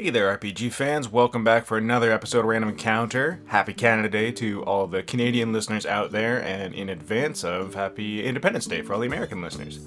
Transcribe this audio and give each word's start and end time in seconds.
Hey 0.00 0.08
there, 0.08 0.34
RPG 0.34 0.72
fans. 0.72 1.12
Welcome 1.12 1.44
back 1.44 1.66
for 1.66 1.76
another 1.76 2.10
episode 2.10 2.38
of 2.38 2.46
Random 2.46 2.70
Encounter. 2.70 3.42
Happy 3.44 3.74
Canada 3.74 4.08
Day 4.08 4.32
to 4.32 4.64
all 4.64 4.86
the 4.86 5.02
Canadian 5.02 5.52
listeners 5.52 5.84
out 5.84 6.10
there, 6.10 6.42
and 6.42 6.74
in 6.74 6.88
advance 6.88 7.44
of 7.44 7.74
Happy 7.74 8.24
Independence 8.24 8.64
Day 8.64 8.80
for 8.80 8.94
all 8.94 9.00
the 9.00 9.06
American 9.06 9.42
listeners. 9.42 9.80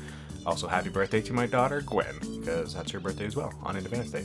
Also, 0.45 0.67
happy 0.67 0.89
birthday 0.89 1.19
to 1.19 1.33
my 1.33 1.47
daughter, 1.47 1.81
Gwen, 1.81 2.13
because 2.39 2.75
that's 2.75 2.91
her 2.91 2.99
birthday 2.99 3.25
as 3.25 3.35
well, 3.35 3.51
on 3.63 3.75
Independence 3.75 4.11
Day. 4.11 4.23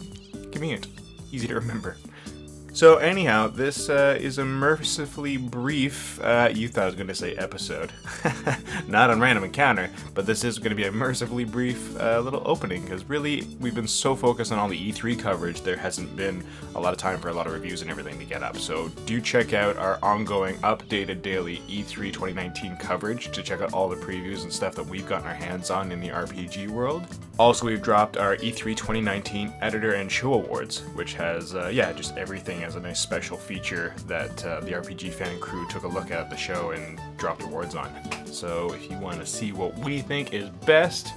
Convenient. 0.53 0.89
Easy 1.33 1.49
to 1.49 1.55
remember. 1.55 1.97
So, 2.79 2.99
anyhow, 2.99 3.49
this 3.49 3.89
uh, 3.89 4.17
is 4.21 4.39
a 4.39 4.45
mercifully 4.45 5.37
brief, 5.37 6.21
uh, 6.23 6.49
you 6.55 6.69
thought 6.69 6.83
I 6.83 6.87
was 6.87 6.95
going 6.95 7.09
to 7.09 7.15
say 7.17 7.35
episode. 7.35 7.91
Not 8.87 9.11
on 9.11 9.21
Random 9.21 9.43
Encounter, 9.43 9.91
but 10.15 10.27
this 10.27 10.45
is 10.45 10.61
going 10.61 10.71
to 10.71 10.77
be 10.77 10.85
a 10.85 10.93
mercifully 10.93 11.43
brief 11.43 12.01
uh, 12.01 12.21
little 12.21 12.41
opening, 12.45 12.83
because 12.83 13.05
really, 13.09 13.49
we've 13.59 13.75
been 13.75 13.89
so 13.89 14.15
focused 14.15 14.53
on 14.53 14.61
all 14.61 14.69
the 14.69 14.93
E3 14.93 15.19
coverage, 15.19 15.63
there 15.63 15.77
hasn't 15.77 16.15
been 16.15 16.45
a 16.77 16.81
lot 16.81 16.93
of 16.93 17.01
time 17.01 17.19
for 17.19 17.31
a 17.31 17.33
lot 17.33 17.49
of 17.49 17.53
reviews 17.53 17.83
and 17.83 17.91
everything 17.91 18.17
to 18.17 18.25
get 18.25 18.45
up. 18.45 18.57
So, 18.57 18.87
do 19.07 19.21
check 19.21 19.55
out 19.55 19.77
our 19.77 19.99
ongoing, 20.01 20.55
updated 20.59 21.21
daily 21.21 21.57
E3 21.69 22.13
2019 22.13 22.77
coverage 22.77 23.33
to 23.33 23.43
check 23.43 23.61
out 23.61 23.73
all 23.73 23.89
the 23.89 23.97
previews 23.97 24.45
and 24.45 24.53
stuff 24.53 24.77
that 24.77 24.87
we've 24.87 25.05
gotten 25.05 25.27
our 25.27 25.35
hands 25.35 25.71
on 25.71 25.91
in 25.91 25.99
the 25.99 26.11
RPG 26.11 26.69
world. 26.69 27.09
Also, 27.41 27.67
we've 27.67 27.83
dropped 27.83 28.17
our 28.17 28.37
E3 28.37 28.77
2019 28.77 29.53
Editor 29.61 29.95
and 29.95 30.11
Show 30.11 30.35
Awards, 30.35 30.81
which 30.95 31.15
has, 31.15 31.57
uh, 31.57 31.71
yeah, 31.73 31.93
just 31.93 32.17
everything 32.17 32.63
as 32.69 32.77
a 32.77 32.81
nice 32.81 33.01
special 33.01 33.39
feature 33.39 33.95
that 34.07 34.45
uh, 34.45 34.61
the 34.61 34.73
RPG 34.73 35.15
fan 35.15 35.41
crew 35.41 35.67
took 35.69 35.85
a 35.85 35.89
look 35.89 36.11
at 36.11 36.29
the 36.29 36.37
show 36.37 36.73
and 36.73 37.01
dropped 37.17 37.43
awards 37.43 37.75
on. 37.75 37.91
So 38.27 38.75
if 38.75 38.91
you 38.91 38.99
want 38.99 39.19
to 39.21 39.27
see 39.27 39.53
what 39.53 39.77
we 39.79 40.03
think 40.03 40.35
is 40.35 40.51
best, 40.67 41.09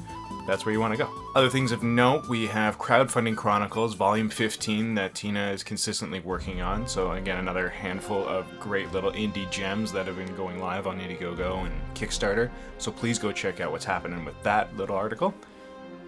that's 0.47 0.65
where 0.65 0.71
you 0.71 0.79
want 0.79 0.93
to 0.93 0.97
go. 0.97 1.09
Other 1.35 1.49
things 1.49 1.73
of 1.73 1.83
note, 1.83 2.29
we 2.29 2.47
have 2.47 2.79
Crowdfunding 2.79 3.35
Chronicles 3.35 3.95
Volume 3.95 4.29
15 4.29 4.95
that 4.95 5.13
Tina 5.13 5.51
is 5.51 5.61
consistently 5.61 6.21
working 6.21 6.61
on. 6.61 6.87
So, 6.87 7.11
again, 7.11 7.37
another 7.37 7.67
handful 7.67 8.25
of 8.25 8.47
great 8.57 8.89
little 8.93 9.11
indie 9.11 9.49
gems 9.51 9.91
that 9.91 10.07
have 10.07 10.15
been 10.15 10.33
going 10.37 10.59
live 10.59 10.87
on 10.87 11.01
Indiegogo 11.01 11.65
and 11.65 11.95
Kickstarter. 11.95 12.49
So, 12.77 12.93
please 12.93 13.19
go 13.19 13.33
check 13.33 13.59
out 13.59 13.71
what's 13.71 13.85
happening 13.85 14.23
with 14.23 14.41
that 14.43 14.75
little 14.77 14.95
article. 14.95 15.33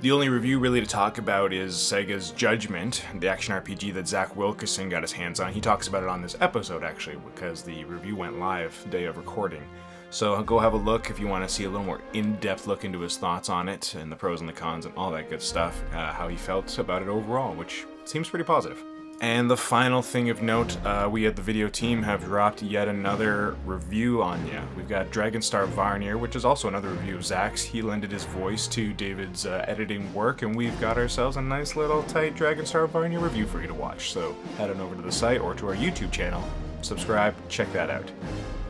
The 0.04 0.12
only 0.12 0.28
review 0.28 0.60
really 0.60 0.82
to 0.82 0.86
talk 0.86 1.18
about 1.18 1.54
is 1.54 1.76
Sega's 1.76 2.32
Judgment, 2.32 3.06
the 3.22 3.30
action 3.30 3.54
RPG 3.54 3.94
that 3.94 4.06
Zach 4.06 4.36
Wilkerson 4.36 4.90
got 4.90 5.02
his 5.02 5.14
hands 5.14 5.40
on. 5.40 5.54
He 5.54 5.62
talks 5.62 5.88
about 5.88 6.04
it 6.04 6.10
on 6.10 6.22
this 6.22 6.36
episode 6.42 6.84
actually, 6.84 7.16
because 7.16 7.62
the 7.62 7.86
review 7.86 8.18
went 8.18 8.38
live 8.38 8.86
day 8.90 9.06
of 9.06 9.16
recording. 9.16 9.64
So 10.10 10.44
go 10.44 10.60
have 10.60 10.74
a 10.74 10.78
look 10.78 11.10
if 11.10 11.22
you 11.22 11.28
want 11.28 11.48
to 11.48 11.56
see 11.56 11.64
a 11.64 11.70
little 11.70 11.86
more 11.86 12.02
in-depth 12.12 12.68
look 12.68 12.84
into 12.84 13.00
his 13.00 13.16
thoughts 13.16 13.48
on 13.48 13.70
it 13.70 13.96
and 13.96 14.12
the 14.12 14.16
pros 14.18 14.42
and 14.42 14.50
the 14.50 14.54
cons 14.54 14.86
and 14.86 14.94
all 14.98 15.10
that 15.12 15.30
good 15.30 15.42
stuff. 15.42 15.82
Uh, 15.94 16.12
how 16.12 16.28
he 16.28 16.36
felt 16.36 16.78
about 16.80 17.02
it 17.02 17.08
overall, 17.08 17.56
which 17.56 17.86
seems 18.04 18.28
pretty 18.28 18.44
positive. 18.44 18.84
And 19.22 19.50
the 19.50 19.56
final 19.56 20.02
thing 20.02 20.30
of 20.30 20.42
note, 20.42 20.78
uh, 20.86 21.08
we 21.10 21.26
at 21.28 21.38
the 21.38 21.42
video 21.42 21.70
team 21.70 22.04
have 22.04 22.26
dropped 22.26 22.62
yet 22.62 22.90
another 22.90 23.56
review 23.66 24.22
on 24.22 24.46
you. 24.48 24.60
We've 24.76 24.90
got 24.90 25.12
Dragonstar 25.12 25.66
Varnir, 25.68 26.20
which 26.20 26.36
is 26.36 26.44
also 26.44 26.68
another 26.68 26.90
review 26.90 27.16
of 27.16 27.26
Zach's. 27.26 27.64
He 27.64 27.82
lended 27.82 28.12
his 28.12 28.26
voice 28.26 28.68
to 28.68 28.92
David's 28.92 29.46
uh, 29.46 29.64
editing 29.66 30.14
work, 30.14 30.42
and 30.42 30.54
we've 30.54 30.78
got 30.82 30.98
ourselves 30.98 31.38
a 31.38 31.42
nice 31.42 31.78
little 31.78 32.04
tight 32.04 32.36
Dragonstar 32.36 32.88
Varnir 32.90 33.22
review 33.22 33.48
for 33.48 33.62
you 33.62 33.68
to 33.68 33.74
watch. 33.74 34.12
So 34.12 34.36
head 34.58 34.70
on 34.70 34.82
over 34.82 34.96
to 34.96 35.02
the 35.02 35.12
site 35.12 35.40
or 35.40 35.54
to 35.56 35.68
our 35.70 35.76
YouTube 35.76 36.12
channel, 36.12 36.44
subscribe, 36.82 37.34
check 37.48 37.72
that 37.72 37.90
out. 37.90 38.12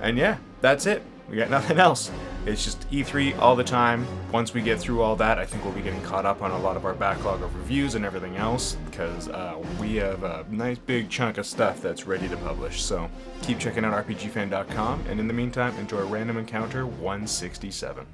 And 0.01 0.17
yeah, 0.17 0.37
that's 0.61 0.85
it. 0.85 1.01
We 1.29 1.37
got 1.37 1.49
nothing 1.57 1.79
else. 1.79 2.11
It's 2.45 2.65
just 2.65 2.89
E3 2.91 3.39
all 3.39 3.55
the 3.55 3.63
time. 3.63 4.05
Once 4.31 4.53
we 4.53 4.61
get 4.61 4.79
through 4.79 5.01
all 5.01 5.15
that, 5.15 5.39
I 5.39 5.45
think 5.45 5.63
we'll 5.63 5.73
be 5.73 5.81
getting 5.81 6.01
caught 6.01 6.25
up 6.25 6.41
on 6.41 6.51
a 6.51 6.59
lot 6.59 6.75
of 6.75 6.85
our 6.85 6.93
backlog 6.93 7.41
of 7.41 7.55
reviews 7.55 7.95
and 7.95 8.03
everything 8.03 8.35
else 8.35 8.75
because 8.85 9.29
uh, 9.29 9.63
we 9.79 9.95
have 9.95 10.23
a 10.23 10.45
nice 10.49 10.77
big 10.77 11.09
chunk 11.09 11.37
of 11.37 11.45
stuff 11.45 11.81
that's 11.81 12.05
ready 12.05 12.27
to 12.27 12.37
publish. 12.37 12.81
So 12.81 13.09
keep 13.41 13.59
checking 13.59 13.85
out 13.85 13.93
RPGFan.com, 14.05 15.05
and 15.07 15.19
in 15.19 15.27
the 15.27 15.33
meantime, 15.33 15.77
enjoy 15.77 16.03
Random 16.05 16.37
Encounter 16.37 16.85
167. 16.85 18.05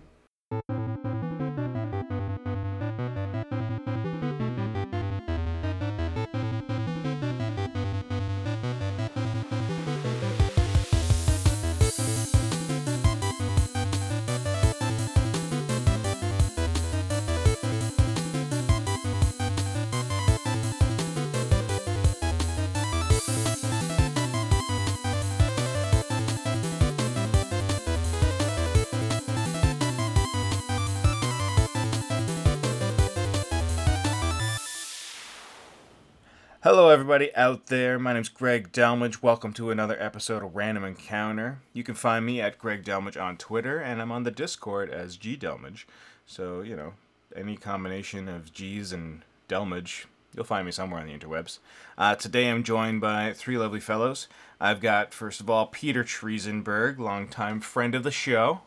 Hello, 36.72 36.90
everybody 36.90 37.36
out 37.36 37.66
there. 37.66 37.98
My 37.98 38.14
name's 38.14 38.30
Greg 38.30 38.72
Delmage. 38.72 39.24
Welcome 39.24 39.54
to 39.54 39.72
another 39.72 40.00
episode 40.00 40.44
of 40.44 40.56
Random 40.56 40.84
Encounter. 40.84 41.62
You 41.74 41.84
can 41.84 41.96
find 41.96 42.24
me 42.24 42.40
at 42.42 42.60
Greg 42.60 42.84
Delmage 42.84 43.20
on 43.20 43.38
Twitter, 43.38 43.80
and 43.80 44.00
I'm 44.00 44.12
on 44.12 44.22
the 44.22 44.30
Discord 44.30 44.92
as 44.92 45.18
G 45.18 45.36
Delmage. 45.36 45.86
So, 46.28 46.62
you 46.62 46.76
know, 46.76 46.94
any 47.36 47.58
combination 47.58 48.30
of 48.30 48.54
G's 48.54 48.94
and 48.94 49.24
Delmage, 49.48 50.06
you'll 50.36 50.46
find 50.46 50.64
me 50.64 50.72
somewhere 50.72 51.02
on 51.02 51.08
the 51.08 51.18
interwebs. 51.18 51.58
Uh, 51.98 52.14
today 52.14 52.48
I'm 52.48 52.64
joined 52.64 53.02
by 53.02 53.34
three 53.34 53.58
lovely 53.58 53.80
fellows. 53.80 54.28
I've 54.62 54.80
got, 54.80 55.12
first 55.12 55.40
of 55.40 55.50
all, 55.50 55.66
Peter 55.66 56.04
Triesenberg, 56.04 57.00
longtime 57.00 57.62
friend 57.62 57.96
of 57.96 58.04
the 58.04 58.12
show. 58.12 58.62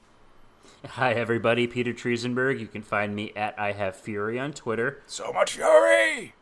Hi, 0.84 1.12
everybody. 1.12 1.68
Peter 1.68 1.92
Triesenberg. 1.92 2.58
You 2.58 2.66
can 2.66 2.82
find 2.82 3.14
me 3.14 3.32
at 3.36 3.56
I 3.56 3.70
Have 3.70 3.94
Fury 3.94 4.40
on 4.40 4.52
Twitter. 4.52 5.00
So 5.06 5.32
much 5.32 5.52
fury! 5.52 6.34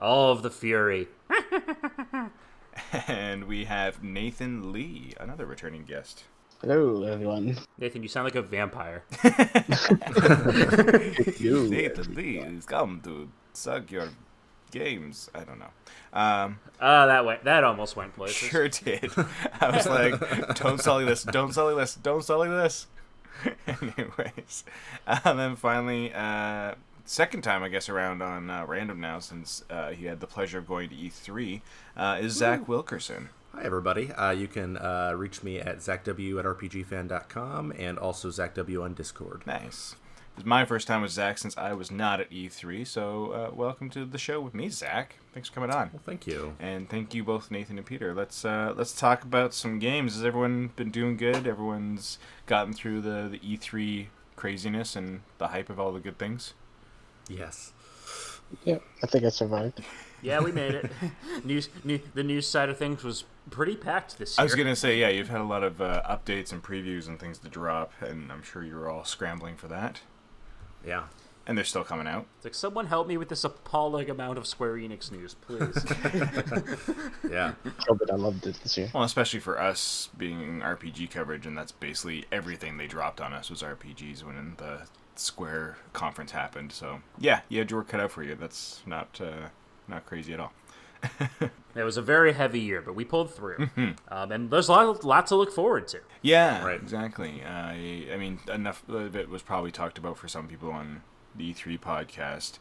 All 0.00 0.32
of 0.32 0.42
the 0.42 0.50
fury. 0.50 1.08
and 3.08 3.44
we 3.44 3.64
have 3.64 4.02
Nathan 4.02 4.72
Lee, 4.72 5.12
another 5.20 5.46
returning 5.46 5.84
guest. 5.84 6.24
Hello, 6.60 7.02
everyone. 7.04 7.56
Nathan, 7.78 8.02
you 8.02 8.08
sound 8.08 8.24
like 8.24 8.34
a 8.34 8.42
vampire. 8.42 9.04
You. 11.38 11.68
Nathan 11.68 12.14
Lee 12.14 12.36
has 12.36 12.64
come 12.66 13.00
to 13.04 13.28
suck 13.52 13.90
your 13.90 14.08
games. 14.70 15.30
I 15.34 15.44
don't 15.44 15.58
know. 15.58 15.70
Um, 16.12 16.58
Oh, 16.80 17.06
that 17.06 17.24
went. 17.24 17.44
That 17.44 17.64
almost 17.64 17.96
went 17.96 18.14
places. 18.14 18.36
sure 18.36 18.68
did. 18.68 19.10
I 19.60 19.70
was 19.70 19.86
like, 19.86 20.54
don't 20.56 20.80
sully 20.80 21.04
this, 21.04 21.22
don't 21.24 21.52
sully 21.52 21.74
this, 21.74 21.94
don't 21.94 22.22
sully 22.24 22.48
this. 22.48 22.86
Anyways, 23.66 24.64
and 25.06 25.38
then 25.38 25.56
finally, 25.56 26.12
uh, 26.14 26.74
second 27.06 27.42
time 27.42 27.62
I 27.62 27.68
guess 27.68 27.88
around 27.88 28.20
on 28.20 28.50
uh, 28.50 28.66
random 28.66 29.00
now 29.00 29.20
since 29.20 29.64
uh, 29.70 29.90
he 29.90 30.06
had 30.06 30.20
the 30.20 30.26
pleasure 30.26 30.58
of 30.58 30.66
going 30.66 30.90
to 30.90 30.94
E3 30.94 31.62
uh, 31.96 32.18
is 32.20 32.34
Zach 32.34 32.68
Wilkerson. 32.68 33.30
Hi, 33.54 33.62
everybody. 33.64 34.12
Uh, 34.12 34.32
you 34.32 34.48
can 34.48 34.76
uh, 34.76 35.14
reach 35.16 35.42
me 35.42 35.58
at 35.58 35.78
ZachW 35.78 36.38
at 36.38 36.44
RPGFan.com 36.44 37.72
and 37.78 37.98
also 37.98 38.28
ZachW 38.28 38.82
on 38.82 38.92
Discord. 38.92 39.46
Nice. 39.46 39.96
This 40.34 40.42
is 40.42 40.46
my 40.46 40.66
first 40.66 40.86
time 40.86 41.00
with 41.00 41.12
Zach 41.12 41.38
since 41.38 41.56
I 41.56 41.72
was 41.72 41.90
not 41.90 42.20
at 42.20 42.30
E3, 42.30 42.86
so 42.86 43.32
uh, 43.32 43.54
welcome 43.54 43.88
to 43.90 44.04
the 44.04 44.18
show 44.18 44.38
with 44.42 44.52
me, 44.52 44.68
Zach. 44.68 45.16
Thanks 45.32 45.48
for 45.48 45.54
coming 45.54 45.70
on. 45.70 45.88
Well, 45.94 46.02
thank 46.04 46.26
you. 46.26 46.54
And 46.60 46.90
thank 46.90 47.14
you 47.14 47.24
both, 47.24 47.50
Nathan 47.50 47.78
and 47.78 47.86
Peter. 47.86 48.12
Let's 48.12 48.44
uh, 48.44 48.74
let's 48.76 48.92
talk 48.92 49.22
about 49.22 49.54
some 49.54 49.78
games. 49.78 50.14
Has 50.14 50.24
everyone 50.24 50.72
been 50.76 50.90
doing 50.90 51.16
good? 51.16 51.46
Everyone's 51.46 52.18
gotten 52.44 52.74
through 52.74 53.00
the, 53.00 53.28
the 53.30 53.38
E3 53.38 54.08
craziness 54.36 54.94
and 54.94 55.22
the 55.38 55.48
hype 55.48 55.70
of 55.70 55.80
all 55.80 55.92
the 55.92 56.00
good 56.00 56.18
things. 56.18 56.52
Yes. 57.28 57.72
Yeah, 58.64 58.78
I 59.02 59.06
think 59.06 59.24
I 59.24 59.30
survived. 59.30 59.82
Yeah, 60.22 60.40
we 60.40 60.52
made 60.52 60.74
it. 60.74 60.90
news, 61.44 61.68
new, 61.84 62.00
the 62.14 62.22
news 62.22 62.46
side 62.46 62.68
of 62.68 62.78
things 62.78 63.02
was 63.04 63.24
pretty 63.50 63.76
packed 63.76 64.18
this 64.18 64.36
year. 64.36 64.42
I 64.42 64.44
was 64.44 64.54
gonna 64.54 64.76
say, 64.76 64.98
yeah, 64.98 65.08
you've 65.08 65.28
had 65.28 65.40
a 65.40 65.44
lot 65.44 65.62
of 65.62 65.80
uh, 65.80 66.02
updates 66.08 66.52
and 66.52 66.62
previews 66.62 67.06
and 67.06 67.18
things 67.18 67.38
to 67.40 67.48
drop, 67.48 67.92
and 68.00 68.30
I'm 68.32 68.42
sure 68.42 68.62
you're 68.62 68.88
all 68.88 69.04
scrambling 69.04 69.56
for 69.56 69.68
that. 69.68 70.00
Yeah. 70.84 71.04
And 71.48 71.56
they're 71.56 71.64
still 71.64 71.84
coming 71.84 72.08
out. 72.08 72.26
It's 72.38 72.44
like 72.44 72.54
someone 72.54 72.86
help 72.86 73.06
me 73.06 73.16
with 73.16 73.28
this 73.28 73.44
appalling 73.44 74.10
amount 74.10 74.36
of 74.36 74.48
Square 74.48 74.74
Enix 74.76 75.12
news, 75.12 75.34
please. 75.34 75.84
Yeah. 77.30 77.52
Oh, 77.88 77.94
but 77.94 78.10
I 78.10 78.16
loved 78.16 78.46
it 78.46 78.58
this 78.62 78.76
year. 78.76 78.90
Well, 78.92 79.04
especially 79.04 79.40
for 79.40 79.60
us 79.60 80.08
being 80.16 80.60
RPG 80.60 81.10
coverage, 81.10 81.46
and 81.46 81.56
that's 81.56 81.70
basically 81.70 82.24
everything 82.32 82.78
they 82.78 82.86
dropped 82.88 83.20
on 83.20 83.32
us 83.32 83.48
was 83.50 83.62
RPGs 83.62 84.24
when 84.24 84.54
the 84.58 84.88
Square 85.18 85.78
conference 85.92 86.32
happened. 86.32 86.72
So 86.72 87.00
yeah, 87.18 87.40
you 87.48 87.58
had 87.58 87.70
your 87.70 87.80
work 87.80 87.88
cut 87.88 88.00
out 88.00 88.10
for 88.12 88.22
you. 88.22 88.34
That's 88.34 88.82
not 88.86 89.20
uh, 89.20 89.48
not 89.88 90.06
crazy 90.06 90.32
at 90.34 90.40
all. 90.40 90.52
it 91.74 91.82
was 91.84 91.96
a 91.96 92.02
very 92.02 92.32
heavy 92.32 92.58
year, 92.60 92.80
but 92.82 92.94
we 92.94 93.04
pulled 93.04 93.32
through, 93.32 93.58
Mm-hmm. 93.58 93.90
um, 94.12 94.32
and 94.32 94.50
there's 94.50 94.68
a 94.68 94.72
lot, 94.72 95.04
lot 95.04 95.26
to 95.28 95.36
look 95.36 95.52
forward 95.52 95.86
to. 95.88 96.00
Yeah, 96.22 96.64
Right. 96.64 96.80
exactly. 96.80 97.42
Uh, 97.44 97.48
I, 97.48 98.06
I 98.12 98.16
mean, 98.16 98.40
enough 98.52 98.82
of 98.88 99.14
it 99.14 99.28
was 99.28 99.42
probably 99.42 99.70
talked 99.70 99.98
about 99.98 100.16
for 100.18 100.26
some 100.26 100.48
people 100.48 100.70
on 100.72 101.02
the 101.36 101.52
E3 101.52 101.78
podcast. 101.78 102.58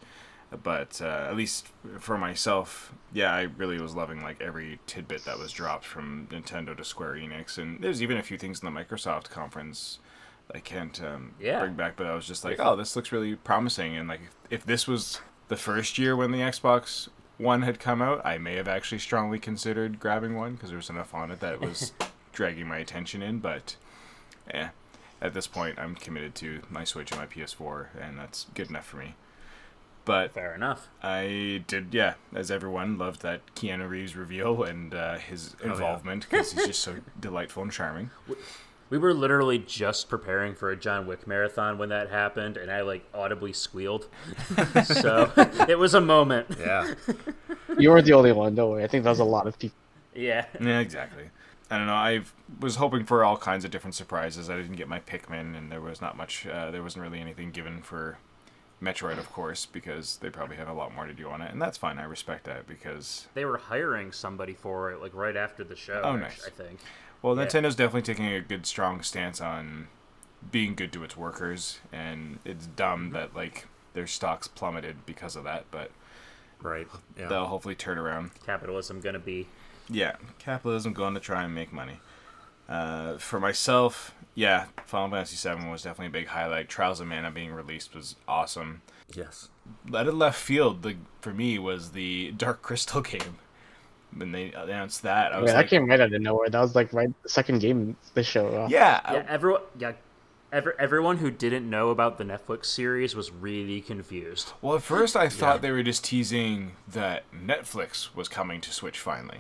But 0.64 1.02
uh, 1.02 1.28
at 1.30 1.36
least 1.36 1.68
for 2.00 2.18
myself, 2.18 2.94
yeah, 3.12 3.34
I 3.34 3.44
really 3.58 3.80
was 3.82 3.96
loving 3.96 4.22
like 4.22 4.40
every 4.42 4.80
tidbit 4.86 5.26
that 5.26 5.40
was 5.40 5.52
dropped 5.52 5.86
from 5.86 6.28
Nintendo 6.32 6.78
to 6.78 6.84
Square 6.86 7.16
Enix, 7.16 7.58
and 7.58 7.82
there's 7.82 8.04
even 8.04 8.16
a 8.18 8.24
few 8.24 8.38
things 8.38 8.62
in 8.62 8.72
the 8.72 8.80
Microsoft 8.80 9.30
conference 9.32 9.98
I 10.54 10.60
can't 10.60 11.02
um, 11.04 11.34
Yeah. 11.40 11.60
bring 11.60 11.74
back. 11.74 11.96
But 11.96 12.08
I 12.08 12.16
was 12.16 12.28
just 12.28 12.44
like, 12.46 12.60
oh, 12.60 12.76
this 12.76 12.96
looks 12.96 13.12
really 13.12 13.36
promising, 13.36 13.96
and 13.96 14.08
like 14.08 14.22
if 14.50 14.66
this 14.66 14.88
was 14.88 15.20
the 15.48 15.58
first 15.58 15.98
year 15.98 16.16
when 16.16 16.32
the 16.32 16.40
Xbox 16.40 17.10
One 17.38 17.64
had 17.64 17.80
come 17.80 18.02
out, 18.02 18.26
I 18.26 18.38
may 18.38 18.56
have 18.56 18.68
actually 18.68 19.00
strongly 19.00 19.40
considered 19.40 20.00
grabbing 20.00 20.36
one 20.36 20.54
because 20.54 20.70
there 20.70 20.78
was 20.78 20.90
enough 20.90 21.14
on 21.14 21.32
it 21.32 21.40
that 21.42 21.54
it 21.54 21.62
was 21.62 21.92
dragging 22.32 22.68
my 22.68 22.78
attention 22.78 23.22
in. 23.22 23.40
But 23.40 23.76
yeah, 24.54 24.70
at 25.22 25.34
this 25.34 25.48
point, 25.48 25.78
I'm 25.78 25.96
committed 25.96 26.34
to 26.36 26.62
my 26.70 26.84
Switch 26.86 27.12
and 27.12 27.20
my 27.20 27.28
PS4, 27.28 27.88
and 28.02 28.18
that's 28.18 28.46
good 28.54 28.70
enough 28.70 28.86
for 28.86 28.98
me. 28.98 29.16
But 30.06 30.34
Fair 30.34 30.54
enough. 30.54 30.88
I 31.02 31.64
did, 31.66 31.88
yeah, 31.92 32.14
as 32.34 32.52
everyone 32.52 32.98
loved 33.00 33.24
that 33.24 33.42
Keanu 33.56 33.90
Reeves 33.90 34.16
reveal 34.16 34.62
and 34.64 34.94
uh, 34.94 35.18
his 35.18 35.56
involvement 35.64 36.30
because 36.30 36.52
he's 36.52 36.68
just 36.68 36.82
so 36.82 36.98
delightful 37.20 37.64
and 37.64 37.72
charming. 37.72 38.12
We 38.90 38.98
were 39.00 39.14
literally 39.14 39.58
just 39.58 40.10
preparing 40.10 40.54
for 40.54 40.70
a 40.70 40.76
John 40.76 41.08
Wick 41.08 41.26
marathon 41.26 41.78
when 41.78 41.90
that 41.90 42.10
happened, 42.12 42.56
and 42.56 42.72
I 42.72 42.82
like 42.82 43.04
audibly 43.14 43.52
squealed. 43.52 44.08
so 44.84 45.32
it 45.68 45.80
was 45.80 45.94
a 45.94 46.02
moment. 46.02 46.48
Yeah. 46.60 46.94
You 47.78 47.90
weren't 47.90 48.06
the 48.06 48.14
only 48.14 48.32
one, 48.32 48.56
don't 48.56 48.70
worry. 48.72 48.86
I 48.86 48.88
think 48.88 49.04
that 49.04 49.10
was 49.10 49.20
a 49.20 49.26
lot 49.26 49.48
of 49.48 49.60
people. 49.60 49.76
Yeah. 50.14 50.46
Yeah, 50.62 50.80
exactly. 50.80 51.26
I 51.70 51.78
don't 51.78 51.88
know. 51.88 51.94
I 51.94 52.22
was 52.62 52.78
hoping 52.78 53.04
for 53.04 53.26
all 53.26 53.36
kinds 53.36 53.66
of 53.66 53.72
different 53.72 53.96
surprises. 53.96 54.50
I 54.50 54.56
didn't 54.56 54.78
get 54.78 54.88
my 54.88 55.00
Pikmin, 55.02 55.58
and 55.58 55.70
there 55.70 55.82
was 55.82 56.00
not 56.00 56.16
much. 56.16 56.48
Uh, 56.48 56.72
there 56.72 56.82
wasn't 56.82 57.04
really 57.04 57.20
anything 57.20 57.52
given 57.52 57.82
for 57.82 58.18
Metroid, 58.82 59.18
of 59.18 59.30
course, 59.32 59.66
because 59.66 60.18
they 60.18 60.30
probably 60.30 60.56
have 60.56 60.70
a 60.70 60.74
lot 60.74 60.94
more 60.94 61.06
to 61.06 61.14
do 61.14 61.28
on 61.30 61.42
it, 61.42 61.52
and 61.52 61.62
that's 61.62 61.78
fine. 61.78 61.98
I 61.98 62.04
respect 62.04 62.46
that 62.46 62.66
because 62.68 63.28
They 63.34 63.44
were 63.44 63.58
hiring 63.58 64.12
somebody 64.14 64.54
for 64.54 64.92
it 64.92 65.02
like 65.02 65.14
right 65.14 65.36
after 65.36 65.64
the 65.66 65.76
show. 65.76 66.02
Oh, 66.04 66.16
nice. 66.16 66.46
I 66.46 66.52
think. 66.52 66.80
Well, 67.26 67.36
Yeah. 67.36 67.46
Nintendo's 67.48 67.76
definitely 67.76 68.04
taking 68.04 68.28
a 68.28 68.40
good, 68.40 68.68
strong 68.68 69.02
stance 69.02 69.42
on 69.42 69.88
being 70.52 70.76
good 70.76 70.94
to 70.94 71.04
its 71.04 71.18
workers, 71.18 71.80
and 71.92 72.38
it's 72.46 72.68
dumb 72.68 73.10
that 73.14 73.36
like 73.36 73.66
their 73.94 74.06
stocks 74.06 74.48
plummeted 74.48 75.08
because 75.08 75.36
of 75.36 75.44
that. 75.46 75.66
But 75.72 75.90
Right. 76.62 76.88
Yeah. 77.18 77.28
they'll 77.28 77.48
hopefully 77.48 77.74
turn 77.74 77.98
around. 77.98 78.30
Capitalism 78.46 79.02
gonna 79.02 79.18
be. 79.18 79.48
Yeah, 79.90 80.18
capitalism 80.38 80.94
going 80.94 81.16
to 81.16 81.20
try 81.20 81.44
and 81.44 81.56
make 81.56 81.74
money. 81.74 82.00
Uh, 82.70 83.18
for 83.18 83.40
myself, 83.40 84.14
yeah, 84.36 84.66
Final 84.86 85.10
Fantasy 85.10 85.50
VII 85.50 85.68
was 85.68 85.82
definitely 85.82 86.08
a 86.08 86.22
big 86.22 86.28
highlight. 86.28 86.70
Trials 86.70 87.00
of 87.00 87.08
Mana 87.08 87.32
being 87.32 87.54
released 87.54 87.96
was 87.96 88.18
awesome. 88.28 88.84
Yes. 89.16 89.50
Out 89.96 90.08
of 90.08 90.14
left 90.14 90.40
field, 90.40 90.84
the 90.84 90.98
for 91.22 91.34
me 91.34 91.58
was 91.58 91.94
the 91.94 92.34
Dark 92.34 92.62
Crystal 92.62 93.02
game. 93.14 93.38
When 94.16 94.32
they 94.32 94.52
announced 94.54 95.04
that, 95.04 95.34
I 95.34 95.38
I 95.38 95.40
was 95.42 95.48
mean, 95.50 95.56
like, 95.58 95.66
that 95.66 95.70
came 95.70 95.88
right 95.90 96.00
out 96.00 96.14
of 96.14 96.22
nowhere. 96.22 96.50
That 96.50 96.62
was 96.62 96.76
like 96.76 96.94
right 96.94 97.10
the 97.24 97.30
second 97.30 97.60
game 97.60 97.98
they 98.14 98.24
showed 98.24 98.54
off. 98.54 98.70
yeah, 98.72 99.02
I- 99.04 99.14
Yeah, 99.16 99.26
everyone. 99.28 99.62
Yeah, 99.78 99.92
every, 100.54 100.74
everyone 100.80 101.18
who 101.18 101.30
didn't 101.32 101.70
know 101.70 101.90
about 101.90 102.18
the 102.18 102.24
Netflix 102.24 102.66
series 102.68 103.14
was 103.16 103.32
really 103.32 103.82
confused. 103.82 104.54
Well, 104.62 104.76
at 104.78 104.84
first 104.84 105.16
I 105.18 105.28
thought 105.28 105.62
they 105.62 105.72
were 105.72 105.84
just 105.84 106.06
teasing 106.06 106.74
that 106.88 107.24
Netflix 107.34 108.16
was 108.16 108.30
coming 108.30 108.62
to 108.62 108.72
Switch 108.72 109.00
finally. 109.00 109.40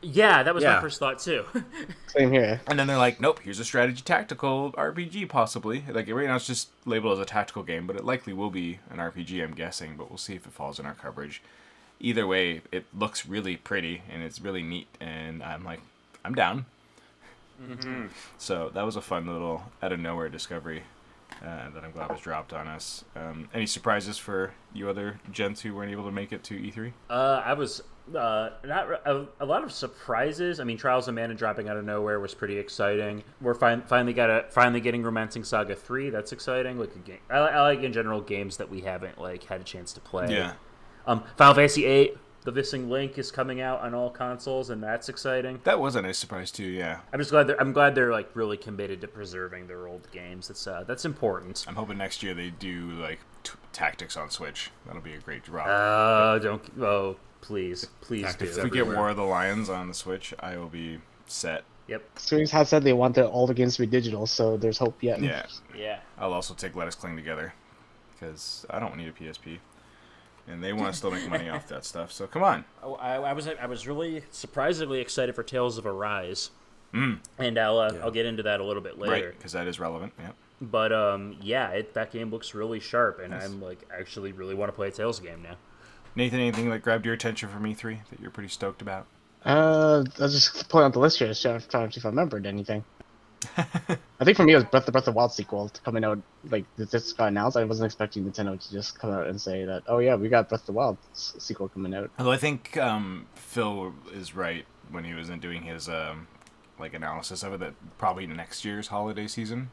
Yeah, 0.00 0.44
that 0.44 0.54
was 0.54 0.62
my 0.64 0.80
first 0.80 1.00
thought 1.00 1.18
too. 1.18 1.44
Same 2.08 2.30
here. 2.32 2.60
And 2.68 2.78
then 2.78 2.86
they're 2.86 2.96
like, 2.96 3.20
nope, 3.20 3.40
here's 3.42 3.58
a 3.58 3.64
strategy 3.64 4.00
tactical 4.00 4.72
RPG, 4.72 5.28
possibly. 5.28 5.84
Like, 5.90 6.08
right 6.08 6.26
now 6.28 6.36
it's 6.36 6.46
just 6.46 6.70
labeled 6.86 7.14
as 7.14 7.18
a 7.18 7.24
tactical 7.24 7.64
game, 7.64 7.84
but 7.86 7.96
it 7.96 8.04
likely 8.04 8.32
will 8.32 8.50
be 8.50 8.78
an 8.90 8.98
RPG, 8.98 9.42
I'm 9.42 9.54
guessing, 9.54 9.96
but 9.96 10.08
we'll 10.08 10.16
see 10.18 10.34
if 10.34 10.46
it 10.46 10.52
falls 10.52 10.78
in 10.78 10.86
our 10.86 10.94
coverage. 10.94 11.42
Either 12.00 12.26
way, 12.26 12.62
it 12.70 12.84
looks 12.96 13.26
really 13.26 13.56
pretty 13.56 14.02
and 14.10 14.22
it's 14.22 14.40
really 14.40 14.62
neat, 14.62 14.88
and 15.00 15.42
I'm 15.42 15.64
like, 15.64 15.80
I'm 16.24 16.34
down. 16.34 16.66
So 18.36 18.70
that 18.74 18.84
was 18.84 18.96
a 18.96 19.00
fun 19.00 19.26
little 19.26 19.64
out 19.82 19.92
of 19.92 19.98
nowhere 19.98 20.28
discovery 20.28 20.82
uh, 21.42 21.70
that 21.70 21.84
I'm 21.84 21.90
glad 21.92 22.10
was 22.10 22.20
dropped 22.20 22.52
on 22.52 22.68
us. 22.68 23.04
Um, 23.16 23.48
any 23.52 23.66
surprises 23.66 24.18
for 24.18 24.52
you 24.72 24.88
other 24.88 25.20
gents 25.32 25.60
who 25.60 25.74
weren't 25.74 25.90
able 25.90 26.04
to 26.04 26.12
make 26.12 26.32
it 26.32 26.44
to 26.44 26.54
E 26.54 26.72
E3? 26.72 26.92
Uh, 27.10 27.42
I 27.44 27.54
was 27.54 27.82
uh, 28.14 28.50
not 28.64 28.90
a, 29.04 29.26
a 29.40 29.44
lot 29.44 29.64
of 29.64 29.72
surprises. 29.72 30.60
I 30.60 30.64
mean, 30.64 30.76
Trials 30.76 31.08
of 31.08 31.14
Mana 31.14 31.34
dropping 31.34 31.68
out 31.68 31.76
of 31.76 31.84
nowhere 31.84 32.20
was 32.20 32.34
pretty 32.34 32.58
exciting. 32.58 33.22
We're 33.40 33.54
fin- 33.54 33.82
finally 33.82 34.12
got 34.12 34.30
a 34.30 34.46
finally 34.50 34.80
getting 34.80 35.02
Romancing 35.02 35.44
Saga 35.44 35.74
three. 35.74 36.10
That's 36.10 36.32
exciting. 36.32 36.78
Like 36.78 36.94
a 36.94 36.98
game, 36.98 37.18
I, 37.30 37.38
I 37.38 37.60
like 37.62 37.82
in 37.82 37.92
general 37.92 38.20
games 38.20 38.56
that 38.58 38.70
we 38.70 38.80
haven't 38.82 39.20
like 39.20 39.44
had 39.44 39.60
a 39.60 39.64
chance 39.64 39.92
to 39.94 40.00
play. 40.00 40.32
Yeah. 40.32 40.52
Um, 41.08 41.24
Final 41.36 41.54
Fantasy 41.54 41.86
eight, 41.86 42.18
The 42.44 42.52
Missing 42.52 42.90
Link 42.90 43.16
is 43.18 43.30
coming 43.30 43.60
out 43.62 43.80
on 43.80 43.94
all 43.94 44.10
consoles, 44.10 44.68
and 44.70 44.82
that's 44.82 45.08
exciting. 45.08 45.58
That 45.64 45.80
was 45.80 45.96
a 45.96 46.02
nice 46.02 46.18
surprise, 46.18 46.50
too, 46.50 46.64
yeah. 46.64 47.00
I'm 47.12 47.18
just 47.18 47.30
glad 47.30 47.46
they're 47.46 47.60
I'm 47.60 47.72
glad 47.72 47.94
they're 47.94 48.12
like 48.12 48.30
really 48.34 48.58
committed 48.58 49.00
to 49.00 49.08
preserving 49.08 49.66
their 49.66 49.88
old 49.88 50.06
games. 50.12 50.48
That's 50.48 50.66
uh, 50.66 50.84
that's 50.86 51.04
important. 51.06 51.64
I'm 51.66 51.74
hoping 51.74 51.96
next 51.98 52.22
year 52.22 52.34
they 52.34 52.50
do, 52.50 52.90
like, 52.92 53.20
t- 53.42 53.54
tactics 53.72 54.16
on 54.18 54.30
Switch. 54.30 54.70
That'll 54.86 55.00
be 55.00 55.14
a 55.14 55.18
great 55.18 55.44
drop. 55.44 55.66
Uh, 55.66 56.38
don't 56.38 56.62
oh 56.80 57.16
please 57.40 57.86
please 58.02 58.24
Tactics 58.24 58.56
do. 58.56 58.58
if 58.58 58.64
we 58.64 58.70
get 58.70 58.80
everywhere. 58.80 58.98
War 58.98 59.08
of 59.10 59.16
the 59.16 59.22
Lions 59.22 59.70
on 59.70 59.88
the 59.88 59.94
Switch, 59.94 60.34
I 60.40 60.58
will 60.58 60.68
be 60.68 60.98
set. 61.26 61.64
Yep. 61.86 62.18
Square 62.18 62.46
has 62.48 62.68
said 62.68 62.82
they 62.84 62.92
want 62.92 63.14
the, 63.14 63.26
all 63.26 63.46
the 63.46 63.54
games 63.54 63.76
to 63.76 63.80
be 63.80 63.86
digital, 63.86 64.26
so 64.26 64.58
there's 64.58 64.76
hope 64.76 65.02
yet. 65.02 65.22
Yeah. 65.22 65.46
Yeah. 65.74 66.00
I'll 66.18 66.34
also 66.34 66.52
take 66.52 66.76
Let 66.76 66.86
Us 66.86 66.94
Cling 66.94 67.16
Together 67.16 67.54
because 68.12 68.66
I 68.68 68.78
don't 68.78 68.94
need 68.98 69.08
a 69.08 69.12
PSP, 69.12 69.58
and 70.48 70.62
they 70.62 70.72
want 70.72 70.92
to 70.92 70.96
still 70.96 71.10
make 71.10 71.28
money 71.28 71.48
off 71.48 71.68
that 71.68 71.84
stuff. 71.84 72.12
So 72.12 72.26
come 72.26 72.42
on. 72.42 72.64
Oh, 72.82 72.94
I, 72.94 73.16
I 73.16 73.32
was 73.32 73.48
I 73.48 73.66
was 73.66 73.86
really 73.86 74.24
surprisingly 74.30 75.00
excited 75.00 75.34
for 75.34 75.42
Tales 75.42 75.78
of 75.78 75.86
Arise, 75.86 76.50
mm. 76.92 77.18
and 77.38 77.58
I'll 77.58 77.78
uh, 77.78 77.94
I'll 78.02 78.10
get 78.10 78.26
into 78.26 78.42
that 78.44 78.60
a 78.60 78.64
little 78.64 78.82
bit 78.82 78.98
later. 78.98 79.26
Right, 79.26 79.36
because 79.36 79.52
that 79.52 79.66
is 79.66 79.78
relevant. 79.78 80.12
Yeah. 80.18 80.30
But 80.60 80.92
um, 80.92 81.36
yeah, 81.40 81.70
it, 81.70 81.94
that 81.94 82.10
game 82.10 82.30
looks 82.30 82.54
really 82.54 82.80
sharp, 82.80 83.20
and 83.20 83.32
I'm 83.32 83.62
like 83.62 83.78
actually 83.96 84.32
really 84.32 84.54
want 84.54 84.70
to 84.70 84.74
play 84.74 84.88
a 84.88 84.90
Tales 84.90 85.20
game 85.20 85.42
now. 85.42 85.56
Nathan, 86.16 86.40
anything 86.40 86.70
that 86.70 86.82
grabbed 86.82 87.04
your 87.04 87.14
attention 87.14 87.48
from 87.48 87.62
E3 87.62 87.98
that 88.10 88.20
you're 88.20 88.30
pretty 88.30 88.48
stoked 88.48 88.82
about? 88.82 89.06
Uh, 89.44 90.02
I 90.18 90.22
was 90.22 90.32
just 90.32 90.68
pulling 90.68 90.86
out 90.86 90.92
the 90.92 90.98
list 90.98 91.18
here, 91.18 91.28
just 91.28 91.42
trying 91.42 91.60
trying 91.60 91.88
to 91.88 91.92
see 91.92 92.00
if 92.00 92.06
I 92.06 92.08
remembered 92.08 92.44
anything. 92.44 92.84
I 93.56 94.24
think 94.24 94.36
for 94.36 94.44
me 94.44 94.52
it 94.52 94.56
was 94.56 94.64
Breath 94.64 94.86
the 94.86 94.92
Breath 94.92 95.06
of 95.08 95.14
Wild 95.14 95.32
sequel 95.32 95.70
coming 95.84 96.04
out 96.04 96.18
like 96.50 96.64
this 96.76 96.90
just 96.90 97.16
got 97.16 97.28
announced. 97.28 97.56
I 97.56 97.64
wasn't 97.64 97.86
expecting 97.86 98.24
Nintendo 98.24 98.60
to 98.60 98.70
just 98.72 98.98
come 98.98 99.10
out 99.10 99.26
and 99.28 99.40
say 99.40 99.64
that, 99.64 99.84
oh 99.86 99.98
yeah, 99.98 100.16
we 100.16 100.28
got 100.28 100.48
Breath 100.48 100.62
of 100.62 100.66
the 100.66 100.72
Wild 100.72 100.98
sequel 101.12 101.68
coming 101.68 101.94
out. 101.94 102.10
Although 102.18 102.32
I 102.32 102.36
think 102.36 102.76
um, 102.76 103.26
Phil 103.34 103.94
is 104.12 104.34
right 104.34 104.64
when 104.90 105.04
he 105.04 105.14
was 105.14 105.28
in 105.30 105.38
doing 105.40 105.62
his 105.62 105.88
um, 105.88 106.26
like 106.78 106.94
analysis 106.94 107.42
of 107.42 107.52
it 107.52 107.60
that 107.60 107.74
probably 107.98 108.26
next 108.26 108.64
year's 108.64 108.88
holiday 108.88 109.26
season 109.26 109.70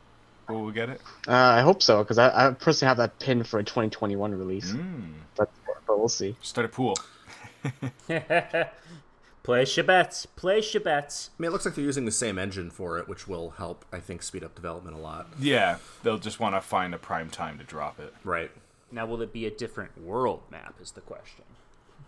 we'll 0.47 0.69
get 0.69 0.89
it. 0.89 1.01
Uh, 1.27 1.31
I 1.33 1.61
hope 1.61 1.81
so 1.81 2.03
because 2.03 2.19
I, 2.19 2.49
I 2.49 2.51
personally 2.51 2.89
have 2.89 2.97
that 2.97 3.17
pin 3.17 3.43
for 3.43 3.57
a 3.59 3.63
2021 3.63 4.35
release, 4.35 4.71
Mm. 4.73 5.13
but 5.35 5.49
but 5.87 5.97
we'll 5.97 6.07
see. 6.07 6.35
Start 6.41 6.65
a 6.65 6.69
pool. 6.69 6.95
Place 9.45 9.77
your 9.77 9.83
bets. 9.83 10.25
Place 10.25 10.73
your 10.73 10.81
bets. 10.81 11.29
I 11.37 11.41
mean, 11.41 11.49
it 11.49 11.51
looks 11.51 11.65
like 11.65 11.75
they're 11.75 11.83
using 11.85 12.05
the 12.05 12.11
same 12.11 12.39
engine 12.39 12.71
for 12.71 12.97
it, 12.97 13.07
which 13.07 13.27
will 13.27 13.51
help, 13.51 13.85
I 13.93 13.99
think, 13.99 14.23
speed 14.23 14.43
up 14.43 14.55
development 14.55 14.95
a 14.95 14.99
lot. 14.99 15.27
Yeah, 15.39 15.77
they'll 16.01 16.17
just 16.17 16.39
want 16.39 16.55
to 16.55 16.61
find 16.61 16.95
a 16.95 16.97
prime 16.97 17.29
time 17.29 17.59
to 17.59 17.63
drop 17.63 17.99
it. 17.99 18.11
Right. 18.23 18.49
Now, 18.91 19.05
will 19.05 19.21
it 19.21 19.31
be 19.31 19.45
a 19.45 19.51
different 19.51 20.01
world 20.01 20.41
map? 20.49 20.73
Is 20.81 20.91
the 20.91 21.01
question. 21.01 21.43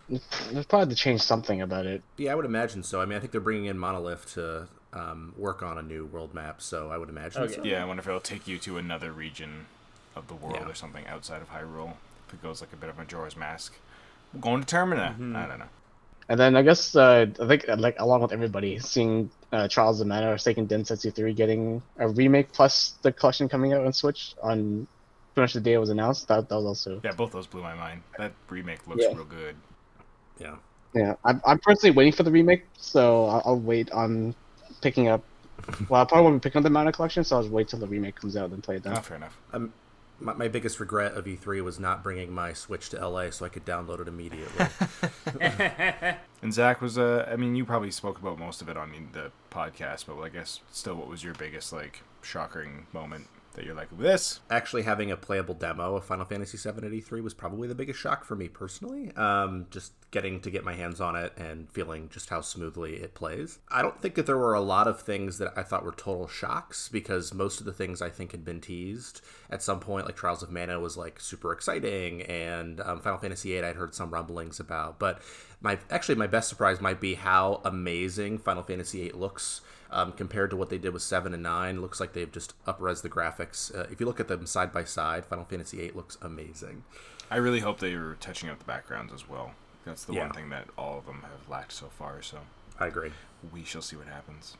They've 0.08 0.66
probably 0.68 0.94
to 0.94 1.00
change 1.00 1.20
something 1.20 1.60
about 1.62 1.86
it. 1.86 2.02
Yeah, 2.16 2.32
I 2.32 2.34
would 2.34 2.44
imagine 2.44 2.82
so. 2.82 3.00
I 3.00 3.04
mean, 3.04 3.16
I 3.16 3.20
think 3.20 3.30
they're 3.30 3.40
bringing 3.40 3.66
in 3.66 3.78
Monolith 3.78 4.34
to 4.34 4.66
um, 4.92 5.32
work 5.36 5.62
on 5.62 5.78
a 5.78 5.82
new 5.82 6.06
world 6.06 6.34
map, 6.34 6.60
so 6.60 6.90
I 6.90 6.98
would 6.98 7.08
imagine 7.08 7.42
Okay. 7.42 7.54
so. 7.54 7.62
Yeah, 7.64 7.82
I 7.82 7.84
wonder 7.84 8.00
if 8.00 8.08
it'll 8.08 8.18
take 8.20 8.48
you 8.48 8.58
to 8.58 8.78
another 8.78 9.12
region 9.12 9.66
of 10.16 10.26
the 10.26 10.34
world 10.34 10.56
Yeah. 10.60 10.68
or 10.68 10.74
something 10.74 11.06
outside 11.06 11.40
of 11.42 11.50
Hyrule. 11.50 11.92
If 12.26 12.34
it 12.34 12.42
goes 12.42 12.60
like 12.60 12.72
a 12.72 12.76
bit 12.76 12.88
of 12.90 12.96
Majora's 12.98 13.36
Mask. 13.36 13.74
we're 14.34 14.40
Going 14.40 14.64
to 14.64 14.74
Termina. 14.76 15.14
I 15.36 15.46
don't 15.46 15.58
know. 15.60 15.66
And 16.28 16.38
then 16.38 16.56
I 16.56 16.62
guess 16.62 16.94
uh, 16.94 17.26
I 17.40 17.46
think 17.46 17.68
uh, 17.68 17.76
like 17.78 17.96
along 17.98 18.20
with 18.20 18.32
everybody, 18.32 18.78
seeing 18.78 19.30
uh, 19.52 19.66
Trials 19.68 20.00
of 20.00 20.06
Mana 20.06 20.30
or 20.30 20.34
Seiken 20.36 20.68
Densetsu 20.68 21.14
3 21.14 21.32
getting 21.32 21.82
a 21.98 22.08
remake 22.08 22.52
plus 22.52 22.94
the 23.02 23.12
collection 23.12 23.48
coming 23.48 23.72
out 23.72 23.86
on 23.86 23.92
Switch 23.92 24.34
on 24.42 24.86
pretty 25.34 25.44
much 25.44 25.54
the 25.54 25.60
day 25.60 25.72
it 25.72 25.78
was 25.78 25.88
announced. 25.88 26.28
That 26.28 26.48
that 26.48 26.54
was 26.54 26.66
also 26.66 27.00
Yeah, 27.02 27.12
both 27.12 27.32
those 27.32 27.46
blew 27.46 27.62
my 27.62 27.74
mind. 27.74 28.02
That 28.18 28.32
remake 28.50 28.86
looks 28.86 29.04
Yeah. 29.04 29.14
real 29.14 29.24
good. 29.24 29.56
Yeah. 30.38 30.56
yeah. 30.94 31.14
I'm 31.24 31.40
I'm 31.46 31.58
personally 31.60 31.96
waiting 31.96 32.12
for 32.12 32.24
the 32.24 32.30
remake, 32.30 32.64
so 32.76 33.24
I'll, 33.26 33.42
I'll 33.46 33.60
wait 33.60 33.90
on 33.92 34.34
picking 34.82 35.08
up. 35.08 35.22
Well, 35.88 36.02
I 36.02 36.04
probably 36.04 36.24
won't 36.24 36.42
be 36.42 36.46
picking 36.46 36.58
up 36.58 36.64
the 36.64 36.70
Mana 36.70 36.92
collection, 36.92 37.24
so 37.24 37.36
I'll 37.36 37.42
just 37.42 37.52
wait 37.52 37.68
till 37.68 37.78
the 37.78 37.86
remake 37.86 38.16
comes 38.16 38.36
out 38.36 38.50
and 38.50 38.62
play 38.62 38.76
it 38.76 38.82
then. 38.82 38.96
Oh, 38.96 39.00
fair 39.00 39.16
enough. 39.16 39.36
Um, 39.52 39.72
my, 40.20 40.34
my 40.34 40.48
biggest 40.48 40.80
regret 40.80 41.14
of 41.14 41.24
E3 41.24 41.62
was 41.62 41.78
not 41.78 42.02
bringing 42.02 42.32
my 42.32 42.52
Switch 42.52 42.88
to 42.90 43.08
LA 43.08 43.30
so 43.30 43.44
I 43.44 43.48
could 43.48 43.64
download 43.64 44.00
it 44.00 44.08
immediately. 44.08 44.66
And 46.40 46.54
Zach 46.54 46.80
was, 46.80 46.96
uh, 46.96 47.28
I 47.30 47.36
mean, 47.36 47.56
you 47.56 47.64
probably 47.64 47.90
spoke 47.90 48.18
about 48.18 48.38
most 48.38 48.62
of 48.62 48.68
it 48.68 48.76
on 48.76 48.92
the 49.12 49.32
podcast, 49.50 50.06
but 50.06 50.20
I 50.20 50.28
guess 50.28 50.60
still, 50.70 50.94
what 50.94 51.08
was 51.08 51.24
your 51.24 51.34
biggest 51.34 51.72
like 51.72 52.02
shocking 52.22 52.86
moment 52.92 53.26
that 53.54 53.64
you're 53.64 53.74
like 53.74 53.88
this? 53.98 54.40
Actually, 54.48 54.82
having 54.82 55.10
a 55.10 55.16
playable 55.16 55.54
demo 55.54 55.96
of 55.96 56.04
Final 56.04 56.24
Fantasy 56.24 56.56
VII 56.56 56.86
at 56.86 56.92
E3 56.92 57.22
was 57.22 57.34
probably 57.34 57.66
the 57.66 57.74
biggest 57.74 57.98
shock 57.98 58.24
for 58.24 58.36
me 58.36 58.46
personally. 58.46 59.10
Um, 59.16 59.66
just 59.70 59.92
getting 60.10 60.40
to 60.40 60.50
get 60.50 60.64
my 60.64 60.74
hands 60.74 61.00
on 61.00 61.14
it 61.14 61.32
and 61.36 61.70
feeling 61.70 62.08
just 62.08 62.30
how 62.30 62.40
smoothly 62.40 62.96
it 62.96 63.14
plays. 63.14 63.58
I 63.68 63.82
don't 63.82 64.00
think 64.00 64.14
that 64.14 64.24
there 64.24 64.38
were 64.38 64.54
a 64.54 64.60
lot 64.60 64.88
of 64.88 65.02
things 65.02 65.38
that 65.38 65.52
I 65.56 65.62
thought 65.62 65.84
were 65.84 65.92
total 65.92 66.26
shocks 66.26 66.88
because 66.88 67.34
most 67.34 67.60
of 67.60 67.66
the 67.66 67.72
things 67.72 68.00
I 68.00 68.08
think 68.08 68.32
had 68.32 68.44
been 68.44 68.60
teased 68.60 69.20
at 69.50 69.62
some 69.62 69.80
point, 69.80 70.06
like 70.06 70.16
Trials 70.16 70.42
of 70.42 70.50
Mana 70.50 70.80
was 70.80 70.96
like 70.96 71.20
super 71.20 71.52
exciting, 71.52 72.22
and 72.22 72.80
um, 72.80 73.00
Final 73.00 73.18
Fantasy 73.18 73.50
VIII 73.50 73.64
I'd 73.64 73.76
heard 73.76 73.94
some 73.94 74.10
rumblings 74.10 74.60
about. 74.60 74.98
But 74.98 75.20
my 75.60 75.78
actually 75.90 76.14
my 76.14 76.26
best 76.26 76.48
surprise 76.48 76.80
might 76.80 77.00
be 77.00 77.14
how 77.14 77.60
amazing 77.64 78.38
Final 78.38 78.62
Fantasy 78.62 79.02
VIII 79.02 79.12
looks. 79.12 79.60
Um, 79.90 80.12
compared 80.12 80.50
to 80.50 80.56
what 80.56 80.68
they 80.68 80.76
did 80.76 80.92
with 80.92 81.00
7 81.00 81.32
and 81.32 81.42
9 81.42 81.80
looks 81.80 81.98
like 81.98 82.12
they've 82.12 82.30
just 82.30 82.52
upres 82.66 83.00
the 83.00 83.08
graphics 83.08 83.74
uh, 83.74 83.86
if 83.90 84.00
you 84.00 84.04
look 84.04 84.20
at 84.20 84.28
them 84.28 84.44
side 84.44 84.70
by 84.70 84.84
side 84.84 85.24
final 85.24 85.46
fantasy 85.46 85.80
8 85.80 85.96
looks 85.96 86.18
amazing 86.20 86.84
I 87.30 87.36
really 87.36 87.60
hope 87.60 87.78
they 87.78 87.94
were 87.94 88.16
touching 88.20 88.48
up 88.48 88.58
the 88.58 88.64
backgrounds 88.64 89.12
as 89.12 89.28
well. 89.28 89.52
That's 89.88 90.04
the 90.04 90.12
Yeah. 90.12 90.24
one 90.26 90.32
thing 90.32 90.50
that 90.50 90.68
all 90.76 90.98
of 90.98 91.06
them 91.06 91.22
have 91.22 91.48
lacked 91.48 91.72
so 91.72 91.86
far. 91.88 92.22
So 92.22 92.38
i 92.78 92.86
agree 92.86 93.10
we 93.52 93.64
shall 93.64 93.82
see 93.82 93.96
what 93.96 94.06
happens. 94.06 94.56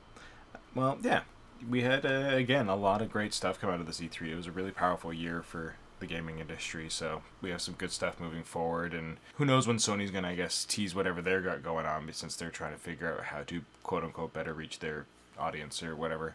Well, 0.75 0.99
yeah, 1.03 1.23
we 1.69 1.83
had 1.83 2.05
uh, 2.07 2.31
again 2.35 2.69
a 2.69 2.77
lot 2.77 3.03
of 3.03 3.11
great 3.13 3.35
stuff 3.35 3.61
come 3.61 3.71
out 3.71 3.81
of 3.81 3.87
this 3.87 4.01
E3. 4.01 4.29
It 4.31 4.37
was 4.37 4.47
a 4.47 4.53
really 4.53 4.71
powerful 4.71 5.13
year 5.13 5.43
for 5.43 5.75
the 6.01 6.07
gaming 6.07 6.39
industry, 6.39 6.89
so 6.89 7.23
we 7.43 7.51
have 7.51 7.61
some 7.61 7.75
good 7.75 7.91
stuff 7.91 8.21
moving 8.21 8.45
forward. 8.45 8.95
And 8.95 9.17
who 9.35 9.45
knows 9.45 9.67
when 9.67 9.79
Sony's 9.79 10.11
gonna, 10.13 10.29
I 10.29 10.37
guess, 10.37 10.65
tease 10.65 10.95
whatever 10.95 11.21
they're 11.21 11.41
got 11.41 11.63
going 11.63 11.87
on, 11.87 12.09
since 12.13 12.37
they're 12.37 12.51
trying 12.51 12.73
to 12.73 12.79
figure 12.79 13.13
out 13.13 13.25
how 13.25 13.43
to 13.45 13.63
quote 13.83 14.05
unquote 14.05 14.33
better 14.33 14.55
reach 14.55 14.79
their 14.79 15.07
audience 15.39 15.83
or 15.83 15.95
whatever. 15.97 16.35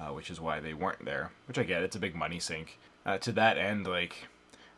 Uh, 0.00 0.12
which 0.12 0.30
is 0.30 0.40
why 0.40 0.60
they 0.60 0.72
weren't 0.72 1.04
there. 1.04 1.32
Which 1.48 1.58
I 1.58 1.64
get, 1.64 1.82
it's 1.82 1.96
a 1.96 1.98
big 1.98 2.14
money 2.14 2.38
sink. 2.38 2.78
Uh, 3.04 3.18
to 3.18 3.32
that 3.32 3.58
end, 3.58 3.84
like, 3.84 4.28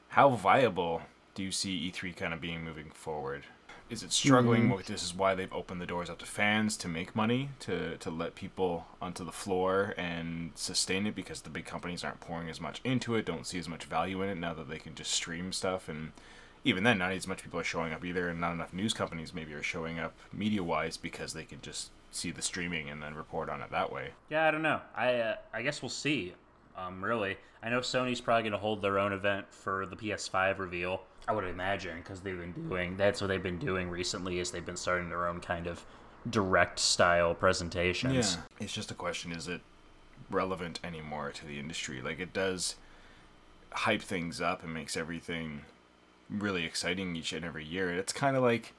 how 0.09 0.31
viable 0.31 1.03
do 1.41 1.47
you 1.47 1.53
see 1.53 1.91
E3 1.91 2.15
kind 2.15 2.35
of 2.35 2.41
being 2.43 2.63
moving 2.63 2.91
forward? 2.91 3.45
Is 3.89 4.03
it 4.03 4.13
struggling 4.13 4.69
with 4.69 4.87
this? 4.87 5.03
Is 5.03 5.15
why 5.15 5.35
they've 5.35 5.53
opened 5.53 5.81
the 5.81 5.87
doors 5.87 6.11
up 6.11 6.19
to 6.19 6.27
fans 6.27 6.77
to 6.77 6.87
make 6.87 7.17
money, 7.17 7.49
to 7.61 7.97
to 7.97 8.11
let 8.11 8.35
people 8.35 8.87
onto 9.01 9.25
the 9.25 9.33
floor 9.33 9.95
and 9.97 10.53
sustain 10.55 11.07
it 11.07 11.15
because 11.15 11.41
the 11.41 11.49
big 11.49 11.65
companies 11.65 12.05
aren't 12.05 12.21
pouring 12.21 12.51
as 12.51 12.61
much 12.61 12.83
into 12.85 13.15
it, 13.15 13.25
don't 13.25 13.47
see 13.47 13.59
as 13.59 13.71
much 13.71 13.85
value 13.85 14.21
in 14.21 14.29
it 14.29 14.37
now 14.37 14.53
that 14.53 14.69
they 14.69 14.79
can 14.79 14.95
just 14.95 15.13
stream 15.13 15.51
stuff 15.51 15.89
and 15.89 16.13
even 16.63 16.85
then 16.85 16.99
not 16.99 17.13
as 17.13 17.27
much 17.27 17.43
people 17.43 17.59
are 17.59 17.65
showing 17.65 17.95
up 17.95 18.05
either 18.05 18.29
and 18.29 18.39
not 18.39 18.53
enough 18.53 18.75
news 18.75 18.93
companies 18.93 19.33
maybe 19.33 19.55
are 19.55 19.63
showing 19.63 19.99
up 19.99 20.13
media 20.31 20.63
wise 20.63 20.99
because 20.99 21.33
they 21.33 21.45
can 21.45 21.63
just 21.63 21.91
see 22.11 22.31
the 22.31 22.43
streaming 22.43 22.91
and 22.91 23.03
then 23.03 23.15
report 23.15 23.49
on 23.49 23.63
it 23.63 23.71
that 23.71 23.91
way. 23.91 24.11
Yeah, 24.29 24.47
I 24.47 24.51
don't 24.51 24.63
know. 24.63 24.83
I 24.95 25.15
uh, 25.15 25.37
I 25.55 25.63
guess 25.63 25.81
we'll 25.81 25.89
see. 25.89 26.35
Um, 26.87 27.05
really, 27.05 27.37
I 27.63 27.69
know 27.69 27.81
Sony's 27.81 28.21
probably 28.21 28.43
going 28.43 28.53
to 28.53 28.59
hold 28.59 28.81
their 28.81 28.99
own 28.99 29.13
event 29.13 29.47
for 29.51 29.87
the 29.87 29.97
PS5 29.97 30.59
reveal. 30.59 31.03
I 31.29 31.33
would 31.33 31.45
imagine 31.45 31.99
because 31.99 32.21
they've 32.21 32.39
been 32.39 32.69
doing 32.69 32.97
that's 32.97 33.21
what 33.21 33.29
they've 33.29 33.43
been 33.43 33.59
doing 33.59 33.91
recently. 33.91 34.39
Is 34.39 34.51
they've 34.51 34.65
been 34.65 34.77
starting 34.77 35.09
their 35.09 35.27
own 35.27 35.41
kind 35.41 35.67
of 35.67 35.85
direct 36.29 36.79
style 36.79 37.35
presentations. 37.35 38.39
It's 38.61 38.73
just 38.73 38.91
a 38.91 38.95
question 38.95 39.33
is 39.33 39.47
it 39.47 39.61
relevant 40.31 40.81
anymore 40.83 41.33
to 41.33 41.47
the 41.47 41.59
industry? 41.59 42.01
Like 42.01 42.19
it 42.19 42.33
does 42.33 42.77
hype 43.73 44.03
things 44.03 44.41
up 44.41 44.63
and 44.63 44.73
makes 44.73 44.97
everything 44.97 45.63
really 46.29 46.65
exciting 46.65 47.15
each 47.17 47.33
and 47.33 47.45
every 47.45 47.65
year. 47.65 47.93
It's 47.93 48.13
kind 48.13 48.37
of 48.37 48.43
like 48.43 48.73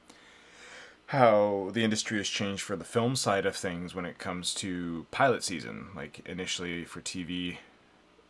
how 1.07 1.69
the 1.73 1.83
industry 1.83 2.17
has 2.17 2.29
changed 2.29 2.63
for 2.63 2.75
the 2.75 2.85
film 2.85 3.15
side 3.15 3.45
of 3.45 3.55
things 3.55 3.93
when 3.93 4.05
it 4.05 4.17
comes 4.17 4.53
to 4.55 5.05
pilot 5.11 5.43
season. 5.43 5.87
Like 5.95 6.21
initially 6.25 6.85
for 6.85 7.01
TV, 7.01 7.57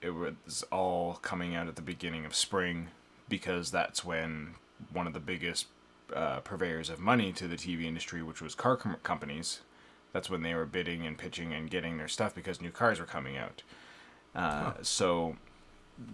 it 0.01 0.11
was 0.11 0.63
all 0.71 1.19
coming 1.21 1.55
out 1.55 1.67
at 1.67 1.75
the 1.75 1.81
beginning 1.81 2.25
of 2.25 2.35
spring 2.35 2.87
because 3.29 3.71
that's 3.71 4.03
when 4.03 4.55
one 4.91 5.07
of 5.07 5.13
the 5.13 5.19
biggest 5.19 5.67
uh, 6.13 6.39
purveyors 6.41 6.89
of 6.89 6.99
money 6.99 7.31
to 7.33 7.47
the 7.47 7.55
TV 7.55 7.83
industry, 7.85 8.21
which 8.21 8.41
was 8.41 8.55
car 8.55 8.75
com- 8.75 8.97
companies, 9.03 9.61
that's 10.11 10.29
when 10.29 10.41
they 10.41 10.53
were 10.53 10.65
bidding 10.65 11.05
and 11.05 11.17
pitching 11.17 11.53
and 11.53 11.69
getting 11.69 11.97
their 11.97 12.07
stuff 12.07 12.35
because 12.35 12.59
new 12.61 12.71
cars 12.71 12.99
were 12.99 13.05
coming 13.05 13.37
out. 13.37 13.63
Uh, 14.35 14.73
So 14.81 15.37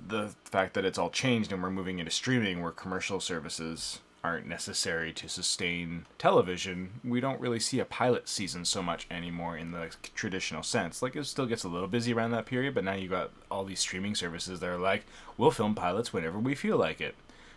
the 0.08 0.36
fact 0.44 0.74
that 0.74 0.86
it's 0.86 0.98
all 0.98 1.10
changed 1.10 1.51
and 1.51 1.63
we're 1.63 1.72
moving 1.72 2.00
into 2.00 2.12
streaming 2.12 2.62
where 2.62 2.72
commercial 2.72 3.20
services 3.20 4.00
aren't 4.27 4.46
necessary 4.46 5.13
to 5.13 5.29
sustain 5.29 6.05
television, 6.17 7.00
we 7.03 7.22
don't 7.22 7.39
really 7.39 7.60
see 7.60 7.79
a 7.79 7.86
pilot 7.86 8.27
season 8.27 8.65
so 8.65 8.84
much 8.84 9.07
anymore 9.10 9.55
in 9.55 9.72
the 9.72 9.89
traditional 10.15 10.63
sense. 10.63 11.01
Like 11.01 11.15
it 11.15 11.25
still 11.25 11.46
gets 11.46 11.63
a 11.63 11.69
little 11.69 11.88
busy 11.88 12.13
around 12.13 12.31
that 12.31 12.46
period, 12.46 12.75
but 12.75 12.84
now 12.84 12.93
you 12.93 13.07
got 13.07 13.31
all 13.50 13.63
these 13.63 13.79
streaming 13.79 14.15
services 14.15 14.60
that 14.60 14.69
are 14.69 14.77
like, 14.77 15.05
we'll 15.38 15.51
film 15.51 15.75
pilots 15.75 16.12
whenever 16.12 16.38
we 16.38 16.55
feel 16.55 16.77
like 16.77 17.00
it. 17.00 17.15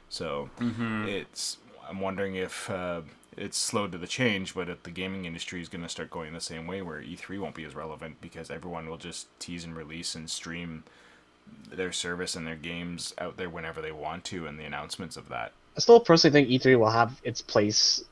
So 0.09 0.49
it's 1.09 1.57
I'm 1.89 1.99
wondering 2.01 2.37
if 2.37 2.71
uh, 2.71 3.01
it's 3.37 3.59
slowed 3.59 3.91
to 3.93 3.99
the 3.99 4.07
change, 4.07 4.55
but 4.55 4.69
if 4.69 4.85
the 4.85 4.91
gaming 4.93 5.25
industry 5.25 5.61
is 5.61 5.69
going 5.69 5.83
to 5.83 5.89
start 5.89 6.09
going 6.11 6.33
the 6.33 6.41
same 6.41 6.69
way, 6.69 6.83
where 6.83 7.01
E3 7.01 7.41
won't 7.41 7.57
be 7.57 7.65
as 7.65 7.75
relevant 7.75 8.21
because 8.21 8.49
everyone 8.49 8.89
will 8.89 8.97
just 8.97 9.27
tease 9.41 9.65
and 9.65 9.77
release 9.77 10.15
and 10.15 10.31
stream 10.31 10.85
their 11.69 11.91
service 11.91 12.37
and 12.37 12.47
their 12.47 12.55
games 12.55 13.13
out 13.19 13.37
there 13.37 13.51
whenever 13.51 13.83
they 13.83 13.91
want 13.91 14.23
to, 14.27 14.47
and 14.47 14.59
the 14.59 14.65
announcements 14.65 15.17
of 15.17 15.29
that. 15.31 15.53
I 15.77 15.81
still 15.81 16.01
personally 16.01 16.33
think 16.33 16.63
E3 16.63 16.79
will 16.79 16.91
have 16.91 17.21
its 17.25 17.43
place 17.43 18.05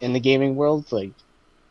in 0.00 0.12
the 0.12 0.20
gaming 0.20 0.56
world. 0.56 0.90
Like, 0.90 1.12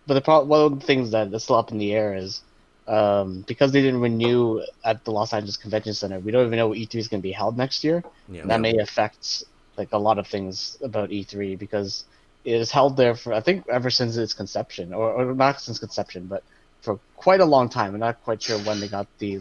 but 0.07 0.15
the 0.15 0.21
pro- 0.21 0.43
one 0.43 0.61
of 0.61 0.79
the 0.79 0.85
things 0.85 1.11
that 1.11 1.33
is 1.33 1.43
still 1.43 1.55
up 1.55 1.71
in 1.71 1.77
the 1.77 1.93
air 1.93 2.15
is 2.15 2.41
um, 2.87 3.43
because 3.47 3.71
they 3.71 3.81
didn't 3.81 4.01
renew 4.01 4.61
at 4.83 5.03
the 5.05 5.11
Los 5.11 5.33
Angeles 5.33 5.57
Convention 5.57 5.93
Center. 5.93 6.19
We 6.19 6.31
don't 6.31 6.45
even 6.47 6.57
know 6.57 6.67
what 6.67 6.77
E3 6.77 6.95
is 6.95 7.07
going 7.07 7.21
to 7.21 7.27
be 7.27 7.31
held 7.31 7.57
next 7.57 7.83
year. 7.83 8.03
Yeah, 8.29 8.45
that 8.45 8.59
may 8.59 8.77
affect 8.77 9.43
like 9.77 9.91
a 9.91 9.97
lot 9.97 10.19
of 10.19 10.27
things 10.27 10.77
about 10.83 11.09
E3 11.09 11.57
because 11.57 12.05
it 12.45 12.55
is 12.55 12.71
held 12.71 12.97
there 12.97 13.15
for 13.15 13.33
I 13.33 13.39
think 13.39 13.67
ever 13.69 13.89
since 13.89 14.17
its 14.17 14.33
conception, 14.33 14.93
or, 14.93 15.13
or 15.13 15.33
not 15.33 15.61
since 15.61 15.79
conception, 15.79 16.27
but 16.27 16.43
for 16.81 16.99
quite 17.15 17.39
a 17.39 17.45
long 17.45 17.69
time. 17.69 17.93
I'm 17.93 17.99
not 17.99 18.23
quite 18.23 18.41
sure 18.41 18.59
when 18.59 18.79
they 18.79 18.87
got 18.89 19.07
the 19.19 19.39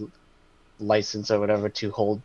license 0.78 1.30
or 1.30 1.40
whatever 1.40 1.68
to 1.68 1.90
hold 1.90 2.22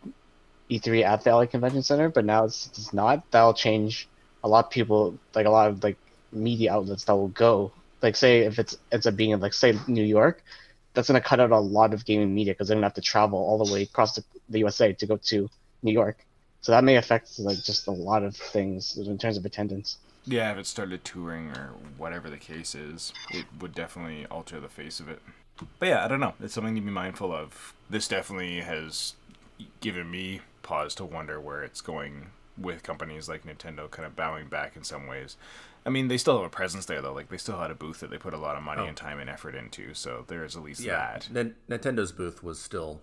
E3 0.69 1.03
at 1.03 1.23
the 1.23 1.33
LA 1.33 1.45
Convention 1.45 1.83
Center, 1.83 2.09
but 2.09 2.25
now 2.25 2.45
it's, 2.45 2.67
it's 2.67 2.93
not. 2.93 3.29
That'll 3.31 3.53
change 3.53 4.07
a 4.43 4.47
lot 4.47 4.65
of 4.65 4.71
people, 4.71 5.17
like 5.33 5.45
a 5.45 5.49
lot 5.49 5.69
of 5.69 5.83
like 5.83 5.97
media 6.31 6.73
outlets 6.73 7.05
that 7.05 7.15
will 7.15 7.29
go. 7.29 7.71
Like 8.01 8.15
say 8.15 8.39
if 8.39 8.59
it's 8.59 8.77
ends 8.91 9.07
up 9.07 9.15
being 9.15 9.31
in 9.31 9.39
like 9.39 9.53
say 9.53 9.77
New 9.87 10.03
York, 10.03 10.43
that's 10.93 11.07
gonna 11.07 11.21
cut 11.21 11.39
out 11.39 11.51
a 11.51 11.59
lot 11.59 11.93
of 11.93 12.05
gaming 12.05 12.33
media 12.33 12.53
because 12.53 12.67
they're 12.67 12.75
gonna 12.75 12.85
have 12.85 12.93
to 12.95 13.01
travel 13.01 13.39
all 13.39 13.63
the 13.63 13.71
way 13.71 13.83
across 13.83 14.15
the, 14.15 14.23
the 14.49 14.59
USA 14.59 14.93
to 14.93 15.05
go 15.05 15.17
to 15.17 15.49
New 15.83 15.91
York. 15.93 16.25
So 16.61 16.71
that 16.71 16.83
may 16.83 16.97
affect 16.97 17.39
like 17.39 17.63
just 17.63 17.87
a 17.87 17.91
lot 17.91 18.23
of 18.23 18.35
things 18.35 18.97
in 18.97 19.17
terms 19.17 19.37
of 19.37 19.45
attendance. 19.45 19.97
Yeah, 20.25 20.51
if 20.51 20.57
it 20.57 20.67
started 20.67 21.05
touring 21.05 21.51
or 21.51 21.71
whatever 21.97 22.29
the 22.29 22.37
case 22.37 22.75
is, 22.75 23.13
it 23.29 23.45
would 23.59 23.73
definitely 23.73 24.25
alter 24.29 24.59
the 24.59 24.67
face 24.67 24.99
of 24.99 25.07
it. 25.07 25.21
But 25.79 25.87
yeah, 25.87 26.03
I 26.03 26.07
don't 26.07 26.19
know. 26.19 26.33
It's 26.41 26.53
something 26.53 26.75
to 26.75 26.81
be 26.81 26.91
mindful 26.91 27.31
of. 27.31 27.73
This 27.89 28.07
definitely 28.07 28.59
has 28.59 29.13
given 29.79 30.11
me 30.11 30.41
pause 30.67 30.93
to 30.95 31.05
wonder 31.05 31.39
where 31.39 31.63
it's 31.63 31.81
going 31.81 32.31
with 32.57 32.83
companies 32.83 33.29
like 33.29 33.43
Nintendo 33.45 33.89
kind 33.89 34.05
of 34.05 34.15
bowing 34.15 34.47
back 34.47 34.75
in 34.75 34.83
some 34.83 35.07
ways. 35.07 35.37
I 35.85 35.89
mean, 35.89 36.09
they 36.09 36.17
still 36.17 36.35
have 36.37 36.45
a 36.45 36.49
presence 36.49 36.85
there 36.85 37.01
though. 37.01 37.13
Like 37.13 37.29
they 37.29 37.37
still 37.37 37.59
had 37.59 37.71
a 37.71 37.75
booth 37.75 38.01
that 38.01 38.09
they 38.09 38.17
put 38.17 38.33
a 38.33 38.37
lot 38.37 38.57
of 38.57 38.63
money 38.63 38.81
Oh. 38.83 38.87
and 38.87 38.97
time 38.97 39.19
and 39.19 39.29
effort 39.29 39.55
into. 39.55 39.93
So 39.93 40.25
there 40.27 40.43
is 40.43 40.55
at 40.57 40.63
least 40.63 40.81
yeah, 40.81 41.17
that. 41.19 41.29
Nin- 41.31 41.55
Nintendo's 41.69 42.11
booth 42.11 42.43
was 42.43 42.59
still 42.59 42.99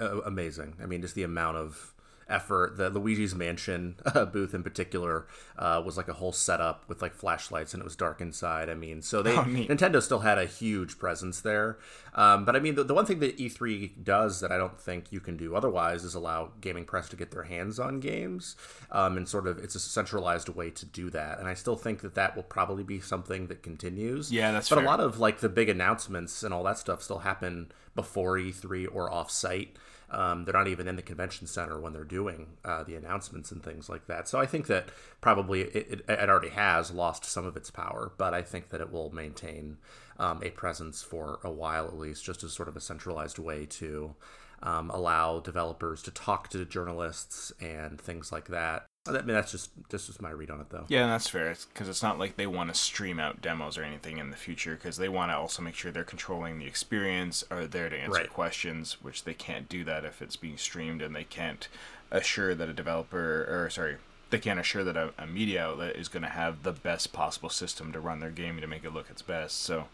uh, 0.00 0.20
amazing. 0.22 0.74
I 0.82 0.86
mean, 0.86 1.02
just 1.02 1.14
the 1.14 1.22
amount 1.22 1.58
of 1.58 1.94
effort. 2.32 2.76
The 2.76 2.90
Luigi's 2.90 3.34
Mansion 3.34 3.96
uh, 4.06 4.24
booth 4.24 4.54
in 4.54 4.62
particular 4.62 5.26
uh, 5.58 5.82
was 5.84 5.96
like 5.96 6.08
a 6.08 6.14
whole 6.14 6.32
setup 6.32 6.88
with 6.88 7.02
like 7.02 7.14
flashlights, 7.14 7.74
and 7.74 7.80
it 7.80 7.84
was 7.84 7.94
dark 7.96 8.20
inside. 8.20 8.68
I 8.68 8.74
mean, 8.74 9.02
so 9.02 9.22
they 9.22 9.36
Oh. 9.36 9.44
Nintendo 9.44 10.02
still 10.02 10.20
had 10.20 10.38
a 10.38 10.46
huge 10.46 10.98
presence 10.98 11.40
there. 11.40 11.78
Um, 12.14 12.44
but 12.44 12.54
I 12.56 12.58
mean, 12.58 12.74
the, 12.74 12.84
the 12.84 12.94
one 12.94 13.06
thing 13.06 13.20
that 13.20 13.38
E3 13.38 14.02
does 14.04 14.40
that 14.40 14.52
I 14.52 14.58
don't 14.58 14.78
think 14.78 15.10
you 15.12 15.20
can 15.20 15.36
do 15.36 15.54
otherwise 15.56 16.04
is 16.04 16.14
allow 16.14 16.50
gaming 16.60 16.84
press 16.84 17.08
to 17.10 17.16
get 17.16 17.30
their 17.30 17.44
hands 17.44 17.78
on 17.78 18.00
games, 18.00 18.56
um, 18.90 19.16
and 19.16 19.28
sort 19.28 19.46
of 19.46 19.58
it's 19.58 19.74
a 19.74 19.80
centralized 19.80 20.48
way 20.48 20.70
to 20.70 20.84
do 20.86 21.10
that. 21.10 21.38
And 21.38 21.48
I 21.48 21.54
still 21.54 21.76
think 21.76 22.00
that 22.00 22.14
that 22.14 22.36
will 22.36 22.42
probably 22.42 22.84
be 22.84 23.00
something 23.00 23.46
that 23.48 23.62
continues. 23.62 24.30
Yeah, 24.32 24.52
that's 24.52 24.68
But 24.68 24.76
fair. 24.76 24.84
a 24.84 24.86
lot 24.86 25.00
of 25.00 25.18
like 25.18 25.40
the 25.40 25.48
big 25.48 25.68
announcements 25.68 26.42
and 26.42 26.52
all 26.52 26.64
that 26.64 26.78
stuff 26.78 27.02
still 27.02 27.20
happen 27.20 27.72
before 27.94 28.36
E3 28.36 28.86
or 28.92 29.10
off 29.12 29.30
site. 29.30 29.76
Um, 30.12 30.44
they're 30.44 30.52
not 30.52 30.68
even 30.68 30.86
in 30.86 30.96
the 30.96 31.02
convention 31.02 31.46
center 31.46 31.80
when 31.80 31.94
they're 31.94 32.04
doing 32.04 32.58
uh, 32.64 32.84
the 32.84 32.94
announcements 32.96 33.50
and 33.50 33.62
things 33.62 33.88
like 33.88 34.06
that. 34.06 34.28
So 34.28 34.38
I 34.38 34.46
think 34.46 34.66
that 34.66 34.90
probably 35.22 35.62
it, 35.62 35.74
it, 35.90 36.04
it 36.06 36.28
already 36.28 36.50
has 36.50 36.90
lost 36.90 37.24
some 37.24 37.46
of 37.46 37.56
its 37.56 37.70
power, 37.70 38.12
but 38.18 38.34
I 38.34 38.42
think 38.42 38.68
that 38.68 38.82
it 38.82 38.92
will 38.92 39.10
maintain 39.10 39.78
um, 40.18 40.42
a 40.44 40.50
presence 40.50 41.02
for 41.02 41.40
a 41.42 41.50
while 41.50 41.86
at 41.86 41.98
least, 41.98 42.24
just 42.24 42.44
as 42.44 42.52
sort 42.52 42.68
of 42.68 42.76
a 42.76 42.80
centralized 42.80 43.38
way 43.38 43.64
to 43.66 44.14
um, 44.62 44.90
allow 44.90 45.40
developers 45.40 46.02
to 46.02 46.10
talk 46.10 46.48
to 46.50 46.64
journalists 46.64 47.52
and 47.60 48.00
things 48.00 48.30
like 48.30 48.48
that. 48.48 48.86
I 49.04 49.10
mean, 49.12 49.26
that's 49.28 49.50
just 49.50 49.70
that's 49.88 50.06
just 50.06 50.22
my 50.22 50.30
read 50.30 50.50
on 50.50 50.60
it, 50.60 50.70
though. 50.70 50.84
Yeah, 50.88 51.08
that's 51.08 51.28
fair. 51.28 51.48
Because 51.50 51.88
it's, 51.88 51.98
it's 51.98 52.02
not 52.04 52.20
like 52.20 52.36
they 52.36 52.46
want 52.46 52.72
to 52.72 52.80
stream 52.80 53.18
out 53.18 53.42
demos 53.42 53.76
or 53.76 53.82
anything 53.82 54.18
in 54.18 54.30
the 54.30 54.36
future. 54.36 54.76
Because 54.76 54.96
they 54.96 55.08
want 55.08 55.32
to 55.32 55.36
also 55.36 55.60
make 55.60 55.74
sure 55.74 55.90
they're 55.90 56.04
controlling 56.04 56.58
the 56.60 56.66
experience, 56.66 57.42
are 57.50 57.66
there 57.66 57.88
to 57.88 57.96
answer 57.96 58.20
Right. 58.20 58.30
questions, 58.30 58.98
which 59.02 59.24
they 59.24 59.34
can't 59.34 59.68
do 59.68 59.82
that 59.84 60.04
if 60.04 60.22
it's 60.22 60.36
being 60.36 60.56
streamed, 60.56 61.02
and 61.02 61.16
they 61.16 61.24
can't 61.24 61.66
assure 62.12 62.54
that 62.54 62.68
a 62.68 62.72
developer, 62.72 63.44
or 63.48 63.68
sorry, 63.70 63.96
they 64.30 64.38
can't 64.38 64.60
assure 64.60 64.84
that 64.84 64.96
a, 64.96 65.12
a 65.18 65.26
media 65.26 65.64
outlet 65.66 65.96
is 65.96 66.06
going 66.08 66.22
to 66.22 66.28
have 66.28 66.62
the 66.62 66.72
best 66.72 67.12
possible 67.12 67.50
system 67.50 67.90
to 67.92 67.98
run 68.00 68.20
their 68.20 68.30
game 68.30 68.60
to 68.60 68.66
make 68.68 68.84
it 68.84 68.94
look 68.94 69.10
its 69.10 69.22
best. 69.22 69.60
So, 69.62 69.88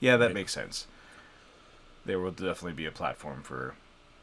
yeah, 0.00 0.16
that 0.16 0.26
Right. 0.26 0.34
makes 0.34 0.52
sense. 0.54 0.86
There 2.06 2.18
will 2.18 2.30
definitely 2.30 2.72
be 2.72 2.86
a 2.86 2.90
platform 2.92 3.42
for 3.42 3.74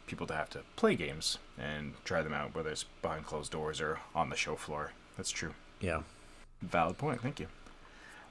people 0.07 0.27
to 0.27 0.33
have 0.33 0.49
to 0.51 0.61
play 0.75 0.95
games 0.95 1.37
and 1.57 1.93
try 2.03 2.21
them 2.21 2.33
out, 2.33 2.55
whether 2.55 2.69
it's 2.69 2.85
behind 3.01 3.25
closed 3.25 3.51
doors 3.51 3.81
or 3.81 3.99
on 4.15 4.29
the 4.29 4.35
show 4.35 4.55
floor. 4.55 4.91
That's 5.17 5.31
true. 5.31 5.53
Yeah. 5.79 6.01
Valid 6.61 6.97
point. 6.97 7.21
Thank 7.21 7.39
you. 7.39 7.47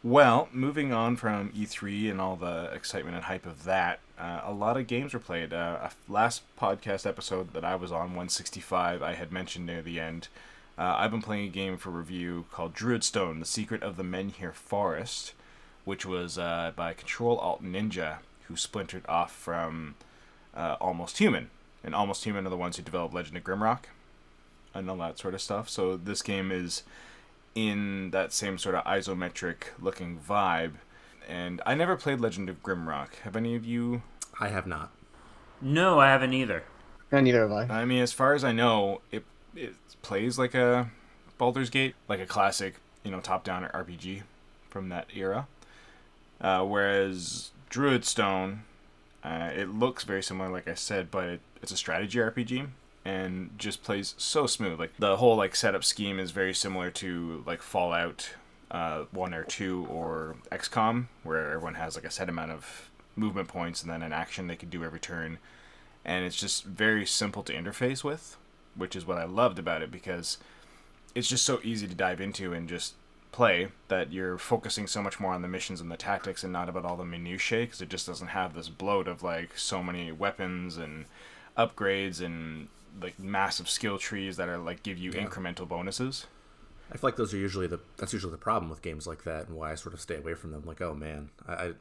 Well, 0.05 0.49
moving 0.53 0.93
on 0.93 1.15
from 1.15 1.51
E3 1.51 2.11
and 2.11 2.21
all 2.21 2.35
the 2.35 2.71
excitement 2.73 3.15
and 3.15 3.27
hype 3.27 3.47
of 3.47 3.63
that, 3.65 4.01
uh, 4.19 4.41
a 4.45 4.53
lot 4.53 4.77
of 4.77 4.89
games 4.89 5.15
were 5.15 5.21
played. 5.21 5.53
Uh, 5.53 5.79
a 5.81 6.13
last 6.13 6.43
podcast 6.59 7.07
episode 7.07 7.53
that 7.53 7.65
I 7.65 7.77
was 7.77 7.93
on, 7.93 8.15
165, 8.17 9.01
I 9.01 9.15
had 9.15 9.31
mentioned 9.31 9.67
near 9.67 9.81
the 9.81 10.01
end. 10.01 10.27
Uh, 10.77 10.95
I've 10.99 11.13
been 11.13 11.23
playing 11.23 11.47
a 11.47 11.51
game 11.51 11.77
for 11.77 11.91
review 11.91 12.47
called 12.51 12.75
Druidstone: 12.75 13.39
The 13.39 13.47
Secret 13.47 13.85
of 13.85 13.97
the 13.97 14.03
Menhir 14.03 14.53
Forest, 14.53 15.35
which 15.85 16.05
was 16.05 16.37
uh, 16.37 16.73
by 16.75 16.95
Control 16.95 17.39
Alt 17.39 17.63
Ninja, 17.63 18.19
who 18.49 18.57
splintered 18.57 19.05
off 19.09 19.33
from 19.33 19.95
uh, 20.55 20.77
Almost 20.81 21.19
Human. 21.19 21.51
And 21.85 21.95
Almost 21.95 22.25
Human 22.25 22.47
are 22.47 22.51
the 22.51 22.57
ones 22.57 22.77
who 22.77 22.83
developed 22.83 23.15
Legend 23.15 23.37
of 23.37 23.45
Grimrock 23.45 23.85
and 24.75 24.89
all 24.89 24.97
that 24.99 25.19
sort 25.19 25.35
of 25.35 25.41
stuff. 25.41 25.69
So 25.69 25.97
this 25.97 26.23
game 26.23 26.51
is 26.51 26.83
in 27.55 28.11
that 28.11 28.33
same 28.33 28.59
sort 28.59 28.75
of 28.75 28.85
isometric 28.85 29.65
looking 29.81 30.19
vibe. 30.19 30.75
And 31.29 31.61
I 31.67 31.75
never 31.75 31.97
played 31.97 32.21
Legend 32.21 32.49
of 32.49 32.63
Grimrock. 32.63 33.17
Have 33.23 33.37
any 33.37 33.55
of 33.55 33.65
you? 33.65 34.03
I 34.41 34.49
have 34.49 34.67
not. 34.67 34.91
No, 35.61 36.01
I 36.01 36.09
haven't 36.09 36.33
either. 36.33 36.65
And 37.11 37.25
neither 37.25 37.43
have 37.47 37.53
I. 37.71 37.83
I 37.83 37.85
mean, 37.85 38.03
as 38.03 38.13
far 38.13 38.35
as 38.35 38.43
I 38.43 38.53
know, 38.53 39.01
it 39.11 39.25
it 39.55 39.75
plays 40.01 40.39
like 40.39 40.55
a 40.55 40.91
Baldur's 41.39 41.71
Gate, 41.71 41.95
like 42.09 42.21
a 42.21 42.27
classic, 42.27 42.77
you 43.05 43.11
know, 43.11 43.21
top-down 43.21 43.65
RPG 43.65 44.23
from 44.71 44.89
that 44.89 45.09
era. 45.15 45.47
Uh, 46.41 46.65
whereas 46.65 47.51
Druidstone, 47.71 48.61
uh, 49.25 49.51
it 49.55 49.69
looks 49.69 50.05
very 50.05 50.23
similar, 50.23 50.51
like 50.51 50.69
I 50.69 50.75
said, 50.75 51.11
but 51.11 51.25
it, 51.25 51.41
it's 51.63 51.73
a 51.73 51.77
strategy 51.77 52.19
RPG 52.19 52.69
and 53.05 53.51
just 53.57 53.83
plays 53.83 54.15
so 54.17 54.47
smooth. 54.47 54.79
Like 54.79 54.97
the 54.99 55.17
whole 55.17 55.37
like 55.37 55.57
setup 55.57 55.85
scheme 55.85 56.19
is 56.19 56.31
very 56.31 56.55
similar 56.55 56.91
to 56.93 57.43
like 57.47 57.63
Fallout 57.63 58.31
uh, 58.71 59.05
one 59.11 59.35
or 59.35 59.45
two 59.45 59.87
or 59.91 60.37
XCOM, 60.51 61.07
where 61.23 61.53
everyone 61.53 61.75
has 61.75 61.95
like 61.95 62.05
a 62.05 62.11
set 62.11 62.29
amount 62.29 62.53
of 62.53 62.91
movement 63.15 63.49
points 63.49 63.83
and 63.83 63.91
then 63.91 64.03
an 64.03 64.13
action 64.13 64.47
they 64.47 64.57
can 64.57 64.71
do 64.71 64.85
every 64.85 65.01
turn, 65.01 65.39
and 66.05 66.25
it's 66.25 66.37
just 66.37 66.65
very 66.65 67.05
simple 67.05 67.43
to 67.43 67.53
interface 67.53 68.03
with, 68.03 68.37
which 68.75 68.97
is 68.97 69.07
what 69.07 69.19
I 69.19 69.25
loved 69.25 69.59
about 69.59 69.83
it 69.83 69.91
because 69.91 70.39
it's 71.15 71.29
just 71.29 71.45
so 71.45 71.61
easy 71.63 71.87
to 71.87 71.95
dive 71.95 72.21
into 72.21 72.55
and 72.55 72.69
just 72.69 72.95
play 73.33 73.69
that 73.89 74.13
you're 74.13 74.39
focusing 74.39 74.87
so 74.87 75.03
much 75.03 75.19
more 75.19 75.33
on 75.33 75.43
the 75.43 75.49
missions 75.49 75.81
and 75.81 75.91
the 75.91 75.97
tactics 75.97 76.45
and 76.45 76.53
not 76.53 76.69
about 76.69 76.85
all 76.85 76.97
the 76.97 77.05
minutiae 77.05 77.65
because 77.65 77.81
it 77.81 77.89
just 77.89 78.07
doesn't 78.07 78.29
have 78.29 78.55
this 78.55 78.69
bloat 78.69 79.09
of 79.09 79.23
like 79.23 79.57
so 79.59 79.83
many 79.83 80.13
weapons 80.13 80.77
and 80.77 81.07
upgrades 81.57 82.21
and 82.25 82.69
like 83.01 83.19
massive 83.19 83.69
skill 83.71 83.99
trees 83.99 84.37
that 84.37 84.49
are 84.49 84.59
like 84.59 84.83
give 84.83 84.99
you 84.99 85.11
Yeah. 85.13 85.25
incremental 85.27 85.67
bonuses. 85.67 86.27
I 86.91 86.99
feel 86.99 87.09
like 87.09 87.17
those 87.17 87.33
are 87.33 87.39
usually 87.39 87.67
the 87.67 87.81
that's 87.97 88.13
usually 88.13 88.33
the 88.33 88.37
problem 88.39 88.69
with 88.69 88.83
games 88.83 89.07
like 89.07 89.25
that, 89.25 89.49
and 89.49 89.57
why 89.57 89.73
I 89.73 89.77
sort 89.77 89.95
of 89.95 90.01
stay 90.03 90.17
away 90.17 90.35
from 90.35 90.51
them. 90.51 90.63
Like, 90.67 90.83
oh 90.83 90.95
man, 90.95 91.31
I, 91.49 91.53
I 91.55 91.67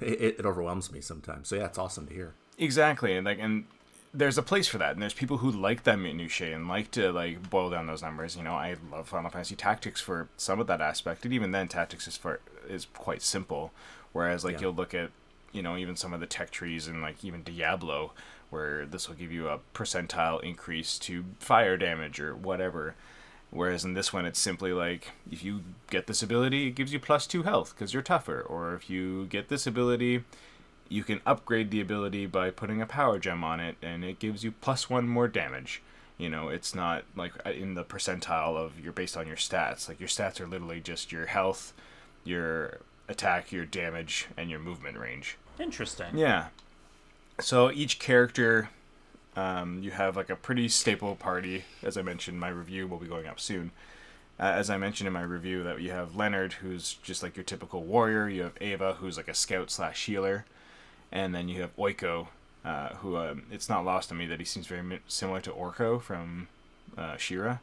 it, 0.00 0.40
it 0.40 0.44
overwhelms 0.44 0.90
me 0.90 1.00
sometimes. 1.00 1.46
So 1.48 1.54
yeah, 1.54 1.66
it's 1.66 1.78
awesome 1.78 2.08
to 2.08 2.12
hear. 2.14 2.34
Exactly, 2.58 3.16
and 3.16 3.24
like, 3.24 3.38
and 3.38 3.66
there's 4.14 4.38
a 4.38 4.42
place 4.42 4.66
for 4.68 4.78
that, 4.78 4.92
and 4.92 5.02
there's 5.02 5.14
people 5.14 5.38
who 5.38 5.50
like 5.50 5.84
that 5.84 5.98
minutiae 5.98 6.54
and 6.54 6.68
like 6.68 6.90
to 6.92 7.12
like 7.12 7.50
boil 7.50 7.70
down 7.70 7.86
those 7.86 8.02
numbers. 8.02 8.36
You 8.36 8.42
know, 8.42 8.54
I 8.54 8.76
love 8.90 9.08
Final 9.08 9.30
Fantasy 9.30 9.56
Tactics 9.56 10.00
for 10.00 10.28
some 10.36 10.60
of 10.60 10.66
that 10.66 10.80
aspect, 10.80 11.24
and 11.24 11.34
even 11.34 11.52
then, 11.52 11.68
Tactics 11.68 12.06
is 12.08 12.16
for 12.16 12.40
is 12.68 12.86
quite 12.94 13.22
simple. 13.22 13.72
Whereas, 14.12 14.44
like, 14.44 14.54
Yeah. 14.54 14.60
you'll 14.62 14.74
look 14.74 14.94
at, 14.94 15.10
you 15.52 15.62
know, 15.62 15.76
even 15.76 15.94
some 15.94 16.12
of 16.14 16.20
the 16.20 16.26
tech 16.26 16.50
trees 16.50 16.86
and 16.88 17.02
like 17.02 17.22
even 17.24 17.42
Diablo, 17.42 18.12
where 18.50 18.86
this 18.86 19.08
will 19.08 19.14
give 19.16 19.30
you 19.30 19.48
a 19.48 19.60
percentile 19.74 20.42
increase 20.42 20.98
to 21.00 21.24
fire 21.38 21.76
damage 21.76 22.18
or 22.18 22.34
whatever. 22.34 22.94
Whereas 23.50 23.84
in 23.84 23.94
this 23.94 24.12
one, 24.12 24.24
it's 24.26 24.38
simply 24.38 24.72
like 24.72 25.12
if 25.30 25.42
you 25.44 25.62
get 25.90 26.06
this 26.06 26.22
ability, 26.22 26.68
it 26.68 26.70
gives 26.72 26.92
you 26.92 26.98
plus 27.00 27.26
two 27.26 27.42
health 27.44 27.74
because 27.74 27.92
you're 27.94 28.02
tougher, 28.02 28.40
or 28.40 28.74
if 28.74 28.88
you 28.90 29.26
get 29.26 29.48
this 29.48 29.66
ability, 29.66 30.24
you 30.88 31.04
can 31.04 31.20
upgrade 31.26 31.70
the 31.70 31.80
ability 31.80 32.26
by 32.26 32.50
putting 32.50 32.80
a 32.80 32.86
power 32.86 33.18
gem 33.18 33.44
on 33.44 33.60
it 33.60 33.76
and 33.82 34.04
it 34.04 34.18
gives 34.18 34.44
you 34.44 34.52
plus 34.52 34.88
one 34.88 35.08
more 35.08 35.28
damage. 35.28 35.82
You 36.16 36.28
know 36.28 36.48
it's 36.48 36.74
not 36.74 37.04
like 37.14 37.32
uh, 37.46 37.50
in 37.50 37.74
the 37.74 37.84
percentile 37.84 38.56
of 38.56 38.80
you're 38.80 38.92
based 38.92 39.16
on 39.16 39.26
your 39.26 39.36
stats. 39.36 39.88
Like 39.88 40.00
your 40.00 40.08
stats 40.08 40.40
are 40.40 40.46
literally 40.46 40.80
just 40.80 41.12
your 41.12 41.26
health 41.26 41.72
your 42.24 42.78
attack 43.08 43.52
your 43.52 43.64
damage 43.64 44.26
and 44.36 44.50
your 44.50 44.58
movement 44.58 44.98
range. 44.98 45.36
Interesting. 45.58 46.16
yeah. 46.16 46.46
So 47.40 47.70
each 47.70 47.98
character 47.98 48.70
um, 49.36 49.82
you 49.82 49.92
have 49.92 50.16
like 50.16 50.30
a 50.30 50.36
pretty 50.36 50.68
staple 50.68 51.14
party. 51.14 51.64
As 51.82 51.96
i 51.96 52.02
mentioned 52.02 52.40
my 52.40 52.48
review 52.48 52.88
will 52.88 52.98
be 52.98 53.06
going 53.06 53.26
up 53.26 53.38
soon. 53.38 53.70
Uh, 54.40 54.52
as 54.54 54.70
I 54.70 54.76
mentioned 54.76 55.08
in 55.08 55.12
my 55.12 55.22
review, 55.22 55.64
that 55.64 55.80
you 55.80 55.90
have 55.90 56.14
Leonard, 56.14 56.54
who's 56.54 56.94
just 56.94 57.24
like 57.24 57.36
your 57.36 57.42
typical 57.42 57.82
warrior. 57.82 58.28
You 58.28 58.42
have 58.42 58.52
Ava, 58.60 58.94
who's 58.94 59.16
like 59.16 59.26
a 59.26 59.34
scout 59.34 59.68
slash 59.70 60.06
healer, 60.06 60.44
and 61.10 61.34
then 61.34 61.48
you 61.48 61.60
have 61.62 61.74
Oiko, 61.76 62.28
uh, 62.64 62.90
who 62.96 63.16
um, 63.16 63.44
it's 63.50 63.68
not 63.68 63.84
lost 63.84 64.12
on 64.12 64.18
me 64.18 64.26
that 64.26 64.38
he 64.38 64.44
seems 64.44 64.66
very 64.66 65.00
similar 65.08 65.40
to 65.40 65.50
Orko 65.50 66.00
from 66.00 66.48
uh, 66.96 67.16
She-Ra. 67.16 67.58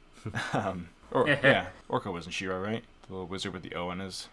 um, 0.52 0.88
or 1.10 1.28
yeah, 1.28 1.68
Orko 1.88 2.12
wasn't 2.12 2.34
She-Ra, 2.34 2.56
right? 2.56 2.84
The 3.06 3.12
little 3.12 3.26
wizard 3.26 3.52
with 3.52 3.62
the 3.62 3.74
O 3.74 3.90
in 3.90 4.00
his. 4.00 4.28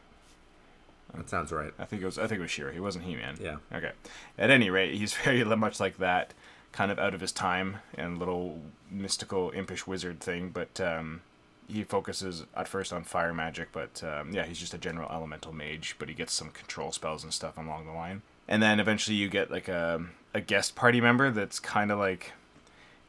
That 1.14 1.30
sounds 1.30 1.52
right. 1.52 1.74
I 1.80 1.86
think 1.86 2.02
it 2.02 2.06
was. 2.06 2.18
I 2.18 2.28
think 2.28 2.40
it 2.40 2.44
was 2.44 2.52
She-Ra. 2.52 2.72
He 2.72 2.80
wasn't 2.80 3.06
He 3.06 3.16
Man. 3.16 3.38
Yeah. 3.42 3.58
Okay. 3.74 3.92
At 4.38 4.50
any 4.50 4.70
rate, 4.70 4.96
he's 4.96 5.14
very 5.24 5.44
much 5.44 5.80
like 5.80 5.98
that, 5.98 6.34
kind 6.72 6.92
of 6.92 7.00
out 7.00 7.14
of 7.14 7.22
his 7.22 7.32
time 7.32 7.78
and 7.96 8.18
little 8.20 8.60
mystical 8.92 9.52
impish 9.52 9.88
wizard 9.88 10.20
thing. 10.20 10.50
But 10.50 10.82
um, 10.82 11.22
he 11.68 11.84
focuses 11.84 12.44
at 12.56 12.68
first 12.68 12.92
on 12.92 13.04
fire 13.04 13.34
magic, 13.34 13.70
but 13.72 14.04
um, 14.04 14.34
yeah, 14.34 14.46
he's 14.46 14.60
just 14.60 14.74
a 14.74 14.78
general 14.78 15.10
elemental 15.12 15.54
mage. 15.54 15.96
But 15.98 16.10
he 16.10 16.16
gets 16.16 16.34
some 16.34 16.50
control 16.50 16.92
spells 16.92 17.24
and 17.24 17.34
stuff 17.34 17.58
along 17.58 17.86
the 17.86 17.94
line. 17.94 18.22
And 18.48 18.62
then 18.62 18.80
eventually 18.80 19.18
you 19.18 19.30
get 19.30 19.52
like 19.52 19.68
a 19.68 20.06
a 20.34 20.42
guest 20.42 20.76
party 20.76 21.00
member 21.00 21.32
that's 21.32 21.60
kind 21.60 21.92
of 21.92 21.98
like 21.98 22.34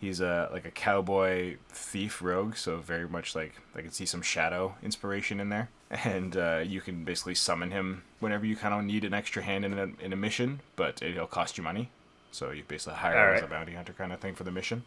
he's 0.00 0.20
a 0.20 0.48
like 0.52 0.64
a 0.64 0.70
cowboy 0.70 1.56
thief 1.68 2.22
rogue, 2.22 2.56
so 2.56 2.78
very 2.78 3.08
much 3.08 3.34
like 3.34 3.54
I 3.74 3.82
can 3.82 3.90
see 3.90 4.06
some 4.06 4.22
shadow 4.22 4.76
inspiration 4.82 5.40
in 5.40 5.48
there. 5.48 5.68
And 5.90 6.36
uh, 6.36 6.64
you 6.66 6.80
can 6.80 7.04
basically 7.04 7.36
summon 7.36 7.70
him 7.70 8.02
whenever 8.18 8.44
you 8.44 8.56
kind 8.56 8.74
of 8.74 8.84
need 8.84 9.04
an 9.04 9.14
extra 9.14 9.42
hand 9.42 9.64
in 9.64 9.78
a, 9.78 9.88
in 10.04 10.12
a 10.12 10.16
mission, 10.16 10.60
but 10.74 11.00
it'll 11.00 11.28
cost 11.28 11.56
you 11.58 11.62
money. 11.62 11.90
So 12.32 12.50
you 12.50 12.64
basically 12.66 12.98
hire 12.98 13.30
him 13.30 13.36
as 13.36 13.42
a 13.42 13.46
bounty 13.46 13.74
hunter 13.74 13.92
kind 13.92 14.12
of 14.12 14.18
thing 14.18 14.34
for 14.34 14.44
the 14.44 14.50
mission. 14.50 14.82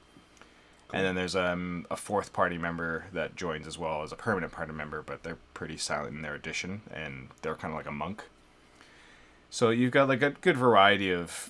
And 0.92 1.06
then 1.06 1.16
there's 1.16 1.36
um, 1.36 1.86
a 1.90 1.96
fourth 1.96 2.34
party 2.34 2.58
member 2.58 3.06
that 3.14 3.36
joins 3.36 3.68
as 3.68 3.78
well 3.78 4.02
as 4.02 4.12
a 4.12 4.16
permanent 4.16 4.52
party 4.52 4.74
member, 4.74 5.02
but 5.04 5.24
they're 5.24 5.38
pretty 5.54 5.78
silent 5.78 6.16
in 6.16 6.22
their 6.22 6.34
addition, 6.34 6.82
and 6.92 7.30
they're 7.44 7.56
kind 7.56 7.72
of 7.74 7.78
like 7.78 7.88
a 7.88 7.92
monk. 7.92 8.24
So 9.50 9.70
you've 9.72 9.92
got 9.92 10.08
like 10.08 10.22
a 10.22 10.32
good 10.32 10.58
variety 10.58 11.12
of 11.12 11.50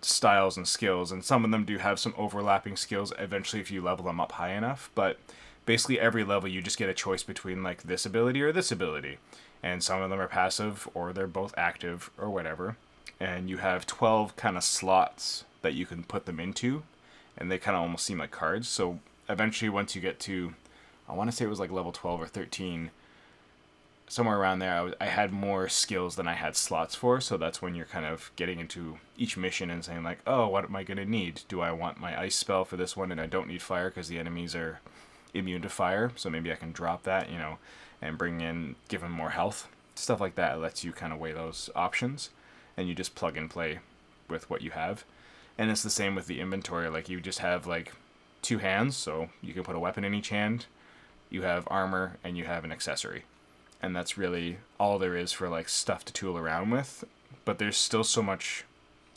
styles 0.00 0.56
and 0.56 0.66
skills, 0.66 1.12
and 1.12 1.24
some 1.24 1.44
of 1.44 1.50
them 1.50 1.64
do 1.64 1.78
have 1.78 1.98
some 1.98 2.14
overlapping 2.16 2.76
skills 2.76 3.12
eventually 3.18 3.62
if 3.62 3.70
you 3.70 3.80
level 3.80 4.04
them 4.04 4.20
up 4.20 4.32
high 4.32 4.52
enough. 4.52 4.90
But 4.94 5.18
basically, 5.64 6.00
every 6.00 6.24
level 6.24 6.48
you 6.48 6.60
just 6.60 6.78
get 6.78 6.88
a 6.88 6.94
choice 6.94 7.22
between 7.22 7.62
like 7.62 7.84
this 7.84 8.04
ability 8.04 8.42
or 8.42 8.52
this 8.52 8.72
ability, 8.72 9.18
and 9.62 9.82
some 9.82 10.02
of 10.02 10.10
them 10.10 10.20
are 10.20 10.28
passive 10.28 10.88
or 10.94 11.12
they're 11.12 11.26
both 11.26 11.54
active 11.56 12.10
or 12.18 12.28
whatever. 12.28 12.76
And 13.20 13.48
you 13.48 13.58
have 13.58 13.86
12 13.86 14.34
kind 14.34 14.56
of 14.56 14.64
slots 14.64 15.44
that 15.62 15.74
you 15.74 15.86
can 15.86 16.02
put 16.02 16.26
them 16.26 16.40
into, 16.40 16.82
and 17.38 17.50
they 17.50 17.58
kind 17.58 17.76
of 17.76 17.82
almost 17.82 18.04
seem 18.04 18.18
like 18.18 18.32
cards. 18.32 18.68
So 18.68 18.98
eventually, 19.28 19.68
once 19.68 19.94
you 19.94 20.02
get 20.02 20.18
to, 20.20 20.54
I 21.08 21.14
want 21.14 21.30
to 21.30 21.36
say 21.36 21.44
it 21.44 21.48
was 21.48 21.60
like 21.60 21.70
level 21.70 21.92
12 21.92 22.20
or 22.20 22.26
13, 22.26 22.90
somewhere 24.12 24.38
around 24.38 24.58
there, 24.58 24.92
I, 25.00 25.06
had 25.06 25.32
more 25.32 25.70
skills 25.70 26.16
than 26.16 26.28
I 26.28 26.34
had 26.34 26.54
slots 26.54 26.94
for. 26.94 27.18
So 27.18 27.38
that's 27.38 27.62
when 27.62 27.74
you're 27.74 27.86
kind 27.86 28.04
of 28.04 28.30
getting 28.36 28.60
into 28.60 28.98
each 29.16 29.38
mission 29.38 29.70
and 29.70 29.82
saying 29.82 30.02
like, 30.02 30.18
oh, 30.26 30.48
what 30.48 30.64
am 30.64 30.76
I 30.76 30.84
gonna 30.84 31.06
need? 31.06 31.40
Do 31.48 31.62
I 31.62 31.72
want 31.72 31.98
my 31.98 32.20
ice 32.20 32.34
spell 32.34 32.66
for 32.66 32.76
this 32.76 32.94
one, 32.94 33.10
and 33.10 33.18
I 33.18 33.26
don't 33.26 33.48
need 33.48 33.62
fire 33.62 33.88
because 33.88 34.08
the 34.08 34.18
enemies 34.18 34.54
are 34.54 34.80
immune 35.32 35.62
to 35.62 35.70
fire. 35.70 36.12
So 36.14 36.28
maybe 36.28 36.52
I 36.52 36.56
can 36.56 36.72
drop 36.72 37.04
that, 37.04 37.30
you 37.30 37.38
know, 37.38 37.56
and 38.02 38.18
bring 38.18 38.42
in 38.42 38.76
give 38.88 39.00
them 39.00 39.12
more 39.12 39.30
health. 39.30 39.66
Stuff 39.94 40.20
like 40.20 40.34
that 40.34 40.60
lets 40.60 40.84
you 40.84 40.92
kind 40.92 41.14
of 41.14 41.18
weigh 41.18 41.32
those 41.32 41.70
options, 41.74 42.28
and 42.76 42.86
you 42.88 42.94
just 42.94 43.14
plug 43.14 43.38
and 43.38 43.48
play 43.48 43.78
with 44.28 44.50
what 44.50 44.60
you 44.60 44.72
have. 44.72 45.04
And 45.56 45.70
it's 45.70 45.82
the 45.82 45.88
same 45.88 46.14
with 46.14 46.26
the 46.26 46.40
inventory. 46.40 46.90
Like 46.90 47.08
you 47.08 47.18
just 47.18 47.38
have 47.38 47.66
like 47.66 47.94
two 48.42 48.58
hands, 48.58 48.94
so 48.94 49.30
you 49.40 49.54
can 49.54 49.62
put 49.62 49.76
a 49.76 49.80
weapon 49.80 50.04
in 50.04 50.12
each 50.12 50.28
hand, 50.28 50.66
you 51.30 51.42
have 51.42 51.66
armor, 51.70 52.18
and 52.22 52.36
you 52.36 52.44
have 52.44 52.62
an 52.64 52.72
accessory. 52.72 53.24
And 53.82 53.96
that's 53.96 54.16
really 54.16 54.58
all 54.78 54.98
there 54.98 55.16
is 55.16 55.32
for 55.32 55.48
like 55.48 55.68
stuff 55.68 56.04
to 56.04 56.12
tool 56.12 56.38
around 56.38 56.70
with. 56.70 57.04
But 57.44 57.58
there's 57.58 57.76
still 57.76 58.04
so 58.04 58.22
much 58.22 58.64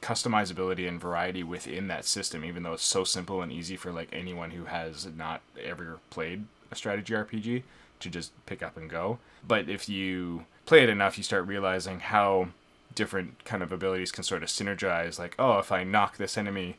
customizability 0.01 0.87
and 0.87 0.99
variety 0.99 1.43
within 1.43 1.87
that 1.87 2.05
system, 2.05 2.43
even 2.43 2.63
though 2.63 2.73
it's 2.73 2.83
so 2.83 3.03
simple 3.03 3.41
and 3.41 3.51
easy 3.51 3.75
for 3.75 3.91
like 3.91 4.09
anyone 4.11 4.51
who 4.51 4.65
has 4.65 5.07
not 5.15 5.41
ever 5.63 5.99
played 6.09 6.45
a 6.71 6.75
strategy 6.75 7.13
RPG 7.13 7.63
to 7.99 8.09
just 8.09 8.31
pick 8.45 8.61
up 8.61 8.77
and 8.77 8.89
go. 8.89 9.19
But 9.47 9.69
if 9.69 9.87
you 9.87 10.45
play 10.65 10.83
it 10.83 10.89
enough, 10.89 11.17
you 11.17 11.23
start 11.23 11.47
realizing 11.47 11.99
how 11.99 12.49
different 12.93 13.43
kind 13.45 13.61
of 13.61 13.71
abilities 13.71 14.11
can 14.11 14.23
sort 14.23 14.43
of 14.43 14.49
synergize. 14.49 15.19
Like, 15.19 15.35
oh, 15.37 15.59
if 15.59 15.71
I 15.71 15.83
knock 15.83 16.17
this 16.17 16.37
enemy 16.37 16.77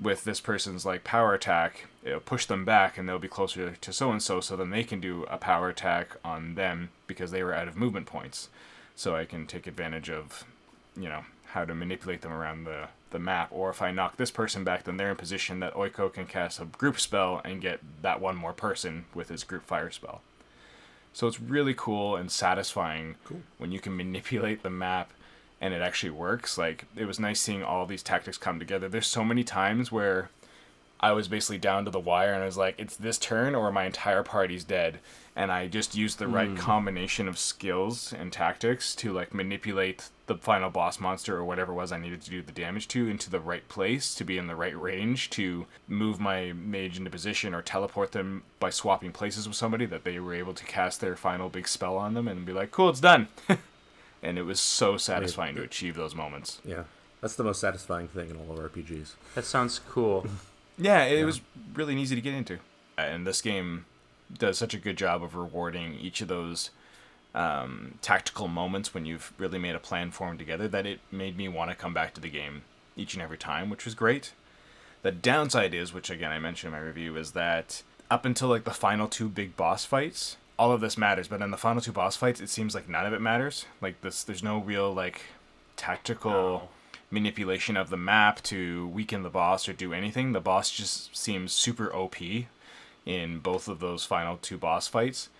with 0.00 0.24
this 0.24 0.40
person's 0.40 0.86
like 0.86 1.04
power 1.04 1.34
attack, 1.34 1.86
it'll 2.02 2.20
push 2.20 2.46
them 2.46 2.64
back 2.64 2.96
and 2.96 3.08
they'll 3.08 3.18
be 3.18 3.28
closer 3.28 3.72
to 3.72 3.92
so 3.92 4.10
and 4.10 4.22
so, 4.22 4.40
so 4.40 4.56
then 4.56 4.70
they 4.70 4.84
can 4.84 5.00
do 5.00 5.24
a 5.30 5.36
power 5.36 5.68
attack 5.68 6.16
on 6.24 6.54
them 6.54 6.90
because 7.06 7.30
they 7.30 7.42
were 7.42 7.54
out 7.54 7.68
of 7.68 7.76
movement 7.76 8.06
points. 8.06 8.48
So 8.96 9.14
I 9.14 9.24
can 9.24 9.46
take 9.46 9.66
advantage 9.66 10.10
of, 10.10 10.44
you 10.96 11.08
know, 11.08 11.24
how 11.46 11.64
to 11.64 11.74
manipulate 11.74 12.22
them 12.22 12.32
around 12.32 12.64
the, 12.64 12.88
the 13.10 13.18
map. 13.18 13.48
Or 13.50 13.70
if 13.70 13.82
I 13.82 13.90
knock 13.90 14.16
this 14.16 14.30
person 14.30 14.64
back, 14.64 14.84
then 14.84 14.96
they're 14.96 15.10
in 15.10 15.16
position 15.16 15.60
that 15.60 15.74
Oiko 15.74 16.12
can 16.12 16.26
cast 16.26 16.60
a 16.60 16.64
group 16.64 16.98
spell 17.00 17.40
and 17.44 17.60
get 17.60 17.80
that 18.02 18.20
one 18.20 18.36
more 18.36 18.52
person 18.52 19.04
with 19.14 19.28
his 19.28 19.44
group 19.44 19.66
fire 19.66 19.90
spell. 19.90 20.20
So 21.12 21.26
it's 21.26 21.40
really 21.40 21.74
cool 21.76 22.16
and 22.16 22.30
satisfying 22.30 23.16
Cool. 23.24 23.42
when 23.58 23.72
you 23.72 23.80
can 23.80 23.96
manipulate 23.96 24.62
the 24.62 24.70
map 24.70 25.10
and 25.60 25.74
it 25.74 25.82
actually 25.82 26.10
works. 26.10 26.56
Like 26.56 26.86
it 26.96 27.04
was 27.04 27.20
nice 27.20 27.40
seeing 27.40 27.62
all 27.62 27.86
these 27.86 28.02
tactics 28.02 28.38
come 28.38 28.58
together. 28.58 28.88
There's 28.88 29.06
so 29.06 29.24
many 29.24 29.44
times 29.44 29.92
where 29.92 30.30
I 31.02 31.12
was 31.12 31.28
basically 31.28 31.58
down 31.58 31.86
to 31.86 31.90
the 31.90 31.98
wire 31.98 32.32
and 32.32 32.42
I 32.42 32.46
was 32.46 32.58
like, 32.58 32.74
it's 32.78 32.96
this 32.96 33.18
turn 33.18 33.54
or 33.54 33.72
my 33.72 33.84
entire 33.86 34.22
party's 34.22 34.64
dead. 34.64 34.98
And 35.34 35.50
I 35.50 35.66
just 35.66 35.96
used 35.96 36.18
the 36.18 36.28
right 36.28 36.50
hmm. 36.50 36.56
combination 36.56 37.26
of 37.26 37.38
skills 37.38 38.12
and 38.12 38.30
tactics 38.30 38.94
to 38.96 39.12
like 39.12 39.32
manipulate 39.32 40.10
the 40.26 40.34
final 40.36 40.68
boss 40.68 41.00
monster 41.00 41.36
or 41.36 41.44
whatever 41.44 41.72
it 41.72 41.76
was 41.76 41.90
I 41.90 41.98
needed 41.98 42.20
to 42.22 42.30
do 42.30 42.42
the 42.42 42.52
damage 42.52 42.86
to 42.88 43.08
into 43.08 43.30
the 43.30 43.40
right 43.40 43.66
place 43.68 44.14
to 44.16 44.24
be 44.24 44.36
in 44.36 44.46
the 44.46 44.54
right 44.54 44.78
range 44.78 45.30
to 45.30 45.66
move 45.88 46.20
my 46.20 46.52
mage 46.52 46.98
into 46.98 47.10
position 47.10 47.54
or 47.54 47.62
teleport 47.62 48.12
them 48.12 48.42
by 48.58 48.70
swapping 48.70 49.12
places 49.12 49.48
with 49.48 49.56
somebody 49.56 49.86
that 49.86 50.04
they 50.04 50.20
were 50.20 50.34
able 50.34 50.52
to 50.54 50.64
cast 50.64 51.00
their 51.00 51.16
final 51.16 51.48
big 51.48 51.66
spell 51.66 51.96
on 51.96 52.14
them 52.14 52.28
and 52.28 52.44
be 52.44 52.52
like, 52.52 52.70
cool, 52.70 52.90
it's 52.90 53.00
done. 53.00 53.28
and 54.22 54.38
it 54.38 54.42
was 54.42 54.60
so 54.60 54.96
satisfying 54.96 55.54
to 55.56 55.62
achieve 55.62 55.96
those 55.96 56.14
moments. 56.14 56.60
Yeah, 56.64 56.84
that's 57.20 57.36
the 57.36 57.44
most 57.44 57.60
satisfying 57.60 58.08
thing 58.08 58.30
in 58.30 58.36
all 58.36 58.52
of 58.52 58.72
RPGs. 58.72 59.14
That 59.34 59.44
sounds 59.44 59.80
cool. 59.88 60.26
Yeah, 60.82 61.04
it 61.04 61.24
was 61.24 61.42
really 61.74 61.94
easy 62.00 62.14
to 62.14 62.22
get 62.22 62.32
into. 62.32 62.58
And 62.96 63.26
this 63.26 63.42
game 63.42 63.84
does 64.32 64.56
such 64.56 64.72
a 64.72 64.78
good 64.78 64.96
job 64.96 65.22
of 65.22 65.34
rewarding 65.34 65.92
each 66.00 66.22
of 66.22 66.28
those 66.28 66.70
um, 67.34 67.98
tactical 68.00 68.48
moments 68.48 68.94
when 68.94 69.04
you've 69.04 69.32
really 69.36 69.58
made 69.58 69.74
a 69.74 69.78
plan 69.78 70.10
for 70.10 70.28
them 70.28 70.38
together 70.38 70.68
that 70.68 70.86
it 70.86 71.00
made 71.12 71.36
me 71.36 71.48
want 71.48 71.70
to 71.70 71.76
come 71.76 71.92
back 71.92 72.14
to 72.14 72.20
the 72.20 72.30
game 72.30 72.62
each 72.96 73.12
and 73.12 73.22
every 73.22 73.36
time, 73.36 73.68
which 73.68 73.84
was 73.84 73.94
great. 73.94 74.32
The 75.02 75.12
downside 75.12 75.74
is, 75.74 75.92
which 75.92 76.08
again 76.10 76.32
I 76.32 76.38
mentioned 76.38 76.72
in 76.72 76.80
my 76.80 76.86
review, 76.86 77.16
is 77.16 77.32
that 77.32 77.82
up 78.10 78.24
until 78.24 78.48
like 78.48 78.64
the 78.64 78.70
final 78.70 79.06
two 79.06 79.28
big 79.28 79.56
boss 79.56 79.84
fights, 79.84 80.36
all 80.60 80.72
of 80.72 80.82
this 80.82 80.98
matters. 80.98 81.26
But 81.26 81.40
in 81.40 81.50
the 81.50 81.56
final 81.56 81.80
two 81.80 81.90
boss 81.90 82.16
fights, 82.16 82.38
it 82.38 82.50
seems 82.50 82.74
like 82.74 82.86
none 82.86 83.06
of 83.06 83.14
it 83.14 83.20
matters. 83.22 83.64
Like 83.80 84.02
this, 84.02 84.22
there's 84.22 84.42
no 84.42 84.58
real 84.58 84.92
like 84.92 85.22
tactical 85.76 86.70
manipulation 87.10 87.78
of 87.78 87.88
the 87.88 87.96
map 87.96 88.42
to 88.42 88.88
weaken 88.88 89.22
the 89.22 89.30
boss 89.30 89.68
or 89.68 89.72
do 89.72 89.94
anything. 89.94 90.32
The 90.32 90.40
boss 90.40 90.70
just 90.70 91.16
seems 91.16 91.52
super 91.52 91.92
OP 91.94 92.16
in 93.06 93.38
both 93.38 93.68
of 93.68 93.80
those 93.80 94.04
final 94.04 94.36
two 94.36 94.58
boss 94.58 94.86
fights. 94.86 95.30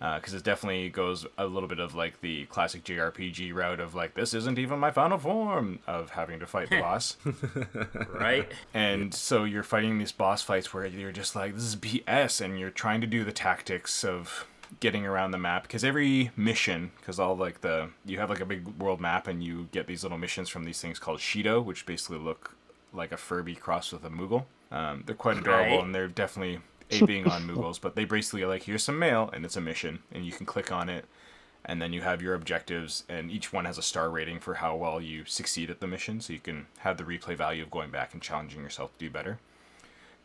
Uh, 0.00 0.16
because 0.16 0.32
it 0.32 0.42
definitely 0.42 0.88
goes 0.88 1.26
a 1.36 1.44
little 1.44 1.68
bit 1.68 1.78
of 1.78 1.94
like 1.94 2.22
the 2.22 2.46
classic 2.46 2.82
JRPG 2.84 3.52
route 3.52 3.80
of 3.80 3.94
like, 3.94 4.14
this 4.14 4.32
isn't 4.32 4.58
even 4.58 4.78
my 4.78 4.90
final 4.90 5.18
form 5.18 5.80
of 5.86 6.10
having 6.10 6.40
to 6.40 6.46
fight 6.46 6.70
the 6.70 6.80
boss. 6.80 7.18
right? 8.14 8.50
And 8.72 9.12
so 9.12 9.44
you're 9.44 9.62
fighting 9.62 9.98
these 9.98 10.12
boss 10.12 10.40
fights 10.40 10.72
where 10.72 10.86
you're 10.86 11.12
just 11.12 11.36
like, 11.36 11.54
this 11.54 11.64
is 11.64 11.76
BS, 11.76 12.40
and 12.40 12.58
you're 12.58 12.70
trying 12.70 13.02
to 13.02 13.06
do 13.06 13.24
the 13.24 13.32
tactics 13.32 14.02
of 14.02 14.46
getting 14.78 15.04
around 15.04 15.32
the 15.32 15.38
map 15.38 15.62
because 15.64 15.82
every 15.84 16.30
mission, 16.36 16.92
because 16.96 17.18
all 17.18 17.36
like 17.36 17.60
the 17.60 17.90
you 18.04 18.18
have 18.18 18.30
like 18.30 18.40
a 18.40 18.46
big 18.46 18.66
world 18.78 19.00
map 19.00 19.26
and 19.26 19.42
you 19.42 19.68
get 19.72 19.86
these 19.86 20.02
little 20.02 20.18
missions 20.18 20.48
from 20.48 20.64
these 20.64 20.80
things 20.80 20.98
called 20.98 21.18
Shido, 21.18 21.64
which 21.64 21.86
basically 21.86 22.18
look 22.18 22.54
like 22.92 23.12
a 23.12 23.16
Furby 23.16 23.54
crossed 23.54 23.92
with 23.92 24.04
a 24.04 24.10
Moogle. 24.10 24.44
Um, 24.70 25.02
they're 25.06 25.14
quite 25.16 25.38
adorable 25.38 25.76
Right. 25.76 25.84
and 25.84 25.94
they're 25.94 26.08
definitely 26.08 26.60
aping 26.90 27.26
on 27.28 27.46
Moogles, 27.48 27.80
but 27.80 27.94
they 27.96 28.04
basically 28.04 28.42
are 28.42 28.48
like, 28.48 28.64
here's 28.64 28.82
some 28.84 28.98
mail 28.98 29.30
and 29.32 29.44
it's 29.44 29.56
a 29.56 29.60
mission, 29.60 30.00
and 30.12 30.24
you 30.24 30.32
can 30.32 30.46
click 30.46 30.70
on 30.72 30.88
it. 30.88 31.04
And 31.64 31.80
then 31.82 31.92
you 31.92 32.00
have 32.00 32.22
your 32.22 32.34
objectives, 32.34 33.04
and 33.06 33.30
each 33.30 33.52
one 33.52 33.66
has 33.66 33.76
a 33.76 33.82
star 33.82 34.08
rating 34.08 34.40
for 34.40 34.54
how 34.54 34.74
well 34.76 34.98
you 34.98 35.26
succeed 35.26 35.68
at 35.70 35.80
the 35.80 35.86
mission. 35.86 36.20
So 36.22 36.32
you 36.32 36.38
can 36.38 36.66
have 36.78 36.96
the 36.96 37.04
replay 37.04 37.36
value 37.36 37.62
of 37.62 37.70
going 37.70 37.90
back 37.90 38.14
and 38.14 38.22
challenging 38.22 38.62
yourself 38.62 38.92
to 38.98 39.04
do 39.04 39.10
better 39.10 39.38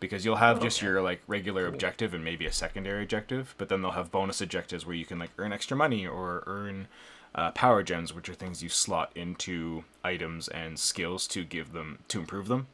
because 0.05 0.23
you'll 0.25 0.35
have 0.37 0.59
just 0.61 0.81
your 0.81 1.01
like 1.01 1.21
regular 1.27 1.67
objective 1.67 2.13
and 2.13 2.23
maybe 2.23 2.45
a 2.45 2.51
secondary 2.51 3.03
objective, 3.03 3.53
but 3.57 3.69
then 3.69 3.81
they'll 3.81 3.91
have 3.91 4.11
bonus 4.11 4.41
objectives 4.41 4.85
where 4.85 4.95
you 4.95 5.05
can 5.05 5.19
like 5.19 5.31
earn 5.37 5.51
extra 5.53 5.75
money 5.75 6.05
or 6.07 6.43
earn 6.47 6.87
uh, 7.33 7.51
power 7.51 7.83
gems, 7.83 8.13
which 8.13 8.29
are 8.29 8.33
things 8.33 8.63
you 8.63 8.69
slot 8.69 9.11
into 9.15 9.83
items 10.03 10.47
and 10.47 10.79
skills 10.79 11.27
to 11.27 11.43
give 11.43 11.73
them 11.73 11.99
to 12.07 12.19
improve 12.19 12.47
them, 12.47 12.67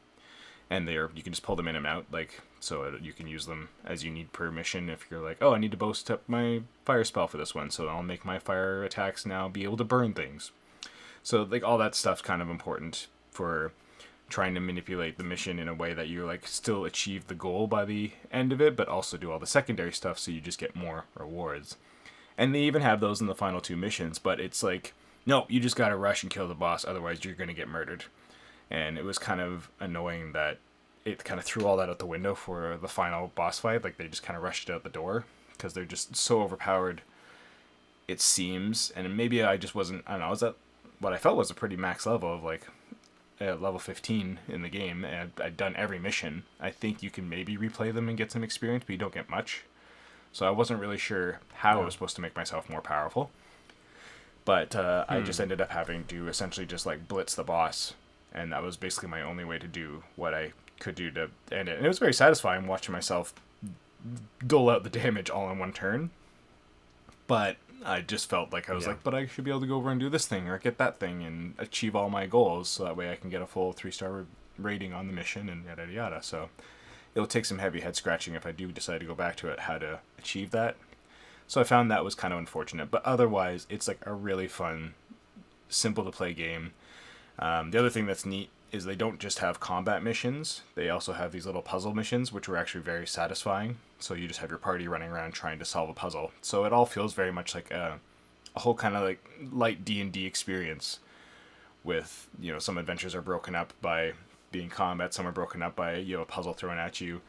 and 0.70 0.88
they're 0.88 1.10
you 1.16 1.24
can 1.24 1.34
just 1.34 1.44
pull 1.44 1.56
them 1.56 1.68
in 1.68 1.76
and 1.76 1.88
out 1.88 2.06
like 2.12 2.42
so 2.60 2.84
it- 2.84 3.02
you 3.02 3.12
can 3.12 3.26
use 3.28 3.48
them 3.48 3.70
as 3.84 4.04
you 4.04 4.12
need 4.12 4.32
per 4.34 4.52
mission. 4.52 4.88
If 4.90 5.08
you're 5.10 5.20
like, 5.24 5.38
oh, 5.42 5.54
I 5.56 5.58
need 5.58 5.72
to 5.72 5.78
boost 5.78 6.12
up 6.12 6.22
my 6.28 6.62
fire 6.86 7.04
spell 7.04 7.28
for 7.28 7.38
this 7.38 7.56
one, 7.56 7.72
so 7.72 7.88
I'll 7.88 8.04
make 8.04 8.24
my 8.24 8.38
fire 8.38 8.84
attacks 8.84 9.26
now 9.26 9.48
be 9.50 9.64
able 9.64 9.78
to 9.78 9.84
burn 9.84 10.14
things. 10.14 10.52
So 11.24 11.42
like 11.44 11.64
all 11.64 11.78
that 11.80 11.96
stuff's 11.96 12.22
kind 12.22 12.42
of 12.42 12.50
important 12.50 13.08
for 13.32 13.72
trying 14.32 14.56
to 14.56 14.60
manipulate 14.60 15.18
the 15.18 15.24
mission 15.24 15.60
in 15.60 15.68
a 15.68 15.74
way 15.74 15.94
that 15.94 16.08
you 16.08 16.26
like 16.26 16.48
still 16.48 16.86
achieve 16.86 17.28
the 17.28 17.36
goal 17.36 17.68
by 17.68 17.86
the 17.86 18.12
end 18.32 18.52
of 18.52 18.62
it, 18.62 18.76
but 18.76 18.88
also 18.88 19.18
do 19.18 19.32
all 19.32 19.40
the 19.40 19.46
secondary 19.46 19.92
stuff 19.92 20.18
so 20.18 20.32
you 20.32 20.42
just 20.42 20.60
get 20.60 20.76
more 20.76 21.06
rewards. 21.16 21.78
And 22.38 22.56
they 22.56 22.62
even 22.62 22.82
have 22.82 23.00
those 23.00 23.22
in 23.22 23.28
the 23.28 23.36
final 23.36 23.62
two 23.62 23.76
missions, 23.76 24.18
but 24.18 24.40
it's 24.40 24.64
like, 24.64 24.94
no, 25.26 25.46
you 25.50 25.60
just 25.60 25.76
gotta 25.76 25.96
rush 25.96 26.24
and 26.24 26.32
kill 26.32 26.48
the 26.48 26.56
boss, 26.56 26.86
otherwise 26.86 27.24
you're 27.24 27.36
gonna 27.36 27.54
get 27.54 27.68
murdered. 27.68 28.06
And 28.72 28.98
it 28.98 29.04
was 29.04 29.20
kind 29.20 29.42
of 29.42 29.70
annoying 29.80 30.32
that 30.32 30.58
it 31.06 31.24
kind 31.24 31.40
of 31.40 31.46
threw 31.46 31.66
all 31.66 31.78
that 31.78 31.90
out 31.90 32.00
the 32.00 32.06
window 32.06 32.34
for 32.36 32.78
the 32.82 32.88
final 32.88 33.32
boss 33.36 33.60
fight. 33.60 33.84
Like 33.84 33.98
they 33.98 34.08
just 34.08 34.24
kind 34.24 34.38
of 34.38 34.44
rushed 34.44 34.70
it 34.70 34.74
out 34.74 34.84
the 34.84 34.90
door 34.90 35.26
because 35.54 35.74
they're 35.74 35.86
just 35.86 36.16
so 36.16 36.42
overpowered. 36.42 37.02
It 38.08 38.22
seems, 38.22 38.92
and 38.96 39.16
maybe 39.16 39.44
I 39.44 39.58
just 39.58 39.76
wasn't. 39.76 40.04
I 40.08 40.12
don't 40.12 40.22
know. 40.22 40.30
Was 40.30 40.40
that 40.42 40.56
what 41.00 41.14
I 41.14 41.18
felt 41.18 41.38
was 41.38 41.50
a 41.50 41.56
pretty 41.56 41.78
max 41.78 42.06
level 42.06 42.34
of 42.34 42.44
like 42.44 42.68
at 43.42 43.62
level 43.62 43.80
15 43.80 44.40
in 44.48 44.62
the 44.62 44.70
game 44.70 45.04
and 45.04 45.32
I'd 45.42 45.58
done 45.58 45.76
every 45.76 46.00
mission. 46.00 46.44
I 46.60 46.72
think 46.72 47.02
you 47.02 47.10
can 47.10 47.28
maybe 47.28 47.58
replay 47.58 47.94
them 47.94 48.08
and 48.08 48.18
get 48.18 48.32
some 48.32 48.44
experience, 48.44 48.84
but 48.86 48.94
you 48.94 49.00
don't 49.00 49.14
get 49.14 49.30
much. 49.30 49.64
So 50.32 50.48
I 50.48 50.52
wasn't 50.52 50.80
really 50.80 50.98
sure 50.98 51.40
how 51.56 51.82
I 51.82 51.86
was 51.86 51.94
supposed 51.94 52.16
to 52.16 52.22
make 52.22 52.36
myself 52.36 52.70
more 52.70 52.82
powerful. 52.82 53.32
But 54.46 54.76
uh, 54.76 55.06
I 55.08 55.22
just 55.22 55.40
ended 55.40 55.62
up 55.62 55.72
having 55.72 56.06
to 56.06 56.28
essentially 56.28 56.66
just 56.66 56.86
like 56.86 57.08
blitz 57.08 57.36
the 57.36 57.44
boss, 57.44 57.94
and 58.34 58.52
that 58.52 58.64
was 58.64 58.76
basically 58.76 59.10
my 59.10 59.22
only 59.22 59.44
way 59.44 59.60
to 59.60 59.68
do 59.68 60.04
what 60.16 60.34
I 60.34 60.54
could 60.80 60.96
do 60.96 61.12
to 61.12 61.30
end 61.52 61.70
it. 61.70 61.78
And 61.78 61.86
it 61.86 61.88
was 61.88 62.00
very 62.00 62.14
satisfying 62.14 62.66
watching 62.66 62.94
myself 62.94 63.34
dole 64.46 64.70
out 64.70 64.84
the 64.84 64.90
damage 64.90 65.30
all 65.30 65.52
in 65.52 65.60
one 65.60 65.74
turn. 65.74 66.10
But 67.28 67.58
I 67.84 68.02
just 68.02 68.30
felt 68.30 68.54
like 68.54 68.70
I 68.70 68.74
was 68.74 68.84
Yeah. 68.84 68.90
like, 68.92 69.04
but 69.04 69.16
I 69.16 69.26
should 69.26 69.44
be 69.44 69.52
able 69.52 69.62
to 69.62 69.68
go 69.68 69.76
over 69.76 69.90
and 69.92 70.00
do 70.00 70.10
this 70.10 70.28
thing 70.28 70.48
or 70.48 70.58
get 70.60 70.78
that 70.78 71.00
thing 71.00 71.24
and 71.24 71.56
achieve 71.58 71.96
all 71.96 72.10
my 72.10 72.28
goals, 72.28 72.70
so 72.70 72.84
that 72.84 72.96
way 72.96 73.12
I 73.12 73.16
can 73.16 73.30
get 73.30 73.42
a 73.42 73.48
full 73.48 73.74
three 73.74 73.92
star 73.92 74.26
rating 74.58 74.94
on 74.94 75.08
the 75.08 75.14
mission 75.14 75.50
and 75.50 75.66
yada 75.66 75.82
yada 75.84 75.94
yada. 75.94 76.24
So 76.24 76.50
it'll 77.16 77.28
take 77.28 77.46
some 77.46 77.58
heavy 77.60 77.82
head 77.82 77.96
scratching 77.96 78.36
if 78.36 78.46
I 78.46 78.52
do 78.52 78.72
decide 78.72 79.00
to 79.00 79.06
go 79.06 79.16
back 79.16 79.36
to 79.38 79.48
it 79.50 79.62
how 79.62 79.78
to 79.80 80.00
achieve 80.20 80.52
that. 80.52 80.76
So 81.48 81.60
I 81.60 81.64
found 81.64 81.90
that 81.92 82.06
was 82.06 82.16
kind 82.16 82.34
of 82.34 82.40
unfortunate, 82.40 82.92
but 82.92 83.04
otherwise 83.06 83.66
it's 83.70 83.88
like 83.88 84.00
a 84.06 84.14
really 84.14 84.48
fun, 84.48 84.94
simple 85.68 86.06
to 86.06 86.12
play 86.12 86.34
game. 86.34 86.74
Um, 87.40 87.72
the 87.72 87.80
other 87.80 87.90
thing 87.90 88.06
that's 88.06 88.26
neat 88.26 88.50
is 88.72 88.86
they 88.86 88.96
don't 88.96 89.20
just 89.20 89.40
have 89.40 89.60
combat 89.60 90.04
missions; 90.04 90.62
they 90.76 90.90
also 90.90 91.14
have 91.14 91.32
these 91.32 91.46
little 91.46 91.62
puzzle 91.62 91.94
missions, 91.94 92.32
which 92.32 92.48
were 92.48 92.58
actually 92.58 92.82
very 92.82 93.08
satisfying. 93.08 93.78
So 94.00 94.14
you 94.14 94.28
just 94.28 94.40
have 94.40 94.50
your 94.50 94.60
party 94.60 94.88
running 94.88 95.10
around 95.12 95.34
trying 95.34 95.60
to 95.60 95.66
solve 95.66 95.90
a 95.90 95.94
puzzle. 95.94 96.32
So 96.42 96.66
it 96.66 96.74
all 96.74 96.86
feels 96.86 97.14
very 97.14 97.32
much 97.32 97.54
like 97.54 97.72
a, 97.72 98.00
a 98.56 98.60
whole 98.60 98.76
kind 98.76 98.96
of 98.96 99.04
like 99.04 99.24
light 99.52 99.86
D 99.86 100.02
and 100.02 100.12
D 100.12 100.26
experience. 100.26 101.00
With 101.84 102.28
you 102.40 102.52
know, 102.52 102.60
some 102.60 102.78
adventures 102.78 103.16
are 103.16 103.22
broken 103.22 103.56
up 103.56 103.74
by 103.82 104.14
being 104.52 104.70
combat, 104.70 105.14
some 105.14 105.28
are 105.28 105.32
broken 105.32 105.62
up 105.62 105.76
by 105.76 105.96
you 105.96 106.16
know 106.16 106.24
a 106.24 106.26
puzzle 106.26 106.54
thrown 106.54 106.78
at 106.78 107.02
you 107.02 107.22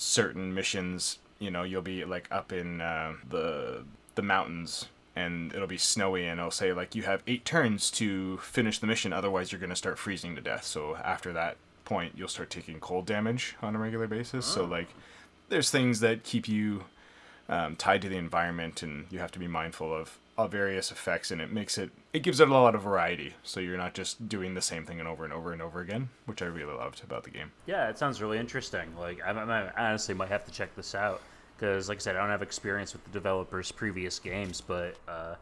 certain 0.00 0.54
missions, 0.54 1.18
you 1.38 1.50
know, 1.50 1.62
you'll 1.62 1.82
be 1.82 2.04
like 2.04 2.26
up 2.30 2.52
in 2.52 2.80
uh, 2.80 3.12
the 3.28 3.84
the 4.14 4.22
mountains 4.22 4.86
and 5.16 5.52
it'll 5.52 5.66
be 5.66 5.78
snowy 5.78 6.26
and 6.26 6.38
it'll 6.38 6.50
say 6.50 6.72
like 6.72 6.94
you 6.94 7.02
have 7.02 7.22
8 7.26 7.44
turns 7.44 7.90
to 7.92 8.38
finish 8.38 8.78
the 8.78 8.86
mission 8.86 9.12
otherwise 9.12 9.50
you're 9.50 9.60
going 9.60 9.70
to 9.70 9.76
start 9.76 9.98
freezing 9.98 10.34
to 10.36 10.40
death. 10.40 10.64
So 10.64 10.96
after 10.96 11.32
that 11.32 11.56
point, 11.84 12.12
you'll 12.16 12.28
start 12.28 12.50
taking 12.50 12.78
cold 12.78 13.06
damage 13.06 13.56
on 13.60 13.74
a 13.74 13.78
regular 13.78 14.06
basis. 14.06 14.46
So 14.46 14.64
like 14.64 14.88
there's 15.48 15.70
things 15.70 16.00
that 16.00 16.22
keep 16.22 16.48
you 16.48 16.84
um, 17.50 17.74
tied 17.74 18.00
to 18.02 18.08
the 18.08 18.16
environment, 18.16 18.82
and 18.82 19.06
you 19.10 19.18
have 19.18 19.32
to 19.32 19.40
be 19.40 19.48
mindful 19.48 19.92
of, 19.92 20.16
of 20.38 20.52
various 20.52 20.92
effects, 20.92 21.32
and 21.32 21.40
it 21.40 21.50
makes 21.50 21.76
it 21.76 21.90
it 22.12 22.20
gives 22.20 22.38
it 22.38 22.48
a 22.48 22.52
lot 22.52 22.76
of 22.76 22.82
variety. 22.82 23.34
So 23.42 23.58
you're 23.58 23.76
not 23.76 23.92
just 23.92 24.28
doing 24.28 24.54
the 24.54 24.62
same 24.62 24.86
thing 24.86 25.00
and 25.00 25.08
over 25.08 25.24
and 25.24 25.32
over 25.32 25.52
and 25.52 25.60
over 25.60 25.80
again, 25.80 26.08
which 26.26 26.42
I 26.42 26.46
really 26.46 26.72
loved 26.72 27.02
about 27.02 27.24
the 27.24 27.30
game. 27.30 27.50
Yeah, 27.66 27.88
it 27.88 27.98
sounds 27.98 28.22
really 28.22 28.38
interesting. 28.38 28.96
Like 28.96 29.20
I, 29.24 29.32
I 29.32 29.88
honestly 29.88 30.14
might 30.14 30.28
have 30.28 30.46
to 30.46 30.52
check 30.52 30.74
this 30.76 30.94
out 30.94 31.20
because, 31.60 31.90
like 31.90 31.98
I 31.98 32.00
said, 32.00 32.16
I 32.16 32.20
don't 32.20 32.30
have 32.30 32.42
experience 32.42 32.94
with 32.94 33.04
the 33.04 33.10
developers' 33.10 33.70
previous 33.70 34.18
games, 34.18 34.62
but 34.62 34.96
uh, 35.06 35.34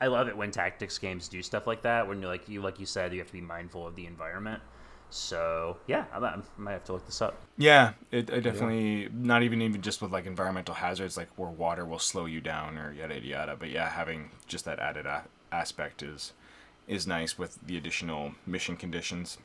I 0.00 0.06
love 0.06 0.28
it 0.28 0.36
when 0.36 0.52
tactics 0.52 0.98
games 0.98 1.26
do 1.26 1.42
stuff 1.42 1.66
like 1.66 1.82
that. 1.82 2.06
When 2.06 2.20
you're 2.20 2.30
like 2.30 2.48
you 2.48 2.62
like 2.62 2.78
you 2.78 2.86
said, 2.86 3.12
you 3.12 3.18
have 3.18 3.26
to 3.26 3.32
be 3.32 3.40
mindful 3.40 3.86
of 3.86 3.96
the 3.96 4.06
environment. 4.06 4.62
So 5.10 5.76
yeah, 5.86 6.04
I 6.12 6.18
might, 6.20 6.34
I 6.34 6.40
might 6.56 6.72
have 6.72 6.84
to 6.84 6.92
look 6.92 7.06
this 7.06 7.20
up. 7.20 7.36
Yeah, 7.58 7.92
it, 8.12 8.30
it 8.30 8.42
definitely 8.42 9.04
yeah. 9.04 9.08
not 9.12 9.42
even 9.42 9.62
even 9.62 9.82
just 9.82 10.00
with 10.00 10.12
like 10.12 10.26
environmental 10.26 10.76
hazards 10.76 11.16
like 11.16 11.28
where 11.36 11.50
water 11.50 11.84
will 11.84 11.98
slow 11.98 12.26
you 12.26 12.40
down 12.40 12.78
or 12.78 12.92
yada 12.92 13.14
yada 13.14 13.26
yada. 13.26 13.56
But 13.58 13.70
yeah, 13.70 13.90
having 13.90 14.30
just 14.46 14.64
that 14.66 14.78
added 14.78 15.06
a- 15.06 15.24
aspect 15.50 16.02
is 16.02 16.32
is 16.86 17.06
nice 17.06 17.36
with 17.36 17.58
the 17.66 17.76
additional 17.76 18.32
mission 18.46 18.76
conditions. 18.76 19.38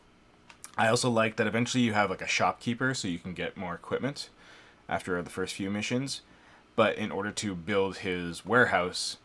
I 0.78 0.89
also 0.89 1.10
like 1.10 1.38
that 1.38 1.48
eventually 1.48 1.84
you 1.84 1.94
have 1.94 2.12
like 2.12 2.22
a 2.22 2.28
shopkeeper 2.28 2.94
so 2.94 3.08
you 3.08 3.20
can 3.20 3.34
get 3.34 3.58
more 3.58 3.74
equipment 3.74 4.30
after 4.89 5.21
the 5.21 5.30
first 5.30 5.56
few 5.56 5.69
missions. 5.69 6.21
But 6.75 6.97
in 6.97 7.12
order 7.12 7.32
to 7.32 7.56
build 7.56 7.97
his 7.97 8.45
warehouse, 8.45 9.17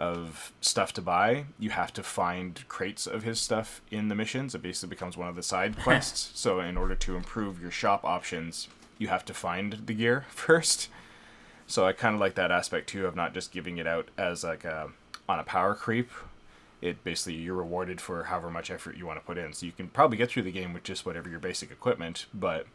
of 0.00 0.54
stuff 0.62 0.94
to 0.94 1.02
buy, 1.02 1.44
you 1.58 1.68
have 1.68 1.92
to 1.92 2.02
find 2.02 2.66
crates 2.68 3.06
of 3.06 3.22
his 3.22 3.38
stuff 3.38 3.82
in 3.90 4.08
the 4.08 4.14
missions. 4.14 4.54
It 4.54 4.62
basically 4.62 4.88
becomes 4.88 5.14
one 5.14 5.28
of 5.28 5.36
the 5.36 5.42
side 5.42 5.78
quests. 5.82 6.30
so, 6.34 6.58
in 6.58 6.78
order 6.78 6.94
to 6.94 7.16
improve 7.16 7.60
your 7.60 7.70
shop 7.70 8.02
options, 8.02 8.66
you 8.96 9.08
have 9.08 9.26
to 9.26 9.34
find 9.34 9.74
the 9.84 9.92
gear 9.92 10.24
first. 10.30 10.88
So, 11.66 11.86
I 11.86 11.92
kind 11.92 12.14
of 12.14 12.20
like 12.20 12.34
that 12.36 12.50
aspect 12.50 12.88
too 12.88 13.06
of 13.06 13.14
not 13.14 13.34
just 13.34 13.52
giving 13.52 13.76
it 13.76 13.86
out 13.86 14.08
as 14.16 14.42
like 14.42 14.64
a, 14.64 14.88
on 15.28 15.38
a 15.38 15.44
power 15.44 15.74
creep. 15.74 16.10
It 16.80 17.04
basically 17.04 17.34
you're 17.34 17.56
rewarded 17.56 18.00
for 18.00 18.24
however 18.24 18.50
much 18.50 18.70
effort 18.70 18.96
you 18.96 19.04
want 19.04 19.20
to 19.20 19.26
put 19.26 19.36
in. 19.36 19.52
So 19.52 19.66
you 19.66 19.72
can 19.72 19.88
probably 19.88 20.16
get 20.16 20.30
through 20.30 20.44
the 20.44 20.50
game 20.50 20.72
with 20.72 20.82
just 20.82 21.04
whatever 21.04 21.28
your 21.28 21.40
basic 21.40 21.70
equipment, 21.70 22.24
but 22.32 22.66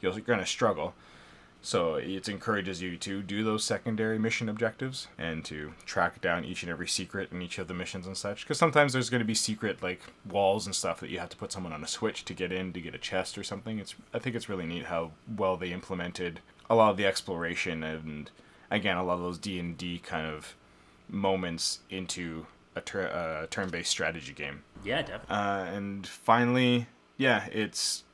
you're 0.00 0.18
going 0.20 0.38
to 0.38 0.46
struggle. 0.46 0.94
So 1.62 1.96
it 1.96 2.28
encourages 2.28 2.80
you 2.80 2.96
to 2.96 3.22
do 3.22 3.44
those 3.44 3.64
secondary 3.64 4.18
mission 4.18 4.48
objectives 4.48 5.08
and 5.18 5.44
to 5.44 5.74
track 5.84 6.20
down 6.20 6.44
each 6.44 6.62
and 6.62 6.70
every 6.70 6.88
secret 6.88 7.30
in 7.32 7.42
each 7.42 7.58
of 7.58 7.68
the 7.68 7.74
missions 7.74 8.06
and 8.06 8.16
such. 8.16 8.44
Because 8.44 8.58
sometimes 8.58 8.92
there's 8.92 9.10
going 9.10 9.20
to 9.20 9.26
be 9.26 9.34
secret 9.34 9.82
like 9.82 10.00
walls 10.28 10.66
and 10.66 10.74
stuff 10.74 11.00
that 11.00 11.10
you 11.10 11.18
have 11.18 11.28
to 11.30 11.36
put 11.36 11.52
someone 11.52 11.72
on 11.72 11.84
a 11.84 11.88
switch 11.88 12.24
to 12.24 12.34
get 12.34 12.50
in 12.50 12.72
to 12.72 12.80
get 12.80 12.94
a 12.94 12.98
chest 12.98 13.36
or 13.36 13.44
something. 13.44 13.78
It's 13.78 13.94
I 14.14 14.18
think 14.18 14.36
it's 14.36 14.48
really 14.48 14.66
neat 14.66 14.86
how 14.86 15.12
well 15.36 15.56
they 15.56 15.72
implemented 15.72 16.40
a 16.70 16.74
lot 16.74 16.92
of 16.92 16.96
the 16.96 17.06
exploration 17.06 17.82
and 17.82 18.30
again 18.70 18.96
a 18.96 19.04
lot 19.04 19.14
of 19.14 19.20
those 19.20 19.38
D 19.38 19.58
and 19.58 19.76
D 19.76 19.98
kind 19.98 20.26
of 20.26 20.54
moments 21.08 21.80
into 21.90 22.46
a 22.74 22.80
tur- 22.80 23.46
turn-based 23.50 23.90
strategy 23.90 24.32
game. 24.32 24.62
Yeah, 24.84 25.02
definitely. 25.02 25.36
Uh, 25.36 25.64
and 25.64 26.06
finally, 26.06 26.86
yeah, 27.18 27.46
it's 27.52 28.04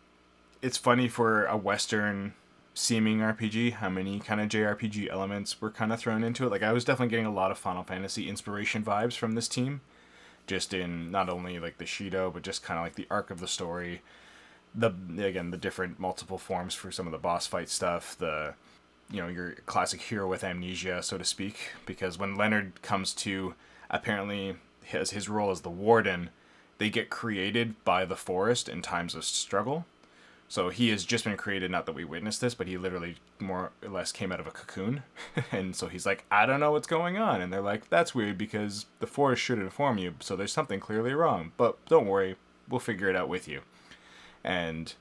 it's 0.63 0.79
funny 0.79 1.07
for 1.07 1.45
a 1.47 1.57
Western 1.57 2.35
seeming 2.77 3.21
RPG, 3.21 3.73
how 3.73 3.89
many 3.89 4.21
kind 4.21 4.39
of 4.39 4.51
JRPG 4.51 5.09
elements 5.11 5.63
were 5.63 5.71
kind 5.71 5.93
of 5.93 5.99
thrown 5.99 6.23
into 6.23 6.45
it. 6.45 6.51
Like 6.51 6.63
I 6.63 6.73
was 6.73 6.85
definitely 6.85 7.11
getting 7.11 7.27
a 7.27 7.33
lot 7.33 7.51
of 7.51 7.59
Final 7.59 7.83
Fantasy 7.83 8.29
inspiration 8.29 8.85
vibes 8.85 9.17
from 9.17 9.33
this 9.33 9.49
team, 9.49 9.81
just 10.47 10.75
in 10.75 11.11
not 11.11 11.31
only 11.31 11.59
like 11.59 11.79
the 11.79 11.87
Shido, 11.87 12.33
but 12.33 12.43
just 12.43 12.63
kind 12.63 12.79
of 12.79 12.85
like 12.85 12.95
the 12.95 13.07
arc 13.11 13.31
of 13.31 13.41
the 13.41 13.49
story. 13.49 14.03
The 14.75 14.93
again 15.19 15.51
the 15.51 15.57
different 15.57 15.99
multiple 15.99 16.37
forms 16.37 16.75
for 16.75 16.93
some 16.93 17.07
of 17.07 17.13
the 17.13 17.19
boss 17.19 17.47
fight 17.47 17.71
stuff. 17.71 18.15
The 18.19 18.55
you 19.11 19.23
know 19.23 19.29
your 19.29 19.53
classic 19.65 20.03
hero 20.03 20.29
with 20.29 20.45
amnesia, 20.45 21.03
so 21.03 21.17
to 21.17 21.25
speak, 21.25 21.71
because 21.87 22.19
when 22.19 22.35
Leonard 22.35 22.83
comes 22.83 23.15
to 23.15 23.55
apparently 23.89 24.57
his 24.83 25.13
his 25.13 25.31
role 25.31 25.51
as 25.51 25.63
the 25.63 25.71
warden, 25.71 26.29
they 26.77 26.91
get 26.91 27.09
created 27.09 27.83
by 27.85 28.05
the 28.05 28.17
forest 28.17 28.69
in 28.69 28.83
times 28.83 29.15
of 29.15 29.25
struggle 29.25 29.87
so 30.49 30.69
he 30.69 30.91
has 30.91 31.05
just 31.05 31.25
been 31.25 31.37
created, 31.37 31.71
not 31.71 31.87
that 31.87 31.95
we 31.95 32.05
witnessed 32.05 32.41
this, 32.41 32.55
but 32.55 32.69
he 32.69 32.79
literally 32.79 33.17
more 33.41 33.73
or 33.83 33.89
less 33.89 34.13
came 34.13 34.31
out 34.31 34.39
of 34.39 34.47
a 34.47 34.53
cocoon. 34.53 35.03
and 35.53 35.75
so 35.75 35.89
he's 35.89 36.07
like, 36.07 36.25
I 36.31 36.47
don't 36.47 36.61
know 36.61 36.73
what's 36.73 36.87
going 36.87 37.19
on. 37.19 37.41
And 37.41 37.53
they're 37.53 37.61
like, 37.61 37.89
that's 37.89 38.15
weird 38.15 38.39
because 38.39 38.87
the 39.01 39.09
forest 39.09 39.43
should 39.43 39.59
inform 39.59 39.99
you. 39.99 40.15
So 40.21 40.37
there's 40.37 40.53
something 40.53 40.79
clearly 40.79 41.13
wrong. 41.13 41.53
But 41.57 41.85
don't 41.87 42.07
worry, 42.07 42.37
we'll 42.69 42.81
figure 42.81 43.11
it 43.11 43.17
out 43.17 43.29
with 43.29 43.49
you. 43.49 43.63
And 44.45 44.95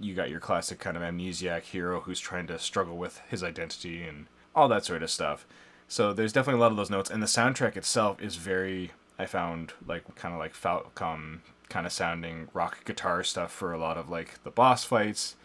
you 0.00 0.14
got 0.14 0.30
your 0.30 0.38
classic 0.38 0.78
kind 0.78 0.96
of 0.96 1.02
amnesiac 1.02 1.62
hero 1.62 2.00
who's 2.02 2.20
trying 2.20 2.46
to 2.46 2.58
struggle 2.58 2.96
with 2.96 3.20
his 3.28 3.42
identity 3.42 4.04
and 4.04 4.26
all 4.54 4.68
that 4.68 4.84
sort 4.84 5.02
of 5.02 5.10
stuff. 5.10 5.44
So 5.88 6.12
there's 6.12 6.32
definitely 6.32 6.60
a 6.60 6.62
lot 6.62 6.70
of 6.70 6.76
those 6.76 6.90
notes. 6.90 7.10
And 7.10 7.20
the 7.20 7.26
soundtrack 7.26 7.76
itself 7.76 8.22
is 8.22 8.36
very, 8.36 8.92
I 9.18 9.26
found, 9.26 9.72
like 9.84 10.14
kind 10.14 10.34
of 10.34 10.38
like 10.38 10.54
Falcom 10.54 11.40
kind 11.68 11.86
of 11.86 11.92
sounding 11.92 12.48
rock 12.52 12.84
guitar 12.84 13.22
stuff 13.22 13.52
for 13.52 13.72
a 13.72 13.78
lot 13.78 13.96
of 13.96 14.08
like 14.08 14.42
the 14.44 14.50
boss 14.50 14.84
fights. 14.84 15.36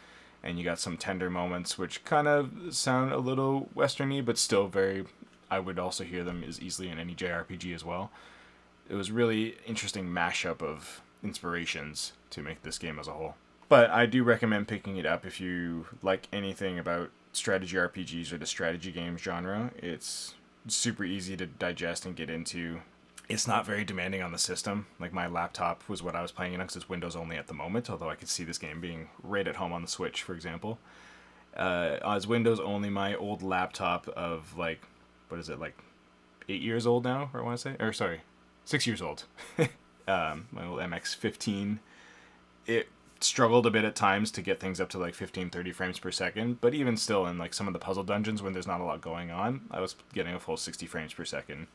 And 0.41 0.57
you 0.57 0.65
got 0.65 0.79
some 0.79 0.97
tender 0.97 1.29
moments 1.29 1.77
which 1.77 2.03
kind 2.03 2.27
of 2.27 2.51
sound 2.71 3.11
a 3.11 3.17
little 3.17 3.69
westerny 3.75 4.23
but 4.23 4.37
still 4.37 4.67
very 4.67 5.05
i 5.49 5.59
would 5.59 5.79
also 5.79 6.03
hear 6.03 6.23
them 6.23 6.43
as 6.45 6.59
easily 6.61 6.89
in 6.89 6.99
any 6.99 7.15
jrpg 7.15 7.73
as 7.73 7.85
well. 7.85 8.11
It 8.89 8.95
was 8.95 9.11
really 9.11 9.55
interesting 9.65 10.07
mashup 10.07 10.61
of 10.61 11.01
inspirations 11.23 12.13
to 12.31 12.41
make 12.41 12.63
this 12.63 12.77
game 12.77 12.99
as 12.99 13.07
a 13.07 13.13
whole. 13.13 13.35
But 13.69 13.89
i 13.89 14.05
do 14.05 14.23
recommend 14.23 14.67
picking 14.67 14.97
it 14.97 15.05
up 15.05 15.25
if 15.25 15.39
you 15.39 15.87
like 16.01 16.27
anything 16.33 16.77
about 16.77 17.11
strategy 17.31 17.77
rpgs 17.77 18.31
or 18.31 18.37
the 18.37 18.45
strategy 18.45 18.91
games 18.91 19.21
genre. 19.21 19.71
It's 19.77 20.35
super 20.67 21.03
easy 21.03 21.35
to 21.37 21.45
digest 21.45 22.05
and 22.05 22.15
get 22.15 22.29
into 22.29 22.81
it's 23.29 23.47
not 23.47 23.65
very 23.65 23.83
demanding 23.83 24.21
on 24.21 24.31
the 24.31 24.37
system. 24.37 24.87
Like 24.99 25.13
my 25.13 25.27
laptop 25.27 25.83
was 25.87 26.03
what 26.03 26.15
I 26.15 26.21
was 26.21 26.31
playing 26.31 26.53
on, 26.55 26.59
because 26.61 26.75
it's 26.75 26.89
Windows 26.89 27.15
only 27.15 27.37
at 27.37 27.47
the 27.47 27.53
moment. 27.53 27.89
Although 27.89 28.09
I 28.09 28.15
could 28.15 28.29
see 28.29 28.43
this 28.43 28.57
game 28.57 28.81
being 28.81 29.09
right 29.21 29.47
at 29.47 29.55
home 29.55 29.71
on 29.71 29.81
the 29.81 29.87
Switch, 29.87 30.23
for 30.23 30.33
example. 30.33 30.79
Uh, 31.55 31.97
as 32.03 32.27
Windows 32.27 32.59
only, 32.59 32.89
my 32.89 33.15
old 33.15 33.41
laptop 33.41 34.07
of 34.09 34.57
like, 34.57 34.81
what 35.29 35.39
is 35.39 35.49
it 35.49 35.59
like, 35.59 35.77
eight 36.49 36.61
years 36.61 36.85
old 36.85 37.03
now? 37.03 37.29
Or 37.33 37.41
I 37.41 37.43
want 37.43 37.59
to 37.59 37.61
say, 37.61 37.75
or 37.79 37.93
sorry, 37.93 38.21
six 38.65 38.85
years 38.85 39.01
old. 39.01 39.23
um, 40.07 40.47
my 40.51 40.65
old 40.65 40.79
MX15. 40.79 41.79
It 42.65 42.87
struggled 43.19 43.65
a 43.65 43.71
bit 43.71 43.85
at 43.85 43.95
times 43.95 44.31
to 44.31 44.41
get 44.41 44.59
things 44.59 44.81
up 44.81 44.89
to 44.89 44.97
like 44.97 45.13
15 45.13 45.49
30 45.49 45.71
frames 45.71 45.97
per 45.97 46.11
second 46.11 46.59
but 46.59 46.73
even 46.73 46.97
still 46.97 47.25
in 47.25 47.37
like 47.37 47.53
some 47.53 47.67
of 47.67 47.73
the 47.73 47.79
puzzle 47.79 48.03
dungeons 48.03 48.43
when 48.43 48.51
there's 48.51 48.67
not 48.67 48.81
a 48.81 48.83
lot 48.83 48.99
going 48.99 49.31
on 49.31 49.61
i 49.71 49.79
was 49.79 49.95
getting 50.13 50.33
a 50.35 50.39
full 50.41 50.57
60 50.57 50.85
frames 50.87 51.13
per 51.13 51.23
second 51.23 51.67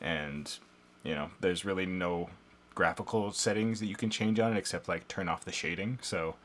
and 0.00 0.58
you 1.02 1.14
know, 1.14 1.30
there's 1.40 1.64
really 1.64 1.86
no 1.86 2.30
graphical 2.74 3.32
settings 3.32 3.80
that 3.80 3.86
you 3.86 3.96
can 3.96 4.10
change 4.10 4.38
on 4.38 4.52
it 4.52 4.58
except 4.58 4.88
like 4.88 5.08
turn 5.08 5.28
off 5.28 5.44
the 5.44 5.52
shading. 5.52 5.98
So 6.02 6.36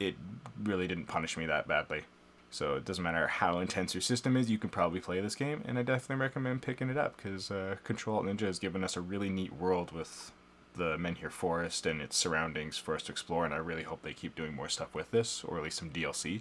it 0.00 0.16
really 0.62 0.88
didn't 0.88 1.06
punish 1.06 1.36
me 1.36 1.46
that 1.46 1.68
badly. 1.68 2.02
So 2.50 2.74
it 2.74 2.84
doesn't 2.84 3.04
matter 3.04 3.28
how 3.28 3.60
intense 3.60 3.94
your 3.94 4.00
system 4.00 4.36
is, 4.36 4.50
you 4.50 4.58
can 4.58 4.70
probably 4.70 4.98
play 4.98 5.20
this 5.20 5.36
game, 5.36 5.62
and 5.64 5.78
I 5.78 5.82
definitely 5.82 6.20
recommend 6.20 6.62
picking 6.62 6.90
it 6.90 6.96
up 6.96 7.16
because 7.16 7.48
uh, 7.48 7.76
Control 7.84 8.22
Ninja 8.24 8.40
has 8.40 8.58
given 8.58 8.82
us 8.82 8.96
a 8.96 9.00
really 9.00 9.28
neat 9.28 9.52
world 9.52 9.92
with 9.92 10.32
the 10.74 10.96
Menhir 10.96 11.30
Forest 11.30 11.86
and 11.86 12.00
its 12.00 12.16
surroundings 12.16 12.76
for 12.76 12.96
us 12.96 13.04
to 13.04 13.12
explore, 13.12 13.44
and 13.44 13.54
I 13.54 13.58
really 13.58 13.84
hope 13.84 14.02
they 14.02 14.12
keep 14.12 14.34
doing 14.34 14.52
more 14.52 14.68
stuff 14.68 14.92
with 14.96 15.12
this, 15.12 15.44
or 15.44 15.58
at 15.58 15.62
least 15.62 15.78
some 15.78 15.90
DLC, 15.90 16.40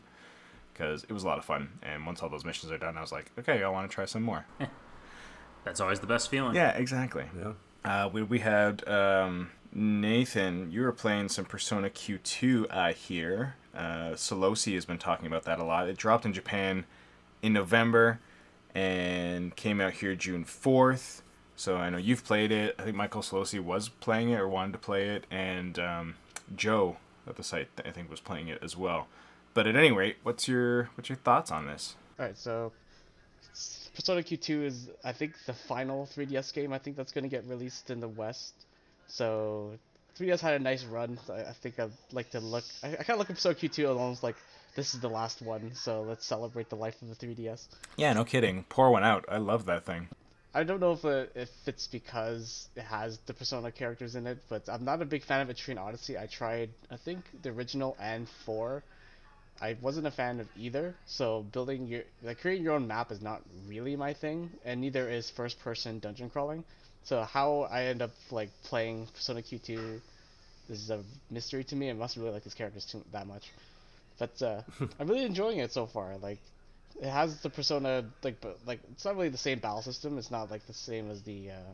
because 0.74 1.04
it 1.04 1.12
was 1.12 1.24
a 1.24 1.28
lot 1.28 1.38
of 1.38 1.46
fun. 1.46 1.74
And 1.84 2.08
once 2.08 2.24
all 2.24 2.30
those 2.30 2.46
missions 2.46 2.72
are 2.72 2.80
done, 2.80 2.98
I 2.98 3.02
was 3.02 3.12
like, 3.12 3.32
okay, 3.38 3.62
I 3.64 3.70
want 3.70 3.90
to 3.90 3.94
try 3.94 4.06
some 4.06 4.24
more. 4.24 4.46
That's 5.63 5.80
always 5.80 6.00
the 6.00 6.08
best 6.08 6.30
feeling. 6.30 6.56
Yeah, 6.56 6.72
exactly. 6.72 7.26
Yeah. 7.38 7.54
Uh, 7.84 8.10
we, 8.12 8.24
we 8.24 8.39
had 8.39 8.88
um, 8.88 9.52
Nathan, 9.72 10.72
you 10.72 10.82
were 10.82 10.91
playing 10.91 11.30
some 11.30 11.45
Persona 11.45 11.89
Q2 11.89 12.65
uh, 12.69 12.93
here. 12.93 13.56
Uh, 13.74 14.12
Sollosi 14.13 14.74
has 14.74 14.86
been 14.86 14.98
talking 14.98 15.28
about 15.28 15.43
that 15.43 15.60
a 15.60 15.63
lot. 15.63 15.88
It 15.88 15.98
dropped 15.98 16.26
in 16.26 16.34
Japan 16.34 16.86
in 17.41 17.54
November 17.54 18.19
and 18.74 19.56
came 19.56 19.80
out 19.80 19.93
here 19.93 20.15
June 20.15 20.43
4th. 20.43 21.22
So 21.56 21.76
I 21.76 21.89
know 21.89 21.98
you've 21.98 22.24
played 22.24 22.52
it. 22.52 22.76
I 22.80 22.84
think 22.84 22.95
Michael 22.95 23.22
Sollosi 23.22 23.60
was 23.60 23.89
playing 23.89 24.30
it 24.30 24.39
or 24.39 24.48
wanted 24.48 24.72
to 24.74 24.80
play 24.80 25.10
it, 25.10 25.26
and 25.30 25.78
um, 25.78 26.15
Joe 26.56 26.95
at 27.28 27.36
the 27.36 27.43
site 27.43 27.67
I 27.86 27.91
think 27.91 28.10
was 28.10 28.22
playing 28.22 28.48
it 28.48 28.60
as 28.63 28.78
well. 28.78 29.08
But 29.54 29.67
at 29.67 29.76
any 29.76 29.91
rate, 29.91 30.17
what's 30.24 30.48
your 30.48 30.89
what's 30.95 31.10
your 31.10 31.17
thoughts 31.17 31.52
on 31.52 31.65
this? 31.65 31.98
All 32.17 32.26
right, 32.26 32.38
so 32.38 32.72
Persona 33.95 34.21
Q2 34.21 34.65
is, 34.65 34.89
I 35.04 35.13
think, 35.13 35.34
the 35.45 35.54
final 35.54 36.08
3DS 36.15 36.54
game. 36.54 36.73
I 36.73 36.78
think 36.80 36.95
that's 36.95 37.12
going 37.12 37.23
to 37.23 37.30
get 37.30 37.45
released 37.47 37.89
in 37.89 37.99
the 37.99 38.08
West. 38.08 38.54
So 39.08 39.73
3DS 40.17 40.39
had 40.39 40.54
a 40.54 40.60
nice 40.60 40.84
run. 40.84 41.19
I, 41.30 41.41
I 41.41 41.54
think 41.54 41.80
I'd 41.80 41.91
like 42.12 42.32
to 42.32 42.39
look. 42.39 42.63
I, 42.84 42.89
I 42.89 42.95
kind 42.95 43.12
of 43.12 43.19
look 43.19 43.30
at 43.30 43.36
Persona 43.36 43.56
Q2 43.56 43.89
almost 43.89 44.23
like 44.23 44.36
this 44.75 44.93
is 44.93 45.02
the 45.02 45.10
last 45.10 45.41
one. 45.41 45.73
So 45.75 46.02
let's 46.02 46.25
celebrate 46.25 46.69
the 46.69 46.75
life 46.75 47.02
of 47.02 47.10
the 47.10 47.28
3DS. 47.28 47.65
Yeah, 47.97 48.13
no 48.13 48.25
kidding. 48.25 48.65
Pour 48.69 48.91
one 48.91 49.04
out. 49.04 49.25
I 49.30 49.38
love 49.38 49.65
that 49.65 49.86
thing. 49.86 50.08
I 50.54 50.63
don't 50.63 50.80
know 50.80 50.93
if 50.93 51.06
it, 51.06 51.32
if 51.36 51.49
it's 51.67 51.88
because 51.88 52.69
it 52.75 52.82
has 52.82 53.19
the 53.28 53.34
Persona 53.34 53.71
characters 53.71 54.15
in 54.15 54.25
it, 54.25 54.39
but 54.49 54.67
I'm 54.67 54.84
not 54.84 55.02
a 55.02 55.06
big 55.06 55.23
fan 55.23 55.41
of 55.41 55.56
Etrian 55.56 55.78
Odyssey. 55.78 56.17
I 56.17 56.25
tried, 56.25 56.71
I 56.89 56.97
think, 56.97 57.23
the 57.43 57.49
original 57.49 57.95
and 57.99 58.28
four 58.45 58.84
I 59.62 59.76
wasn't 59.82 60.08
a 60.08 60.12
fan 60.12 60.39
of 60.39 60.48
either. 60.58 60.95
So 61.06 61.43
building 61.52 61.88
your 61.88 62.04
like 62.24 62.41
creating 62.41 62.63
your 62.63 62.74
own 62.76 62.88
map 62.88 63.12
is 63.12 63.22
not 63.22 63.41
really 63.67 63.95
my 63.95 64.13
thing, 64.13 64.50
and 64.65 64.82
neither 64.82 65.10
is 65.10 65.30
first 65.30 65.60
person 65.60 66.00
dungeon 66.00 66.30
crawling. 66.30 66.63
So 67.04 67.24
how 67.24 67.62
I 67.72 67.86
end 67.86 68.02
up 68.02 68.12
like 68.32 68.50
playing 68.63 69.08
Persona 69.08 69.41
Q2 69.41 70.02
this 70.69 70.80
is 70.80 70.91
a 70.91 71.04
mystery 71.32 71.63
to 71.65 71.76
me. 71.76 71.89
I 71.89 71.93
must 71.93 72.15
really 72.15 72.32
like 72.32 72.43
these 72.43 72.54
characters 72.54 72.86
too 72.86 73.04
that 73.12 73.28
much, 73.28 73.52
but 74.19 74.41
uh, 74.41 74.62
I'm 75.00 75.08
really 75.08 75.26
enjoying 75.26 75.58
it 75.60 75.74
so 75.74 75.88
far. 75.88 76.17
Like 76.17 76.39
it 77.02 77.10
has 77.10 77.41
the 77.41 77.50
Persona 77.50 78.06
like 78.24 78.39
but 78.41 78.60
like 78.65 78.80
it's 78.91 79.04
not 79.04 79.15
really 79.15 79.30
the 79.30 79.38
same 79.38 79.60
battle 79.60 79.82
system. 79.82 80.17
It's 80.17 80.32
not 80.32 80.52
like 80.52 80.65
the 80.67 80.74
same 80.74 81.10
as 81.10 81.24
the 81.24 81.52
uh, 81.52 81.72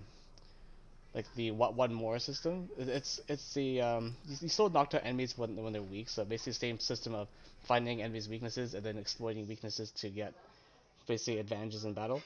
like 1.15 1.25
the 1.35 1.51
what 1.51 1.73
one 1.75 1.93
more 1.93 2.19
system. 2.19 2.69
It's 2.77 3.21
it's 3.29 3.53
the 3.53 3.81
um 3.81 4.15
you, 4.27 4.35
you 4.41 4.49
still 4.49 4.69
knock 4.69 4.93
out 4.93 5.05
enemies 5.05 5.37
when 5.37 5.55
when 5.55 5.71
they're 5.71 5.81
weak. 5.81 6.09
So 6.09 6.25
basically 6.25 6.51
the 6.51 6.59
same 6.59 6.79
system 6.79 7.15
of 7.15 7.29
finding 7.63 8.01
enemies' 8.01 8.27
weaknesses 8.29 8.73
and 8.73 8.83
then 8.83 8.97
exploiting 8.97 9.47
weaknesses 9.47 9.91
to 10.01 10.09
get 10.09 10.33
basically 11.07 11.39
advantages 11.39 11.85
in 11.85 11.93
battle. 11.93 12.21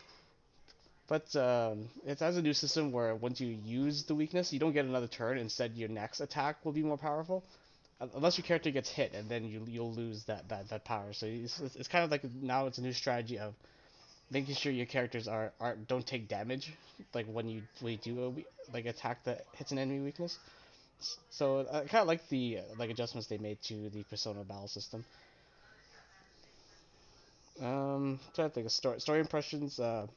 But 1.08 1.36
um, 1.36 1.90
it 2.06 2.20
has 2.20 2.38
a 2.38 2.42
new 2.42 2.54
system 2.54 2.92
where 2.92 3.16
once 3.16 3.40
you 3.42 3.58
use 3.66 4.04
the 4.04 4.14
weakness, 4.16 4.54
you 4.54 4.60
don't 4.60 4.74
get 4.74 4.86
another 4.86 5.08
turn. 5.08 5.38
Instead, 5.40 5.74
your 5.76 5.90
next 5.90 6.20
attack 6.20 6.64
will 6.64 6.72
be 6.72 6.84
more 6.84 6.98
powerful, 6.98 7.44
unless 8.14 8.38
your 8.38 8.46
character 8.46 8.70
gets 8.70 8.90
hit, 8.90 9.14
and 9.14 9.28
then 9.30 9.44
you 9.44 9.64
you'll 9.68 9.94
lose 9.94 10.24
that 10.26 10.50
that, 10.50 10.70
that 10.70 10.84
power. 10.84 11.14
So 11.14 11.28
it's 11.28 11.60
it's 11.60 11.88
kind 11.88 12.04
of 12.04 12.12
like 12.12 12.24
now 12.42 12.66
it's 12.66 12.80
a 12.80 12.82
new 12.82 12.94
strategy 12.94 13.38
of 13.38 13.54
making 14.32 14.56
sure 14.56 14.72
your 14.72 14.86
characters 14.86 15.28
are, 15.28 15.52
are 15.60 15.76
don't 15.88 16.06
take 16.06 16.28
damage, 16.28 16.74
like 17.14 17.26
when 17.28 17.48
you 17.48 17.62
when 17.82 17.94
you 17.94 18.00
do 18.00 18.26
a 18.26 18.74
like 18.74 18.86
attack 18.86 19.24
that 19.24 19.46
hits 19.56 19.72
an 19.72 19.80
enemy 19.80 20.00
weakness. 20.00 20.38
So 21.30 21.62
I 21.72 21.80
kind 21.82 22.02
of 22.02 22.08
like 22.08 22.28
the 22.30 22.60
like 22.78 22.90
adjustments 22.90 23.28
they 23.28 23.38
made 23.38 23.62
to 23.64 23.90
the 23.90 24.04
Persona 24.04 24.44
battle 24.44 24.68
system. 24.68 25.04
Um, 27.62 28.20
trying 28.36 28.50
to 28.50 28.54
think 28.54 28.66
of 28.66 28.72
story 28.72 29.00
story 29.00 29.20
impressions. 29.20 29.80
Uh, 29.80 30.08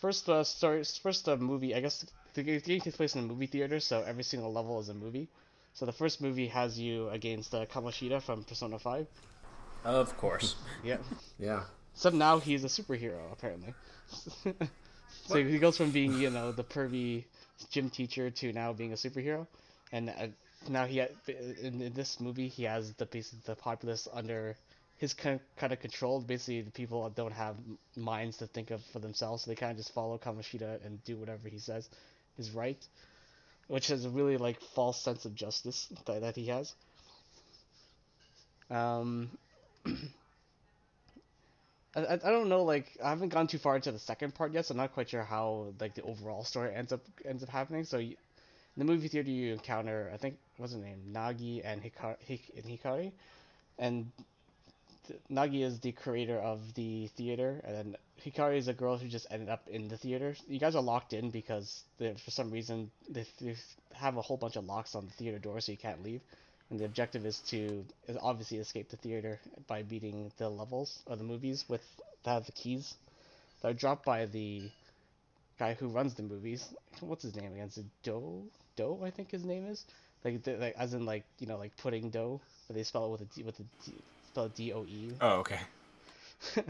first 0.00 0.28
uh, 0.28 0.44
story 0.44 0.84
first 1.02 1.28
uh, 1.28 1.36
movie. 1.36 1.74
I 1.74 1.80
guess 1.80 2.04
the 2.34 2.42
game 2.42 2.60
takes 2.60 2.96
place 2.96 3.14
in 3.14 3.24
a 3.24 3.26
movie 3.26 3.46
theater, 3.46 3.80
so 3.80 4.02
every 4.02 4.24
single 4.24 4.52
level 4.52 4.80
is 4.80 4.88
a 4.88 4.94
movie. 4.94 5.28
So 5.74 5.86
the 5.86 5.92
first 5.92 6.20
movie 6.20 6.46
has 6.48 6.78
you 6.78 7.08
against 7.08 7.54
uh, 7.54 7.66
Kamoshida 7.66 8.22
from 8.22 8.44
Persona 8.44 8.78
Five. 8.78 9.06
Of 9.84 10.16
course. 10.16 10.56
Yeah. 10.84 10.98
Yeah. 11.38 11.62
Except 11.94 12.16
now 12.16 12.38
he's 12.38 12.64
a 12.64 12.68
superhero, 12.68 13.32
apparently. 13.32 13.74
so 15.26 15.42
he 15.42 15.58
goes 15.58 15.76
from 15.76 15.90
being, 15.90 16.12
you 16.14 16.30
know, 16.30 16.52
the 16.52 16.64
pervy 16.64 17.24
gym 17.70 17.88
teacher 17.88 18.30
to 18.30 18.52
now 18.52 18.72
being 18.72 18.92
a 18.92 18.96
superhero, 18.96 19.46
and 19.92 20.10
uh, 20.10 20.26
now 20.68 20.86
he 20.86 20.98
ha- 20.98 21.08
in, 21.28 21.80
in 21.80 21.92
this 21.94 22.20
movie 22.20 22.48
he 22.48 22.64
has 22.64 22.92
the 22.94 23.06
the 23.46 23.54
populace 23.54 24.08
under 24.12 24.56
his 24.98 25.14
kind 25.14 25.40
kind 25.56 25.72
of 25.72 25.80
control. 25.80 26.20
Basically, 26.20 26.62
the 26.62 26.70
people 26.70 27.08
don't 27.10 27.32
have 27.32 27.56
minds 27.96 28.38
to 28.38 28.46
think 28.46 28.70
of 28.70 28.82
for 28.92 28.98
themselves, 28.98 29.44
so 29.44 29.50
they 29.50 29.54
kind 29.54 29.70
of 29.70 29.76
just 29.78 29.94
follow 29.94 30.18
Kamoshida 30.18 30.84
and 30.84 31.02
do 31.04 31.16
whatever 31.16 31.48
he 31.48 31.58
says 31.58 31.88
is 32.38 32.50
right, 32.50 32.84
which 33.68 33.90
is 33.90 34.04
a 34.04 34.10
really 34.10 34.36
like 34.36 34.60
false 34.74 35.00
sense 35.00 35.24
of 35.24 35.34
justice 35.34 35.88
that, 36.06 36.20
that 36.20 36.36
he 36.36 36.46
has. 36.46 36.74
Um, 38.70 39.30
I, 41.96 42.14
I 42.14 42.30
don't 42.30 42.48
know 42.48 42.64
like 42.64 42.96
I 43.02 43.10
haven't 43.10 43.28
gone 43.30 43.46
too 43.46 43.58
far 43.58 43.76
into 43.76 43.92
the 43.92 43.98
second 43.98 44.34
part 44.34 44.52
yet, 44.52 44.66
so 44.66 44.72
I'm 44.72 44.78
not 44.78 44.92
quite 44.94 45.10
sure 45.10 45.22
how 45.24 45.72
like 45.80 45.94
the 45.94 46.02
overall 46.02 46.44
story 46.44 46.74
ends 46.74 46.92
up 46.92 47.00
ends 47.24 47.42
up 47.42 47.48
happening. 47.48 47.84
So 47.84 47.98
you, 47.98 48.16
in 48.76 48.86
the 48.86 48.86
movie 48.86 49.08
theater 49.08 49.30
you 49.30 49.52
encounter 49.54 50.10
I 50.12 50.16
think 50.18 50.36
what's 50.58 50.72
her 50.72 50.78
name 50.78 51.00
Nagi 51.12 51.62
and 51.64 51.82
Hikari, 51.82 52.16
Hik- 52.20 52.52
and 52.56 52.64
Hikari, 52.66 53.12
and 53.78 54.10
th- 55.08 55.20
Nagi 55.30 55.64
is 55.64 55.80
the 55.80 55.92
creator 55.92 56.38
of 56.38 56.74
the 56.74 57.08
theater, 57.16 57.60
and 57.64 57.76
then 57.76 57.96
Hikari 58.24 58.58
is 58.58 58.68
a 58.68 58.74
girl 58.74 58.96
who 58.98 59.08
just 59.08 59.26
ended 59.30 59.48
up 59.48 59.68
in 59.68 59.88
the 59.88 59.96
theater. 59.96 60.34
You 60.48 60.58
guys 60.58 60.74
are 60.76 60.82
locked 60.82 61.12
in 61.12 61.30
because 61.30 61.84
for 61.98 62.30
some 62.30 62.50
reason 62.50 62.90
they, 63.08 63.26
they 63.40 63.56
have 63.94 64.16
a 64.16 64.22
whole 64.22 64.36
bunch 64.36 64.56
of 64.56 64.64
locks 64.66 64.94
on 64.94 65.06
the 65.06 65.12
theater 65.12 65.38
door, 65.38 65.60
so 65.60 65.72
you 65.72 65.78
can't 65.78 66.02
leave. 66.02 66.20
And 66.70 66.80
the 66.80 66.84
objective 66.86 67.26
is 67.26 67.40
to 67.50 67.84
is 68.08 68.16
obviously 68.22 68.58
escape 68.58 68.88
the 68.88 68.96
theater 68.96 69.38
by 69.66 69.82
beating 69.82 70.32
the 70.38 70.48
levels 70.48 71.02
or 71.06 71.16
the 71.16 71.24
movies 71.24 71.64
with 71.68 71.84
that 72.24 72.30
have 72.32 72.46
the 72.46 72.52
keys 72.52 72.94
that 73.60 73.68
are 73.68 73.74
dropped 73.74 74.04
by 74.04 74.26
the 74.26 74.70
guy 75.58 75.74
who 75.74 75.88
runs 75.88 76.14
the 76.14 76.22
movies. 76.22 76.74
What's 77.00 77.22
his 77.22 77.36
name 77.36 77.52
again? 77.52 77.68
Is 77.68 77.78
it 77.78 77.84
Doe? 78.02 78.42
Doe, 78.76 79.00
I 79.04 79.10
think 79.10 79.30
his 79.30 79.44
name 79.44 79.66
is. 79.66 79.84
Like, 80.24 80.42
the- 80.42 80.56
like 80.56 80.74
as 80.78 80.94
in 80.94 81.04
like 81.04 81.24
you 81.38 81.46
know 81.46 81.58
like 81.58 81.76
pudding 81.76 82.08
dough, 82.10 82.40
but 82.66 82.76
they 82.76 82.82
spell 82.82 83.04
it 83.06 83.10
with 83.10 83.20
a 83.20 83.24
D 83.26 83.42
with 83.42 83.60
a 83.60 83.64
D, 83.84 83.92
spell 84.30 84.48
D 84.48 84.72
O 84.72 84.84
E. 84.86 85.12
Oh, 85.20 85.36
okay. 85.40 85.60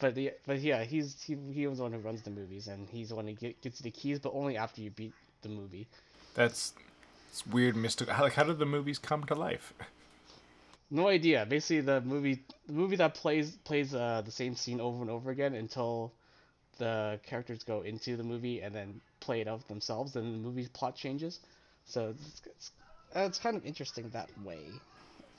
But 0.00 0.14
the 0.14 0.32
but 0.46 0.60
yeah, 0.60 0.84
he's 0.84 1.20
he 1.22 1.36
he 1.52 1.66
was 1.66 1.78
the 1.78 1.82
one 1.82 1.92
who 1.92 1.98
runs 1.98 2.22
the 2.22 2.30
movies, 2.30 2.68
and 2.68 2.88
he's 2.88 3.08
the 3.08 3.16
one 3.16 3.26
who 3.26 3.32
get, 3.32 3.60
gets 3.62 3.80
the 3.80 3.90
keys, 3.90 4.20
but 4.20 4.32
only 4.32 4.56
after 4.56 4.80
you 4.80 4.90
beat 4.90 5.12
the 5.42 5.48
movie. 5.48 5.88
That's 6.34 6.72
it's 7.30 7.46
weird 7.46 7.76
mystical. 7.76 8.14
How, 8.18 8.24
like, 8.24 8.34
how 8.34 8.44
did 8.44 8.58
the 8.58 8.66
movies 8.66 8.98
come 8.98 9.24
to 9.24 9.34
life? 9.34 9.72
No 10.90 11.08
idea. 11.08 11.46
Basically, 11.46 11.80
the 11.82 12.00
movie 12.00 12.42
the 12.66 12.72
movie 12.72 12.96
that 12.96 13.14
plays 13.14 13.52
plays 13.64 13.94
uh, 13.94 14.22
the 14.24 14.30
same 14.30 14.56
scene 14.56 14.80
over 14.80 15.02
and 15.02 15.10
over 15.10 15.30
again 15.30 15.54
until 15.54 16.12
the 16.78 17.20
characters 17.26 17.62
go 17.62 17.82
into 17.82 18.16
the 18.16 18.22
movie 18.22 18.62
and 18.62 18.74
then 18.74 19.00
play 19.20 19.40
it 19.40 19.48
out 19.48 19.66
themselves, 19.68 20.16
and 20.16 20.34
the 20.34 20.38
movie 20.38 20.66
plot 20.72 20.96
changes. 20.96 21.40
So 21.84 22.08
it's 22.10 22.42
it's, 22.46 22.70
it's 23.14 23.38
kind 23.38 23.56
of 23.56 23.66
interesting 23.66 24.08
that 24.10 24.30
way. 24.42 24.60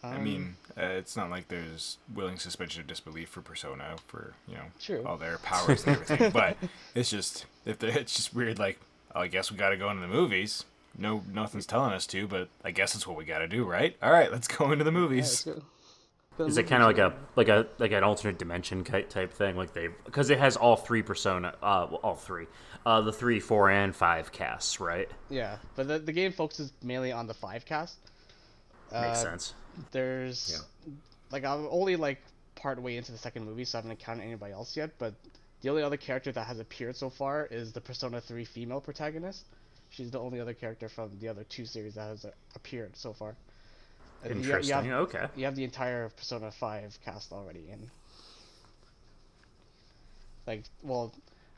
Um, 0.03 0.13
I 0.13 0.19
mean, 0.19 0.55
uh, 0.77 0.83
it's 0.83 1.17
not 1.17 1.29
like 1.29 1.49
there's 1.49 1.97
willing 2.13 2.37
suspension 2.37 2.81
of 2.81 2.87
disbelief 2.87 3.29
for 3.29 3.41
Persona 3.41 3.95
for 4.07 4.33
you 4.47 4.55
know 4.55 4.65
True. 4.79 5.03
all 5.05 5.17
their 5.17 5.39
powers 5.39 5.83
and 5.85 5.95
everything, 5.97 6.31
but 6.31 6.57
it's 6.95 7.09
just 7.09 7.45
if 7.65 7.83
it's 7.83 8.15
just 8.15 8.33
weird. 8.33 8.59
Like, 8.59 8.79
oh, 9.15 9.21
I 9.21 9.27
guess 9.27 9.51
we 9.51 9.57
got 9.57 9.69
to 9.69 9.77
go 9.77 9.89
into 9.89 10.01
the 10.01 10.07
movies. 10.07 10.63
No, 10.97 11.23
nothing's 11.31 11.65
telling 11.65 11.93
us 11.93 12.05
to, 12.07 12.27
but 12.27 12.49
I 12.63 12.71
guess 12.71 12.93
it's 12.95 13.07
what 13.07 13.15
we 13.17 13.23
got 13.25 13.39
to 13.39 13.47
do, 13.47 13.63
right? 13.63 13.95
All 14.01 14.11
right, 14.11 14.31
let's 14.31 14.47
go 14.47 14.71
into 14.71 14.83
the 14.83 14.91
movies. 14.91 15.31
it's 15.31 15.43
good. 15.43 15.61
The 16.37 16.45
Is 16.45 16.57
it 16.57 16.67
kind 16.67 16.81
of 16.81 16.87
like 16.87 16.97
a 16.99 17.13
like 17.35 17.49
a 17.49 17.67
like 17.79 17.91
an 17.91 18.01
alternate 18.03 18.37
dimension 18.37 18.85
type 18.85 19.33
thing? 19.33 19.57
Like 19.57 19.73
they 19.73 19.89
because 20.05 20.29
it 20.29 20.39
has 20.39 20.55
all 20.55 20.77
three 20.77 21.01
persona, 21.01 21.49
uh, 21.61 21.87
well, 21.91 21.99
all 22.01 22.15
three, 22.15 22.47
uh, 22.85 23.01
the 23.01 23.11
three, 23.11 23.41
four, 23.41 23.69
and 23.69 23.93
five 23.93 24.31
casts, 24.31 24.79
right? 24.79 25.09
Yeah, 25.29 25.57
but 25.75 25.89
the, 25.89 25.99
the 25.99 26.13
game 26.13 26.31
focuses 26.31 26.71
mainly 26.81 27.11
on 27.11 27.27
the 27.27 27.33
five 27.33 27.65
cast. 27.65 27.97
Makes 28.93 29.03
Uh, 29.03 29.15
sense. 29.15 29.53
There's 29.91 30.63
like 31.29 31.43
I'm 31.43 31.67
only 31.69 31.97
like 31.97 32.21
part 32.55 32.81
way 32.81 32.95
into 32.95 33.11
the 33.11 33.17
second 33.17 33.43
movie, 33.45 33.65
so 33.65 33.77
I 33.77 33.79
haven't 33.79 33.91
encountered 33.91 34.23
anybody 34.23 34.53
else 34.53 34.77
yet. 34.77 34.91
But 34.97 35.13
the 35.59 35.69
only 35.69 35.83
other 35.83 35.97
character 35.97 36.31
that 36.31 36.47
has 36.47 36.59
appeared 36.59 36.95
so 36.95 37.09
far 37.09 37.47
is 37.51 37.73
the 37.73 37.81
Persona 37.81 38.21
3 38.21 38.45
female 38.45 38.79
protagonist. 38.79 39.45
She's 39.89 40.11
the 40.11 40.19
only 40.19 40.39
other 40.39 40.53
character 40.53 40.87
from 40.89 41.11
the 41.19 41.27
other 41.29 41.43
two 41.43 41.65
series 41.65 41.95
that 41.95 42.07
has 42.07 42.25
appeared 42.55 42.95
so 42.95 43.13
far. 43.13 43.35
And 44.23 44.35
you- 44.35 44.39
Interesting. 44.41 44.85
You 44.85 44.91
have, 44.91 45.01
okay. 45.01 45.27
you 45.35 45.45
have 45.45 45.55
the 45.55 45.63
entire 45.63 46.09
Persona 46.09 46.51
5 46.51 46.99
cast 47.03 47.31
already 47.31 47.69
in. 47.71 47.89
Like, 50.45 50.63
well, 50.83 51.13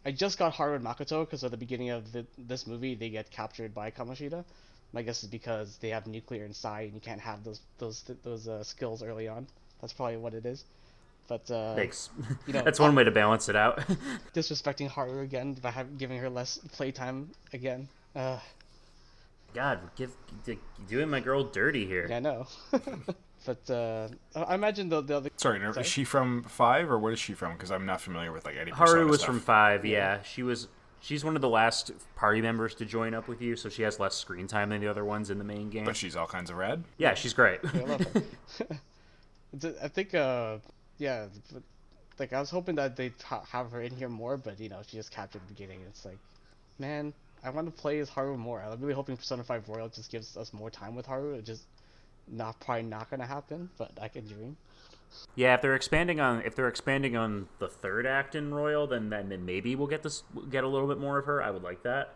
I 0.05 0.11
just 0.11 0.37
got 0.37 0.53
Haru 0.53 0.75
and 0.75 0.83
Makoto 0.85 1.25
because 1.25 1.43
at 1.43 1.51
the 1.51 1.57
beginning 1.57 1.89
of 1.91 2.11
the, 2.11 2.25
this 2.37 2.67
movie 2.67 2.95
they 2.95 3.09
get 3.09 3.31
captured 3.31 3.73
by 3.73 3.91
Kamoshida. 3.91 4.43
My 4.93 5.01
guess 5.01 5.23
is 5.23 5.29
because 5.29 5.77
they 5.77 5.89
have 5.89 6.07
nuclear 6.07 6.43
inside 6.43 6.85
and 6.85 6.95
you 6.95 6.99
can't 6.99 7.21
have 7.21 7.43
those 7.45 7.61
those 7.77 8.03
those 8.23 8.47
uh, 8.47 8.63
skills 8.63 9.01
early 9.01 9.27
on. 9.27 9.47
That's 9.79 9.93
probably 9.93 10.17
what 10.17 10.33
it 10.33 10.45
is. 10.45 10.65
But 11.29 11.49
uh, 11.49 11.75
Makes 11.77 12.09
you 12.45 12.53
know, 12.53 12.61
that's 12.63 12.79
one 12.79 12.93
way 12.93 13.05
to 13.05 13.11
balance 13.11 13.47
it 13.47 13.55
out. 13.55 13.79
disrespecting 14.35 14.89
Haru 14.89 15.21
again 15.21 15.53
by 15.53 15.71
have, 15.71 15.97
giving 15.97 16.19
her 16.19 16.29
less 16.29 16.57
playtime 16.73 17.29
again. 17.53 17.87
Uh, 18.15 18.39
God, 19.53 19.79
give 19.95 20.11
you're 20.45 20.57
doing 20.87 21.09
my 21.09 21.19
girl 21.19 21.43
dirty 21.43 21.85
here. 21.85 22.07
yeah, 22.09 22.17
I 22.17 22.19
know. 22.19 22.47
but 23.45 23.69
uh, 23.69 24.07
I 24.35 24.55
imagine 24.55 24.89
the 24.89 25.01
the 25.01 25.17
other 25.17 25.29
Sorry, 25.37 25.59
no, 25.59 25.71
Sorry? 25.71 25.85
is 25.85 25.91
she 25.91 26.03
from 26.03 26.43
Five 26.43 26.89
or 26.89 26.97
what 26.99 27.13
is 27.13 27.19
she 27.19 27.33
from? 27.33 27.53
Because 27.53 27.71
I'm 27.71 27.85
not 27.85 27.99
familiar 28.01 28.31
with 28.31 28.45
like 28.45 28.55
any. 28.57 28.71
Haru 28.71 28.85
Persona 28.87 29.05
was 29.07 29.19
stuff. 29.21 29.27
from 29.27 29.39
five. 29.39 29.85
Yeah, 29.85 30.21
she 30.23 30.43
was. 30.43 30.67
She's 31.03 31.25
one 31.25 31.35
of 31.35 31.41
the 31.41 31.49
last 31.49 31.91
party 32.15 32.41
members 32.41 32.75
to 32.75 32.85
join 32.85 33.15
up 33.15 33.27
with 33.27 33.41
you, 33.41 33.55
so 33.55 33.69
she 33.69 33.81
has 33.81 33.99
less 33.99 34.13
screen 34.15 34.45
time 34.45 34.69
than 34.69 34.81
the 34.81 34.87
other 34.87 35.03
ones 35.03 35.31
in 35.31 35.39
the 35.39 35.43
main 35.43 35.69
game. 35.71 35.83
but 35.83 35.95
she's 35.97 36.15
all 36.15 36.27
kinds 36.27 36.51
of 36.51 36.57
rad. 36.57 36.83
yeah, 36.99 37.15
she's 37.15 37.33
great. 37.33 37.59
I 37.73 37.77
love 37.79 38.01
her. 38.13 38.21
D- 39.57 39.73
I 39.83 39.87
think, 39.87 40.13
uh, 40.13 40.57
yeah, 40.99 41.25
but, 41.51 41.63
like 42.19 42.33
I 42.33 42.39
was 42.39 42.51
hoping 42.51 42.75
that 42.75 42.95
they'd 42.95 43.15
ha- 43.23 43.43
have 43.51 43.71
her 43.71 43.81
in 43.81 43.95
here 43.95 44.09
more, 44.09 44.37
but 44.37 44.59
you 44.59 44.69
know, 44.69 44.81
she 44.87 44.95
just 44.95 45.11
captured 45.11 45.41
the 45.41 45.53
beginning. 45.53 45.79
It's 45.87 46.05
like, 46.05 46.19
man, 46.77 47.13
I 47.43 47.49
want 47.49 47.67
to 47.67 47.71
play 47.71 47.99
as 47.99 48.09
Haru 48.09 48.37
more. 48.37 48.61
I'm 48.61 48.79
really 48.79 48.93
hoping 48.93 49.17
Persona 49.17 49.43
5 49.43 49.69
Royal 49.69 49.89
just 49.89 50.11
gives 50.11 50.37
us 50.37 50.53
more 50.53 50.69
time 50.69 50.95
with 50.95 51.05
Haru. 51.07 51.33
It's 51.33 51.47
just 51.47 51.63
not 52.27 52.59
probably 52.59 52.83
not 52.83 53.09
gonna 53.09 53.25
happen, 53.25 53.69
but 53.77 53.91
I 54.01 54.07
can 54.07 54.27
dream. 54.27 54.57
Yeah, 55.35 55.55
if 55.55 55.61
they're 55.61 55.75
expanding 55.75 56.19
on 56.19 56.41
if 56.43 56.55
they're 56.55 56.67
expanding 56.67 57.17
on 57.17 57.47
the 57.59 57.67
third 57.67 58.05
act 58.05 58.35
in 58.35 58.53
Royal, 58.53 58.87
then 58.87 59.09
then, 59.09 59.29
then 59.29 59.45
maybe 59.45 59.75
we'll 59.75 59.87
get 59.87 60.03
this 60.03 60.23
get 60.49 60.63
a 60.63 60.67
little 60.67 60.87
bit 60.87 60.99
more 60.99 61.17
of 61.17 61.25
her. 61.25 61.41
I 61.41 61.49
would 61.51 61.63
like 61.63 61.83
that. 61.83 62.13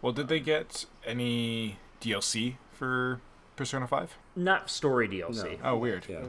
Well, 0.00 0.12
did 0.12 0.26
they 0.28 0.40
get 0.40 0.86
any 1.06 1.78
DLC 2.00 2.56
for 2.72 3.20
Persona 3.54 3.86
Five? 3.86 4.16
Not 4.34 4.70
story 4.70 5.08
DLC. 5.08 5.60
Oh, 5.62 5.76
weird. 5.76 6.06
Yeah, 6.08 6.24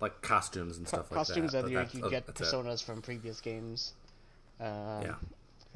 like 0.00 0.20
costumes 0.22 0.76
and 0.78 0.88
stuff 0.88 1.08
Costumes 1.10 1.52
like 1.54 1.62
that. 1.62 1.62
that 1.62 1.62
but 1.62 1.70
you, 1.70 1.76
that's- 1.76 1.94
you 1.94 2.04
oh, 2.04 2.10
get 2.10 2.26
that's 2.26 2.40
it. 2.40 2.44
personas 2.44 2.82
from 2.82 3.00
previous 3.02 3.40
games. 3.40 3.92
Um, 4.60 5.02
Yeah. 5.02 5.14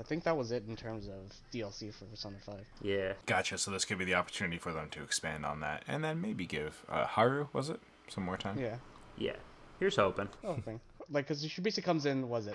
I 0.01 0.03
think 0.03 0.25
that 0.25 0.37
was 0.37 0.51
it 0.51 0.65
in 0.67 0.75
terms 0.77 1.07
of 1.09 1.33
DLC 1.53 1.93
for 1.93 2.07
Persona 2.07 2.37
5. 2.45 2.57
Yeah. 2.83 3.13
Gotcha. 3.27 3.59
So 3.59 3.71
this 3.71 3.85
could 3.85 3.99
be 3.99 4.05
the 4.07 4.15
opportunity 4.15 4.57
for 4.59 4.73
them 4.73 4.89
to 4.91 5.03
expand 5.03 5.45
on 5.45 5.61
that, 5.61 5.85
and 5.87 6.03
then 6.03 6.21
maybe 6.21 6.47
give 6.47 6.83
uh, 6.89 7.05
Haru 7.07 7.49
was 7.53 7.69
it 7.71 7.81
some 8.09 8.25
more 8.25 8.37
time? 8.39 8.59
Yeah. 8.59 8.77
Yeah. 9.19 9.37
Here's 9.79 9.97
hoping. 9.97 10.29
Oh, 10.45 10.55
thing. 10.57 10.81
Like, 11.13 11.27
because 11.27 11.45
she 11.45 11.61
basically 11.61 11.87
comes 11.87 12.07
in, 12.07 12.29
was 12.29 12.47
it, 12.47 12.55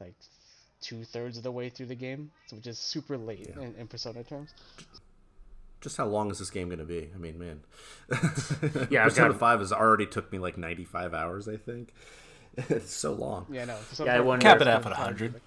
like, 0.00 0.14
two 0.80 1.04
thirds 1.04 1.36
of 1.36 1.42
the 1.42 1.52
way 1.52 1.68
through 1.68 1.84
the 1.84 1.94
game, 1.94 2.30
so 2.46 2.56
which 2.56 2.66
is 2.66 2.78
super 2.78 3.18
late 3.18 3.50
Yeah. 3.54 3.62
in, 3.62 3.74
in 3.74 3.86
Persona 3.88 4.24
terms. 4.24 4.54
Just 5.82 5.98
how 5.98 6.06
long 6.06 6.30
is 6.30 6.38
this 6.38 6.48
game 6.50 6.68
going 6.68 6.78
to 6.78 6.86
be? 6.86 7.10
I 7.14 7.18
mean, 7.18 7.38
man. 7.38 7.60
Yeah, 8.90 9.02
I've 9.04 9.10
Persona 9.10 9.28
got- 9.32 9.38
Five 9.38 9.58
has 9.58 9.70
already 9.70 10.06
took 10.06 10.32
me 10.32 10.38
like 10.38 10.56
ninety 10.56 10.84
five 10.86 11.12
hours. 11.12 11.46
I 11.46 11.58
think 11.58 11.92
it's 12.56 12.90
so 12.94 13.12
long. 13.12 13.46
Yeah, 13.50 13.66
no. 13.66 13.76
Yeah, 13.98 14.14
I 14.14 14.16
5 14.18 14.24
wonder 14.24 14.42
Cap 14.44 14.56
it 14.62 14.66
if- 14.66 14.68
at 14.68 14.84
100. 14.84 15.40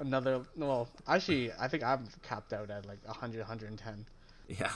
Another, 0.00 0.42
well, 0.56 0.88
actually, 1.06 1.52
I 1.58 1.68
think 1.68 1.82
I'm 1.82 2.06
capped 2.22 2.52
out 2.52 2.70
at 2.70 2.86
like 2.86 2.98
100, 3.06 3.38
110. 3.38 4.06
Yeah, 4.48 4.70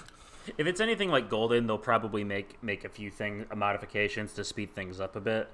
If 0.56 0.66
it's 0.66 0.80
anything 0.80 1.10
like 1.10 1.28
Golden, 1.28 1.66
they'll 1.66 1.76
probably 1.76 2.24
make 2.24 2.62
make 2.62 2.84
a 2.84 2.88
few 2.88 3.10
thing 3.10 3.44
modifications 3.54 4.32
to 4.34 4.44
speed 4.44 4.74
things 4.74 5.00
up 5.00 5.16
a 5.16 5.20
bit. 5.20 5.48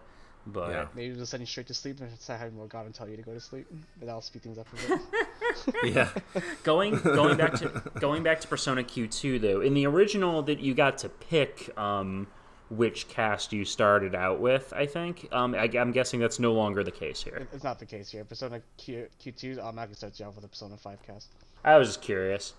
But 0.46 0.70
Yeah. 0.70 0.86
Maybe 0.94 1.14
just 1.14 1.30
send 1.30 1.40
you 1.40 1.46
straight 1.46 1.66
to 1.68 1.74
sleep 1.74 2.00
and 2.00 2.10
instead 2.10 2.38
having 2.38 2.56
Morgana 2.56 2.90
tell 2.90 3.08
you 3.08 3.16
to 3.16 3.22
go 3.22 3.32
to 3.32 3.40
sleep. 3.40 3.66
But 3.98 4.06
that'll 4.06 4.20
speed 4.20 4.42
things 4.42 4.58
up 4.58 4.66
a 4.72 4.88
bit. 4.88 5.00
yeah. 5.94 6.10
going 6.62 6.98
going 7.00 7.36
back 7.36 7.54
to 7.54 7.82
going 7.98 8.22
back 8.22 8.40
to 8.42 8.48
Persona 8.48 8.82
Q2 8.84 9.40
though, 9.40 9.60
in 9.60 9.74
the 9.74 9.86
original 9.86 10.42
that 10.42 10.60
you 10.60 10.74
got 10.74 10.98
to 10.98 11.08
pick 11.08 11.76
um, 11.78 12.26
which 12.70 13.08
cast 13.08 13.52
you 13.52 13.64
started 13.64 14.14
out 14.14 14.40
with, 14.40 14.72
I 14.74 14.86
think. 14.86 15.28
Um, 15.32 15.54
I, 15.54 15.68
am 15.74 15.92
guessing 15.92 16.18
that's 16.20 16.38
no 16.38 16.52
longer 16.52 16.82
the 16.82 16.90
case 16.90 17.22
here. 17.22 17.46
it's 17.52 17.64
not 17.64 17.78
the 17.78 17.86
case 17.86 18.10
here. 18.10 18.24
Persona 18.24 18.60
Q, 18.78 19.06
Q2 19.22 19.58
automatically 19.58 19.96
starts 19.96 20.18
you 20.18 20.26
off 20.26 20.36
with 20.36 20.44
a 20.44 20.48
Persona 20.48 20.76
5 20.76 21.02
cast. 21.02 21.28
I 21.64 21.76
was 21.76 21.88
just 21.88 22.02
curious. 22.02 22.54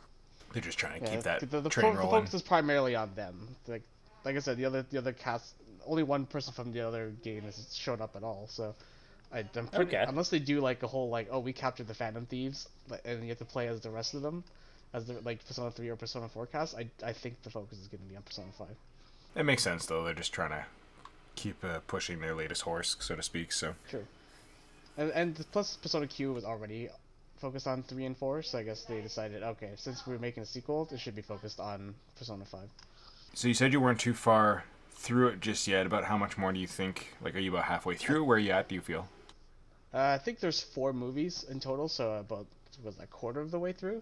They're 0.54 0.62
just 0.62 0.78
trying 0.78 1.02
to 1.02 1.08
Yeah, 1.08 1.16
keep 1.16 1.24
that 1.24 1.50
the, 1.50 1.60
the, 1.62 1.70
train 1.70 1.92
fo- 1.92 1.98
the 1.98 2.04
rolling. 2.04 2.22
focus 2.22 2.34
is 2.36 2.42
primarily 2.42 2.96
on 2.96 3.14
them. 3.16 3.48
Like, 3.68 3.82
like 4.24 4.36
I 4.36 4.40
said, 4.40 4.58
the 4.58 4.66
other 4.66 4.84
the 4.90 4.98
other 4.98 5.12
cast, 5.12 5.54
only 5.86 6.04
one 6.04 6.26
person 6.26 6.54
from 6.54 6.72
the 6.72 6.82
other 6.82 7.12
game 7.24 7.42
has 7.44 7.76
shown 7.76 8.00
up 8.02 8.16
at 8.16 8.24
all. 8.24 8.48
So, 8.50 8.74
I, 9.34 9.40
I'm 9.56 9.68
pretty, 9.68 9.96
Okay. 9.98 10.06
unless 10.08 10.30
they 10.30 10.40
do 10.40 10.62
like 10.62 10.82
a 10.84 10.88
whole 10.88 11.10
like, 11.10 11.28
oh, 11.32 11.40
we 11.40 11.52
captured 11.52 11.88
the 11.88 11.94
Phantom 11.94 12.26
Thieves, 12.26 12.70
and 13.04 13.22
you 13.24 13.30
have 13.30 13.38
to 13.40 13.46
play 13.46 13.68
as 13.68 13.82
the 13.82 13.90
rest 13.90 14.14
of 14.14 14.22
them, 14.22 14.44
as 14.94 15.06
the 15.08 15.20
like 15.26 15.46
Persona 15.46 15.70
3 15.72 15.90
or 15.90 15.96
Persona 15.96 16.30
4 16.30 16.46
cast. 16.48 16.76
I 16.76 16.88
I 17.04 17.12
think 17.12 17.42
the 17.44 17.50
focus 17.50 17.80
is 17.80 17.88
going 17.88 18.02
to 18.02 18.08
be 18.10 18.16
on 18.16 18.22
Persona 18.24 18.48
5. 18.58 18.68
It 19.36 19.44
makes 19.44 19.64
sense 19.64 19.86
though. 19.86 20.04
They're 20.04 20.14
just 20.14 20.34
trying 20.34 20.52
to 20.52 20.66
keep 21.36 21.64
uh, 21.64 21.80
pushing 21.88 22.20
their 22.22 22.34
latest 22.34 22.62
horse, 22.62 22.96
so 23.00 23.16
to 23.16 23.24
speak. 23.24 23.52
So 23.52 23.76
True. 23.90 24.06
And 24.98 25.12
and 25.12 25.46
plus 25.52 25.78
Persona 25.78 26.08
Q 26.08 26.34
was 26.34 26.46
already 26.46 26.90
focused 27.38 27.68
on 27.68 27.84
three 27.84 28.06
and 28.06 28.18
four, 28.18 28.42
so 28.42 28.58
I 28.58 28.64
guess 28.64 28.86
they 28.86 29.02
decided, 29.02 29.44
okay, 29.44 29.72
since 29.76 30.08
we're 30.08 30.18
making 30.18 30.44
a 30.44 30.46
sequel, 30.46 30.88
it 30.92 31.00
should 31.00 31.16
be 31.16 31.22
focused 31.22 31.60
on 31.60 31.94
Persona 32.18 32.46
Five. 32.46 32.70
So 33.34 33.48
you 33.48 33.54
said 33.54 33.74
you 33.74 33.82
weren't 33.82 34.00
too 34.00 34.14
far 34.14 34.64
through 34.92 35.28
it 35.28 35.42
just 35.42 35.68
yet. 35.68 35.86
About 35.86 36.06
how 36.06 36.18
much 36.18 36.38
more 36.38 36.54
do 36.54 36.60
you 36.60 36.68
think? 36.68 37.14
Like, 37.22 37.36
are 37.36 37.40
you 37.40 37.52
about 37.52 37.66
halfway 37.66 37.96
through? 37.96 38.24
Where 38.24 38.38
are 38.38 38.40
you 38.40 38.52
at? 38.52 38.70
Do 38.70 38.76
you 38.76 38.82
feel? 38.82 39.10
Uh, 39.94 40.00
I 40.00 40.18
think 40.18 40.40
there's 40.40 40.62
four 40.62 40.94
movies 40.94 41.46
in 41.50 41.60
total, 41.60 41.88
so 41.90 42.14
about 42.14 42.48
was 42.84 42.98
a 43.00 43.08
quarter 43.08 43.42
of 43.42 43.52
the 43.52 43.60
way 43.60 43.72
through. 43.72 44.02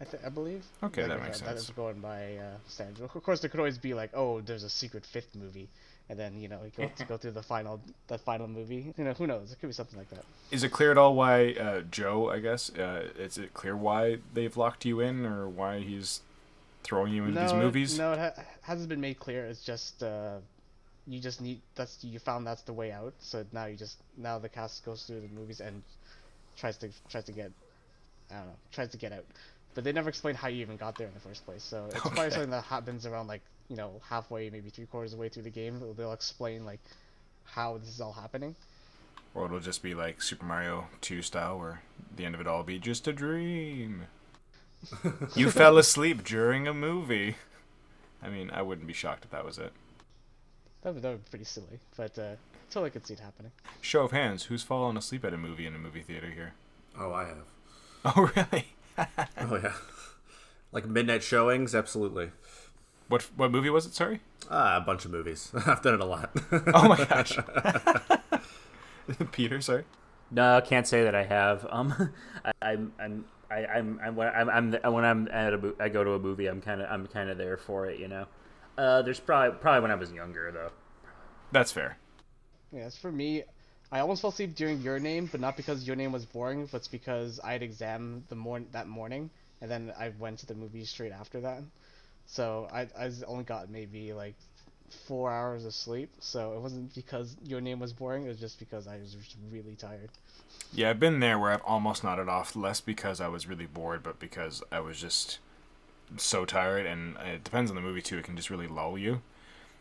I 0.00 0.04
th- 0.04 0.22
I 0.24 0.28
believe. 0.28 0.64
Okay, 0.82 1.02
that 1.06 1.20
makes 1.22 1.40
That 1.40 1.48
sense. 1.56 1.62
is 1.64 1.70
going 1.70 2.00
by 2.00 2.36
uh, 2.36 2.56
standard. 2.68 3.02
Of 3.02 3.22
course, 3.22 3.40
there 3.40 3.50
could 3.50 3.58
always 3.58 3.78
be 3.78 3.94
like, 3.94 4.10
oh, 4.14 4.40
there's 4.40 4.62
a 4.62 4.70
secret 4.70 5.04
fifth 5.04 5.34
movie, 5.34 5.68
and 6.08 6.16
then 6.18 6.40
you 6.40 6.48
know 6.48 6.60
you 6.64 6.70
go 6.76 6.88
to 6.88 7.04
go 7.12 7.16
through 7.16 7.32
the 7.32 7.42
final 7.42 7.80
the 8.06 8.16
final 8.18 8.46
movie. 8.46 8.94
You 8.96 9.04
know, 9.04 9.12
who 9.12 9.26
knows? 9.26 9.50
It 9.50 9.58
could 9.60 9.66
be 9.68 9.72
something 9.72 9.98
like 9.98 10.10
that. 10.10 10.24
Is 10.52 10.62
it 10.62 10.70
clear 10.70 10.92
at 10.92 10.98
all 10.98 11.14
why 11.16 11.52
uh, 11.54 11.80
Joe? 11.90 12.30
I 12.30 12.38
guess 12.38 12.70
uh, 12.78 13.08
is 13.18 13.38
it 13.38 13.54
clear 13.54 13.76
why 13.76 14.18
they've 14.34 14.56
locked 14.56 14.84
you 14.84 15.00
in, 15.00 15.26
or 15.26 15.48
why 15.48 15.80
he's 15.80 16.20
throwing 16.84 17.12
you 17.12 17.24
into 17.24 17.40
these 17.40 17.52
movies? 17.52 17.98
No, 17.98 18.12
it 18.12 18.18
ha- 18.20 18.42
hasn't 18.62 18.88
been 18.88 19.00
made 19.00 19.18
clear. 19.18 19.46
It's 19.46 19.64
just 19.64 20.00
uh, 20.04 20.36
you 21.08 21.18
just 21.18 21.40
need 21.40 21.60
that's 21.74 22.04
you 22.04 22.20
found 22.20 22.46
that's 22.46 22.62
the 22.62 22.72
way 22.72 22.92
out. 22.92 23.14
So 23.18 23.44
now 23.50 23.66
you 23.66 23.74
just 23.76 23.96
now 24.16 24.38
the 24.38 24.48
cast 24.48 24.84
goes 24.84 25.02
through 25.02 25.22
the 25.22 25.28
movies 25.28 25.60
and 25.60 25.82
tries 26.56 26.76
to 26.78 26.88
tries 27.10 27.24
to 27.24 27.32
get 27.32 27.50
I 28.30 28.34
don't 28.36 28.46
know 28.46 28.56
tries 28.70 28.90
to 28.90 28.96
get 28.96 29.12
out, 29.12 29.24
but 29.78 29.84
they 29.84 29.92
never 29.92 30.08
explain 30.08 30.34
how 30.34 30.48
you 30.48 30.60
even 30.60 30.76
got 30.76 30.96
there 30.96 31.06
in 31.06 31.14
the 31.14 31.20
first 31.20 31.46
place. 31.46 31.62
So 31.62 31.84
it's 31.86 31.94
Okay. 32.04 32.08
probably 32.12 32.30
something 32.32 32.50
that 32.50 32.64
happens 32.64 33.06
around 33.06 33.28
like 33.28 33.42
you 33.68 33.76
know 33.76 34.00
halfway, 34.02 34.50
maybe 34.50 34.70
three 34.70 34.86
quarters 34.86 35.12
of 35.12 35.18
the 35.18 35.20
way 35.20 35.28
through 35.28 35.44
the 35.44 35.50
game. 35.50 35.78
They'll, 35.78 35.94
they'll 35.94 36.12
explain 36.12 36.64
like 36.64 36.80
how 37.44 37.78
this 37.78 37.88
is 37.88 38.00
all 38.00 38.12
happening. 38.12 38.56
Or 39.36 39.44
it'll 39.44 39.60
just 39.60 39.80
be 39.80 39.94
like 39.94 40.20
Super 40.20 40.44
Mario 40.44 40.88
2 41.02 41.22
style, 41.22 41.60
where 41.60 41.82
the 42.16 42.24
end 42.24 42.34
of 42.34 42.40
it 42.40 42.48
all 42.48 42.64
be 42.64 42.80
just 42.80 43.06
a 43.06 43.12
dream. 43.12 44.06
you 45.36 45.48
fell 45.52 45.78
asleep 45.78 46.24
during 46.24 46.66
a 46.66 46.74
movie. 46.74 47.36
I 48.20 48.30
mean, 48.30 48.50
I 48.50 48.62
wouldn't 48.62 48.88
be 48.88 48.92
shocked 48.92 49.26
if 49.26 49.30
that 49.30 49.44
was 49.44 49.58
it. 49.58 49.72
That 50.82 50.94
would, 50.94 51.04
that 51.04 51.10
would 51.10 51.24
be 51.24 51.30
pretty 51.30 51.44
silly, 51.44 51.78
but 51.96 52.18
uh, 52.18 52.34
totally 52.68 52.90
could 52.90 53.06
see 53.06 53.14
it 53.14 53.20
happening. 53.20 53.52
Show 53.80 54.02
of 54.02 54.10
hands, 54.10 54.46
who's 54.46 54.64
fallen 54.64 54.96
asleep 54.96 55.24
at 55.24 55.32
a 55.32 55.38
movie 55.38 55.66
in 55.68 55.76
a 55.76 55.78
movie 55.78 56.02
theater 56.02 56.30
here? 56.32 56.54
Oh, 56.98 57.12
I 57.12 57.26
have. 57.26 57.44
Oh, 58.04 58.30
really? 58.34 58.66
Oh 59.38 59.56
yeah. 59.56 59.72
Like 60.72 60.86
midnight 60.86 61.22
showings, 61.22 61.74
absolutely. 61.74 62.30
What 63.08 63.22
what 63.36 63.50
movie 63.50 63.70
was 63.70 63.86
it? 63.86 63.94
Sorry. 63.94 64.20
Ah, 64.50 64.76
a 64.76 64.80
bunch 64.80 65.04
of 65.04 65.10
movies. 65.10 65.50
I've 65.66 65.82
done 65.82 65.94
it 65.94 66.00
a 66.00 66.04
lot. 66.04 66.30
Oh 66.74 66.88
my 66.88 67.04
gosh. 67.04 67.38
Peter, 69.32 69.60
sorry. 69.60 69.84
No, 70.30 70.56
I 70.56 70.60
can't 70.60 70.86
say 70.86 71.04
that 71.04 71.14
I 71.14 71.24
have. 71.24 71.66
Um, 71.70 72.12
I, 72.44 72.52
I'm 72.60 72.92
I'm 73.00 73.24
I, 73.50 73.64
I'm 73.66 74.00
I'm 74.02 74.16
when 74.16 74.28
I'm, 74.28 74.50
I'm 74.50 74.92
when 74.92 75.04
I'm 75.04 75.28
at 75.28 75.54
a 75.54 75.58
mo- 75.58 75.74
I 75.80 75.88
go 75.88 76.04
to 76.04 76.12
a 76.12 76.18
movie. 76.18 76.46
I'm 76.46 76.60
kind 76.60 76.82
of 76.82 76.90
I'm 76.90 77.06
kind 77.06 77.30
of 77.30 77.38
there 77.38 77.56
for 77.56 77.86
it. 77.86 77.98
You 77.98 78.08
know. 78.08 78.26
Uh, 78.76 79.02
there's 79.02 79.20
probably 79.20 79.58
probably 79.58 79.80
when 79.80 79.90
I 79.90 79.94
was 79.94 80.12
younger 80.12 80.52
though. 80.52 80.70
That's 81.50 81.72
fair. 81.72 81.96
Yeah, 82.72 82.82
as 82.82 82.98
for 82.98 83.10
me, 83.10 83.44
I 83.90 84.00
almost 84.00 84.20
fell 84.20 84.30
asleep 84.30 84.54
during 84.54 84.80
your 84.82 84.98
name, 84.98 85.28
but 85.30 85.40
not 85.40 85.56
because 85.56 85.86
your 85.86 85.96
name 85.96 86.12
was 86.12 86.26
boring, 86.26 86.66
but 86.66 86.78
it's 86.78 86.88
because 86.88 87.40
I 87.42 87.52
had 87.52 87.62
exam 87.62 88.24
the 88.28 88.36
morn 88.36 88.66
that 88.72 88.86
morning, 88.86 89.30
and 89.60 89.70
then 89.70 89.92
I 89.98 90.12
went 90.18 90.38
to 90.40 90.46
the 90.46 90.54
movie 90.54 90.84
straight 90.84 91.12
after 91.12 91.40
that. 91.40 91.62
So 92.26 92.68
I 92.72 92.82
I 92.98 93.10
only 93.26 93.44
got 93.44 93.70
maybe 93.70 94.12
like 94.12 94.34
four 95.06 95.30
hours 95.30 95.64
of 95.64 95.74
sleep. 95.74 96.10
So 96.20 96.52
it 96.54 96.60
wasn't 96.60 96.94
because 96.94 97.36
your 97.44 97.60
name 97.60 97.80
was 97.80 97.92
boring. 97.92 98.24
It 98.24 98.28
was 98.28 98.40
just 98.40 98.58
because 98.58 98.86
I 98.86 98.98
was 98.98 99.16
really 99.50 99.74
tired. 99.74 100.10
Yeah, 100.72 100.90
I've 100.90 101.00
been 101.00 101.20
there 101.20 101.38
where 101.38 101.52
I've 101.52 101.62
almost 101.64 102.04
nodded 102.04 102.28
off, 102.28 102.54
less 102.56 102.80
because 102.80 103.20
I 103.20 103.28
was 103.28 103.46
really 103.46 103.66
bored, 103.66 104.02
but 104.02 104.18
because 104.18 104.62
I 104.70 104.80
was 104.80 105.00
just 105.00 105.38
so 106.16 106.44
tired. 106.44 106.86
And 106.86 107.16
it 107.18 107.44
depends 107.44 107.70
on 107.70 107.74
the 107.74 107.82
movie 107.82 108.02
too; 108.02 108.18
it 108.18 108.24
can 108.24 108.36
just 108.36 108.50
really 108.50 108.68
lull 108.68 108.98
you. 108.98 109.22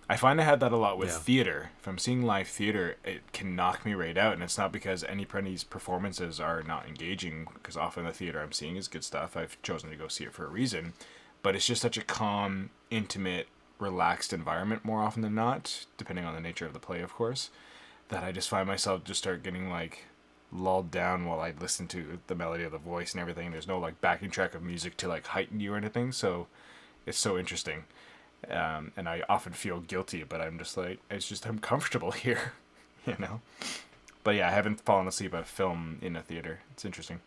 I 0.09 0.15
find 0.15 0.39
I 0.39 0.45
had 0.45 0.61
that 0.61 0.71
a 0.71 0.77
lot 0.77 0.97
with 0.97 1.09
Yeah. 1.09 1.19
theater. 1.19 1.71
If 1.79 1.87
I'm 1.87 1.97
seeing 1.97 2.23
live 2.23 2.47
theater, 2.47 2.95
it 3.03 3.29
can 3.33 3.55
knock 3.55 3.85
me 3.85 3.93
right 3.93 4.17
out, 4.17 4.33
and 4.33 4.41
it's 4.43 4.57
not 4.57 4.71
because 4.71 5.03
any 5.03 5.25
Penny's 5.25 5.65
performances 5.65 6.39
are 6.39 6.63
not 6.63 6.87
engaging. 6.87 7.47
Because 7.53 7.75
often 7.75 8.05
the 8.05 8.13
theater 8.13 8.41
I'm 8.41 8.53
seeing 8.53 8.77
is 8.77 8.87
good 8.87 9.03
stuff. 9.03 9.35
I've 9.35 9.61
chosen 9.63 9.89
to 9.89 9.97
go 9.97 10.07
see 10.07 10.23
it 10.23 10.33
for 10.33 10.45
a 10.45 10.49
reason, 10.49 10.93
but 11.43 11.55
it's 11.55 11.67
just 11.67 11.81
such 11.81 11.97
a 11.97 12.03
calm, 12.03 12.69
intimate, 12.89 13.47
relaxed 13.79 14.31
environment 14.31 14.85
more 14.85 15.03
often 15.03 15.21
than 15.21 15.35
not, 15.35 15.85
depending 15.97 16.25
on 16.25 16.33
the 16.33 16.41
nature 16.41 16.65
of 16.65 16.73
the 16.73 16.79
play, 16.79 17.01
of 17.01 17.13
course. 17.13 17.49
That 18.09 18.23
I 18.23 18.31
just 18.31 18.47
find 18.49 18.65
myself 18.67 19.03
just 19.03 19.19
start 19.19 19.43
getting 19.43 19.69
like 19.69 20.05
lulled 20.53 20.89
down 20.89 21.25
while 21.25 21.41
I 21.41 21.51
listen 21.59 21.87
to 21.89 22.19
the 22.27 22.35
melody 22.35 22.63
of 22.63 22.71
the 22.71 22.77
voice 22.77 23.11
and 23.11 23.19
everything. 23.19 23.51
There's 23.51 23.67
no 23.67 23.77
like 23.77 23.99
backing 23.99 24.31
track 24.31 24.55
of 24.55 24.63
music 24.63 24.95
to 24.97 25.09
like 25.09 25.27
heighten 25.27 25.59
you 25.59 25.73
or 25.73 25.77
anything, 25.77 26.13
so 26.13 26.47
it's 27.05 27.17
so 27.17 27.37
interesting. 27.37 27.83
Um, 28.49 28.91
and 28.95 29.09
I 29.09 29.23
often 29.27 29.53
feel 29.53 29.79
guilty, 29.79 30.23
but 30.23 30.41
I'm 30.41 30.57
just 30.57 30.77
like 30.77 30.99
it's 31.09 31.27
just 31.27 31.45
I'm 31.45 31.59
comfortable 31.59 32.11
here, 32.25 32.53
you 33.05 33.15
know. 33.19 33.41
But 34.23 34.35
yeah, 34.35 34.47
I 34.47 34.51
haven't 34.51 34.81
fallen 34.81 35.07
asleep 35.07 35.33
at 35.33 35.41
a 35.41 35.45
film 35.45 35.99
in 36.01 36.15
a 36.15 36.21
theater. 36.21 36.59
It's 36.71 36.85
interesting. 36.85 37.19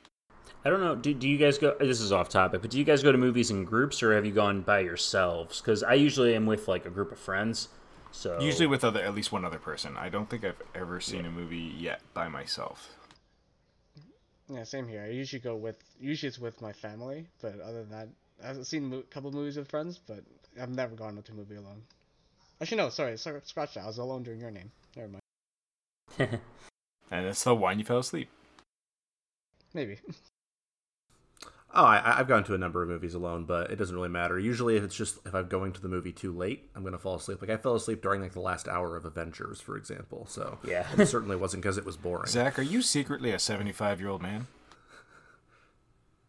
I 0.65 0.69
don't 0.69 0.81
know. 0.81 0.95
Do, 0.95 1.15
do 1.15 1.27
you 1.27 1.39
guys 1.39 1.57
go? 1.57 1.75
This 1.81 2.01
is 2.01 2.13
off 2.13 2.29
topic, 2.29 2.61
but 2.61 2.71
do 2.71 2.79
you 2.79 2.85
guys 2.85 3.03
go 3.03 3.11
to 3.11 3.19
movies 3.19 3.51
in 3.51 3.65
groups 3.65 4.03
or 4.03 4.15
have 4.15 4.27
you 4.27 4.33
gone 4.33 4.61
by 4.61 4.81
yourselves? 4.81 5.61
Because 5.61 5.83
I 5.83 5.95
usually 5.95 6.35
am 6.35 6.47
with 6.47 6.69
like 6.69 6.85
a 6.85 6.91
group 6.91 7.13
of 7.13 7.19
friends. 7.19 7.69
So 8.13 8.39
Usually 8.41 8.67
with 8.67 8.85
other 8.85 9.01
at 9.01 9.15
least 9.15 9.33
one 9.33 9.45
other 9.45 9.59
person. 9.59 9.97
I 9.97 10.09
don't 10.09 10.29
think 10.29 10.45
I've 10.45 10.61
ever 10.75 11.01
seen 11.01 11.25
a 11.25 11.31
movie 11.31 11.75
yet 11.79 12.03
by 12.13 12.29
myself. 12.29 12.97
Yeah, 14.49 14.65
same 14.65 14.89
here. 14.89 15.03
I 15.03 15.11
usually 15.11 15.41
go 15.41 15.55
with 15.55 15.77
usually 16.01 16.29
it's 16.29 16.39
with 16.39 16.61
my 16.61 16.73
family, 16.73 17.29
but 17.41 17.61
other 17.61 17.85
than 17.85 17.91
that, 17.91 18.09
I've 18.45 18.67
seen 18.67 18.93
a 18.93 19.03
couple 19.03 19.31
movies 19.31 19.57
with 19.57 19.69
friends, 19.69 19.99
but 19.99 20.25
I've 20.61 20.71
never 20.71 20.95
gone 20.95 21.21
to 21.23 21.33
a 21.33 21.35
movie 21.35 21.57
alone. 21.57 21.83
Actually, 22.63 22.79
no, 22.79 22.89
sorry, 22.89 23.17
sorry, 23.19 23.41
scratch 23.45 23.75
that. 23.75 23.85
I 23.85 23.87
was 23.87 23.99
alone 23.99 24.23
during 24.23 24.41
your 24.41 24.51
name. 24.51 24.71
Never 24.97 25.09
mind. 26.19 26.41
And 27.13 27.27
it's 27.27 27.43
the 27.43 27.57
one 27.57 27.81
you 27.81 27.85
fell 27.85 27.99
asleep. 27.99 28.29
Maybe. 29.75 29.99
Oh, 31.75 31.85
I, 31.85 32.19
I've 32.21 32.29
gone 32.29 32.45
to 32.45 32.55
a 32.55 32.59
number 32.59 32.83
of 32.85 32.89
movies 32.89 33.15
alone, 33.15 33.45
but 33.47 33.71
it 33.73 33.77
doesn't 33.77 33.95
really 33.97 34.09
matter. 34.09 34.39
Usually, 34.39 34.77
if 34.77 34.85
it's 34.85 34.95
just 34.95 35.19
if 35.27 35.35
I'm 35.35 35.49
going 35.49 35.73
to 35.73 35.81
the 35.81 35.89
movie 35.89 36.13
too 36.13 36.33
late, 36.33 36.69
I'm 36.75 36.83
going 36.83 36.93
to 36.93 36.99
fall 37.01 37.17
asleep. 37.17 37.41
Like 37.41 37.51
I 37.51 37.57
fell 37.57 37.75
asleep 37.75 38.01
during 38.03 38.21
like 38.21 38.33
the 38.33 38.41
last 38.41 38.69
hour 38.69 38.97
of 38.97 39.05
Avengers, 39.05 39.61
for 39.61 39.77
example. 39.77 40.25
So 40.29 40.59
Yeah. 40.65 40.87
it 40.99 41.07
certainly 41.07 41.35
wasn't 41.37 41.63
because 41.65 41.79
it 41.79 41.85
was 41.85 41.97
boring. 41.97 42.27
Zach, 42.27 42.59
are 42.59 42.63
you 42.63 42.81
secretly 42.83 43.33
a 43.33 43.39
75 43.41 44.01
year 44.01 44.09
old 44.11 44.23
man? 44.23 44.47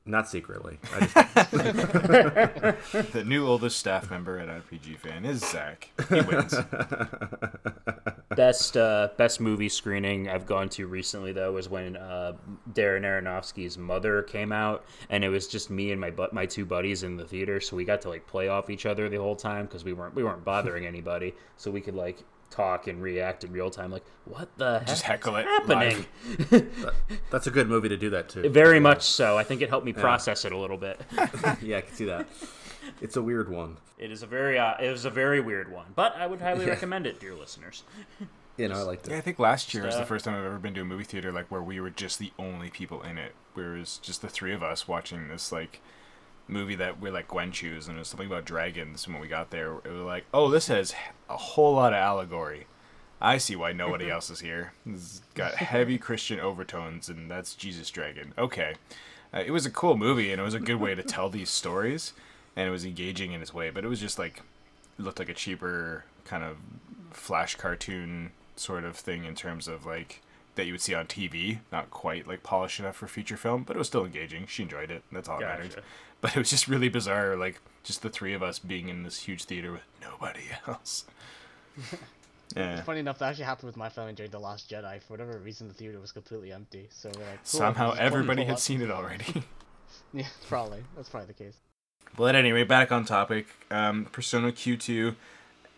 Not 0.03 0.27
secretly. 0.27 0.79
I 0.95 0.99
just, 1.01 1.13
The 3.13 3.23
new 3.25 3.45
oldest 3.45 3.77
staff 3.77 4.09
member 4.09 4.39
at 4.39 4.47
RPG 4.47 4.97
Fan 4.97 5.25
is 5.25 5.39
Zach. 5.47 5.89
He 6.09 6.21
wins. 6.21 6.55
Best 8.35 8.77
uh, 8.77 9.09
best 9.17 9.41
movie 9.41 9.67
screening 9.67 10.29
I've 10.29 10.45
gone 10.45 10.69
to 10.69 10.87
recently 10.87 11.33
though 11.33 11.51
was 11.51 11.67
when 11.67 11.97
uh, 11.97 12.33
Darren 12.71 13.01
Aronofsky's 13.01 13.77
Mother 13.77 14.21
came 14.23 14.53
out, 14.53 14.85
and 15.09 15.23
it 15.25 15.29
was 15.29 15.47
just 15.47 15.69
me 15.69 15.91
and 15.91 15.99
my 15.99 16.11
bu- 16.11 16.29
my 16.31 16.45
two 16.45 16.65
buddies 16.65 17.03
in 17.03 17.17
the 17.17 17.25
theater, 17.25 17.59
so 17.59 17.75
we 17.75 17.83
got 17.83 18.01
to 18.03 18.09
like 18.09 18.25
play 18.25 18.47
off 18.47 18.69
each 18.69 18.85
other 18.85 19.09
the 19.09 19.17
whole 19.17 19.35
time 19.35 19.65
because 19.65 19.83
we 19.83 19.91
weren't 19.91 20.15
we 20.15 20.23
weren't 20.23 20.45
bothering 20.45 20.85
anybody, 20.85 21.35
so 21.57 21.69
we 21.69 21.81
could 21.81 21.93
like 21.95 22.23
talk 22.51 22.87
and 22.87 23.01
react 23.01 23.43
in 23.43 23.51
real 23.51 23.71
time. 23.71 23.91
Like, 23.91 24.05
what 24.25 24.49
the 24.57 24.79
heck 24.79 24.87
Just 24.87 25.03
heckle 25.03 25.35
it 25.37 25.41
is 25.41 25.45
happening? 25.45 26.05
live. 26.51 26.93
that's 27.31 27.47
a 27.47 27.51
good 27.51 27.67
movie 27.67 27.89
to 27.89 27.97
do 27.97 28.11
that 28.11 28.29
too. 28.29 28.47
Very 28.49 28.79
much 28.79 29.03
so. 29.03 29.37
I 29.37 29.43
think 29.43 29.61
it 29.61 29.69
helped 29.69 29.85
me 29.85 29.93
process 29.93 30.45
it 30.45 30.51
a 30.51 30.57
little 30.57 30.77
bit. 30.77 31.01
yeah, 31.61 31.77
I 31.77 31.81
can 31.81 31.95
see 31.95 32.05
that. 32.05 32.27
It's 33.01 33.15
a 33.15 33.21
weird 33.21 33.49
one. 33.49 33.77
It 33.97 34.11
is 34.11 34.23
a 34.23 34.27
very 34.27 34.59
uh, 34.59 34.75
it 34.79 34.91
was 34.91 35.05
a 35.05 35.09
very 35.09 35.39
weird 35.39 35.71
one, 35.71 35.87
but 35.95 36.15
I 36.15 36.27
would 36.27 36.41
highly 36.41 36.65
recommend 36.65 37.07
it, 37.07 37.19
dear 37.19 37.35
listeners. 37.35 37.83
You 38.57 38.67
know, 38.67 38.75
I 38.75 38.81
liked 38.81 39.07
it. 39.07 39.11
Yeah, 39.11 39.17
I 39.17 39.21
think 39.21 39.39
last 39.39 39.73
year 39.73 39.85
was 39.85 39.95
the 39.95 40.05
first 40.05 40.25
time 40.25 40.35
I've 40.35 40.45
ever 40.45 40.59
been 40.59 40.73
to 40.75 40.81
a 40.81 40.85
movie 40.85 41.05
theater 41.05 41.31
like 41.31 41.49
where 41.49 41.63
we 41.63 41.79
were 41.79 41.89
just 41.89 42.19
the 42.19 42.31
only 42.37 42.69
people 42.69 43.01
in 43.01 43.17
it. 43.17 43.33
Whereas 43.53 43.97
just 43.97 44.21
the 44.21 44.27
three 44.27 44.53
of 44.53 44.61
us 44.61 44.87
watching 44.89 45.29
this 45.29 45.51
like 45.51 45.81
movie 46.47 46.75
that 46.75 46.99
we're 46.99 47.11
like 47.11 47.27
Gwen 47.27 47.51
choose 47.51 47.87
and 47.87 47.97
it 47.97 47.99
was 47.99 48.07
something 48.09 48.27
about 48.27 48.45
dragons. 48.45 49.05
And 49.05 49.13
when 49.15 49.21
we 49.21 49.27
got 49.27 49.51
there, 49.51 49.73
it 49.85 49.91
was 49.91 50.03
like, 50.03 50.25
oh, 50.33 50.49
this 50.49 50.67
has 50.67 50.93
a 51.29 51.37
whole 51.37 51.75
lot 51.75 51.93
of 51.93 51.97
allegory. 51.97 52.67
I 53.21 53.37
see 53.37 53.55
why 53.55 53.71
nobody 53.71 54.09
else 54.11 54.29
is 54.29 54.39
here. 54.39 54.73
It's 54.85 55.21
got 55.35 55.55
heavy 55.55 55.97
Christian 55.97 56.39
overtones, 56.39 57.07
and 57.07 57.29
that's 57.29 57.53
Jesus 57.53 57.89
Dragon. 57.89 58.33
Okay, 58.37 58.73
uh, 59.33 59.43
it 59.45 59.51
was 59.51 59.65
a 59.65 59.71
cool 59.71 59.95
movie, 59.95 60.31
and 60.31 60.41
it 60.41 60.43
was 60.43 60.55
a 60.55 60.59
good 60.59 60.79
way 60.79 60.95
to 60.95 61.03
tell 61.03 61.29
these 61.29 61.49
stories, 61.49 62.13
and 62.55 62.67
it 62.67 62.71
was 62.71 62.83
engaging 62.83 63.31
in 63.31 63.41
its 63.41 63.53
way. 63.53 63.69
But 63.69 63.85
it 63.85 63.87
was 63.87 63.99
just 63.99 64.17
like 64.17 64.41
it 64.97 65.03
looked 65.03 65.19
like 65.19 65.29
a 65.29 65.33
cheaper 65.35 66.05
kind 66.25 66.43
of 66.43 66.57
flash 67.11 67.55
cartoon 67.55 68.31
sort 68.55 68.83
of 68.83 68.95
thing 68.95 69.23
in 69.25 69.35
terms 69.35 69.67
of 69.67 69.85
like 69.85 70.21
that 70.55 70.65
you 70.65 70.73
would 70.73 70.81
see 70.81 70.95
on 70.95 71.05
TV. 71.05 71.59
Not 71.71 71.91
quite 71.91 72.27
like 72.27 72.41
polished 72.41 72.79
enough 72.79 72.95
for 72.95 73.07
feature 73.07 73.37
film, 73.37 73.63
but 73.63 73.75
it 73.75 73.79
was 73.79 73.87
still 73.87 74.03
engaging. 74.05 74.47
She 74.47 74.63
enjoyed 74.63 74.89
it. 74.89 75.03
That's 75.11 75.29
all 75.29 75.39
that 75.39 75.57
Gotcha. 75.59 75.61
matters. 75.69 75.83
But 76.21 76.35
it 76.35 76.39
was 76.39 76.49
just 76.49 76.67
really 76.67 76.87
bizarre, 76.89 77.35
like 77.35 77.59
just 77.83 78.03
the 78.03 78.09
three 78.09 78.33
of 78.33 78.43
us 78.43 78.59
being 78.59 78.89
in 78.89 79.03
this 79.03 79.19
huge 79.19 79.43
theater 79.45 79.71
with 79.71 79.81
nobody 80.01 80.43
else. 80.67 81.05
yeah. 82.55 82.81
Funny 82.83 82.99
enough, 82.99 83.17
that 83.19 83.29
actually 83.29 83.45
happened 83.45 83.67
with 83.67 83.77
my 83.77 83.89
family 83.89 84.13
during 84.13 84.31
The 84.31 84.39
Last 84.39 84.69
Jedi. 84.69 85.01
For 85.01 85.13
whatever 85.13 85.37
reason, 85.39 85.67
the 85.67 85.73
theater 85.73 85.99
was 85.99 86.11
completely 86.11 86.51
empty. 86.51 86.87
So 86.91 87.09
we're 87.15 87.21
like, 87.21 87.37
cool, 87.37 87.59
Somehow 87.59 87.93
everybody 87.97 88.43
had 88.43 88.53
up. 88.53 88.59
seen 88.59 88.81
it 88.81 88.91
already. 88.91 89.43
Yeah, 90.13 90.27
probably. 90.47 90.83
That's 90.95 91.09
probably 91.09 91.27
the 91.27 91.33
case. 91.33 91.57
But 92.17 92.33
anyway, 92.35 92.63
back 92.63 92.91
on 92.93 93.03
topic. 93.05 93.47
Um, 93.69 94.05
Persona 94.05 94.51
Q2. 94.51 95.15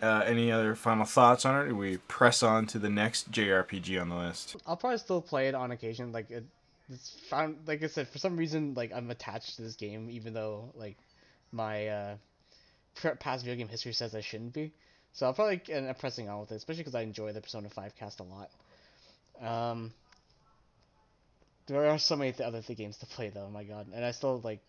Uh, 0.02 0.22
any 0.26 0.52
other 0.52 0.76
final 0.76 1.06
thoughts 1.06 1.46
on 1.46 1.56
it? 1.66 1.72
Or 1.72 1.76
we 1.76 1.98
press 1.98 2.44
on 2.44 2.66
to 2.68 2.80
the 2.80 2.90
next 2.90 3.32
JRPG 3.32 4.00
on 4.00 4.10
the 4.10 4.16
list. 4.16 4.56
I'll 4.68 4.76
probably 4.76 4.98
still 5.00 5.22
play 5.22 5.48
it 5.48 5.56
on 5.56 5.72
occasion. 5.72 6.12
Like 6.12 6.30
it, 6.30 6.44
it's 6.92 7.12
found. 7.30 7.68
Like 7.68 7.84
I 7.84 7.88
said, 7.88 8.08
for 8.08 8.20
some 8.20 8.38
reason, 8.38 8.74
like 8.74 8.92
I'm 8.94 9.10
attached 9.10 9.56
to 9.58 9.62
this 9.62 9.76
game, 9.76 10.10
even 10.10 10.34
though 10.34 10.72
like 10.76 10.98
my 11.52 11.88
uh, 11.88 12.16
past 13.20 13.44
video 13.44 13.58
game 13.58 13.68
history 13.70 13.94
says 13.94 14.16
I 14.16 14.22
shouldn't 14.22 14.54
be. 14.54 14.74
So 15.14 15.28
I'll 15.28 15.34
probably 15.34 15.62
end 15.70 15.88
up 15.88 16.00
pressing 16.00 16.28
on 16.28 16.40
with 16.40 16.52
it, 16.52 16.56
especially 16.56 16.82
because 16.82 16.96
I 16.96 17.02
enjoy 17.02 17.34
the 17.34 17.42
Persona 17.42 17.70
5 17.70 17.96
cast 17.96 18.20
a 18.20 18.24
lot. 18.24 18.50
Um, 19.40 19.94
there 21.68 21.88
are 21.88 22.00
so 22.00 22.16
many 22.16 22.32
th- 22.32 22.48
other 22.48 22.62
th- 22.62 22.78
games 22.78 22.98
to 22.98 23.06
play 23.06 23.30
though. 23.30 23.50
My 23.50 23.64
God, 23.64 23.88
and 23.94 24.04
I 24.04 24.12
still 24.12 24.42
like 24.44 24.60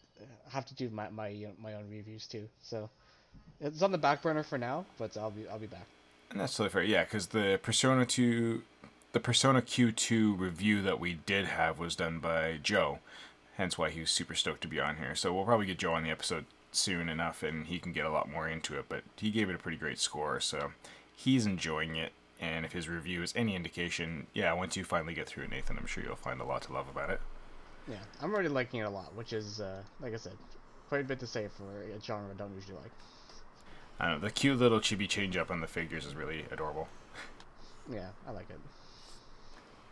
have 0.51 0.67
to 0.67 0.75
do 0.75 0.91
my 0.91 1.09
my 1.11 1.29
you 1.29 1.47
know, 1.49 1.53
my 1.59 1.75
own 1.75 1.91
reviews 1.91 2.27
too. 2.27 2.49
So 2.63 2.91
it's 3.61 3.83
on 3.83 3.93
the 3.93 3.99
back 3.99 4.23
burner 4.23 4.43
for 4.43 4.59
now, 4.59 4.87
but 4.99 5.17
I'll 5.17 5.31
be 5.31 5.49
I'll 5.49 5.59
be 5.59 5.67
back. 5.67 5.87
And 6.31 6.41
that's 6.41 6.57
totally 6.57 6.71
fair. 6.71 6.83
Yeah, 6.83 7.05
because 7.05 7.29
the 7.29 7.61
Persona 7.63 8.05
2, 8.05 8.63
the 9.15 9.21
Persona 9.21 9.63
Q2 9.63 10.37
review 10.37 10.83
that 10.83 10.99
we 10.99 11.15
did 11.15 11.45
have 11.47 11.79
was 11.79 11.95
done 11.95 12.19
by 12.19 12.59
Joe. 12.61 12.99
Hence 13.57 13.79
why 13.79 13.91
he 13.91 14.01
was 14.01 14.11
super 14.11 14.35
stoked 14.35 14.61
to 14.63 14.69
be 14.69 14.81
on 14.81 14.97
here. 14.97 15.15
So 15.15 15.33
we'll 15.33 15.45
probably 15.45 15.67
get 15.67 15.79
Joe 15.79 15.95
on 15.95 16.03
the 16.03 16.11
episode 16.11 16.47
soon 16.73 17.09
enough, 17.09 17.45
and 17.45 17.69
he 17.69 17.79
can 17.79 17.93
get 17.93 18.07
a 18.07 18.11
lot 18.11 18.29
more 18.29 18.49
into 18.49 18.77
it. 18.77 18.87
But 18.89 19.05
he 19.17 19.31
gave 19.31 19.49
it 19.49 19.55
a 19.55 19.59
pretty 19.59 19.79
great 19.79 20.01
score, 20.01 20.41
so 20.41 20.73
he's 21.15 21.47
enjoying 21.47 21.95
it. 21.95 22.13
And 22.41 22.65
if 22.67 22.73
his 22.73 22.89
review 22.89 23.23
is 23.23 23.33
any 23.37 23.55
indication, 23.55 24.27
yeah, 24.35 24.53
once 24.53 24.77
you 24.77 24.83
finally 24.83 25.15
get 25.15 25.29
through 25.29 25.45
it, 25.45 25.51
Nathan, 25.51 25.79
I'm 25.79 25.87
sure 25.87 26.03
you'll 26.03 26.17
find 26.17 26.41
a 26.41 26.45
lot 26.45 26.63
to 26.63 26.73
love 26.73 26.89
about 26.89 27.11
it. 27.11 27.21
Yeah, 27.89 28.03
I'm 28.21 28.35
already 28.35 28.49
liking 28.49 28.81
it 28.81 28.85
a 28.85 28.91
lot, 28.91 29.15
which 29.15 29.33
is, 29.33 29.61
uh, 29.61 29.83
like 30.01 30.13
I 30.13 30.17
said, 30.17 30.33
quite 30.89 31.03
a 31.03 31.05
bit 31.05 31.21
to 31.21 31.27
say 31.29 31.47
for 31.47 31.83
a 31.83 32.01
genre 32.03 32.33
I 32.35 32.37
don't 32.37 32.53
usually 32.53 32.79
like. 32.79 32.91
I 34.01 34.11
know, 34.11 34.19
the 34.19 34.33
cute 34.33 34.59
little 34.59 34.81
chibi 34.81 35.09
change 35.09 35.37
up 35.37 35.53
on 35.53 35.61
the 35.61 35.69
figures 35.69 36.05
is 36.05 36.17
really 36.17 36.47
adorable. 36.51 36.89
Yeah, 37.89 38.09
I 38.27 38.33
like 38.33 38.51
it. 38.51 38.59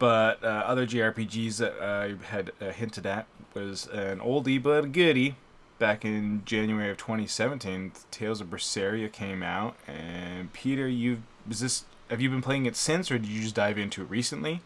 But 0.03 0.43
uh, 0.43 0.49
other 0.49 0.85
JRPGs 0.85 1.59
that 1.59 1.81
I 1.81 2.15
had 2.27 2.51
uh, 2.61 2.73
hinted 2.73 3.07
at 3.07 3.25
was 3.55 3.87
an 3.87 4.19
oldie 4.19 4.61
but 4.61 4.83
a 4.83 4.89
goodie. 4.89 5.37
Back 5.79 6.05
in 6.05 6.43
January 6.45 6.91
of 6.91 6.97
2017, 6.97 7.93
Tales 8.11 8.41
of 8.41 8.49
Berseria 8.49 9.13
came 9.13 9.45
out, 9.45 9.77
and 9.87 10.53
Peter, 10.53 10.89
you 10.89 11.23
is 11.49 11.61
this? 11.61 11.85
Have 12.11 12.21
you 12.21 12.29
been 12.31 12.43
playing 12.43 12.67
it 12.67 12.75
since, 12.75 13.13
or 13.13 13.19
did 13.19 13.29
you 13.29 13.43
just 13.43 13.55
dive 13.55 13.79
into 13.79 14.03
it 14.03 14.11
recently? 14.11 14.61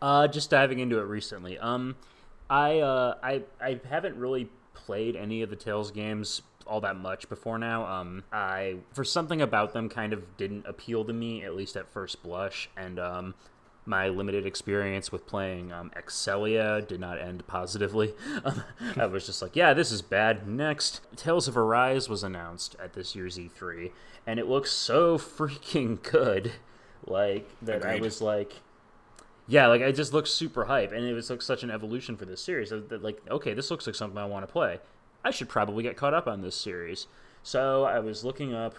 Uh, 0.00 0.26
just 0.26 0.48
diving 0.48 0.78
into 0.78 1.00
it 1.00 1.04
recently. 1.04 1.58
Um, 1.58 1.94
I 2.48 2.78
uh, 2.78 3.16
I 3.22 3.42
I 3.60 3.78
haven't 3.86 4.16
really 4.16 4.48
played 4.72 5.16
any 5.16 5.42
of 5.42 5.50
the 5.50 5.56
Tales 5.56 5.90
games 5.90 6.40
all 6.66 6.80
that 6.80 6.96
much 6.96 7.28
before 7.28 7.58
now. 7.58 7.84
Um, 7.84 8.24
I 8.32 8.76
for 8.94 9.04
something 9.04 9.42
about 9.42 9.74
them 9.74 9.90
kind 9.90 10.14
of 10.14 10.38
didn't 10.38 10.64
appeal 10.66 11.04
to 11.04 11.12
me 11.12 11.44
at 11.44 11.54
least 11.54 11.76
at 11.76 11.86
first 11.90 12.22
blush, 12.22 12.70
and 12.74 12.98
um, 12.98 13.34
my 13.86 14.08
limited 14.08 14.44
experience 14.44 15.12
with 15.12 15.26
playing 15.26 15.72
um, 15.72 15.90
Xillia 15.96 16.86
did 16.86 17.00
not 17.00 17.20
end 17.20 17.46
positively. 17.46 18.14
Um, 18.44 18.62
I 18.96 19.06
was 19.06 19.26
just 19.26 19.42
like, 19.42 19.56
yeah, 19.56 19.72
this 19.72 19.90
is 19.90 20.02
bad. 20.02 20.46
Next, 20.46 21.00
Tales 21.16 21.48
of 21.48 21.56
Arise 21.56 22.08
was 22.08 22.22
announced 22.22 22.76
at 22.78 22.92
this 22.92 23.16
year's 23.16 23.38
E3, 23.38 23.90
and 24.26 24.38
it 24.38 24.46
looks 24.46 24.70
so 24.70 25.18
freaking 25.18 26.00
good. 26.02 26.52
Like 27.04 27.48
that, 27.62 27.84
I 27.84 27.98
was 27.98 28.20
like, 28.20 28.60
yeah, 29.48 29.66
like 29.66 29.80
it 29.80 29.92
just 29.92 30.12
looks 30.12 30.30
super 30.30 30.64
hype, 30.66 30.92
and 30.92 31.04
it 31.04 31.12
was 31.14 31.30
like 31.30 31.42
such 31.42 31.62
an 31.62 31.70
evolution 31.70 32.16
for 32.16 32.24
this 32.24 32.42
series. 32.42 32.70
That, 32.70 32.88
that, 32.88 33.02
like, 33.02 33.20
okay, 33.30 33.54
this 33.54 33.70
looks 33.70 33.86
like 33.86 33.96
something 33.96 34.18
I 34.18 34.26
want 34.26 34.46
to 34.46 34.52
play. 34.52 34.80
I 35.24 35.30
should 35.30 35.48
probably 35.48 35.82
get 35.82 35.96
caught 35.96 36.14
up 36.14 36.26
on 36.26 36.42
this 36.42 36.56
series. 36.56 37.06
So 37.42 37.84
I 37.84 38.00
was 38.00 38.24
looking 38.24 38.54
up, 38.54 38.74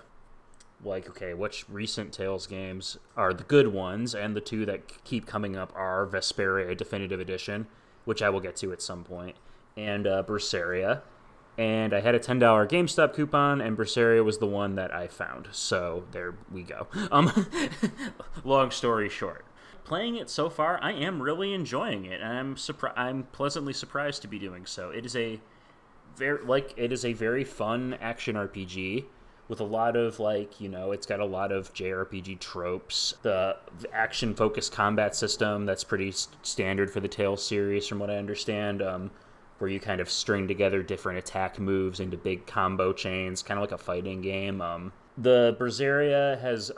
like, 0.84 1.10
okay, 1.10 1.34
which 1.34 1.66
recent 1.70 2.14
Tales 2.14 2.48
games 2.48 2.98
are 3.16 3.34
the 3.34 3.44
good 3.44 3.68
ones, 3.68 4.14
and 4.14 4.36
the 4.36 4.42
two 4.42 4.66
that 4.66 5.04
keep 5.04 5.26
coming 5.26 5.56
up 5.56 5.72
are 5.76 6.06
Vesperia 6.06 6.76
Definitive 6.76 7.20
Edition, 7.20 7.68
which 8.06 8.22
I 8.22 8.30
will 8.30 8.40
get 8.40 8.56
to 8.58 8.72
at 8.72 8.82
some 8.82 9.04
point, 9.04 9.36
and 9.76 10.06
uh, 10.06 10.24
Berseria. 10.24 11.02
And 11.58 11.94
I 11.94 12.02
had 12.02 12.14
a 12.14 12.20
ten 12.20 12.38
dollar 12.38 12.68
GameStop 12.68 13.16
coupon, 13.16 13.62
and 13.62 13.76
Berseria 13.76 14.24
was 14.24 14.38
the 14.38 14.46
one 14.46 14.76
that 14.76 14.94
I 14.94 15.08
found. 15.08 15.48
So 15.52 16.04
there 16.12 16.36
we 16.52 16.64
go. 16.64 16.88
Um, 17.12 17.48
long 18.44 18.70
story 18.70 19.10
short, 19.10 19.46
playing 19.84 20.18
it 20.18 20.30
so 20.30 20.50
far, 20.50 20.78
I 20.84 20.92
am 20.92 21.22
really 21.22 21.54
enjoying 21.54 22.06
it, 22.06 22.22
and 22.22 22.38
I'm 22.38 22.56
surpri- 22.56 22.94
I'm 22.96 23.24
pleasantly 23.32 23.74
surprised 23.74 24.22
to 24.22 24.28
be 24.28 24.38
doing 24.38 24.68
so. 24.68 24.92
It 24.92 25.06
is 25.06 25.16
a 25.16 25.40
very 26.16 26.44
like 26.46 26.74
it 26.78 26.92
is 26.92 27.04
a 27.04 27.14
very 27.14 27.44
fun 27.44 27.98
action 28.00 28.36
RPG 28.36 29.06
with 29.48 29.60
a 29.60 29.64
lot 29.64 29.96
of 29.96 30.20
like 30.20 30.60
you 30.60 30.70
know 30.70 30.92
it's 30.92 31.06
got 31.06 31.20
a 31.20 31.26
lot 31.26 31.52
of 31.52 31.74
JRPG 31.74 32.40
tropes. 32.40 33.16
The, 33.22 33.58
action 33.94 34.34
focused 34.34 34.72
combat 34.72 35.16
system 35.16 35.66
that's 35.66 35.84
pretty 35.84 36.10
s- 36.10 36.28
standard 36.42 36.92
for 36.92 37.00
the 37.00 37.08
Tales 37.08 37.46
series, 37.46 37.88
from 37.88 38.00
what 38.00 38.10
I 38.10 38.18
understand. 38.18 38.82
Um, 38.82 39.12
where 39.60 39.70
you 39.70 39.80
kind 39.80 40.00
of 40.00 40.08
string 40.10 40.48
together 40.48 40.84
different 40.84 41.18
attack 41.18 41.60
moves 41.60 42.00
into 42.00 42.16
big 42.16 42.46
combo 42.46 42.94
chains, 42.94 43.42
kind 43.42 43.58
of 43.58 43.64
like 43.64 43.72
a 43.72 43.78
fighting 43.84 44.22
game. 44.22 44.62
Um, 44.62 44.94
the 45.18 45.58
Berseria 45.60 46.40
has 46.40 46.72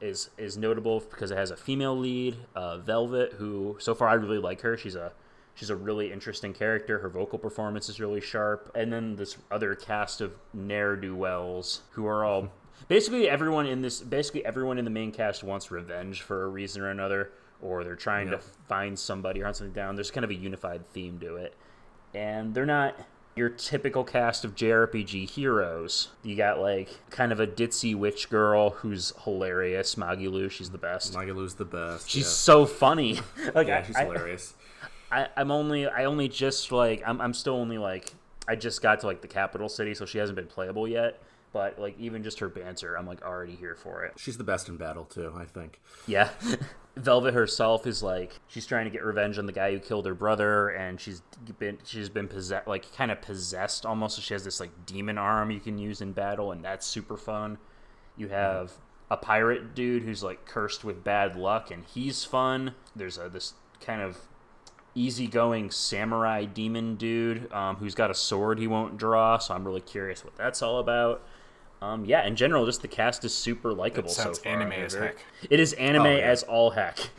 is 0.00 0.30
is 0.36 0.58
notable 0.58 1.00
because 1.00 1.30
it 1.30 1.38
has 1.38 1.50
a 1.50 1.56
female 1.56 1.96
lead, 1.96 2.36
uh, 2.54 2.78
Velvet, 2.78 3.34
who 3.34 3.76
so 3.78 3.94
far 3.94 4.08
I 4.08 4.14
really 4.14 4.38
like 4.38 4.60
her. 4.60 4.76
She's 4.76 4.96
a 4.96 5.12
she's 5.56 5.70
a 5.70 5.74
really 5.76 6.12
interesting 6.12 6.52
character. 6.52 7.00
Her 7.00 7.08
vocal 7.08 7.38
performance 7.40 7.88
is 7.88 7.98
really 7.98 8.20
sharp, 8.20 8.70
and 8.76 8.92
then 8.92 9.16
this 9.16 9.36
other 9.50 9.74
cast 9.74 10.20
of 10.20 10.32
ne'er 10.54 10.94
do 10.94 11.16
wells 11.16 11.80
who 11.90 12.06
are 12.06 12.24
all 12.24 12.52
basically 12.88 13.28
everyone 13.28 13.66
in 13.66 13.82
this 13.82 14.00
basically 14.00 14.46
everyone 14.46 14.78
in 14.78 14.84
the 14.84 14.90
main 14.92 15.10
cast 15.10 15.42
wants 15.42 15.72
revenge 15.72 16.22
for 16.22 16.44
a 16.44 16.48
reason 16.48 16.80
or 16.82 16.90
another, 16.90 17.32
or 17.60 17.82
they're 17.82 17.96
trying 17.96 18.28
Yeah. 18.28 18.36
to 18.36 18.38
find 18.68 18.96
somebody 18.96 19.40
or 19.40 19.44
hunt 19.46 19.56
something 19.56 19.74
down. 19.74 19.96
There's 19.96 20.12
kind 20.12 20.24
of 20.24 20.30
a 20.30 20.34
unified 20.34 20.86
theme 20.86 21.18
to 21.18 21.34
it 21.36 21.54
and 22.14 22.54
they're 22.54 22.64
not 22.64 22.96
your 23.34 23.50
typical 23.50 24.02
cast 24.02 24.44
of 24.46 24.54
JRPG 24.54 25.28
heroes. 25.28 26.08
You 26.22 26.36
got 26.36 26.58
like 26.58 26.88
kind 27.10 27.32
of 27.32 27.40
a 27.40 27.46
ditzy 27.46 27.94
witch 27.94 28.30
girl 28.30 28.70
who's 28.70 29.12
hilarious, 29.24 29.94
Magilou. 29.96 30.50
She's 30.50 30.70
the 30.70 30.78
best. 30.78 31.12
Magilou's 31.12 31.54
the 31.56 31.66
best. 31.66 32.08
She's 32.08 32.22
yeah. 32.24 32.28
so 32.30 32.64
funny. 32.66 33.20
like 33.54 33.68
yeah, 33.68 33.82
she's 33.82 33.96
I- 33.96 34.04
hilarious. 34.04 34.54
I, 35.10 35.28
I'm 35.36 35.50
only 35.50 35.86
I 35.86 36.04
only 36.04 36.28
just 36.28 36.72
like 36.72 37.02
I'm 37.06 37.20
I'm 37.20 37.34
still 37.34 37.54
only 37.54 37.78
like 37.78 38.12
I 38.48 38.56
just 38.56 38.82
got 38.82 39.00
to 39.00 39.06
like 39.06 39.22
the 39.22 39.28
capital 39.28 39.68
city, 39.68 39.94
so 39.94 40.06
she 40.06 40.18
hasn't 40.18 40.36
been 40.36 40.46
playable 40.46 40.86
yet. 40.86 41.20
But 41.52 41.78
like 41.78 41.98
even 41.98 42.22
just 42.22 42.38
her 42.40 42.48
banter, 42.48 42.96
I'm 42.96 43.06
like 43.06 43.22
already 43.22 43.54
here 43.54 43.74
for 43.74 44.04
it. 44.04 44.12
She's 44.18 44.36
the 44.36 44.44
best 44.44 44.68
in 44.68 44.76
battle 44.76 45.04
too. 45.04 45.32
I 45.36 45.44
think. 45.44 45.80
Yeah. 46.06 46.30
Velvet 46.96 47.34
herself 47.34 47.86
is 47.86 48.02
like 48.02 48.40
she's 48.48 48.66
trying 48.66 48.84
to 48.86 48.90
get 48.90 49.04
revenge 49.04 49.38
on 49.38 49.46
the 49.46 49.52
guy 49.52 49.72
who 49.72 49.78
killed 49.78 50.06
her 50.06 50.14
brother, 50.14 50.70
and 50.70 51.00
she's 51.00 51.22
been 51.58 51.78
she's 51.84 52.08
been 52.08 52.26
possessed 52.26 52.66
like 52.66 52.90
kind 52.94 53.10
of 53.10 53.20
possessed 53.20 53.86
almost. 53.86 54.16
So 54.16 54.22
she 54.22 54.34
has 54.34 54.44
this 54.44 54.60
like 54.60 54.70
demon 54.86 55.18
arm 55.18 55.50
you 55.50 55.60
can 55.60 55.78
use 55.78 56.00
in 56.00 56.12
battle, 56.12 56.52
and 56.52 56.64
that's 56.64 56.86
super 56.86 57.16
fun. 57.16 57.58
You 58.16 58.26
mm-hmm. 58.26 58.34
have 58.34 58.72
a 59.10 59.16
pirate 59.16 59.74
dude 59.74 60.02
who's 60.02 60.22
like 60.22 60.46
cursed 60.46 60.84
with 60.84 61.04
bad 61.04 61.36
luck, 61.36 61.70
and 61.70 61.84
he's 61.84 62.24
fun. 62.24 62.74
There's 62.94 63.18
a 63.18 63.28
this 63.28 63.54
kind 63.80 64.00
of 64.00 64.18
easygoing 64.96 65.70
samurai 65.70 66.44
demon 66.44 66.96
dude 66.96 67.52
um, 67.52 67.76
who's 67.76 67.94
got 67.94 68.10
a 68.10 68.14
sword 68.14 68.58
he 68.58 68.66
won't 68.66 68.96
draw. 68.96 69.38
So 69.38 69.54
I'm 69.54 69.64
really 69.64 69.80
curious 69.82 70.24
what 70.24 70.34
that's 70.36 70.62
all 70.62 70.78
about. 70.80 71.22
Um, 71.82 72.06
yeah, 72.06 72.26
in 72.26 72.36
general, 72.36 72.64
just 72.64 72.80
the 72.80 72.88
cast 72.88 73.22
is 73.26 73.34
super 73.34 73.74
likable. 73.74 74.08
So 74.08 74.32
far. 74.32 74.50
anime 74.54 74.72
as 74.72 74.94
heck. 74.94 75.18
It 75.50 75.60
is 75.60 75.74
anime 75.74 76.06
Oh, 76.06 76.10
yeah. 76.16 76.22
as 76.24 76.42
all 76.42 76.70
heck. 76.70 76.98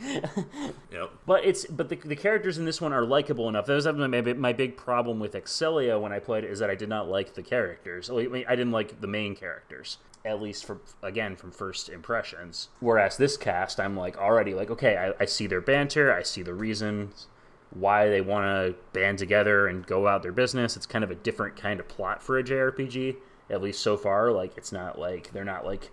Yep. 0.92 1.10
But 1.26 1.44
it's 1.44 1.64
but 1.66 1.88
the, 1.88 1.96
the 1.96 2.16
characters 2.16 2.58
in 2.58 2.64
this 2.64 2.80
one 2.80 2.92
are 2.92 3.04
likable 3.04 3.48
enough. 3.48 3.66
That 3.66 3.74
was 3.74 3.86
my, 3.86 4.20
big- 4.20 4.38
my 4.38 4.52
big 4.52 4.76
problem 4.76 5.20
with 5.20 5.32
Xillia 5.32 6.00
when 6.00 6.12
I 6.12 6.18
played 6.18 6.42
it 6.44 6.50
is 6.50 6.58
that 6.58 6.70
I 6.70 6.74
did 6.74 6.88
not 6.88 7.08
like 7.08 7.34
the 7.34 7.42
characters. 7.42 8.10
I 8.10 8.14
mean, 8.26 8.44
I 8.48 8.56
didn't 8.56 8.72
like 8.72 9.00
the 9.00 9.06
main 9.06 9.36
characters, 9.36 9.98
at 10.24 10.42
least 10.42 10.64
for 10.64 10.80
again 11.04 11.36
from 11.36 11.52
first 11.52 11.88
impressions. 11.88 12.68
Whereas 12.80 13.16
this 13.16 13.36
cast, 13.36 13.78
I'm 13.78 13.96
like 13.96 14.18
already 14.18 14.54
like 14.54 14.70
okay, 14.72 14.96
I, 14.96 15.22
I 15.22 15.26
see 15.26 15.46
their 15.46 15.60
banter, 15.60 16.12
I 16.12 16.22
see 16.24 16.42
the 16.42 16.54
reasons 16.54 17.28
why 17.70 18.08
they 18.08 18.20
want 18.20 18.44
to 18.46 18.74
band 18.92 19.18
together 19.18 19.66
and 19.66 19.86
go 19.86 20.08
out 20.08 20.22
their 20.22 20.32
business. 20.32 20.76
It's 20.76 20.86
kind 20.86 21.04
of 21.04 21.10
a 21.10 21.14
different 21.14 21.56
kind 21.56 21.80
of 21.80 21.88
plot 21.88 22.22
for 22.22 22.38
a 22.38 22.42
JRPG, 22.42 23.16
at 23.50 23.60
least 23.62 23.82
so 23.82 23.96
far. 23.96 24.30
Like 24.32 24.56
it's 24.56 24.72
not 24.72 24.98
like 24.98 25.32
they're 25.32 25.44
not 25.44 25.64
like 25.66 25.90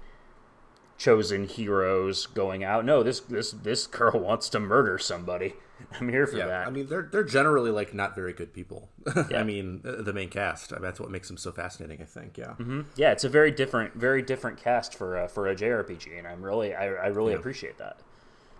chosen 0.97 1.47
heroes 1.47 2.25
going 2.27 2.63
out. 2.63 2.85
No, 2.85 3.03
this 3.03 3.19
this 3.19 3.51
this 3.51 3.87
girl 3.87 4.19
wants 4.19 4.49
to 4.49 4.59
murder 4.59 4.97
somebody. 4.97 5.55
I'm 5.99 6.07
here 6.07 6.25
for 6.25 6.37
Yeah, 6.37 6.47
that. 6.47 6.67
I 6.67 6.69
mean 6.69 6.87
they're 6.87 7.09
they're 7.11 7.23
generally 7.25 7.69
like 7.71 7.93
not 7.93 8.15
very 8.15 8.31
good 8.33 8.53
people. 8.53 8.89
Yeah. 9.29 9.39
I 9.41 9.43
mean 9.43 9.81
uh, 9.85 10.01
the 10.01 10.13
main 10.13 10.29
cast. 10.29 10.71
I 10.71 10.77
mean, 10.77 10.83
that's 10.83 10.99
what 10.99 11.11
makes 11.11 11.27
them 11.27 11.37
so 11.37 11.51
fascinating. 11.51 12.01
I 12.01 12.05
think. 12.05 12.37
Yeah. 12.37 12.53
yeah, 12.95 13.11
it's 13.11 13.23
a 13.25 13.29
very 13.29 13.51
different, 13.51 13.93
very 13.95 14.21
different 14.21 14.57
cast 14.57 14.95
for 14.95 15.17
uh, 15.17 15.27
for 15.27 15.47
a 15.47 15.55
JRPG, 15.55 16.17
and 16.17 16.25
I'm 16.27 16.41
really, 16.41 16.73
I, 16.73 16.85
I 16.87 17.07
really 17.07 17.33
Yeah. 17.33 17.39
appreciate 17.39 17.77
that. 17.79 17.99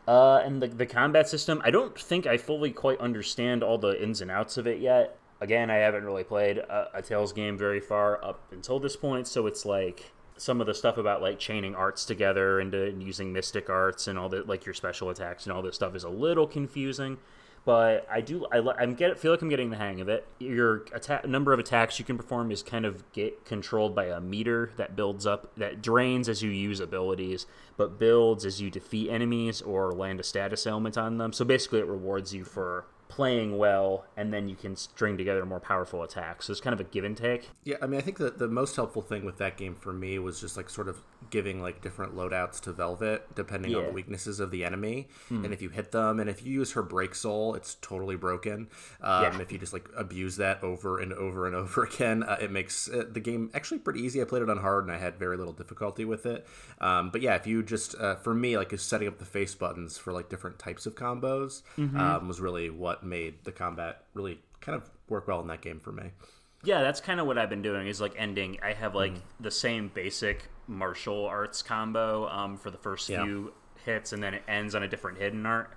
Uh, 0.08 0.38
and 0.46 0.62
the 0.62 0.68
the 0.68 0.86
combat 0.86 1.28
system, 1.28 1.62
I 1.64 1.72
don't 1.72 1.98
think 2.00 2.28
I 2.28 2.38
fully 2.38 2.72
quite 2.72 3.00
understand 3.00 3.64
all 3.64 3.78
the 3.78 4.02
ins 4.02 4.22
and 4.22 4.30
outs 4.30 4.58
of 4.58 4.68
it 4.68 4.80
yet. 4.80 5.18
Again, 5.42 5.70
I 5.70 5.76
haven't 5.76 6.06
really 6.06 6.24
played 6.24 6.60
a, 6.60 6.90
a 6.94 7.02
Tales 7.02 7.34
game 7.34 7.58
very 7.58 7.80
far 7.80 8.24
up 8.24 8.42
until 8.52 8.80
this 8.80 8.96
point, 8.96 9.28
so 9.28 9.48
it's 9.48 9.66
like 9.66 10.12
some 10.38 10.62
of 10.62 10.68
the 10.68 10.74
stuff 10.74 10.98
about 10.98 11.22
like 11.22 11.40
chaining 11.40 11.76
arts 11.76 12.06
together 12.06 12.60
and, 12.60 12.74
uh, 12.74 12.80
and 12.80 13.02
using 13.02 13.34
mystic 13.34 13.70
arts 13.70 14.08
and 14.08 14.20
all 14.20 14.30
that, 14.30 14.48
like 14.48 14.66
your 14.66 14.74
special 14.74 15.10
attacks 15.10 15.46
and 15.46 15.54
all 15.54 15.62
this 15.62 15.76
stuff, 15.76 15.96
is 15.96 16.04
a 16.04 16.10
little 16.10 16.48
confusing. 16.48 17.18
But 17.66 18.08
I 18.12 18.22
do, 18.22 18.46
I, 18.52 18.60
I'm 18.78 18.94
get 18.94 19.20
feel 19.20 19.32
like 19.32 19.42
I'm 19.42 19.50
getting 19.50 19.72
the 19.72 19.78
hang 19.78 20.00
of 20.00 20.08
it. 20.08 20.28
Your 20.40 20.86
number 21.26 21.52
of 21.52 21.58
attacks 21.58 21.98
you 21.98 22.06
can 22.06 22.16
perform 22.16 22.52
is 22.52 22.62
kind 22.62 22.86
of 22.86 23.12
get 23.12 23.44
controlled 23.44 23.96
by 23.96 24.06
a 24.06 24.22
meter 24.22 24.72
that 24.78 24.96
builds 24.96 25.26
up, 25.26 25.52
that 25.58 25.82
drains 25.82 26.30
as 26.30 26.44
you 26.44 26.52
use 26.52 26.80
abilities, 26.80 27.48
but 27.76 27.98
builds 27.98 28.46
as 28.46 28.62
you 28.62 28.70
defeat 28.70 29.10
enemies 29.10 29.64
or 29.64 29.92
land 29.94 30.20
a 30.20 30.24
status 30.24 30.68
element 30.68 30.96
on 30.96 31.18
them. 31.18 31.34
So 31.34 31.44
basically, 31.44 31.80
it 31.80 31.88
rewards 31.88 32.36
you 32.36 32.44
for 32.44 32.86
playing 33.08 33.58
well, 33.58 34.06
and 34.18 34.34
then 34.34 34.50
you 34.50 34.56
can 34.56 34.76
string 34.76 35.18
together 35.18 35.46
more 35.46 35.60
powerful 35.60 36.04
attacks. 36.04 36.46
So 36.46 36.52
it's 36.52 36.62
kind 36.62 36.74
of 36.74 36.80
a 36.80 36.84
give 36.84 37.04
and 37.04 37.16
take. 37.16 37.50
Yeah, 37.64 37.78
I 37.82 37.88
mean, 37.88 38.00
I 38.00 38.04
think 38.04 38.18
that 38.18 38.40
the 38.40 38.48
most 38.48 38.76
helpful 38.76 39.02
thing 39.02 39.26
with 39.26 39.38
that 39.38 39.58
game 39.58 39.76
for 39.76 39.94
me 39.94 40.20
was 40.20 40.42
just 40.42 40.58
like 40.58 40.70
sort 40.70 40.88
of 40.90 40.98
giving 41.30 41.62
like 41.62 41.82
different 41.82 42.16
loadouts 42.16 42.60
to 42.62 42.72
Velvet 42.72 43.34
depending 43.36 43.74
on 43.76 43.84
the 43.88 43.92
weaknesses 43.94 44.40
of 44.40 44.52
the 44.52 44.64
enemy, 44.64 45.08
and 45.30 45.54
if 45.54 45.62
you 45.62 45.70
hit 45.70 45.92
them, 45.92 46.20
and 46.20 46.30
if 46.30 46.46
you 46.46 46.52
use 46.52 46.72
her 46.74 46.84
break 46.84 47.16
soul, 47.16 47.56
it's 47.56 47.76
totally 47.82 48.16
broken. 48.16 48.68
Um, 49.02 49.24
Yeah. 49.24 49.40
If 49.40 49.52
you 49.52 49.58
just 49.58 49.74
like 49.74 49.88
abuse 49.96 50.38
that 50.38 50.64
over 50.64 51.00
and 51.00 51.14
over 51.14 51.46
and 51.48 51.56
over 51.64 51.84
again, 51.84 52.24
uh, 52.24 52.38
it 52.42 52.52
makes 52.52 52.90
uh, 52.90 53.06
the 53.10 53.20
game 53.20 53.50
actually 53.54 53.80
pretty 53.80 54.02
easy. 54.02 54.22
I 54.22 54.26
played 54.26 54.42
it 54.42 54.50
on 54.50 54.58
hard, 54.58 54.84
and 54.86 54.92
I 54.94 54.98
had 54.98 55.18
very 55.18 55.38
little 55.38 55.54
difficulty 55.54 56.06
with 56.06 56.26
it. 56.26 56.46
Um, 56.82 57.10
but 57.12 57.22
yeah, 57.22 57.36
if 57.36 57.48
you 57.48 57.64
just 57.64 57.96
uh, 58.00 58.16
for 58.16 58.34
me 58.34 58.58
like 58.58 58.74
is 58.74 58.82
setting 58.82 59.08
up 59.08 59.20
the 59.20 59.26
face 59.26 59.56
buttons 59.56 59.98
for 59.98 60.12
like 60.12 60.30
different 60.30 60.60
types 60.60 60.86
of 60.86 60.96
combos 60.96 61.62
um, 61.78 62.28
was 62.28 62.40
really 62.42 62.70
what 62.70 62.95
made 63.04 63.44
the 63.44 63.52
combat 63.52 64.04
really 64.14 64.40
kind 64.62 64.76
of 64.76 64.90
work 65.10 65.28
well 65.28 65.42
in 65.42 65.48
that 65.48 65.62
game 65.62 65.80
for 65.80 65.92
me. 65.92 66.12
Yeah, 66.64 66.82
that's 66.82 67.00
kind 67.00 67.20
of 67.20 67.28
what 67.28 67.38
I've 67.38 67.50
been 67.50 67.62
doing. 67.62 67.88
Is 67.88 68.02
like 68.02 68.14
ending. 68.18 68.58
I 68.64 68.74
have 68.74 68.96
like 68.96 69.14
the 69.40 69.52
same 69.52 69.90
basic 69.94 70.50
martial 70.68 71.26
arts 71.26 71.62
combo 71.62 72.28
um, 72.30 72.58
for 72.58 72.72
the 72.72 72.78
first 72.78 73.08
Yeah. 73.10 73.24
few 73.24 73.54
hits, 73.86 74.14
and 74.14 74.24
then 74.24 74.34
it 74.34 74.44
ends 74.48 74.74
on 74.74 74.82
a 74.84 74.88
different 74.88 75.20
hidden 75.20 75.46
art. 75.46 75.72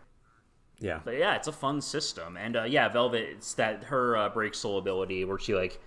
Yeah. 0.81 1.01
But 1.05 1.19
yeah, 1.19 1.35
it's 1.35 1.49
a 1.49 1.53
fun 1.53 1.81
system, 1.81 2.37
and 2.37 2.57
uh, 2.57 2.63
yeah, 2.65 2.89
Velvet. 2.89 3.29
It's 3.37 3.55
that 3.55 3.85
her 3.85 4.17
uh, 4.17 4.29
break 4.31 4.55
soul 4.55 4.79
ability 4.79 5.25
where 5.25 5.39
she 5.39 5.55
like 5.55 5.81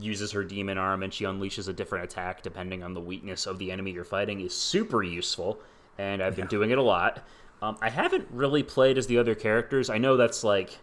uses 0.00 0.32
her 0.32 0.42
demon 0.42 0.78
arm 0.78 1.02
and 1.02 1.12
she 1.14 1.24
unleashes 1.24 1.68
a 1.68 1.72
different 1.72 2.04
attack 2.04 2.42
depending 2.42 2.82
on 2.82 2.92
the 2.92 3.00
weakness 3.00 3.46
of 3.46 3.56
the 3.58 3.70
enemy 3.70 3.92
you're 3.92 4.04
fighting 4.04 4.40
is 4.40 4.54
super 4.56 5.02
useful, 5.02 5.58
and 5.98 6.22
I've 6.22 6.36
been 6.36 6.46
doing 6.46 6.70
it 6.70 6.78
a 6.78 6.82
lot. 6.82 7.22
Um, 7.66 7.76
I 7.82 7.90
haven't 7.90 8.28
really 8.30 8.62
played 8.62 8.96
as 8.96 9.08
the 9.08 9.18
other 9.18 9.34
characters. 9.34 9.90
I 9.90 9.98
know 9.98 10.16
that's 10.16 10.44
like 10.44 10.78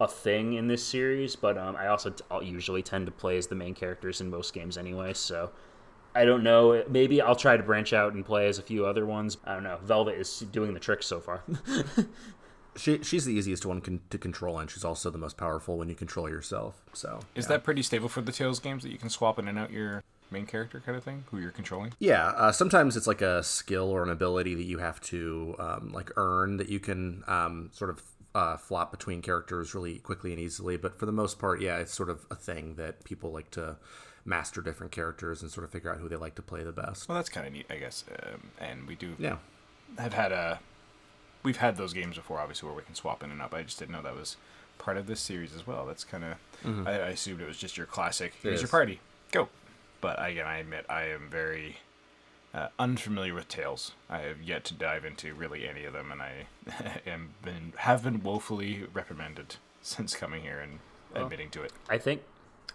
a 0.00 0.06
thing 0.06 0.52
in 0.52 0.68
this 0.68 0.84
series, 0.84 1.34
but 1.34 1.58
um, 1.58 1.74
I 1.74 1.88
also 1.88 2.10
t- 2.10 2.24
I'll 2.30 2.44
usually 2.44 2.80
tend 2.80 3.06
to 3.06 3.12
play 3.12 3.36
as 3.38 3.48
the 3.48 3.56
main 3.56 3.74
characters 3.74 4.20
in 4.20 4.30
most 4.30 4.54
games 4.54 4.78
anyway. 4.78 5.14
So 5.14 5.50
I 6.14 6.24
don't 6.24 6.44
know. 6.44 6.84
Maybe 6.88 7.20
I'll 7.20 7.34
try 7.34 7.56
to 7.56 7.62
branch 7.64 7.92
out 7.92 8.12
and 8.12 8.24
play 8.24 8.46
as 8.46 8.60
a 8.60 8.62
few 8.62 8.86
other 8.86 9.04
ones. 9.04 9.38
I 9.44 9.54
don't 9.54 9.64
know. 9.64 9.80
Velvet 9.82 10.14
is 10.16 10.40
doing 10.52 10.74
the 10.74 10.80
trick 10.80 11.02
so 11.02 11.18
far. 11.18 11.42
She, 12.76 13.02
she's 13.02 13.24
the 13.24 13.34
easiest 13.34 13.66
one 13.66 13.80
con- 13.80 14.00
to 14.10 14.18
control, 14.18 14.58
and 14.58 14.70
she's 14.70 14.84
also 14.84 15.10
the 15.10 15.18
most 15.18 15.36
powerful 15.36 15.76
when 15.76 15.88
you 15.88 15.94
control 15.94 16.28
yourself. 16.28 16.82
So 16.94 17.20
Is 17.34 17.44
yeah. 17.44 17.48
that 17.50 17.64
pretty 17.64 17.82
stable 17.82 18.08
for 18.08 18.22
the 18.22 18.32
Tales 18.32 18.60
games 18.60 18.82
that 18.82 18.90
you 18.90 18.98
can 18.98 19.10
swap 19.10 19.38
in 19.38 19.46
and 19.48 19.58
out 19.58 19.70
your 19.70 20.02
main 20.30 20.46
character 20.46 20.80
kind 20.84 20.96
of 20.96 21.04
thing, 21.04 21.24
who 21.30 21.38
you're 21.38 21.50
controlling? 21.50 21.92
Yeah, 21.98 22.28
uh, 22.28 22.52
sometimes 22.52 22.96
it's 22.96 23.06
like 23.06 23.20
a 23.20 23.42
skill 23.42 23.90
or 23.90 24.02
an 24.02 24.08
ability 24.10 24.54
that 24.54 24.64
you 24.64 24.78
have 24.78 25.00
to 25.02 25.54
um, 25.58 25.92
like 25.92 26.10
earn 26.16 26.56
that 26.56 26.70
you 26.70 26.80
can 26.80 27.22
um, 27.26 27.68
sort 27.74 27.90
of 27.90 28.02
uh, 28.34 28.56
flop 28.56 28.90
between 28.90 29.20
characters 29.20 29.74
really 29.74 29.98
quickly 29.98 30.32
and 30.32 30.40
easily. 30.40 30.78
But 30.78 30.98
for 30.98 31.04
the 31.04 31.12
most 31.12 31.38
part, 31.38 31.60
yeah, 31.60 31.76
it's 31.76 31.92
sort 31.92 32.08
of 32.08 32.24
a 32.30 32.34
thing 32.34 32.76
that 32.76 33.04
people 33.04 33.30
like 33.30 33.50
to 33.52 33.76
master 34.24 34.62
different 34.62 34.92
characters 34.92 35.42
and 35.42 35.50
sort 35.50 35.64
of 35.64 35.70
figure 35.70 35.92
out 35.92 35.98
who 35.98 36.08
they 36.08 36.16
like 36.16 36.36
to 36.36 36.42
play 36.42 36.62
the 36.62 36.72
best. 36.72 37.08
Well, 37.08 37.16
that's 37.16 37.28
kind 37.28 37.46
of 37.46 37.52
neat, 37.52 37.66
I 37.68 37.76
guess. 37.76 38.04
Um, 38.24 38.50
and 38.58 38.86
we 38.86 38.94
do 38.94 39.14
Yeah, 39.18 39.36
have 39.98 40.14
had 40.14 40.32
a. 40.32 40.60
We've 41.42 41.56
had 41.56 41.76
those 41.76 41.92
games 41.92 42.16
before, 42.16 42.38
obviously, 42.38 42.68
where 42.68 42.76
we 42.76 42.82
can 42.82 42.94
swap 42.94 43.22
in 43.22 43.30
and 43.30 43.40
out. 43.42 43.50
But 43.50 43.60
I 43.60 43.62
just 43.64 43.78
didn't 43.78 43.92
know 43.92 44.02
that 44.02 44.14
was 44.16 44.36
part 44.78 44.96
of 44.96 45.06
this 45.06 45.20
series 45.20 45.54
as 45.54 45.66
well. 45.66 45.86
That's 45.86 46.04
kind 46.04 46.24
of. 46.24 46.86
I, 46.86 46.92
I 46.92 47.08
assumed 47.08 47.40
it 47.40 47.48
was 47.48 47.58
just 47.58 47.76
your 47.76 47.86
classic. 47.86 48.34
Here's 48.42 48.60
your 48.60 48.68
party, 48.68 49.00
go. 49.30 49.48
But 50.00 50.24
again, 50.24 50.46
I 50.46 50.58
admit 50.58 50.86
I 50.88 51.04
am 51.04 51.28
very 51.30 51.76
uh, 52.54 52.68
unfamiliar 52.78 53.34
with 53.34 53.48
Tales. 53.48 53.92
I 54.10 54.18
have 54.18 54.42
yet 54.42 54.64
to 54.64 54.74
dive 54.74 55.04
into 55.04 55.34
really 55.34 55.66
any 55.68 55.84
of 55.84 55.92
them, 55.92 56.12
and 56.12 56.20
I 56.22 56.46
am 57.06 57.30
been 57.42 57.72
have 57.78 58.04
been 58.04 58.22
woefully 58.22 58.84
reprimanded 58.92 59.56
since 59.82 60.14
coming 60.14 60.42
here 60.42 60.60
and 60.60 60.78
admitting 61.14 61.50
to 61.50 61.62
it. 61.62 61.72
I 61.88 61.98
think 61.98 62.22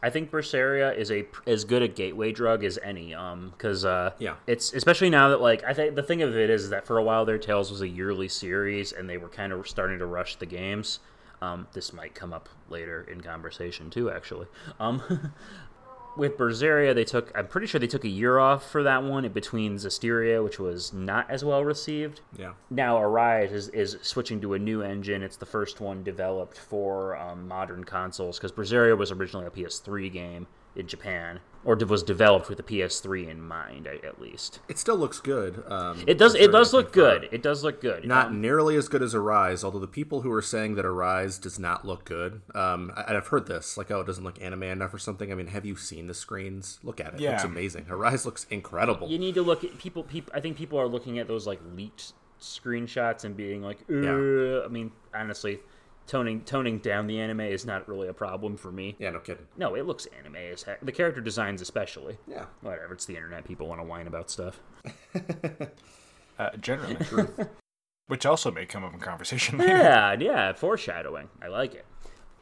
I 0.04 0.10
think 0.10 0.30
Berseria 0.32 0.96
is 0.96 1.12
a 1.12 1.26
as 1.46 1.64
good 1.66 1.82
a 1.82 1.88
gateway 1.88 2.32
drug 2.32 2.64
as 2.64 2.78
any. 2.84 3.14
Um, 3.14 3.50
because 3.58 3.84
uh, 3.86 4.12
Yeah. 4.20 4.36
it's 4.46 4.74
especially 4.74 5.10
now 5.10 5.30
that 5.30 5.42
like 5.42 5.64
I 5.64 5.74
think 5.74 5.96
the 5.96 6.04
thing 6.04 6.22
of 6.22 6.36
it 6.36 6.50
is 6.50 6.70
that 6.70 6.86
for 6.86 6.98
a 6.98 7.04
while 7.04 7.26
their 7.26 7.38
Tales 7.38 7.72
was 7.72 7.82
a 7.82 7.88
yearly 7.88 8.28
series 8.28 8.92
and 8.92 9.10
they 9.10 9.18
were 9.18 9.30
kind 9.30 9.52
of 9.54 9.68
starting 9.68 10.00
to 10.00 10.06
rush 10.06 10.36
the 10.36 10.46
games. 10.46 11.00
Um, 11.42 11.68
this 11.74 11.94
might 11.94 12.16
come 12.16 12.34
up 12.34 12.50
later 12.70 13.06
in 13.12 13.22
conversation 13.22 13.90
too, 13.90 14.10
actually. 14.12 14.48
Um. 14.80 15.02
With 16.18 16.38
Berseria, 16.38 16.96
they 16.96 17.04
took. 17.04 17.32
I'm 17.36 17.48
pretty 17.48 17.68
sure 17.68 17.80
they 17.80 17.88
took 17.88 18.04
a 18.04 18.10
year 18.10 18.40
off 18.40 18.70
for 18.70 18.84
that 18.84 19.04
one 19.04 19.24
in 19.26 19.32
between 19.32 19.76
Zestiria, 19.76 20.44
which 20.44 20.60
was 20.60 20.92
not 20.94 21.30
as 21.30 21.46
well 21.46 21.64
received, 21.64 22.22
yeah, 22.38 22.54
now 22.70 23.02
Arise 23.02 23.52
is, 23.52 23.70
is 23.70 23.98
switching 24.02 24.42
to 24.42 24.54
a 24.54 24.60
new 24.60 24.82
engine. 24.82 25.22
It's 25.22 25.38
the 25.38 25.46
first 25.46 25.80
one 25.80 26.04
developed 26.04 26.58
for 26.58 27.16
um, 27.18 27.48
modern 27.48 27.84
consoles 27.84 28.38
because 28.38 28.52
Berseria 28.52 28.98
was 28.98 29.12
originally 29.12 29.46
a 29.46 29.52
PS3 29.52 30.12
game 30.12 30.48
in 30.76 30.88
Japan. 30.88 31.40
Or 31.68 31.76
was 31.76 32.02
developed 32.02 32.48
with 32.48 32.56
the 32.58 32.64
PS3 32.64 33.28
in 33.30 33.42
mind, 33.42 33.88
at 33.88 34.22
least. 34.22 34.62
It 34.70 34.78
still 34.80 34.96
looks 34.96 35.20
good. 35.20 35.64
Um, 35.68 36.02
It 36.08 36.18
does. 36.18 36.34
It 36.34 36.50
does 36.54 36.72
look 36.72 36.94
good. 36.94 37.28
It 37.30 37.44
does 37.44 37.62
look 37.62 37.82
good. 37.82 38.06
Not 38.06 38.28
Um, 38.28 38.40
nearly 38.40 38.78
as 38.78 38.88
good 38.88 39.04
as 39.04 39.14
Arise, 39.14 39.66
although 39.66 39.78
the 39.80 39.86
people 39.86 40.22
who 40.22 40.32
are 40.32 40.42
saying 40.42 40.76
that 40.76 40.86
Arise 40.86 41.38
does 41.38 41.60
not 41.60 41.84
look 41.86 42.06
good, 42.06 42.42
um, 42.56 42.94
I, 42.96 43.14
I've 43.16 43.28
heard 43.28 43.48
this, 43.48 43.76
like, 43.78 43.92
oh, 43.92 44.00
it 44.00 44.08
doesn't 44.08 44.24
look 44.24 44.42
anime 44.42 44.64
enough 44.64 44.94
or 44.94 44.98
something. 44.98 45.30
I 45.30 45.36
mean, 45.36 45.48
have 45.48 45.66
you 45.66 45.76
seen 45.76 46.08
the 46.08 46.14
screens? 46.14 46.80
Look 46.84 47.02
at 47.02 47.08
it. 47.08 47.22
It 47.22 47.30
looks 47.30 47.44
Yeah. 47.44 47.50
amazing. 47.50 47.88
Arise 47.90 48.26
looks 48.26 48.46
incredible. 48.50 49.10
you 49.10 49.20
need 49.20 49.36
to 49.36 49.42
look 49.42 49.66
at 49.66 49.78
people. 49.78 50.04
People. 50.04 50.32
I 50.34 50.40
think 50.40 50.56
people 50.56 50.80
are 50.80 50.88
looking 50.88 51.20
at 51.20 51.28
those 51.28 51.46
like 51.46 51.60
leaked 51.76 52.14
screenshots 52.40 53.26
and 53.26 53.36
being 53.36 53.62
like, 53.62 53.80
Yeah. 53.90 54.62
I 54.64 54.70
mean, 54.70 54.92
honestly, 55.14 55.60
toning 56.08 56.42
toning 56.42 56.80
down 56.80 57.06
the 57.08 57.20
anime 57.20 57.42
is 57.42 57.66
not 57.66 57.88
really 57.88 58.08
a 58.08 58.14
problem 58.14 58.58
for 58.58 58.72
me. 58.72 58.96
Yeah, 58.98 59.12
no 59.12 59.20
kidding. 59.20 59.46
No, 59.58 59.76
it 59.76 59.86
looks 59.86 60.08
anime 60.18 60.38
as 60.38 60.64
heck. 60.64 60.84
The 60.84 60.92
character 60.92 61.22
designs, 61.22 61.62
especially. 61.62 62.18
Yeah. 62.28 62.46
Whatever. 62.62 62.94
It's 62.94 63.06
the 63.06 63.16
internet. 63.16 63.46
People 63.46 63.68
want 63.68 63.80
to 63.82 63.86
whine 63.86 64.08
about 64.08 64.30
stuff. 64.32 64.60
Uh, 66.40 66.52
generally. 66.62 66.96
True. 66.96 67.34
Which 68.08 68.26
also 68.26 68.52
may 68.52 68.66
come 68.66 68.84
up 68.84 68.94
in 68.94 69.00
conversation 69.00 69.58
later. 69.58 69.76
Yeah, 69.76 70.16
yeah. 70.20 70.54
Foreshadowing. 70.54 71.30
I 71.42 71.48
like 71.48 71.74
it. 71.74 71.86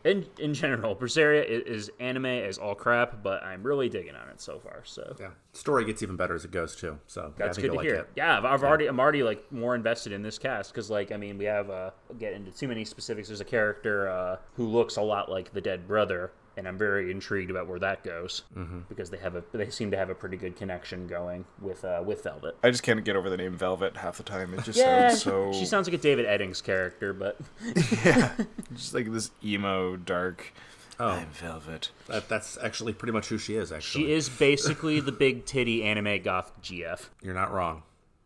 In 0.06 0.26
in 0.40 0.54
general, 0.54 0.96
Berseria 0.96 1.44
is, 1.44 1.64
is 1.88 1.92
anime 2.00 2.28
as 2.28 2.58
all 2.60 2.76
crap, 2.76 3.24
but 3.24 3.44
I'm 3.44 3.64
really 3.64 3.90
digging 3.90 4.16
on 4.16 4.30
it 4.30 4.40
so 4.40 4.60
far. 4.60 4.82
So 4.86 5.16
Yeah. 5.20 5.32
Story 5.54 5.84
gets 5.84 6.04
even 6.04 6.16
better 6.16 6.36
as 6.36 6.46
it 6.46 6.52
goes, 6.52 6.76
too. 6.76 7.00
So, 7.08 7.22
yeah, 7.22 7.28
I 7.28 7.48
That's 7.48 7.58
think 7.58 7.64
good 7.64 7.68
to 7.70 7.74
you'll 7.74 7.84
hear. 7.84 7.96
like 7.98 8.04
it. 8.06 8.10
Yeah, 8.16 8.38
I've, 8.38 8.46
I've 8.46 8.64
already, 8.64 8.86
I'm 8.86 9.00
already 9.00 9.24
like 9.24 9.52
more 9.52 9.74
invested 9.74 10.14
in 10.14 10.22
this 10.22 10.38
cast 10.38 10.72
because, 10.72 10.90
like, 10.92 11.12
I 11.12 11.18
mean, 11.18 11.38
we 11.40 11.46
have 11.46 11.70
uh, 11.72 11.90
get 12.20 12.34
into 12.34 12.52
too 12.52 12.68
many 12.68 12.86
specifics. 12.86 13.30
There's 13.30 13.42
a 13.42 13.46
character 13.46 14.08
uh, 14.10 14.38
who 14.56 14.68
looks 14.68 14.98
a 14.98 15.02
lot 15.02 15.30
like 15.32 15.52
the 15.54 15.62
dead 15.62 15.88
brother, 15.88 16.32
and 16.58 16.68
I'm 16.68 16.78
very 16.78 17.12
intrigued 17.12 17.52
about 17.52 17.68
where 17.68 17.80
that 17.80 18.04
goes 18.04 18.44
Mm-hmm. 18.58 18.80
because 18.90 19.10
they 19.10 19.18
have 19.18 19.36
a, 19.36 19.44
they 19.52 19.70
seem 19.70 19.92
to 19.92 19.98
have 19.98 20.10
a 20.10 20.16
pretty 20.16 20.38
good 20.38 20.56
connection 20.56 21.08
going 21.08 21.46
with 21.62 21.84
uh, 21.86 22.02
with 22.06 22.24
Velvet. 22.24 22.56
I 22.64 22.70
just 22.72 22.84
can't 22.84 23.04
get 23.04 23.16
over 23.16 23.30
the 23.30 23.38
name 23.38 23.56
Velvet 23.58 23.98
half 23.98 24.18
the 24.18 24.24
time. 24.24 24.54
It 24.54 24.64
just 24.64 24.78
Yeah, 24.80 25.10
sounds 25.10 25.22
so. 25.24 25.54
she 25.54 25.66
sounds 25.66 25.88
like 25.88 25.94
a 25.94 25.98
David 26.02 26.26
Eddings 26.26 26.64
character, 26.64 27.14
but 27.14 27.38
yeah, 28.06 28.34
just 28.74 28.94
like 28.94 29.12
this 29.12 29.32
emo, 29.44 29.96
dark. 29.98 30.54
Oh, 30.98 31.10
I'm 31.10 31.28
Velvet. 31.28 31.90
that, 32.08 32.30
that's 32.30 32.58
actually 32.64 32.94
pretty 32.94 33.12
much 33.12 33.28
who 33.28 33.38
she 33.38 33.56
is, 33.56 33.72
actually. 33.74 34.06
she 34.06 34.12
is 34.14 34.30
basically 34.30 35.02
the 35.02 35.12
big 35.12 35.46
titty 35.46 35.84
anime 35.84 36.22
goth 36.24 36.54
GF. 36.62 37.10
You're 37.22 37.34
not 37.34 37.52
wrong. 37.52 37.84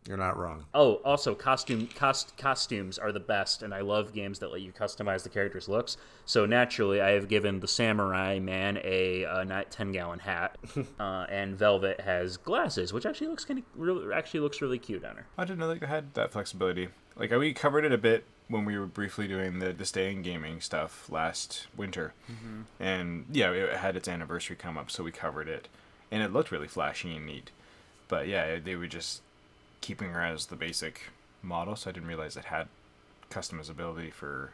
You're 0.08 0.16
not 0.16 0.38
wrong. 0.38 0.64
Oh, 0.72 0.94
also 1.04 1.34
costume 1.34 1.86
cost, 1.94 2.36
costumes 2.38 2.98
are 2.98 3.12
the 3.12 3.20
best, 3.20 3.62
and 3.62 3.74
I 3.74 3.82
love 3.82 4.14
games 4.14 4.38
that 4.38 4.50
let 4.50 4.62
you 4.62 4.72
customize 4.72 5.22
the 5.22 5.28
character's 5.28 5.68
looks. 5.68 5.98
So 6.24 6.46
naturally, 6.46 7.02
I 7.02 7.10
have 7.10 7.28
given 7.28 7.60
the 7.60 7.68
samurai 7.68 8.38
man 8.38 8.78
a, 8.82 9.26
uh 9.26 9.44
not 9.44 9.70
ten 9.70 9.92
gallon 9.92 10.20
hat, 10.20 10.56
uh, 10.98 11.26
and 11.28 11.56
Velvet 11.56 12.00
has 12.00 12.38
glasses, 12.38 12.92
which 12.94 13.04
actually 13.04 13.26
looks 13.28 13.44
kind 13.44 13.58
of 13.58 13.64
really 13.74 14.12
actually 14.12 14.40
looks 14.40 14.62
really 14.62 14.78
cute 14.78 15.04
on 15.04 15.16
her. 15.16 15.26
I 15.36 15.44
didn't 15.44 15.58
know 15.58 15.74
they 15.74 15.86
had 15.86 16.14
that 16.14 16.32
flexibility. 16.32 16.88
Like 17.14 17.30
we 17.32 17.52
covered 17.52 17.84
it 17.84 17.92
a 17.92 17.98
bit 17.98 18.24
when 18.48 18.64
we 18.64 18.78
were 18.78 18.86
briefly 18.86 19.28
doing 19.28 19.58
the 19.58 19.74
the 19.74 19.84
stay 19.84 20.10
in 20.10 20.22
gaming 20.22 20.62
stuff 20.62 21.10
last 21.10 21.66
winter, 21.76 22.14
and 22.80 23.26
yeah, 23.30 23.50
it 23.50 23.76
had 23.76 23.96
its 23.96 24.08
anniversary 24.08 24.56
come 24.56 24.78
up, 24.78 24.90
so 24.90 25.04
we 25.04 25.12
covered 25.12 25.46
it, 25.46 25.68
and 26.10 26.22
it 26.22 26.32
looked 26.32 26.50
really 26.50 26.68
flashy 26.68 27.14
and 27.14 27.26
neat. 27.26 27.50
But 28.08 28.28
yeah, 28.28 28.58
they 28.58 28.76
were 28.76 28.86
just 28.86 29.20
keeping 29.80 30.10
her 30.10 30.22
as 30.22 30.46
the 30.46 30.56
basic 30.56 31.02
model, 31.42 31.76
so 31.76 31.90
I 31.90 31.92
didn't 31.92 32.08
realize 32.08 32.36
it 32.36 32.46
had 32.46 32.68
customizability 33.30 34.12
for. 34.12 34.50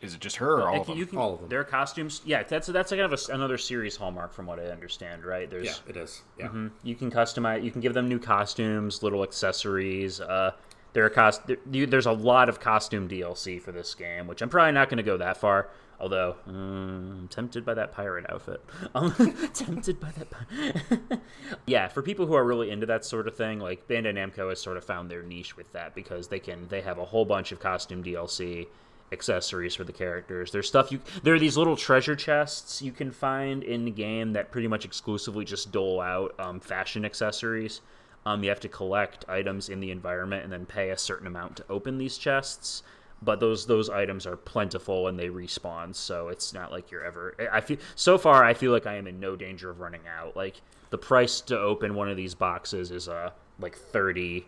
Is 0.00 0.14
it 0.14 0.20
just 0.20 0.36
her 0.36 0.56
or 0.60 0.62
all 0.68 0.72
And 0.72 0.80
of 0.80 0.86
them? 0.88 0.98
you 0.98 1.06
can, 1.06 1.18
All 1.18 1.34
of 1.34 1.40
them. 1.40 1.48
Their 1.48 1.62
costumes, 1.62 2.22
yeah, 2.24 2.42
that's 2.42 2.66
that's 2.66 2.90
kind 2.90 3.02
of 3.02 3.12
a 3.12 3.14
s 3.14 3.28
another 3.28 3.56
series 3.56 3.94
hallmark 3.96 4.32
from 4.32 4.46
what 4.46 4.58
I 4.58 4.64
understand, 4.64 5.24
right? 5.24 5.48
There's 5.48 5.64
Yeah, 5.66 5.74
it 5.90 5.96
is. 5.96 6.22
Yeah. 6.36 6.48
Mhm. 6.48 6.72
You 6.82 6.96
can 6.96 7.08
customize. 7.10 7.62
You 7.62 7.70
can 7.70 7.80
give 7.80 7.94
them 7.94 8.08
new 8.08 8.18
costumes, 8.18 9.02
little 9.04 9.22
accessories. 9.22 10.20
Uh, 10.20 10.52
there 10.92 11.04
are 11.04 11.10
cost. 11.10 11.46
There, 11.46 11.56
you, 11.70 11.86
there's 11.86 12.06
a 12.06 12.12
lot 12.12 12.48
of 12.48 12.58
costume 12.58 13.08
DLC 13.08 13.62
for 13.62 13.70
this 13.70 13.94
game, 13.94 14.26
which 14.26 14.42
I'm 14.42 14.48
probably 14.48 14.72
not 14.72 14.88
going 14.88 14.96
to 14.96 15.04
go 15.04 15.16
that 15.18 15.36
far. 15.36 15.68
Although 16.02 16.34
mm, 16.48 17.20
I'm 17.20 17.28
tempted 17.28 17.64
by 17.64 17.74
that 17.74 17.92
pirate 17.92 18.26
outfit. 18.28 18.60
Um, 18.94 19.14
tempted 19.54 20.00
by 20.00 20.10
that. 20.10 20.30
pi- 20.30 21.18
yeah, 21.66 21.86
for 21.88 22.02
people 22.02 22.26
who 22.26 22.34
are 22.34 22.44
really 22.44 22.70
into 22.70 22.84
that 22.86 23.04
sort 23.04 23.28
of 23.28 23.36
thing, 23.36 23.60
like 23.60 23.86
Bandai 23.86 24.12
Namco 24.12 24.48
has 24.50 24.60
sort 24.60 24.76
of 24.76 24.84
found 24.84 25.10
their 25.10 25.22
niche 25.22 25.56
with 25.56 25.72
that 25.72 25.94
because 25.94 26.28
they 26.28 26.40
can 26.40 26.66
they 26.68 26.80
have 26.80 26.98
a 26.98 27.04
whole 27.04 27.24
bunch 27.24 27.52
of 27.52 27.60
costume 27.60 28.02
DLC 28.02 28.66
accessories 29.12 29.76
for 29.76 29.84
the 29.84 29.92
characters. 29.92 30.50
There's 30.50 30.66
stuff 30.66 30.90
you 30.90 31.00
there 31.22 31.34
are 31.34 31.38
these 31.38 31.56
little 31.56 31.76
treasure 31.76 32.16
chests 32.16 32.82
you 32.82 32.90
can 32.90 33.12
find 33.12 33.62
in 33.62 33.84
the 33.84 33.90
game 33.92 34.32
that 34.32 34.50
pretty 34.50 34.68
much 34.68 34.84
exclusively 34.84 35.44
just 35.44 35.70
dole 35.70 36.00
out 36.00 36.34
um, 36.40 36.58
fashion 36.58 37.04
accessories. 37.04 37.80
Um, 38.26 38.42
you 38.42 38.50
have 38.50 38.60
to 38.60 38.68
collect 38.68 39.24
items 39.28 39.68
in 39.68 39.78
the 39.80 39.92
environment 39.92 40.42
and 40.42 40.52
then 40.52 40.66
pay 40.66 40.90
a 40.90 40.98
certain 40.98 41.28
amount 41.28 41.56
to 41.58 41.64
open 41.70 41.98
these 41.98 42.18
chests. 42.18 42.82
But 43.24 43.38
those 43.40 43.66
those 43.66 43.88
items 43.88 44.26
are 44.26 44.36
plentiful 44.36 45.06
and 45.08 45.18
they 45.18 45.28
respawn, 45.28 45.94
so 45.94 46.28
it's 46.28 46.52
not 46.52 46.72
like 46.72 46.90
you're 46.90 47.04
ever. 47.04 47.34
I 47.52 47.60
feel 47.60 47.78
so 47.94 48.18
far. 48.18 48.44
I 48.44 48.54
feel 48.54 48.72
like 48.72 48.86
I 48.86 48.96
am 48.96 49.06
in 49.06 49.20
no 49.20 49.36
danger 49.36 49.70
of 49.70 49.80
running 49.80 50.02
out. 50.08 50.36
Like 50.36 50.60
the 50.90 50.98
price 50.98 51.40
to 51.42 51.58
open 51.58 51.94
one 51.94 52.08
of 52.08 52.16
these 52.16 52.34
boxes 52.34 52.90
is 52.90 53.08
uh 53.08 53.30
like 53.60 53.76
thirty 53.76 54.44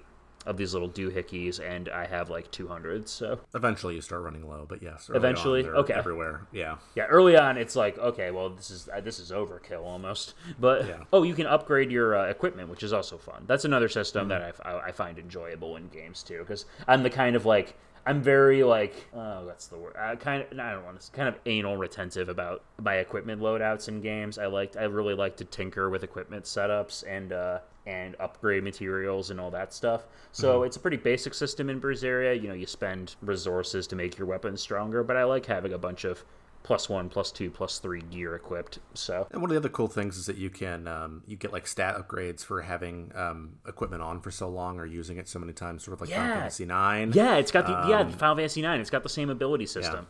of 0.46 0.58
these 0.58 0.74
little 0.74 0.90
doohickeys, 0.90 1.58
and 1.58 1.88
I 1.88 2.04
have 2.06 2.28
like 2.30 2.50
two 2.50 2.66
hundred. 2.68 3.08
So 3.08 3.38
Eventually, 3.54 3.94
you 3.94 4.00
start 4.02 4.22
running 4.22 4.46
low, 4.46 4.66
but 4.68 4.82
yes. 4.82 5.08
Eventually? 5.14 5.62
on, 5.66 5.74
Okay. 5.76 5.94
Everywhere. 5.94 6.42
Yeah. 6.52 6.76
Yeah, 6.94 7.06
early 7.06 7.36
on 7.36 7.56
it's 7.56 7.76
like 7.76 7.96
okay, 7.96 8.30
well 8.32 8.50
this 8.50 8.70
is 8.70 8.88
uh, 8.94 9.00
this 9.00 9.18
is 9.20 9.30
overkill 9.30 9.84
almost. 9.84 10.34
But 10.58 10.86
Yeah. 10.86 11.04
oh, 11.12 11.22
you 11.22 11.34
can 11.34 11.46
upgrade 11.46 11.90
your 11.92 12.16
uh, 12.16 12.26
equipment, 12.28 12.68
which 12.68 12.82
is 12.82 12.92
also 12.92 13.16
fun. 13.18 13.44
That's 13.46 13.64
another 13.64 13.88
system 13.88 14.28
Mm-hmm. 14.28 14.28
that 14.30 14.66
I 14.66 14.70
I, 14.72 14.86
I 14.88 14.92
find 14.92 15.18
enjoyable 15.18 15.76
in 15.76 15.88
games 15.88 16.22
too, 16.24 16.40
because 16.40 16.66
I'm 16.88 17.02
the 17.04 17.10
kind 17.10 17.36
of 17.36 17.46
like 17.46 17.74
I'm 18.06 18.22
very 18.22 18.62
like 18.64 18.94
oh 19.14 19.46
that's 19.46 19.66
the 19.66 19.76
word. 19.78 19.96
I 19.98 20.14
kind 20.16 20.42
of 20.42 20.58
I 20.58 20.72
don't 20.72 20.84
want 20.84 21.00
to 21.00 21.10
kind 21.12 21.28
of 21.28 21.36
anal 21.46 21.76
retentive 21.76 22.28
about 22.28 22.62
my 22.82 22.96
equipment 22.96 23.40
loadouts 23.40 23.88
in 23.88 24.00
games. 24.00 24.38
I 24.38 24.46
liked 24.46 24.76
I 24.76 24.84
really 24.84 25.14
like 25.14 25.36
to 25.38 25.44
tinker 25.44 25.88
with 25.90 26.04
equipment 26.04 26.44
setups 26.44 27.04
and 27.08 27.32
uh 27.32 27.58
and 27.86 28.16
upgrade 28.18 28.64
materials 28.64 29.30
and 29.30 29.38
all 29.40 29.50
that 29.50 29.72
stuff. 29.72 30.06
So 30.32 30.58
Mm-hmm. 30.58 30.66
it's 30.66 30.76
a 30.76 30.80
pretty 30.80 30.96
basic 30.96 31.34
system 31.34 31.68
in 31.70 31.80
Berseria. 31.80 32.40
You 32.40 32.48
know, 32.48 32.54
you 32.54 32.66
spend 32.66 33.14
resources 33.22 33.86
to 33.88 33.96
make 33.96 34.16
your 34.18 34.26
weapons 34.26 34.60
stronger, 34.62 35.02
but 35.02 35.16
I 35.16 35.24
like 35.24 35.46
having 35.46 35.72
a 35.74 35.78
bunch 35.78 36.04
of 36.04 36.24
plus 36.64 36.88
one, 36.88 37.08
plus 37.08 37.30
two, 37.30 37.48
plus 37.50 37.78
three 37.78 38.00
gear 38.00 38.34
equipped. 38.34 38.80
So 38.94 39.28
And 39.30 39.40
one 39.40 39.50
of 39.50 39.54
the 39.54 39.60
other 39.60 39.68
cool 39.68 39.86
things 39.86 40.16
is 40.18 40.26
that 40.26 40.36
you 40.36 40.50
can 40.50 40.88
um, 40.88 41.22
you 41.26 41.36
get 41.36 41.52
like 41.52 41.66
stat 41.68 41.94
upgrades 41.96 42.44
for 42.44 42.62
having 42.62 43.12
um, 43.14 43.58
equipment 43.68 44.02
on 44.02 44.20
for 44.20 44.32
so 44.32 44.48
long 44.48 44.80
or 44.80 44.86
using 44.86 45.18
it 45.18 45.28
so 45.28 45.38
many 45.38 45.52
times, 45.52 45.84
sort 45.84 45.92
of 45.94 46.00
like 46.00 46.10
Final 46.10 46.28
Yeah. 46.30 46.34
Fantasy 46.40 46.64
Nine. 46.64 47.12
yeah, 47.14 47.36
it's 47.36 47.52
got 47.52 47.66
the 47.66 47.72
yeah 47.88 48.00
Um, 48.00 48.10
Final 48.12 48.34
Fantasy 48.36 48.62
Nine. 48.62 48.80
It's 48.80 48.90
got 48.90 49.04
the 49.04 49.08
same 49.08 49.30
ability 49.30 49.66
system. 49.66 50.08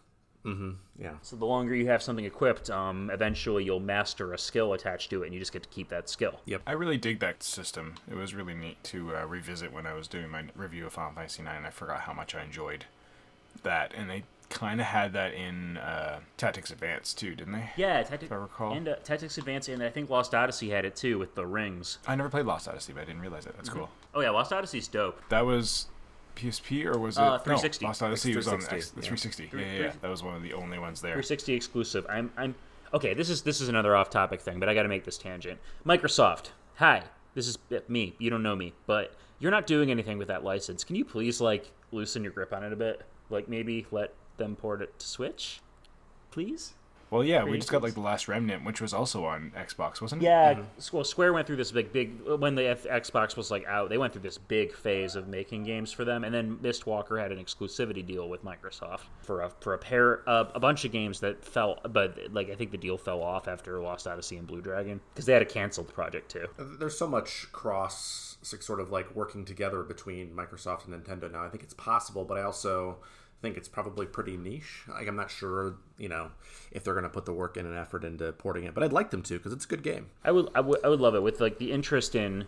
yeah. 0.98 1.14
So 1.22 1.36
the 1.36 1.46
longer 1.46 1.74
you 1.74 1.86
have 1.88 2.02
something 2.02 2.24
equipped, 2.26 2.68
um, 2.70 3.10
eventually 3.10 3.64
you'll 3.64 3.80
master 3.80 4.32
a 4.34 4.38
skill 4.38 4.74
attached 4.74 5.08
to 5.10 5.22
it, 5.22 5.26
and 5.26 5.34
you 5.34 5.40
just 5.40 5.52
get 5.52 5.62
to 5.64 5.68
keep 5.70 5.88
that 5.88 6.08
skill. 6.08 6.38
Yep. 6.44 6.62
I 6.66 6.72
really 6.72 6.98
dig 6.98 7.18
that 7.20 7.42
system. 7.42 7.94
It 8.10 8.14
was 8.14 8.34
really 8.34 8.54
neat 8.54 8.82
to 8.84 9.16
uh, 9.16 9.24
revisit 9.26 9.72
when 9.72 9.86
I 9.86 9.94
was 9.94 10.06
doing 10.06 10.28
my 10.28 10.44
review 10.54 10.86
of 10.86 10.92
Final 10.92 11.14
Fantasy 11.14 11.42
IX. 11.42 11.50
And 11.56 11.66
I 11.66 11.70
forgot 11.70 12.00
how 12.02 12.12
much 12.12 12.34
I 12.34 12.44
enjoyed 12.44 12.84
that, 13.62 13.92
and 13.96 14.10
they 14.10 14.24
kind 14.50 14.80
of 14.80 14.86
had 14.86 15.12
that 15.14 15.34
in 15.34 15.76
uh, 15.78 16.20
Tactics 16.36 16.70
Advance 16.70 17.14
too, 17.14 17.34
didn't 17.34 17.52
they? 17.54 17.70
Yeah, 17.76 18.02
Tactics 18.02 18.24
If 18.24 18.32
I 18.32 18.36
recall. 18.36 18.72
and 18.72 18.88
uh, 18.88 18.96
Tactics 18.96 19.38
Advance, 19.38 19.68
and 19.68 19.82
I 19.82 19.90
think 19.90 20.10
Lost 20.10 20.34
Odyssey 20.34 20.70
had 20.70 20.84
it 20.84 20.96
too 20.96 21.18
with 21.18 21.34
the 21.34 21.46
rings. 21.46 21.98
I 22.06 22.14
never 22.16 22.28
played 22.28 22.46
Lost 22.46 22.68
Odyssey, 22.68 22.92
but 22.92 23.02
I 23.02 23.04
didn't 23.04 23.20
realize 23.20 23.46
it. 23.46 23.54
That's 23.56 23.68
cool. 23.68 23.90
Oh 24.14 24.20
yeah, 24.20 24.30
Lost 24.30 24.52
Odyssey's 24.52 24.88
dope. 24.88 25.20
That 25.28 25.44
was 25.46 25.86
PSP 26.36 26.84
or 26.84 26.98
was 26.98 27.16
it 27.16 27.22
Uh, 27.22 27.38
360. 27.38 27.84
No, 27.84 27.88
Lost 27.88 28.02
Odyssey 28.02 28.36
was 28.36 28.48
on 28.48 28.54
It's 28.56 28.64
X, 28.72 28.90
the 28.90 29.02
360, 29.02 29.46
360. 29.48 29.56
Yeah, 29.58 29.86
yeah, 29.86 29.92
yeah. 29.92 30.00
That 30.02 30.10
was 30.10 30.22
one 30.22 30.34
of 30.34 30.42
the 30.42 30.52
only 30.52 30.78
ones 30.78 31.00
there. 31.00 31.12
360 31.12 31.54
exclusive. 31.54 32.06
I'm 32.08 32.30
I'm 32.36 32.54
okay. 32.92 33.14
This 33.14 33.30
is 33.30 33.42
this 33.42 33.60
is 33.60 33.68
another 33.68 33.94
off-topic 33.96 34.40
thing, 34.40 34.58
but 34.60 34.68
I 34.68 34.74
got 34.74 34.82
to 34.82 34.88
make 34.88 35.04
this 35.04 35.18
tangent. 35.18 35.58
Microsoft, 35.86 36.50
hi. 36.76 37.02
This 37.34 37.48
is 37.48 37.58
uh, 37.72 37.78
me. 37.88 38.14
You 38.18 38.30
don't 38.30 38.42
know 38.42 38.54
me, 38.56 38.72
but 38.86 39.14
you're 39.40 39.50
not 39.50 39.66
doing 39.66 39.90
anything 39.90 40.18
with 40.18 40.28
that 40.28 40.44
license. 40.44 40.84
Can 40.84 40.96
you 40.96 41.04
please 41.04 41.40
like 41.40 41.70
loosen 41.92 42.22
your 42.22 42.32
grip 42.32 42.52
on 42.52 42.62
it 42.64 42.72
a 42.72 42.76
bit? 42.76 43.02
Like 43.30 43.48
maybe 43.48 43.86
let 43.90 44.12
them 44.36 44.56
port 44.56 44.82
it 44.82 44.98
to 44.98 45.06
Switch, 45.06 45.60
please. 46.30 46.74
Well, 47.14 47.22
yeah, 47.22 47.44
we 47.44 47.58
just 47.58 47.70
got 47.70 47.80
like 47.80 47.94
the 47.94 48.00
Last 48.00 48.26
Remnant, 48.26 48.64
which 48.64 48.80
was 48.80 48.92
also 48.92 49.24
on 49.24 49.52
Xbox, 49.56 50.00
wasn't 50.00 50.22
it? 50.22 50.24
Yeah. 50.24 50.62
Well, 50.92 51.04
Square 51.04 51.34
went 51.34 51.46
through 51.46 51.56
this 51.56 51.70
big, 51.70 51.92
big 51.92 52.20
when 52.26 52.56
the 52.56 52.70
F- 52.70 52.84
Xbox 52.84 53.36
was 53.36 53.52
like 53.52 53.64
out. 53.66 53.88
They 53.88 53.98
went 53.98 54.12
through 54.12 54.22
this 54.22 54.36
big 54.36 54.74
phase 54.74 55.14
of 55.14 55.28
making 55.28 55.62
games 55.62 55.92
for 55.92 56.04
them, 56.04 56.24
and 56.24 56.34
then 56.34 56.56
Mistwalker 56.56 57.20
had 57.20 57.30
an 57.30 57.38
exclusivity 57.38 58.04
deal 58.04 58.28
with 58.28 58.44
Microsoft 58.44 59.02
for 59.22 59.42
a 59.42 59.50
for 59.60 59.74
a 59.74 59.78
pair 59.78 60.28
uh, 60.28 60.46
a 60.54 60.58
bunch 60.58 60.84
of 60.84 60.90
games 60.90 61.20
that 61.20 61.44
fell. 61.44 61.78
But 61.88 62.18
like 62.32 62.50
I 62.50 62.56
think 62.56 62.72
the 62.72 62.78
deal 62.78 62.98
fell 62.98 63.22
off 63.22 63.46
after 63.46 63.80
Lost 63.80 64.08
Odyssey 64.08 64.36
and 64.36 64.46
Blue 64.46 64.60
Dragon 64.60 65.00
because 65.12 65.26
they 65.26 65.34
had 65.34 65.42
a 65.42 65.46
canceled 65.46 65.94
project 65.94 66.32
too. 66.32 66.48
There's 66.58 66.98
so 66.98 67.06
much 67.06 67.46
cross 67.52 68.38
sort 68.42 68.80
of 68.80 68.90
like 68.90 69.14
working 69.14 69.44
together 69.44 69.82
between 69.82 70.30
Microsoft 70.30 70.86
and 70.86 70.94
Nintendo 70.94 71.30
now. 71.30 71.44
I 71.44 71.48
think 71.48 71.62
it's 71.62 71.74
possible, 71.74 72.24
but 72.24 72.38
I 72.38 72.42
also 72.42 72.98
think 73.44 73.58
it's 73.58 73.68
probably 73.68 74.06
pretty 74.06 74.38
niche. 74.38 74.84
Like 74.88 75.06
I'm 75.06 75.16
not 75.16 75.30
sure, 75.30 75.76
you 75.98 76.08
know, 76.08 76.30
if 76.72 76.82
they're 76.82 76.94
going 76.94 77.04
to 77.04 77.10
put 77.10 77.26
the 77.26 77.32
work 77.32 77.58
in 77.58 77.66
and 77.66 77.76
effort 77.76 78.02
into 78.02 78.32
porting 78.32 78.64
it, 78.64 78.74
but 78.74 78.82
I'd 78.82 78.92
like 78.92 79.10
them 79.10 79.22
to 79.22 79.34
because 79.34 79.52
it's 79.52 79.66
a 79.66 79.68
good 79.68 79.82
game. 79.82 80.06
I 80.24 80.32
would, 80.32 80.48
I 80.54 80.60
would 80.60 80.84
I 80.84 80.88
would 80.88 81.00
love 81.00 81.14
it 81.14 81.22
with 81.22 81.40
like 81.40 81.58
the 81.58 81.70
interest 81.70 82.14
in 82.14 82.46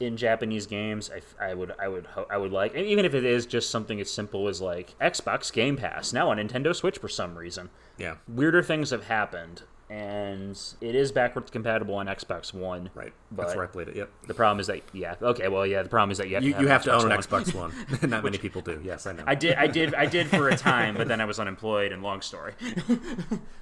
in 0.00 0.16
Japanese 0.16 0.66
games. 0.66 1.10
I, 1.10 1.50
I 1.50 1.54
would 1.54 1.74
I 1.78 1.88
would 1.88 2.06
I 2.30 2.38
would 2.38 2.50
like 2.50 2.74
and 2.74 2.86
even 2.86 3.04
if 3.04 3.14
it 3.14 3.24
is 3.24 3.44
just 3.44 3.70
something 3.70 4.00
as 4.00 4.10
simple 4.10 4.48
as 4.48 4.62
like 4.62 4.98
Xbox 4.98 5.52
Game 5.52 5.76
Pass 5.76 6.14
now 6.14 6.30
on 6.30 6.38
Nintendo 6.38 6.74
Switch 6.74 6.96
for 6.98 7.08
some 7.08 7.36
reason. 7.36 7.68
Yeah, 7.98 8.16
Weirder 8.26 8.62
things 8.62 8.90
have 8.90 9.04
happened 9.04 9.62
and 9.88 10.58
it 10.80 10.94
is 10.94 11.12
backwards 11.12 11.50
compatible 11.50 11.94
on 11.94 12.06
Xbox 12.06 12.52
One. 12.52 12.90
right. 12.94 13.12
That's 13.30 13.54
where 13.54 13.64
I 13.64 13.68
played 13.68 13.88
it. 13.88 13.96
Yep. 13.96 14.10
The 14.26 14.34
problem 14.34 14.58
is 14.60 14.66
that 14.66 14.80
yeah 14.92 15.14
okay 15.22 15.48
well 15.48 15.66
yeah 15.66 15.82
the 15.82 15.88
problem 15.88 16.10
is 16.10 16.18
that 16.18 16.28
you 16.28 16.34
have 16.34 16.44
You, 16.44 16.50
to 16.52 16.56
have 16.56 16.62
you 16.62 16.68
have 16.68 16.82
to 16.84 16.92
own 16.94 17.12
an. 17.12 17.18
Xbox 17.18 17.54
One. 17.54 17.72
not 18.10 18.24
many 18.24 18.38
people 18.38 18.62
do. 18.62 18.80
Yes, 18.84 19.06
I 19.06 19.12
know. 19.12 19.22
I 19.26 19.34
did, 19.34 19.54
I 19.56 19.66
did, 19.66 19.94
I 19.94 20.06
did 20.06 20.26
for 20.28 20.48
a 20.48 20.56
time, 20.70 20.96
but 20.96 21.08
then 21.08 21.20
I 21.20 21.24
was 21.24 21.38
unemployed. 21.38 21.92
And 21.92 22.02
long 22.02 22.20
story, 22.20 22.54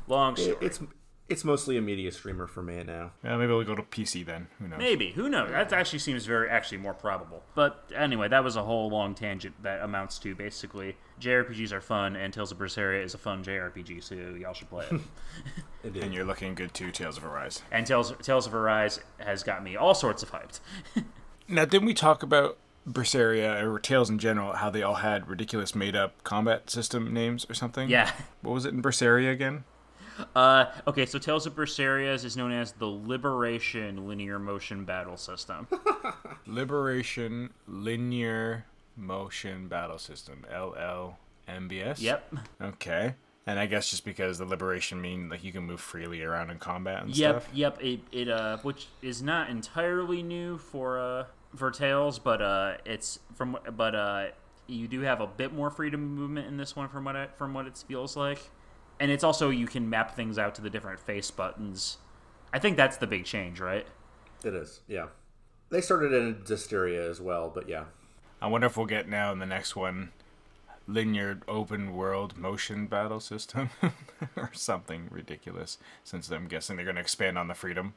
long 0.08 0.36
story. 0.36 0.56
it's 0.60 0.80
it's 1.28 1.44
mostly 1.44 1.76
a 1.76 1.80
media 1.80 2.12
streamer 2.12 2.46
for 2.46 2.62
me 2.62 2.82
now. 2.84 3.12
Yeah, 3.24 3.36
maybe 3.36 3.52
we'll 3.52 3.64
go 3.64 3.74
to 3.74 3.82
PC 3.82 4.26
then. 4.26 4.48
Who 4.58 4.68
knows? 4.68 4.78
Maybe 4.78 5.12
who 5.12 5.28
knows? 5.28 5.50
That 5.50 5.72
actually 5.72 6.00
seems 6.00 6.26
very 6.26 6.48
actually 6.50 6.78
more 6.78 6.94
probable. 6.94 7.42
But 7.54 7.90
anyway, 7.96 8.28
that 8.28 8.44
was 8.44 8.56
a 8.56 8.62
whole 8.62 8.90
long 8.90 9.14
tangent 9.14 9.54
that 9.62 9.82
amounts 9.82 10.18
to 10.20 10.34
basically 10.34 10.96
JRPGs 11.20 11.72
are 11.72 11.80
fun, 11.80 12.14
and 12.16 12.32
Tales 12.32 12.52
of 12.52 12.58
Berseria 12.58 13.02
is 13.02 13.14
a 13.14 13.18
fun 13.18 13.42
JRPG, 13.42 14.02
so 14.02 14.14
y'all 14.14 14.52
should 14.52 14.68
play 14.68 14.84
it. 14.90 15.00
Indeed. 15.84 16.02
And 16.02 16.14
you're 16.14 16.24
looking 16.24 16.54
good 16.54 16.74
too, 16.74 16.90
Tales 16.90 17.16
of 17.16 17.24
Arise. 17.24 17.62
and 17.70 17.86
Tales 17.86 18.12
Tales 18.22 18.46
of 18.46 18.54
Arise 18.54 19.00
has 19.18 19.42
got 19.42 19.62
me 19.64 19.76
all 19.76 19.94
sorts 19.94 20.22
of 20.22 20.30
hyped. 20.32 20.60
Now, 21.46 21.66
didn't 21.66 21.84
we 21.86 21.92
talk 21.92 22.22
about 22.22 22.56
Berseria 22.88 23.62
or 23.62 23.78
Tales 23.78 24.08
in 24.08 24.18
general? 24.18 24.54
How 24.54 24.70
they 24.70 24.82
all 24.82 24.94
had 24.94 25.28
ridiculous 25.28 25.74
made-up 25.74 26.24
combat 26.24 26.70
system 26.70 27.12
names 27.12 27.44
or 27.50 27.54
something? 27.54 27.90
yeah. 27.90 28.12
What 28.40 28.52
was 28.54 28.64
it 28.64 28.72
in 28.72 28.80
Berseria 28.80 29.30
again? 29.30 29.64
Uh, 30.34 30.66
okay, 30.86 31.06
so 31.06 31.18
Tales 31.18 31.46
of 31.46 31.54
Berseria 31.56 32.14
is 32.14 32.36
known 32.36 32.52
as 32.52 32.72
the 32.72 32.86
Liberation 32.86 34.06
Linear 34.06 34.38
Motion 34.38 34.84
Battle 34.84 35.16
System. 35.16 35.66
Liberation 36.46 37.50
Linear 37.66 38.64
Motion 38.96 39.68
Battle 39.68 39.98
System. 39.98 40.44
LLMBS. 40.52 42.00
yep. 42.00 42.32
Okay. 42.62 43.14
And 43.46 43.58
I 43.58 43.66
guess 43.66 43.90
just 43.90 44.04
because 44.06 44.38
the 44.38 44.46
liberation 44.46 45.00
mean 45.02 45.28
like 45.28 45.44
you 45.44 45.52
can 45.52 45.64
move 45.64 45.80
freely 45.80 46.22
around 46.22 46.48
in 46.50 46.58
combat 46.58 47.02
and 47.02 47.14
Yep, 47.14 47.42
stuff. 47.42 47.54
yep. 47.54 47.78
Yep. 47.82 47.84
It, 48.12 48.18
it 48.20 48.28
uh, 48.30 48.56
which 48.62 48.86
is 49.02 49.22
not 49.22 49.50
entirely 49.50 50.22
new 50.22 50.56
for 50.56 50.98
uh 50.98 51.24
for 51.54 51.70
Tales, 51.70 52.18
but 52.18 52.40
uh, 52.40 52.74
it's 52.86 53.20
from 53.34 53.58
but 53.76 53.94
uh, 53.94 54.26
you 54.66 54.88
do 54.88 55.00
have 55.02 55.20
a 55.20 55.26
bit 55.26 55.52
more 55.52 55.70
freedom 55.70 56.02
of 56.02 56.08
movement 56.10 56.46
in 56.48 56.56
this 56.56 56.74
one 56.74 56.88
from 56.88 57.04
what 57.04 57.14
it, 57.16 57.30
from 57.36 57.52
what 57.54 57.66
it 57.66 57.76
feels 57.86 58.16
like, 58.16 58.40
and 59.00 59.10
it's 59.10 59.24
also 59.24 59.50
you 59.50 59.66
can 59.66 59.88
map 59.88 60.14
things 60.14 60.38
out 60.38 60.54
to 60.56 60.62
the 60.62 60.70
different 60.70 61.00
face 61.00 61.30
buttons. 61.30 61.98
I 62.52 62.58
think 62.58 62.76
that's 62.76 62.96
the 62.96 63.06
big 63.06 63.24
change, 63.24 63.60
right? 63.60 63.86
It 64.44 64.54
is. 64.54 64.80
Yeah. 64.86 65.06
They 65.70 65.80
started 65.80 66.12
in 66.12 66.36
Zestiria 66.44 67.08
as 67.08 67.20
well, 67.20 67.50
but 67.52 67.68
yeah. 67.68 67.84
I 68.40 68.46
wonder 68.46 68.66
if 68.66 68.76
we'll 68.76 68.86
get 68.86 69.08
now 69.08 69.32
in 69.32 69.38
the 69.38 69.46
next 69.46 69.74
one 69.74 70.12
linear 70.86 71.40
open 71.48 71.94
world 71.96 72.36
motion 72.36 72.86
battle 72.86 73.20
system 73.20 73.70
or 74.36 74.50
something 74.52 75.08
ridiculous 75.10 75.78
since 76.04 76.30
I'm 76.30 76.46
guessing 76.46 76.76
they're 76.76 76.84
going 76.84 76.96
to 76.96 77.00
expand 77.00 77.38
on 77.38 77.48
the 77.48 77.54
freedom. 77.54 77.94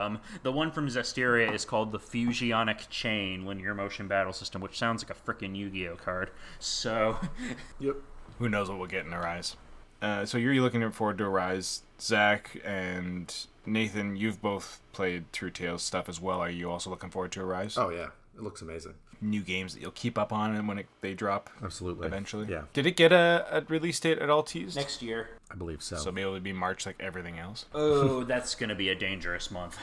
Um, 0.00 0.18
the 0.42 0.50
one 0.50 0.72
from 0.72 0.88
Zestiria 0.88 1.52
is 1.52 1.66
called 1.66 1.92
the 1.92 1.98
Fusionic 1.98 2.88
Chain 2.88 3.44
Linear 3.44 3.74
Motion 3.74 4.08
Battle 4.08 4.32
System, 4.32 4.62
which 4.62 4.78
sounds 4.78 5.04
like 5.04 5.14
a 5.14 5.20
freaking 5.20 5.54
Yu-Gi-Oh 5.54 5.96
card. 5.96 6.30
So, 6.58 7.18
Yep. 7.80 7.96
Who 8.38 8.48
knows 8.48 8.70
what 8.70 8.78
we'll 8.78 8.88
get 8.88 9.04
in 9.04 9.12
Arise. 9.12 9.56
Uh, 10.02 10.24
so 10.24 10.38
you're 10.38 10.54
looking 10.54 10.88
forward 10.92 11.18
to 11.18 11.24
Arise. 11.24 11.82
Zach 12.00 12.58
and 12.64 13.34
Nathan, 13.66 14.16
you've 14.16 14.40
both 14.40 14.80
played 14.92 15.30
True 15.32 15.50
Tales 15.50 15.82
stuff 15.82 16.08
as 16.08 16.20
well. 16.20 16.40
Are 16.40 16.50
you 16.50 16.70
also 16.70 16.90
looking 16.90 17.10
forward 17.10 17.32
to 17.32 17.42
Arise? 17.42 17.76
Oh 17.76 17.90
yeah. 17.90 18.08
It 18.36 18.42
looks 18.42 18.62
amazing. 18.62 18.94
New 19.20 19.42
games 19.42 19.74
that 19.74 19.82
you'll 19.82 19.90
keep 19.90 20.16
up 20.16 20.32
on 20.32 20.56
and 20.56 20.66
when 20.66 20.78
it, 20.78 20.86
they 21.02 21.12
drop 21.12 21.50
Absolutely. 21.62 22.06
eventually? 22.06 22.46
Yeah. 22.48 22.62
Did 22.72 22.86
it 22.86 22.96
get 22.96 23.12
a, 23.12 23.46
a 23.50 23.60
release 23.68 24.00
date 24.00 24.18
at 24.18 24.30
all 24.30 24.42
teased? 24.42 24.76
next 24.76 25.02
year. 25.02 25.28
I 25.50 25.56
believe 25.56 25.82
so. 25.82 25.96
So 25.96 26.10
maybe 26.10 26.26
it'll 26.26 26.40
be 26.40 26.54
March 26.54 26.86
like 26.86 26.96
everything 27.00 27.38
else. 27.38 27.66
Oh, 27.74 28.24
that's 28.24 28.54
gonna 28.54 28.74
be 28.74 28.88
a 28.88 28.94
dangerous 28.94 29.50
month. 29.50 29.78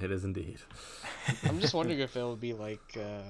It 0.00 0.10
is 0.10 0.24
indeed. 0.24 0.58
I'm 1.44 1.60
just 1.60 1.72
wondering 1.72 2.00
if 2.00 2.14
it'll 2.16 2.36
be 2.36 2.52
like 2.52 2.82
uh, 2.96 3.22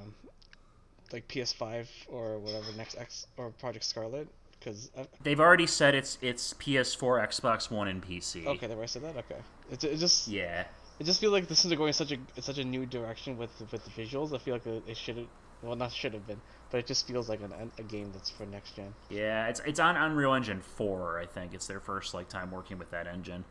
like 1.12 1.28
PS5 1.28 1.86
or 2.08 2.38
whatever 2.40 2.66
next 2.76 2.98
X 2.98 3.28
or 3.36 3.50
Project 3.50 3.84
Scarlett 3.84 4.26
because 4.64 4.90
uh, 4.96 5.04
They've 5.22 5.40
already 5.40 5.66
said 5.66 5.94
it's 5.94 6.18
it's 6.22 6.54
PS4, 6.54 7.28
Xbox 7.28 7.70
One, 7.70 7.88
and 7.88 8.02
PC. 8.02 8.46
okay, 8.46 8.66
the 8.66 8.74
already 8.74 8.88
said 8.88 9.02
that 9.02 9.16
okay. 9.16 9.40
It, 9.70 9.84
it 9.84 9.96
just 9.98 10.28
Yeah. 10.28 10.64
it 10.98 11.04
just 11.04 11.20
feels 11.20 11.32
like 11.32 11.48
this 11.48 11.64
is 11.64 11.72
going 11.74 11.92
such 11.92 12.12
a 12.12 12.14
in 12.14 12.42
such 12.42 12.58
a 12.58 12.64
new 12.64 12.86
direction 12.86 13.36
with 13.36 13.50
with 13.70 13.84
the 13.84 13.90
visuals. 13.90 14.34
I 14.34 14.38
feel 14.38 14.54
like 14.54 14.66
it, 14.66 14.82
it 14.86 14.96
should 14.96 15.18
have 15.18 15.26
well 15.62 15.76
not 15.76 15.92
should 15.92 16.14
have 16.14 16.26
been, 16.26 16.40
but 16.70 16.78
it 16.78 16.86
just 16.86 17.06
feels 17.06 17.28
like 17.28 17.40
an, 17.40 17.52
a 17.78 17.82
game 17.82 18.10
that's 18.12 18.30
for 18.30 18.46
next 18.46 18.76
gen. 18.76 18.94
Yeah, 19.10 19.48
it's 19.48 19.60
it's 19.66 19.80
on 19.80 19.96
Unreal 19.96 20.34
Engine 20.34 20.60
4, 20.60 21.18
I 21.18 21.26
think. 21.26 21.54
It's 21.54 21.66
their 21.66 21.80
first 21.80 22.14
like 22.14 22.28
time 22.28 22.50
working 22.50 22.78
with 22.78 22.90
that 22.90 23.06
engine. 23.06 23.44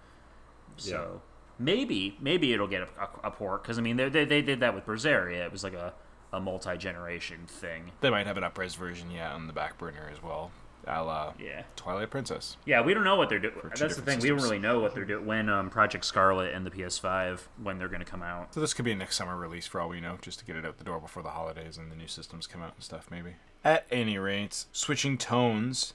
So 0.78 1.22
maybe 1.60 2.18
maybe 2.20 2.54
it'll 2.54 2.68
get 2.68 2.82
a, 2.82 3.02
a, 3.02 3.28
a 3.28 3.32
port 3.32 3.64
because 3.64 3.78
I 3.78 3.82
mean 3.82 3.98
they, 3.98 4.10
they 4.10 4.26
they 4.26 4.42
did 4.42 4.60
that 4.62 4.74
with 4.74 4.86
Berseria. 4.86 5.46
It 5.46 5.52
was 5.52 5.64
like 5.64 5.74
a 5.74 5.94
a 6.32 6.40
multi 6.40 6.76
generation 6.78 7.42
thing. 7.46 7.92
They 8.02 8.10
might 8.10 8.26
have 8.26 8.38
an 8.38 8.44
upres 8.44 8.76
version, 8.76 9.12
yeah, 9.12 9.34
on 9.34 9.46
the 9.46 9.54
back 9.54 9.78
burner 9.78 10.10
as 10.12 10.22
well. 10.22 10.52
A 10.88 11.04
la 11.04 11.34
Yeah. 11.40 11.64
Twilight 11.76 12.10
Princess. 12.10 12.58
Yeah, 12.66 12.82
we 12.82 12.94
don't 12.94 13.04
know 13.04 13.16
what 13.16 13.30
they're 13.30 13.40
doing. 13.40 13.54
That's 13.76 13.96
the 13.96 14.02
thing. 14.02 14.20
We 14.20 14.30
don't 14.30 14.42
really 14.42 14.60
know 14.60 14.80
what 14.80 14.94
they're 14.94 15.06
doing 15.06 15.26
when 15.26 15.50
um, 15.50 15.70
Project 15.70 16.06
Scarlett 16.06 16.54
and 16.54 16.66
the 16.66 16.72
PS5 16.72 17.40
when 17.62 17.78
they're 17.78 17.88
going 17.88 18.00
to 18.04 18.06
come 18.10 18.22
out. 18.24 18.54
So 18.54 18.60
this 18.60 18.74
could 18.74 18.86
be 18.86 18.92
a 18.92 18.96
next 18.96 19.16
summer 19.16 19.36
release 19.38 19.66
for 19.68 19.80
all 19.80 19.90
we 19.90 20.02
know, 20.02 20.18
just 20.22 20.40
to 20.40 20.46
get 20.46 20.56
it 20.56 20.66
out 20.66 20.78
the 20.78 20.84
door 20.84 21.00
before 21.00 21.24
the 21.24 21.30
holidays 21.30 21.78
and 21.78 21.92
the 21.92 21.96
new 21.96 22.08
systems 22.08 22.48
come 22.48 22.62
out 22.62 22.74
and 22.76 22.84
stuff, 22.84 23.08
maybe. 23.10 23.36
At 23.64 23.86
any 23.92 24.18
rate, 24.18 24.66
switching 24.72 25.18
tones, 25.18 25.94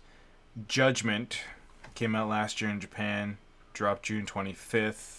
Judgment 0.67 1.41
came 1.95 2.15
out 2.15 2.29
last 2.29 2.61
year 2.61 2.71
in 2.71 2.81
Japan, 2.81 3.39
dropped 3.73 4.05
June 4.05 4.27
25th, 4.27 5.18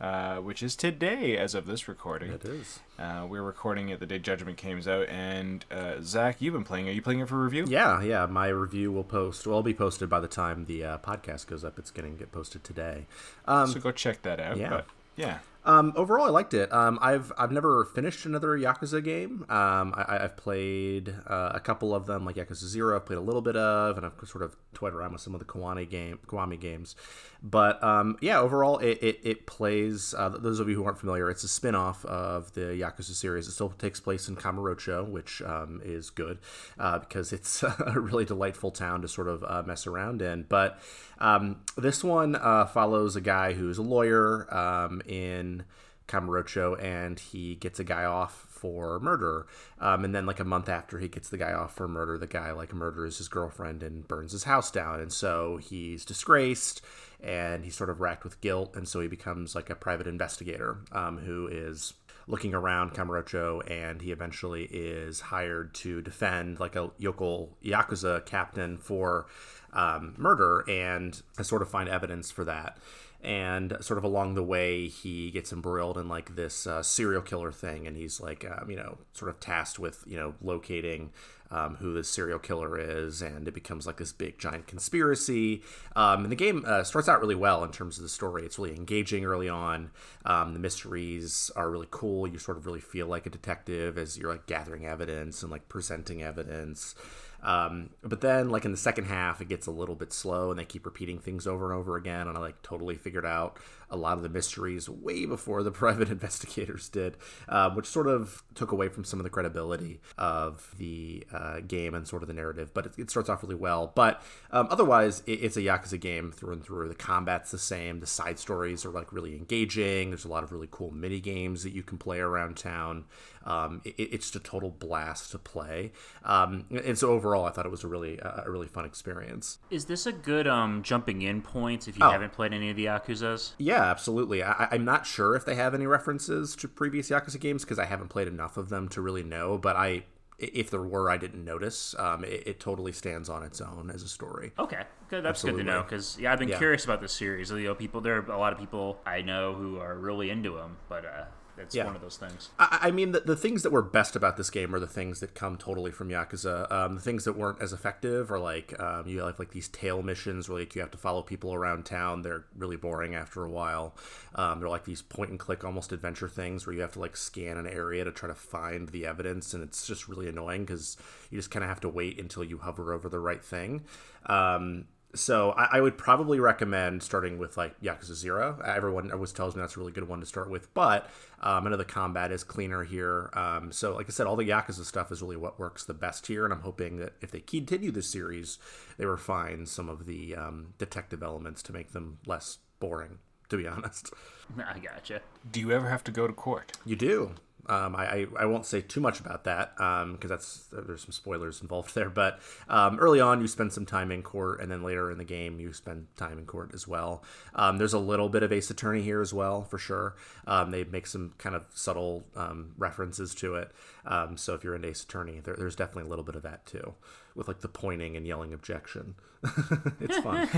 uh, 0.00 0.36
which 0.36 0.62
is 0.62 0.76
today 0.76 1.36
as 1.36 1.54
of 1.54 1.66
this 1.66 1.88
recording. 1.88 2.32
It 2.32 2.44
is. 2.44 2.80
Uh, 2.98 3.26
we're 3.28 3.42
recording 3.42 3.88
it 3.88 4.00
the 4.00 4.06
day 4.06 4.18
Judgment 4.18 4.56
came 4.56 4.78
out, 4.88 5.08
and 5.08 5.64
uh, 5.70 5.94
Zach, 6.00 6.40
you've 6.40 6.54
been 6.54 6.64
playing. 6.64 6.88
Are 6.88 6.92
you 6.92 7.02
playing 7.02 7.20
it 7.20 7.28
for 7.28 7.42
review? 7.42 7.64
Yeah, 7.68 8.02
yeah. 8.02 8.26
My 8.26 8.48
review 8.48 8.92
will 8.92 9.04
post. 9.04 9.46
Will 9.46 9.62
be 9.62 9.74
posted 9.74 10.08
by 10.08 10.20
the 10.20 10.28
time 10.28 10.64
the 10.66 10.84
uh, 10.84 10.98
podcast 10.98 11.46
goes 11.46 11.64
up. 11.64 11.78
It's 11.78 11.90
going 11.90 12.12
to 12.12 12.18
get 12.18 12.32
posted 12.32 12.64
today. 12.64 13.06
Um, 13.46 13.66
So 13.68 13.80
go 13.80 13.90
check 13.92 14.22
that 14.22 14.40
out. 14.40 14.56
Yeah. 14.56 14.70
But 14.70 14.86
yeah, 15.16 15.38
Um, 15.68 15.92
overall, 15.96 16.24
I 16.24 16.30
liked 16.30 16.54
it. 16.54 16.72
Um, 16.72 16.98
I've 17.02 17.30
I've 17.36 17.52
never 17.52 17.84
finished 17.84 18.24
another 18.24 18.58
Yakuza 18.58 19.04
game. 19.04 19.44
Um, 19.50 19.92
I, 19.94 20.20
I've 20.22 20.34
played 20.34 21.14
uh, 21.26 21.52
a 21.54 21.60
couple 21.60 21.94
of 21.94 22.06
them, 22.06 22.24
like 22.24 22.36
Yakuza 22.36 22.64
Zero. 22.64 22.96
I've 22.96 23.04
played 23.04 23.18
a 23.18 23.20
little 23.20 23.42
bit 23.42 23.54
of, 23.54 23.98
and 23.98 24.06
I've 24.06 24.14
sort 24.26 24.42
of 24.42 24.56
toyed 24.72 24.94
around 24.94 25.12
with 25.12 25.20
some 25.20 25.34
of 25.34 25.40
the 25.40 25.44
Kiwami 25.44 25.88
game 25.88 26.20
Kiwami 26.26 26.58
games. 26.58 26.96
But 27.42 27.82
um, 27.84 28.16
yeah, 28.22 28.40
overall, 28.40 28.78
it 28.78 28.98
it, 29.02 29.20
it 29.22 29.46
plays. 29.46 30.14
Uh, 30.16 30.30
those 30.30 30.58
of 30.58 30.70
you 30.70 30.74
who 30.74 30.84
aren't 30.84 30.98
familiar, 31.00 31.28
it's 31.28 31.44
a 31.44 31.48
spin 31.48 31.74
off 31.74 32.02
of 32.06 32.54
the 32.54 32.60
Yakuza 32.60 33.12
series. 33.12 33.46
It 33.46 33.52
still 33.52 33.68
takes 33.68 34.00
place 34.00 34.26
in 34.26 34.36
Kamurocho, 34.36 35.06
which 35.06 35.42
um, 35.42 35.82
is 35.84 36.08
good 36.08 36.38
uh, 36.78 36.98
because 36.98 37.30
it's 37.30 37.62
a 37.62 38.00
really 38.00 38.24
delightful 38.24 38.70
town 38.70 39.02
to 39.02 39.08
sort 39.08 39.28
of 39.28 39.44
uh, 39.44 39.62
mess 39.66 39.86
around 39.86 40.22
in. 40.22 40.46
But 40.48 40.80
um, 41.18 41.60
this 41.76 42.02
one 42.02 42.36
uh, 42.36 42.66
follows 42.66 43.16
a 43.16 43.20
guy 43.20 43.52
who's 43.52 43.78
a 43.78 43.82
lawyer 43.82 44.52
um, 44.54 45.02
in 45.06 45.64
Kamurocho, 46.06 46.82
and 46.82 47.18
he 47.18 47.54
gets 47.56 47.78
a 47.78 47.84
guy 47.84 48.04
off 48.04 48.46
for 48.48 48.98
murder. 49.00 49.46
Um, 49.78 50.04
and 50.04 50.14
then, 50.14 50.26
like 50.26 50.40
a 50.40 50.44
month 50.44 50.68
after 50.68 50.98
he 50.98 51.08
gets 51.08 51.28
the 51.28 51.38
guy 51.38 51.52
off 51.52 51.74
for 51.74 51.86
murder, 51.86 52.18
the 52.18 52.26
guy 52.26 52.52
like 52.52 52.72
murders 52.72 53.18
his 53.18 53.28
girlfriend 53.28 53.82
and 53.82 54.06
burns 54.08 54.32
his 54.32 54.44
house 54.44 54.70
down. 54.70 55.00
And 55.00 55.12
so 55.12 55.58
he's 55.58 56.04
disgraced, 56.04 56.80
and 57.22 57.64
he's 57.64 57.76
sort 57.76 57.90
of 57.90 58.00
racked 58.00 58.24
with 58.24 58.40
guilt, 58.40 58.74
and 58.76 58.88
so 58.88 59.00
he 59.00 59.08
becomes 59.08 59.54
like 59.54 59.70
a 59.70 59.74
private 59.74 60.06
investigator 60.06 60.78
um, 60.92 61.18
who 61.18 61.46
is 61.48 61.94
looking 62.26 62.54
around 62.54 62.92
Kamurocho, 62.92 63.68
and 63.70 64.02
he 64.02 64.12
eventually 64.12 64.64
is 64.64 65.20
hired 65.20 65.74
to 65.74 66.02
defend 66.02 66.60
like 66.60 66.76
a 66.76 66.90
yokel 66.98 67.56
yakuza 67.64 68.24
captain 68.26 68.76
for 68.76 69.26
um, 69.72 70.14
murder, 70.16 70.64
and 70.68 71.20
sort 71.42 71.62
of 71.62 71.68
find 71.68 71.88
evidence 71.88 72.30
for 72.30 72.44
that. 72.44 72.78
And 73.20 73.76
sort 73.80 73.98
of 73.98 74.04
along 74.04 74.34
the 74.34 74.44
way, 74.44 74.86
he 74.86 75.32
gets 75.32 75.52
embroiled 75.52 75.98
in 75.98 76.08
like 76.08 76.36
this 76.36 76.66
uh, 76.66 76.82
serial 76.82 77.22
killer 77.22 77.50
thing, 77.50 77.86
and 77.86 77.96
he's 77.96 78.20
like, 78.20 78.44
um, 78.44 78.70
you 78.70 78.76
know, 78.76 78.98
sort 79.12 79.28
of 79.28 79.40
tasked 79.40 79.78
with 79.78 80.04
you 80.06 80.16
know 80.16 80.34
locating 80.40 81.10
um, 81.50 81.76
who 81.76 81.94
this 81.94 82.08
serial 82.08 82.38
killer 82.38 82.78
is, 82.78 83.22
and 83.22 83.48
it 83.48 83.54
becomes 83.54 83.86
like 83.86 83.96
this 83.96 84.12
big 84.12 84.38
giant 84.38 84.66
conspiracy. 84.66 85.62
Um, 85.96 86.24
and 86.24 86.32
the 86.32 86.36
game 86.36 86.64
uh, 86.66 86.84
starts 86.84 87.08
out 87.08 87.20
really 87.20 87.34
well 87.34 87.64
in 87.64 87.70
terms 87.70 87.96
of 87.96 88.02
the 88.02 88.08
story. 88.08 88.44
It's 88.44 88.58
really 88.58 88.76
engaging 88.76 89.24
early 89.24 89.48
on. 89.48 89.90
Um, 90.24 90.52
the 90.52 90.60
mysteries 90.60 91.50
are 91.56 91.70
really 91.70 91.88
cool. 91.90 92.26
You 92.26 92.38
sort 92.38 92.58
of 92.58 92.66
really 92.66 92.80
feel 92.80 93.06
like 93.06 93.26
a 93.26 93.30
detective 93.30 93.96
as 93.96 94.18
you're 94.18 94.30
like 94.30 94.46
gathering 94.46 94.86
evidence 94.86 95.42
and 95.42 95.50
like 95.50 95.68
presenting 95.68 96.22
evidence. 96.22 96.94
Um, 97.42 97.90
but 98.02 98.20
then, 98.20 98.50
like 98.50 98.64
in 98.64 98.72
the 98.72 98.76
second 98.76 99.04
half, 99.04 99.40
it 99.40 99.48
gets 99.48 99.66
a 99.66 99.70
little 99.70 99.94
bit 99.94 100.12
slow, 100.12 100.50
and 100.50 100.58
they 100.58 100.64
keep 100.64 100.84
repeating 100.84 101.18
things 101.18 101.46
over 101.46 101.70
and 101.70 101.78
over 101.78 101.96
again. 101.96 102.26
And 102.26 102.36
I 102.36 102.40
like 102.40 102.62
totally 102.62 102.96
figured 102.96 103.26
out 103.26 103.58
a 103.90 103.96
lot 103.96 104.16
of 104.16 104.22
the 104.22 104.28
mysteries 104.28 104.88
way 104.88 105.24
before 105.26 105.62
the 105.62 105.70
private 105.84 106.10
investigators 106.10 106.88
did, 106.88 107.16
um, 107.48 107.74
which 107.74 107.86
sort 107.86 108.06
of 108.06 108.42
took 108.54 108.72
away 108.72 108.88
from 108.88 109.04
some 109.04 109.18
of 109.20 109.24
the 109.24 109.30
credibility 109.30 110.00
of 110.16 110.74
the 110.78 111.24
uh, 111.32 111.60
game 111.60 111.94
and 111.94 112.06
sort 112.06 112.22
of 112.22 112.28
the 112.28 112.34
narrative. 112.34 112.72
But 112.74 112.86
it, 112.86 112.92
it 112.98 113.10
starts 113.10 113.28
off 113.28 113.42
really 113.42 113.54
well. 113.54 113.92
But 113.94 114.22
um, 114.50 114.68
otherwise, 114.70 115.22
it, 115.26 115.42
it's 115.42 115.56
a 115.56 115.60
Yakuza 115.62 115.98
game 116.00 116.32
through 116.32 116.52
and 116.54 116.62
through. 116.64 116.88
The 116.88 116.94
combat's 116.94 117.50
the 117.50 117.58
same. 117.58 118.00
The 118.00 118.06
side 118.06 118.38
stories 118.38 118.84
are 118.84 118.90
like 118.90 119.12
really 119.12 119.34
engaging. 119.36 120.10
There's 120.10 120.24
a 120.24 120.28
lot 120.28 120.44
of 120.44 120.52
really 120.52 120.68
cool 120.70 120.90
mini 120.90 121.20
games 121.20 121.62
that 121.62 121.72
you 121.72 121.82
can 121.82 121.98
play 121.98 122.18
around 122.20 122.56
town. 122.56 123.04
Um, 123.44 123.80
it, 123.84 123.94
it's 123.98 124.26
just 124.30 124.36
a 124.36 124.40
total 124.40 124.70
blast 124.70 125.30
to 125.30 125.38
play. 125.38 125.92
Um, 126.24 126.66
and 126.70 126.98
so 126.98 127.10
overall, 127.12 127.46
I 127.46 127.50
thought 127.50 127.64
it 127.64 127.70
was 127.70 127.84
a 127.84 127.88
really 127.88 128.20
uh, 128.20 128.42
a 128.44 128.50
really 128.50 128.66
fun 128.66 128.84
experience. 128.84 129.58
Is 129.70 129.86
this 129.86 130.04
a 130.06 130.12
good 130.12 130.46
um, 130.46 130.82
jumping 130.82 131.22
in 131.22 131.40
point 131.40 131.88
if 131.88 131.98
you 131.98 132.04
Oh. 132.04 132.10
haven't 132.10 132.32
played 132.32 132.52
any 132.52 132.70
of 132.70 132.76
the 132.76 132.86
Yakuzas? 132.86 133.52
Yeah, 133.58 133.77
absolutely. 133.82 134.42
I, 134.42 134.68
I'm 134.70 134.84
not 134.84 135.06
sure 135.06 135.34
if 135.36 135.44
they 135.44 135.54
have 135.54 135.74
any 135.74 135.86
references 135.86 136.54
to 136.56 136.68
previous 136.68 137.10
Yakuza 137.10 137.38
games 137.40 137.64
because 137.64 137.78
I 137.78 137.84
haven't 137.86 138.08
played 138.08 138.28
enough 138.28 138.56
of 138.56 138.68
them 138.68 138.88
to 138.90 139.00
really 139.00 139.22
know. 139.22 139.58
But 139.58 139.76
I, 139.76 140.04
if 140.38 140.70
there 140.70 140.82
were, 140.82 141.10
I 141.10 141.16
didn't 141.16 141.44
notice. 141.44 141.94
Um, 141.98 142.24
it, 142.24 142.44
it 142.46 142.60
totally 142.60 142.92
stands 142.92 143.28
on 143.28 143.42
its 143.42 143.60
own 143.60 143.90
as 143.92 144.02
a 144.02 144.08
story. 144.08 144.52
Okay, 144.58 144.82
good. 145.10 145.24
That's 145.24 145.42
good 145.42 145.56
to 145.56 145.64
know 145.64 145.82
because 145.82 146.18
yeah, 146.20 146.32
I've 146.32 146.38
been 146.38 146.48
Yeah. 146.48 146.58
curious 146.58 146.84
about 146.84 147.00
this 147.00 147.12
series. 147.12 147.50
You 147.50 147.58
know, 147.64 147.74
people 147.74 148.00
there 148.00 148.16
are 148.18 148.30
a 148.30 148.38
lot 148.38 148.52
of 148.52 148.58
people 148.58 149.00
I 149.04 149.22
know 149.22 149.54
who 149.54 149.78
are 149.78 149.96
really 149.96 150.30
into 150.30 150.54
them, 150.54 150.76
but 150.88 151.04
uh, 151.04 151.24
it's 151.60 151.74
Yeah. 151.74 151.84
one 151.84 151.96
of 151.96 152.02
those 152.02 152.16
things. 152.16 152.50
I, 152.58 152.78
I 152.82 152.90
mean, 152.90 153.12
the, 153.12 153.20
the 153.20 153.36
things 153.36 153.62
that 153.62 153.70
were 153.72 153.82
best 153.82 154.16
about 154.16 154.36
this 154.36 154.50
game 154.50 154.74
are 154.74 154.80
the 154.80 154.86
things 154.86 155.20
that 155.20 155.34
come 155.34 155.56
totally 155.56 155.90
from 155.90 156.08
Yakuza. 156.08 156.70
Um, 156.70 156.94
the 156.94 157.00
things 157.00 157.24
that 157.24 157.34
weren't 157.36 157.60
as 157.60 157.72
effective 157.72 158.30
are 158.30 158.38
like 158.38 158.78
um, 158.80 159.06
you 159.06 159.20
have 159.20 159.38
like 159.38 159.50
these 159.52 159.68
tail 159.68 160.02
missions 160.02 160.48
where 160.48 160.60
like 160.60 160.74
you 160.74 160.80
have 160.80 160.90
to 160.92 160.98
follow 160.98 161.22
people 161.22 161.54
around 161.54 161.84
town. 161.84 162.22
They're 162.22 162.44
really 162.56 162.76
boring 162.76 163.14
after 163.14 163.44
a 163.44 163.50
while. 163.50 163.94
Um, 164.34 164.60
they're 164.60 164.68
like 164.68 164.84
these 164.84 165.02
point 165.02 165.30
and 165.30 165.38
click 165.38 165.64
almost 165.64 165.92
adventure 165.92 166.28
things 166.28 166.66
where 166.66 166.74
you 166.74 166.82
have 166.82 166.92
to 166.92 167.00
like 167.00 167.16
scan 167.16 167.56
an 167.56 167.66
area 167.66 168.04
to 168.04 168.12
try 168.12 168.28
to 168.28 168.34
find 168.34 168.88
the 168.90 169.06
evidence, 169.06 169.54
and 169.54 169.62
it's 169.62 169.86
just 169.86 170.08
really 170.08 170.28
annoying 170.28 170.64
because 170.64 170.96
you 171.30 171.38
just 171.38 171.50
kind 171.50 171.62
of 171.64 171.68
have 171.68 171.80
to 171.80 171.88
wait 171.88 172.18
until 172.20 172.44
you 172.44 172.58
hover 172.58 172.92
over 172.92 173.08
the 173.08 173.18
right 173.20 173.44
thing. 173.44 173.84
Um, 174.26 174.86
so 175.18 175.52
I, 175.52 175.78
I 175.78 175.80
would 175.80 175.98
probably 175.98 176.40
recommend 176.40 177.02
starting 177.02 177.38
with 177.38 177.56
like 177.56 177.80
Yakuza 177.80 178.14
Zero. 178.14 178.60
Everyone 178.64 179.10
always 179.12 179.32
tells 179.32 179.54
me 179.54 179.60
that's 179.60 179.76
a 179.76 179.80
really 179.80 179.92
good 179.92 180.08
one 180.08 180.20
to 180.20 180.26
start 180.26 180.50
with, 180.50 180.72
but 180.74 181.10
um, 181.40 181.66
I 181.66 181.70
know 181.70 181.76
the 181.76 181.84
combat 181.84 182.32
is 182.32 182.44
cleaner 182.44 182.84
here. 182.84 183.30
Um, 183.34 183.72
so 183.72 183.94
like 183.94 184.06
I 184.08 184.10
said, 184.10 184.26
all 184.26 184.36
the 184.36 184.48
Yakuza 184.48 184.84
stuff 184.84 185.10
is 185.12 185.22
really 185.22 185.36
what 185.36 185.58
works 185.58 185.84
the 185.84 185.94
best 185.94 186.26
here, 186.26 186.44
and 186.44 186.52
I'm 186.52 186.62
hoping 186.62 186.98
that 186.98 187.14
if 187.20 187.30
they 187.30 187.40
continue 187.40 187.90
this 187.90 188.10
series, 188.10 188.58
they 188.96 189.06
refine 189.06 189.66
some 189.66 189.88
of 189.88 190.06
the 190.06 190.36
um, 190.36 190.74
detective 190.78 191.22
elements 191.22 191.62
to 191.64 191.72
make 191.72 191.92
them 191.92 192.18
less 192.26 192.58
boring. 192.80 193.18
To 193.48 193.56
be 193.56 193.66
honest, 193.66 194.12
I 194.58 194.78
gotcha. 194.78 195.22
Do 195.50 195.60
you 195.60 195.72
ever 195.72 195.88
have 195.88 196.04
to 196.04 196.12
go 196.12 196.26
to 196.26 196.32
court? 196.34 196.72
you 196.84 196.96
do. 196.96 197.34
Um, 197.66 197.94
I, 197.96 198.26
I, 198.38 198.46
won't 198.46 198.64
say 198.64 198.80
too 198.80 199.00
much 199.00 199.20
about 199.20 199.44
that 199.44 199.76
because 199.76 200.30
that's 200.30 200.68
there's 200.72 201.02
some 201.02 201.12
spoilers 201.12 201.60
involved 201.60 201.94
there. 201.94 202.08
But 202.08 202.40
um, 202.68 202.98
early 202.98 203.20
on, 203.20 203.42
you 203.42 203.46
spend 203.46 203.74
some 203.74 203.84
time 203.84 204.10
in 204.10 204.22
court, 204.22 204.60
and 204.60 204.70
then 204.72 204.82
later 204.82 205.10
in 205.10 205.18
the 205.18 205.24
game, 205.24 205.60
you 205.60 205.74
spend 205.74 206.06
time 206.16 206.38
in 206.38 206.46
court 206.46 206.70
as 206.72 206.88
well. 206.88 207.22
Um, 207.54 207.76
there's 207.76 207.92
a 207.92 207.98
little 207.98 208.30
bit 208.30 208.42
of 208.42 208.52
Ace 208.52 208.70
Attorney 208.70 209.02
here 209.02 209.20
as 209.20 209.34
well, 209.34 209.64
for 209.64 209.76
sure. 209.76 210.16
Um, 210.46 210.70
they 210.70 210.84
make 210.84 211.06
some 211.06 211.34
kind 211.36 211.54
of 211.54 211.66
subtle 211.74 212.24
um, 212.34 212.72
references 212.78 213.34
to 213.36 213.56
it. 213.56 213.70
Um, 214.06 214.38
so 214.38 214.54
if 214.54 214.64
you're 214.64 214.74
into 214.74 214.88
Ace 214.88 215.02
Attorney, 215.02 215.40
there, 215.40 215.54
there's 215.54 215.76
definitely 215.76 216.04
a 216.04 216.08
little 216.08 216.24
bit 216.24 216.36
of 216.36 216.42
that 216.42 216.64
too, 216.64 216.94
with 217.34 217.48
like 217.48 217.60
the 217.60 217.68
pointing 217.68 218.16
and 218.16 218.26
yelling 218.26 218.54
objection. 218.54 219.14
it's 220.00 220.16
fun. 220.18 220.48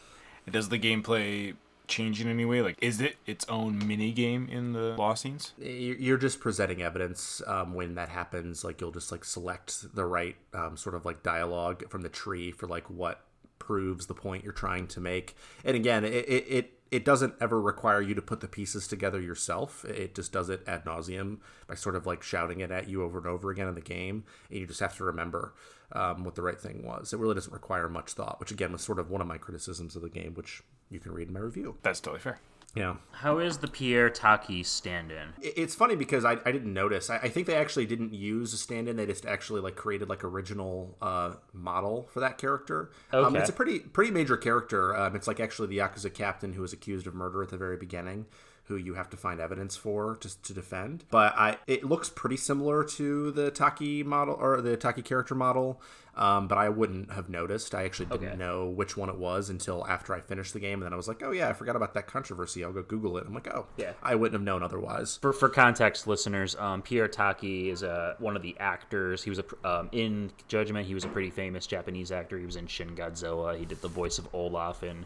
Does 0.50 0.68
the 0.68 0.78
gameplay 0.78 1.54
change 1.88 2.20
in 2.20 2.28
any 2.28 2.44
way? 2.44 2.62
Like, 2.62 2.76
is 2.80 3.00
it 3.00 3.16
its 3.26 3.44
own 3.48 3.86
mini 3.86 4.12
game 4.12 4.48
in 4.50 4.72
the 4.72 4.94
law 4.96 5.14
scenes? 5.14 5.52
You- 5.58 5.96
you're 5.98 6.16
just 6.18 6.40
presenting 6.40 6.82
evidence 6.82 7.42
um, 7.46 7.74
when 7.74 7.94
that 7.94 8.08
happens. 8.08 8.64
Like 8.64 8.80
you'll 8.80 8.92
just 8.92 9.10
like 9.12 9.24
select 9.24 9.94
the 9.94 10.04
right 10.04 10.36
um, 10.54 10.76
sort 10.76 10.94
of 10.94 11.04
like 11.04 11.22
dialogue 11.22 11.88
from 11.88 12.02
the 12.02 12.08
tree 12.08 12.50
for 12.50 12.66
like 12.66 12.88
what 12.90 13.22
proves 13.58 14.06
the 14.06 14.14
point 14.14 14.44
you're 14.44 14.52
trying 14.52 14.86
to 14.88 15.00
make. 15.00 15.36
And 15.64 15.74
again 15.76 16.04
it, 16.04 16.12
it, 16.28 16.44
it 16.48 16.72
it 16.92 17.04
doesn't 17.04 17.34
ever 17.40 17.60
require 17.60 18.00
you 18.00 18.14
to 18.14 18.22
put 18.22 18.40
the 18.40 18.46
pieces 18.46 18.86
together 18.86 19.20
yourself. 19.20 19.84
It 19.84 20.14
just 20.14 20.30
does 20.30 20.48
it 20.48 20.62
ad 20.68 20.84
nauseum 20.84 21.38
by 21.66 21.74
sort 21.74 21.96
of 21.96 22.06
like 22.06 22.22
shouting 22.22 22.60
it 22.60 22.70
at 22.70 22.88
you 22.88 23.02
over 23.02 23.18
and 23.18 23.26
over 23.26 23.50
again 23.50 23.66
in 23.66 23.74
the 23.74 23.80
game. 23.80 24.22
And 24.50 24.60
you 24.60 24.66
just 24.68 24.78
have 24.78 24.96
to 24.98 25.04
remember 25.04 25.52
um, 25.90 26.22
what 26.22 26.36
the 26.36 26.42
right 26.42 26.60
thing 26.60 26.84
was. 26.84 27.12
It 27.12 27.18
really 27.18 27.34
doesn't 27.34 27.52
require 27.52 27.88
much 27.88 28.12
thought 28.12 28.38
which 28.38 28.52
again 28.52 28.70
was 28.70 28.82
sort 28.82 29.00
of 29.00 29.10
one 29.10 29.20
of 29.20 29.26
my 29.26 29.36
criticisms 29.38 29.96
of 29.96 30.02
the 30.02 30.08
game 30.10 30.34
which 30.34 30.62
you 30.90 31.00
can 31.00 31.12
read 31.12 31.30
my 31.30 31.40
review 31.40 31.76
That's 31.82 32.00
totally 32.00 32.20
fair. 32.20 32.38
yeah 32.74 32.96
How 33.12 33.38
is 33.38 33.58
the 33.58 33.68
Pierre 33.68 34.10
Taki 34.10 34.62
stand-in? 34.62 35.28
it's 35.40 35.74
funny 35.74 35.96
because 35.96 36.24
I, 36.24 36.32
I 36.44 36.52
didn't 36.52 36.72
notice. 36.72 37.08
I, 37.10 37.16
I 37.18 37.28
think 37.28 37.46
they 37.46 37.54
actually 37.56 37.86
didn't 37.86 38.12
use 38.14 38.52
a 38.52 38.56
stand-in. 38.58 38.96
They 38.96 39.06
just 39.06 39.24
actually 39.26 39.60
like 39.60 39.76
created 39.76 40.08
like 40.08 40.22
original 40.24 40.96
uh, 41.00 41.34
model 41.52 42.08
for 42.12 42.20
that 42.20 42.38
character. 42.38 42.90
Um, 43.12 43.26
Okay. 43.26 43.38
it's 43.40 43.48
a 43.50 43.52
pretty 43.52 43.78
pretty 43.80 44.10
major 44.10 44.36
character. 44.36 44.94
Um, 44.96 45.16
it's 45.16 45.26
like 45.26 45.40
actually 45.40 45.68
the 45.68 45.78
yakuza 45.78 46.12
captain 46.12 46.52
who 46.52 46.62
was 46.62 46.72
accused 46.72 47.06
of 47.06 47.14
murder 47.14 47.42
at 47.42 47.48
the 47.48 47.56
very 47.56 47.76
beginning, 47.76 48.26
who 48.68 48.76
you 48.76 48.94
have 48.94 49.08
to 49.10 49.16
find 49.16 49.40
evidence 49.40 49.76
for 49.76 50.16
just 50.20 50.42
to 50.44 50.52
defend. 50.54 51.04
But 51.10 51.34
I 51.36 51.58
it 51.66 51.84
looks 51.84 52.08
pretty 52.08 52.36
similar 52.36 52.82
to 52.84 53.30
the 53.32 53.50
Taki 53.50 54.02
model 54.02 54.36
or 54.38 54.60
the 54.60 54.76
Taki 54.76 55.02
character 55.02 55.34
model. 55.34 55.80
Um, 56.18 56.48
but 56.48 56.56
I 56.56 56.70
wouldn't 56.70 57.12
have 57.12 57.28
noticed. 57.28 57.74
I 57.74 57.84
actually 57.84 58.06
didn't 58.06 58.28
Okay. 58.28 58.36
know 58.38 58.64
which 58.64 58.96
one 58.96 59.10
it 59.10 59.18
was 59.18 59.50
until 59.50 59.86
after 59.86 60.14
I 60.14 60.20
finished 60.20 60.54
the 60.54 60.60
game, 60.60 60.74
and 60.80 60.84
then 60.84 60.94
I 60.94 60.96
was 60.96 61.06
like, 61.08 61.22
"Oh 61.22 61.30
yeah, 61.30 61.50
I 61.50 61.52
forgot 61.52 61.76
about 61.76 61.92
that 61.92 62.06
controversy. 62.06 62.64
I'll 62.64 62.72
go 62.72 62.82
Google 62.82 63.18
it." 63.18 63.26
I'm 63.26 63.34
like, 63.34 63.48
"Oh, 63.54 63.66
Yeah. 63.76 63.92
I 64.02 64.14
wouldn't 64.14 64.32
have 64.32 64.42
known 64.42 64.62
otherwise." 64.62 65.18
For, 65.20 65.34
for 65.34 65.50
context, 65.50 66.06
listeners, 66.06 66.56
um, 66.56 66.80
Pierre 66.80 67.06
Taki 67.06 67.68
is 67.68 67.82
uh, 67.82 68.14
one 68.18 68.34
of 68.34 68.40
the 68.40 68.56
actors. 68.58 69.24
He 69.24 69.28
was 69.30 69.40
a, 69.40 69.44
um, 69.68 69.90
in 69.92 70.30
Judgment. 70.48 70.86
He 70.86 70.94
was 70.94 71.04
a 71.04 71.08
pretty 71.08 71.28
famous 71.28 71.66
Japanese 71.66 72.10
actor. 72.10 72.38
He 72.38 72.46
was 72.46 72.56
in 72.56 72.66
Shin 72.66 72.96
Godzilla. 72.96 73.58
He 73.58 73.66
did 73.66 73.82
the 73.82 73.88
voice 73.88 74.18
of 74.18 74.26
Olaf 74.34 74.82
in 74.82 75.04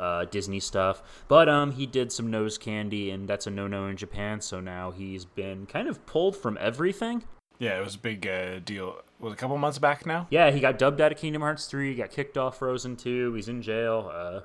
uh, 0.00 0.24
Disney 0.24 0.58
stuff. 0.58 1.02
But 1.28 1.48
um, 1.48 1.72
he 1.72 1.86
did 1.86 2.10
some 2.10 2.30
nose 2.30 2.58
candy, 2.58 3.10
and 3.10 3.28
that's 3.28 3.46
a 3.46 3.50
no-no 3.50 3.86
in 3.86 3.96
Japan. 3.96 4.40
So 4.40 4.58
now 4.60 4.90
he's 4.90 5.24
been 5.24 5.66
kind 5.66 5.86
of 5.88 6.04
pulled 6.06 6.36
from 6.36 6.56
everything. 6.60 7.24
Yeah, 7.58 7.78
it 7.78 7.84
was 7.84 7.94
a 7.94 7.98
big 7.98 8.26
uh, 8.26 8.60
deal. 8.60 8.96
Was 9.18 9.34
a 9.34 9.36
couple 9.36 9.58
months 9.58 9.78
back 9.78 10.06
now? 10.06 10.26
Yeah, 10.30 10.50
he 10.50 10.60
got 10.60 10.78
dubbed 10.78 11.00
out 11.00 11.12
of 11.12 11.18
Kingdom 11.18 11.42
Hearts 11.42 11.66
3. 11.66 11.90
He 11.90 11.94
got 11.94 12.10
kicked 12.10 12.38
off 12.38 12.58
Frozen 12.58 12.96
2. 12.96 13.34
He's 13.34 13.48
in 13.48 13.60
jail. 13.60 14.10
Uh, 14.10 14.40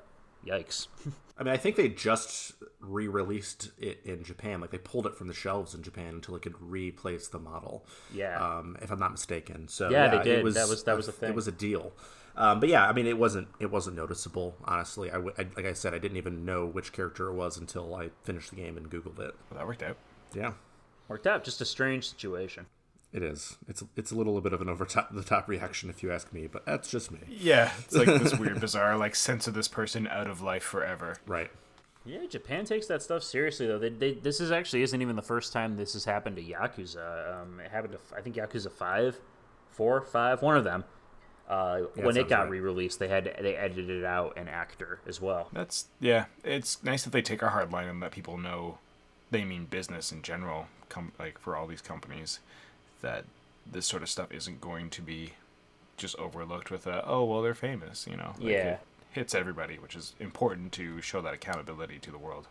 yikes. 0.46 0.88
I 1.38 1.42
mean, 1.42 1.52
I 1.52 1.56
think 1.58 1.76
they 1.76 1.88
just 1.88 2.52
re-released 2.80 3.70
it 3.78 4.00
in 4.04 4.22
Japan. 4.24 4.60
Like 4.60 4.70
they 4.70 4.78
pulled 4.78 5.06
it 5.06 5.14
from 5.16 5.28
the 5.28 5.34
shelves 5.34 5.74
in 5.74 5.82
Japan 5.82 6.14
until 6.14 6.34
it 6.36 6.42
could 6.42 6.60
replace 6.60 7.28
the 7.28 7.38
model. 7.38 7.86
Yeah. 8.12 8.38
Um, 8.38 8.76
if 8.80 8.90
I'm 8.90 8.98
not 8.98 9.12
mistaken. 9.12 9.68
So 9.68 9.90
Yeah, 9.90 10.08
they 10.08 10.16
it 10.18 10.24
did. 10.24 10.54
That 10.54 10.68
was- 10.68 10.84
that 10.84 10.96
was 10.96 11.08
a, 11.08 11.10
a 11.10 11.14
thing. 11.14 11.28
It 11.30 11.34
was 11.34 11.46
a 11.48 11.52
deal. 11.52 11.92
Um, 12.38 12.60
but 12.60 12.68
yeah, 12.68 12.86
I 12.86 12.92
mean, 12.92 13.06
it 13.06 13.16
wasn't 13.18 13.48
it 13.58 13.70
wasn't 13.70 13.96
noticeable. 13.96 14.54
Honestly, 14.64 15.10
I, 15.10 15.14
w- 15.14 15.32
I- 15.38 15.46
like 15.56 15.64
I 15.66 15.72
said, 15.72 15.94
I 15.94 15.98
didn't 15.98 16.18
even 16.18 16.44
know 16.44 16.66
which 16.66 16.92
character 16.92 17.28
it 17.28 17.34
was 17.34 17.56
until 17.56 17.94
I 17.94 18.10
finished 18.24 18.50
the 18.50 18.56
game 18.56 18.76
and 18.76 18.90
Googled 18.90 19.18
it. 19.18 19.34
Well, 19.50 19.58
that 19.58 19.66
worked 19.66 19.82
out. 19.82 19.96
Yeah. 20.34 20.52
Worked 21.08 21.26
out. 21.26 21.44
Just 21.44 21.60
a 21.60 21.64
strange 21.64 22.08
situation. 22.08 22.66
It 23.12 23.22
is. 23.22 23.56
It's 23.68 23.82
it's 23.96 24.10
a 24.10 24.14
little 24.16 24.38
bit 24.42 24.52
of 24.52 24.60
an 24.60 24.68
over 24.68 24.84
top 24.84 25.14
the 25.14 25.22
top 25.22 25.48
reaction 25.48 25.88
if 25.88 26.02
you 26.02 26.12
ask 26.12 26.32
me, 26.32 26.46
but 26.46 26.66
that's 26.66 26.90
just 26.90 27.10
me. 27.10 27.20
Yeah, 27.28 27.70
it's 27.78 27.94
like 27.94 28.06
this 28.06 28.34
weird, 28.38 28.60
bizarre, 28.60 28.96
like 28.98 29.14
sense 29.14 29.46
of 29.46 29.54
this 29.54 29.68
person 29.68 30.06
out 30.06 30.26
of 30.26 30.42
life 30.42 30.64
forever. 30.64 31.16
Right. 31.26 31.50
Yeah, 32.04 32.26
Japan 32.28 32.64
takes 32.66 32.86
that 32.88 33.02
stuff 33.02 33.22
seriously 33.22 33.66
though. 33.66 33.78
They, 33.78 33.88
they, 33.88 34.12
this 34.12 34.40
is 34.40 34.52
actually 34.52 34.82
isn't 34.82 35.00
even 35.00 35.16
the 35.16 35.22
first 35.22 35.52
time 35.52 35.76
this 35.76 35.94
has 35.94 36.04
happened 36.04 36.36
to 36.36 36.42
Yakuza. 36.42 37.40
Um, 37.42 37.60
it 37.60 37.70
happened 37.70 37.94
to 37.94 38.16
I 38.16 38.20
think 38.20 38.36
Yakuza 38.36 38.70
five, 38.70 39.18
four, 39.70 40.02
five, 40.02 40.42
one 40.42 40.56
of 40.56 40.64
them. 40.64 40.84
Uh, 41.48 41.82
when 41.94 42.16
it 42.16 42.28
got 42.28 42.42
right. 42.42 42.50
re-released, 42.50 42.98
they 42.98 43.08
had 43.08 43.24
they 43.40 43.56
edited 43.56 44.04
out 44.04 44.36
an 44.36 44.48
actor 44.48 44.98
as 45.06 45.20
well. 45.20 45.48
That's 45.52 45.86
yeah. 46.00 46.24
It's 46.42 46.82
nice 46.82 47.04
that 47.04 47.10
they 47.10 47.22
take 47.22 47.42
a 47.42 47.50
hard 47.50 47.72
line 47.72 47.88
and 47.88 48.00
let 48.00 48.10
people 48.10 48.36
know 48.36 48.78
they 49.30 49.44
mean 49.44 49.66
business 49.66 50.10
in 50.10 50.22
general. 50.22 50.66
Com- 50.88 51.12
like 51.18 51.38
for 51.38 51.56
all 51.56 51.66
these 51.66 51.80
companies, 51.80 52.40
that 53.00 53.24
this 53.70 53.86
sort 53.86 54.02
of 54.02 54.08
stuff 54.08 54.32
isn't 54.32 54.60
going 54.60 54.90
to 54.90 55.02
be 55.02 55.32
just 55.96 56.16
overlooked 56.16 56.70
with 56.70 56.86
a 56.86 57.04
oh 57.06 57.24
well 57.24 57.42
they're 57.42 57.54
famous. 57.54 58.06
You 58.10 58.16
know. 58.16 58.34
Like, 58.38 58.48
Yeah. 58.50 58.70
It 58.72 58.80
hits 59.12 59.34
everybody, 59.34 59.78
which 59.78 59.96
is 59.96 60.14
important 60.20 60.72
to 60.72 61.00
show 61.00 61.22
that 61.22 61.32
accountability 61.32 61.98
to 62.00 62.10
the 62.10 62.18
world. 62.18 62.48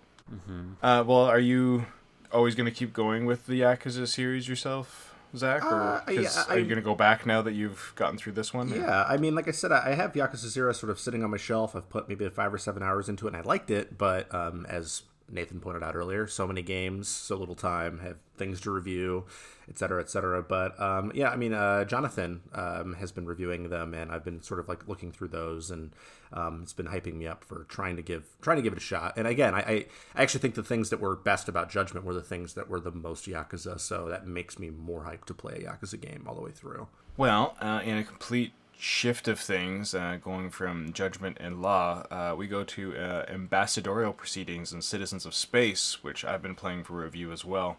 Uh, 0.81 1.03
well, 1.05 1.25
are 1.25 1.39
you 1.39 1.85
always 2.31 2.55
going 2.55 2.65
to 2.65 2.71
keep 2.71 2.91
going 2.91 3.25
with 3.25 3.45
the 3.45 3.61
Yakuza 3.61 4.07
series 4.07 4.47
yourself, 4.49 5.14
Zach? 5.37 5.63
Or 5.65 5.81
Uh, 6.07 6.11
yeah, 6.11 6.43
are 6.49 6.57
you 6.57 6.65
going 6.65 6.75
to 6.77 6.81
go 6.81 6.95
back 6.95 7.25
now 7.25 7.41
that 7.41 7.53
you've 7.53 7.93
gotten 7.95 8.17
through 8.17 8.33
this 8.33 8.53
one? 8.53 8.69
Yeah, 8.69 9.03
I 9.07 9.17
mean, 9.17 9.35
like 9.35 9.47
I 9.47 9.51
said, 9.51 9.71
I 9.71 9.91
I 9.91 9.93
have 9.93 10.13
Yakuza 10.13 10.47
Zero 10.47 10.71
sort 10.73 10.89
of 10.89 10.99
sitting 10.99 11.23
on 11.23 11.29
my 11.31 11.37
shelf. 11.37 11.75
I've 11.75 11.89
put 11.89 12.07
maybe 12.09 12.27
five 12.29 12.53
or 12.53 12.57
seven 12.57 12.83
hours 12.83 13.09
into 13.09 13.27
it, 13.27 13.33
and 13.33 13.37
I 13.37 13.41
liked 13.41 13.69
it. 13.71 13.97
But 13.97 14.33
um, 14.33 14.65
as 14.69 15.03
Nathan 15.29 15.59
pointed 15.59 15.83
out 15.83 15.95
earlier. 15.95 16.27
So 16.27 16.45
many 16.45 16.61
games, 16.61 17.07
so 17.07 17.35
little 17.35 17.55
time, 17.55 17.99
have 17.99 18.17
things 18.37 18.61
to 18.61 18.71
review, 18.71 19.25
et 19.67 19.77
cetera, 19.77 20.01
et 20.01 20.09
cetera. 20.09 20.43
But 20.43 20.79
um, 20.79 21.11
yeah, 21.15 21.29
I 21.29 21.35
mean, 21.35 21.53
uh, 21.53 21.85
Jonathan 21.85 22.41
um, 22.53 22.93
has 22.93 23.11
been 23.11 23.25
reviewing 23.25 23.69
them, 23.69 23.93
and 23.93 24.11
I've 24.11 24.23
been 24.23 24.41
sort 24.41 24.59
of 24.59 24.67
like 24.67 24.87
looking 24.87 25.11
through 25.11 25.29
those, 25.29 25.71
and 25.71 25.91
um, 26.31 26.61
it's 26.63 26.73
been 26.73 26.87
hyping 26.87 27.15
me 27.15 27.27
up 27.27 27.43
for 27.43 27.65
trying 27.69 27.95
to 27.95 28.01
give 28.01 28.25
trying 28.41 28.57
to 28.57 28.63
give 28.63 28.73
it 28.73 28.77
a 28.77 28.81
shot. 28.81 29.13
And 29.17 29.27
again, 29.27 29.55
I, 29.55 29.59
I, 29.59 30.21
actually 30.21 30.41
think 30.41 30.55
the 30.55 30.63
things 30.63 30.89
that 30.91 30.99
were 30.99 31.15
best 31.15 31.49
about 31.49 31.69
Judgment 31.69 32.05
were 32.05 32.13
the 32.13 32.21
things 32.21 32.53
that 32.53 32.69
were 32.69 32.79
the 32.79 32.91
most 32.91 33.27
Yakuza, 33.27 33.79
so 33.79 34.07
that 34.09 34.27
makes 34.27 34.59
me 34.59 34.69
more 34.69 35.03
hyped 35.03 35.25
to 35.25 35.33
play 35.33 35.55
a 35.55 35.71
Yakuza 35.71 35.99
game 35.99 36.25
all 36.27 36.35
the 36.35 36.41
way 36.41 36.51
through. 36.51 36.87
Well, 37.17 37.55
uh, 37.61 37.81
in 37.83 37.97
a 37.97 38.03
complete 38.03 38.51
shift 38.77 39.27
of 39.27 39.39
things, 39.39 39.93
uh, 39.93 40.17
going 40.21 40.49
from 40.49 40.93
judgment 40.93 41.37
and 41.39 41.61
law, 41.61 42.05
uh, 42.11 42.35
we 42.37 42.47
go 42.47 42.63
to 42.63 42.95
uh, 42.95 43.25
ambassadorial 43.27 44.13
proceedings 44.13 44.71
and 44.71 44.83
Citizens 44.83 45.25
of 45.25 45.33
Space, 45.33 46.03
which 46.03 46.25
I've 46.25 46.41
been 46.41 46.55
playing 46.55 46.83
for 46.83 46.93
review 46.93 47.31
as 47.31 47.45
well. 47.45 47.77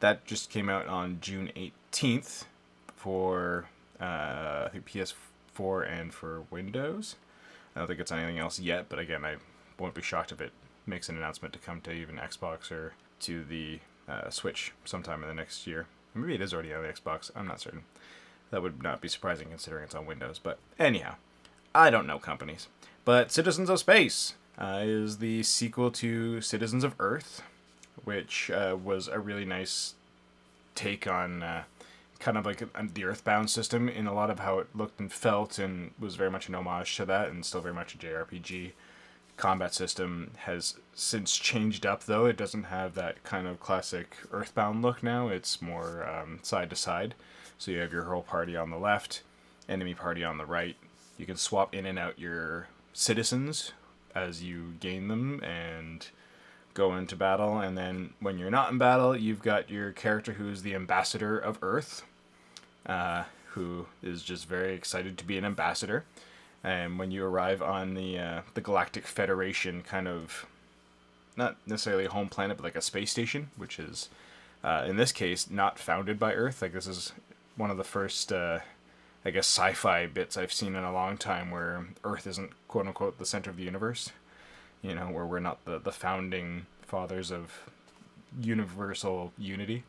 That 0.00 0.24
just 0.24 0.50
came 0.50 0.68
out 0.68 0.86
on 0.86 1.18
June 1.20 1.50
18th 1.56 2.44
for 2.94 3.66
uh, 4.00 4.64
I 4.66 4.68
think 4.72 4.86
PS4 4.86 5.90
and 5.90 6.12
for 6.12 6.42
Windows. 6.50 7.16
I 7.74 7.80
don't 7.80 7.88
think 7.88 8.00
it's 8.00 8.12
anything 8.12 8.38
else 8.38 8.58
yet, 8.58 8.86
but 8.88 8.98
again, 8.98 9.24
I 9.24 9.36
won't 9.78 9.94
be 9.94 10.02
shocked 10.02 10.32
if 10.32 10.40
it 10.40 10.52
makes 10.86 11.08
an 11.08 11.16
announcement 11.16 11.52
to 11.54 11.58
come 11.58 11.80
to 11.82 11.92
even 11.92 12.16
Xbox 12.16 12.70
or 12.70 12.94
to 13.20 13.44
the 13.44 13.80
uh, 14.08 14.30
Switch 14.30 14.72
sometime 14.84 15.22
in 15.22 15.28
the 15.28 15.34
next 15.34 15.66
year. 15.66 15.86
Maybe 16.14 16.34
it 16.34 16.40
is 16.40 16.54
already 16.54 16.72
on 16.72 16.82
the 16.82 16.88
Xbox. 16.88 17.30
I'm 17.34 17.46
not 17.46 17.60
certain. 17.60 17.82
That 18.50 18.62
would 18.62 18.82
not 18.82 19.00
be 19.00 19.08
surprising 19.08 19.48
considering 19.48 19.84
it's 19.84 19.94
on 19.94 20.06
Windows. 20.06 20.38
But 20.42 20.58
anyhow, 20.78 21.16
I 21.74 21.90
don't 21.90 22.06
know 22.06 22.18
companies. 22.18 22.68
But 23.04 23.30
Citizens 23.30 23.70
of 23.70 23.78
Space 23.78 24.34
uh, 24.58 24.80
is 24.82 25.18
the 25.18 25.42
sequel 25.42 25.90
to 25.92 26.40
Citizens 26.40 26.84
of 26.84 26.94
Earth, 26.98 27.42
which 28.04 28.50
uh, 28.50 28.76
was 28.82 29.08
a 29.08 29.18
really 29.18 29.44
nice 29.44 29.94
take 30.74 31.06
on 31.06 31.42
uh, 31.42 31.64
kind 32.18 32.38
of 32.38 32.46
like 32.46 32.62
the 32.94 33.04
Earthbound 33.04 33.50
system 33.50 33.88
in 33.88 34.06
a 34.06 34.14
lot 34.14 34.30
of 34.30 34.40
how 34.40 34.58
it 34.58 34.68
looked 34.74 35.00
and 35.00 35.12
felt, 35.12 35.58
and 35.58 35.92
was 35.98 36.16
very 36.16 36.30
much 36.30 36.48
an 36.48 36.54
homage 36.54 36.96
to 36.96 37.04
that, 37.04 37.28
and 37.28 37.44
still 37.44 37.60
very 37.60 37.74
much 37.74 37.94
a 37.94 37.98
JRPG. 37.98 38.72
Combat 39.36 39.74
system 39.74 40.30
has 40.38 40.76
since 40.94 41.36
changed 41.36 41.84
up, 41.84 42.04
though. 42.04 42.24
It 42.24 42.38
doesn't 42.38 42.64
have 42.64 42.94
that 42.94 43.22
kind 43.22 43.46
of 43.46 43.60
classic 43.60 44.16
Earthbound 44.32 44.80
look 44.80 45.02
now. 45.02 45.28
It's 45.28 45.60
more 45.60 46.08
um, 46.08 46.38
side 46.42 46.70
to 46.70 46.76
side. 46.76 47.14
So 47.58 47.70
you 47.70 47.78
have 47.78 47.92
your 47.92 48.04
whole 48.04 48.22
party 48.22 48.56
on 48.56 48.70
the 48.70 48.78
left, 48.78 49.22
enemy 49.68 49.94
party 49.94 50.22
on 50.22 50.38
the 50.38 50.46
right. 50.46 50.76
You 51.18 51.26
can 51.26 51.36
swap 51.36 51.74
in 51.74 51.86
and 51.86 51.98
out 51.98 52.18
your 52.18 52.68
citizens 52.92 53.72
as 54.14 54.42
you 54.42 54.74
gain 54.80 55.08
them 55.08 55.42
and 55.42 56.06
go 56.74 56.94
into 56.94 57.16
battle. 57.16 57.58
And 57.58 57.76
then 57.76 58.10
when 58.20 58.38
you're 58.38 58.50
not 58.50 58.70
in 58.70 58.78
battle, 58.78 59.16
you've 59.16 59.42
got 59.42 59.70
your 59.70 59.92
character 59.92 60.32
who's 60.34 60.62
the 60.62 60.74
ambassador 60.74 61.38
of 61.38 61.58
Earth, 61.62 62.04
uh, 62.84 63.24
who 63.52 63.86
is 64.02 64.22
just 64.22 64.46
very 64.46 64.74
excited 64.74 65.16
to 65.18 65.24
be 65.24 65.38
an 65.38 65.44
ambassador. 65.44 66.04
And 66.62 66.98
when 66.98 67.10
you 67.10 67.24
arrive 67.24 67.62
on 67.62 67.94
the 67.94 68.18
uh, 68.18 68.40
the 68.54 68.60
Galactic 68.60 69.06
Federation, 69.06 69.82
kind 69.82 70.08
of 70.08 70.46
not 71.36 71.56
necessarily 71.66 72.06
a 72.06 72.10
home 72.10 72.28
planet, 72.28 72.56
but 72.56 72.64
like 72.64 72.76
a 72.76 72.82
space 72.82 73.10
station, 73.10 73.50
which 73.56 73.78
is 73.78 74.08
uh, 74.64 74.84
in 74.86 74.96
this 74.96 75.12
case 75.12 75.50
not 75.50 75.78
founded 75.78 76.18
by 76.18 76.34
Earth. 76.34 76.60
Like 76.60 76.72
this 76.72 76.86
is 76.86 77.12
one 77.56 77.70
of 77.70 77.76
the 77.76 77.84
first, 77.84 78.32
uh, 78.32 78.60
I 79.24 79.30
guess, 79.30 79.46
sci-fi 79.46 80.06
bits 80.06 80.36
I've 80.36 80.52
seen 80.52 80.74
in 80.76 80.84
a 80.84 80.92
long 80.92 81.16
time 81.16 81.50
where 81.50 81.86
Earth 82.04 82.26
isn't 82.26 82.50
quote 82.68 82.86
unquote 82.86 83.18
the 83.18 83.26
center 83.26 83.50
of 83.50 83.56
the 83.56 83.64
universe. 83.64 84.10
You 84.82 84.94
know, 84.94 85.06
where 85.06 85.26
we're 85.26 85.40
not 85.40 85.64
the 85.64 85.78
the 85.78 85.92
founding 85.92 86.66
fathers 86.82 87.30
of 87.30 87.52
universal 88.40 89.32
unity. 89.38 89.84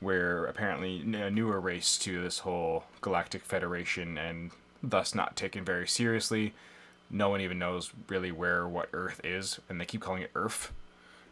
Where 0.00 0.44
apparently 0.44 1.00
a 1.14 1.30
newer 1.30 1.60
race 1.60 1.96
to 1.98 2.22
this 2.22 2.40
whole 2.40 2.84
galactic 3.00 3.44
federation 3.44 4.18
and 4.18 4.50
thus 4.82 5.14
not 5.14 5.36
taken 5.36 5.64
very 5.64 5.86
seriously. 5.88 6.52
No 7.10 7.28
one 7.28 7.40
even 7.40 7.58
knows 7.58 7.90
really 8.08 8.32
where 8.32 8.66
what 8.66 8.88
Earth 8.92 9.20
is, 9.24 9.60
and 9.68 9.80
they 9.80 9.84
keep 9.84 10.00
calling 10.00 10.22
it 10.22 10.30
Earth. 10.34 10.72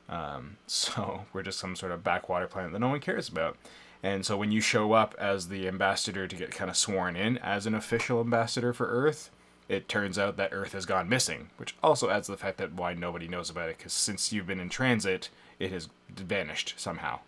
Um, 0.08 0.56
so 0.66 1.26
we're 1.32 1.42
just 1.42 1.58
some 1.58 1.76
sort 1.76 1.92
of 1.92 2.04
backwater 2.04 2.46
planet 2.46 2.72
that 2.72 2.78
no 2.78 2.88
one 2.88 3.00
cares 3.00 3.28
about. 3.28 3.56
And 4.02 4.26
so 4.26 4.36
when 4.36 4.50
you 4.50 4.60
show 4.60 4.92
up 4.92 5.14
as 5.18 5.48
the 5.48 5.68
ambassador 5.68 6.26
to 6.26 6.36
get 6.36 6.50
kind 6.50 6.68
of 6.70 6.76
sworn 6.76 7.14
in 7.14 7.38
as 7.38 7.66
an 7.66 7.74
official 7.74 8.20
ambassador 8.20 8.72
for 8.72 8.86
Earth, 8.86 9.30
it 9.68 9.88
turns 9.88 10.18
out 10.18 10.36
that 10.36 10.52
Earth 10.52 10.72
has 10.72 10.86
gone 10.86 11.08
missing, 11.08 11.50
which 11.56 11.76
also 11.82 12.10
adds 12.10 12.26
to 12.26 12.32
the 12.32 12.38
fact 12.38 12.58
that 12.58 12.74
why 12.74 12.94
nobody 12.94 13.28
knows 13.28 13.48
about 13.48 13.68
it, 13.68 13.78
because 13.78 13.92
since 13.92 14.32
you've 14.32 14.46
been 14.46 14.60
in 14.60 14.68
transit, 14.68 15.28
it 15.58 15.70
has 15.70 15.88
vanished 16.10 16.74
somehow. 16.76 17.20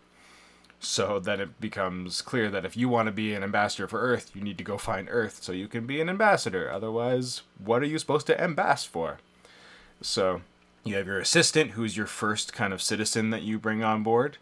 So 0.79 1.19
then 1.19 1.39
it 1.39 1.59
becomes 1.61 2.21
clear 2.21 2.51
that 2.51 2.65
if 2.65 2.75
you 2.75 2.89
want 2.89 3.07
to 3.07 3.11
be 3.13 3.33
an 3.33 3.43
ambassador 3.43 3.87
for 3.87 4.01
Earth, 4.01 4.31
you 4.35 4.41
need 4.41 4.57
to 4.57 4.63
go 4.63 4.77
find 4.77 5.07
Earth 5.09 5.41
so 5.41 5.53
you 5.53 5.67
can 5.67 5.87
be 5.87 6.01
an 6.01 6.09
ambassador. 6.09 6.69
Otherwise, 6.69 7.41
what 7.57 7.81
are 7.81 7.87
you 7.87 7.97
supposed 7.97 8.27
to 8.27 8.35
ambass 8.35 8.85
for? 8.85 9.19
So 10.01 10.41
you 10.83 10.95
have 10.97 11.07
your 11.07 11.19
assistant, 11.19 11.71
who's 11.71 11.97
your 11.97 12.05
first 12.05 12.53
kind 12.53 12.73
of 12.73 12.81
citizen 12.81 13.29
that 13.29 13.43
you 13.43 13.57
bring 13.57 13.83
on 13.83 14.03
board, 14.03 14.37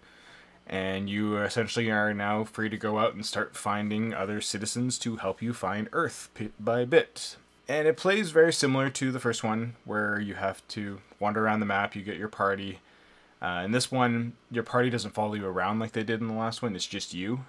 and 0.68 1.10
you 1.10 1.38
essentially 1.38 1.90
are 1.92 2.14
now 2.14 2.44
free 2.44 2.70
to 2.70 2.78
go 2.78 3.00
out 3.00 3.14
and 3.14 3.26
start 3.26 3.56
finding 3.56 4.14
other 4.14 4.42
citizens 4.42 4.98
to 5.00 5.18
help 5.18 5.42
you 5.42 5.54
find 5.54 5.90
Earth 5.92 6.30
bit 6.34 6.54
by 6.64 6.86
bit. 6.86 7.36
And 7.68 7.88
it 7.88 7.98
plays 7.98 8.32
very 8.32 8.52
similar 8.52 8.90
to 8.90 9.12
the 9.12 9.20
first 9.20 9.44
one, 9.44 9.76
where 9.86 10.20
you 10.20 10.36
have 10.36 10.68
to 10.70 11.00
wander 11.20 11.46
around 11.46 11.60
the 11.62 11.66
map, 11.66 11.96
you 11.96 12.02
get 12.02 12.18
your 12.18 12.28
party. 12.28 12.80
Uh, 13.42 13.62
in 13.66 13.72
this 13.72 13.92
one, 13.92 14.34
your 14.52 14.64
party 14.64 14.90
doesn't 14.90 15.14
follow 15.14 15.34
you 15.34 15.46
around 15.46 15.80
like 15.80 15.94
they 15.94 16.04
did 16.04 16.22
in 16.22 16.28
the 16.28 16.34
last 16.34 16.62
one, 16.62 16.76
it's 16.76 16.86
just 16.86 17.14
you. 17.14 17.46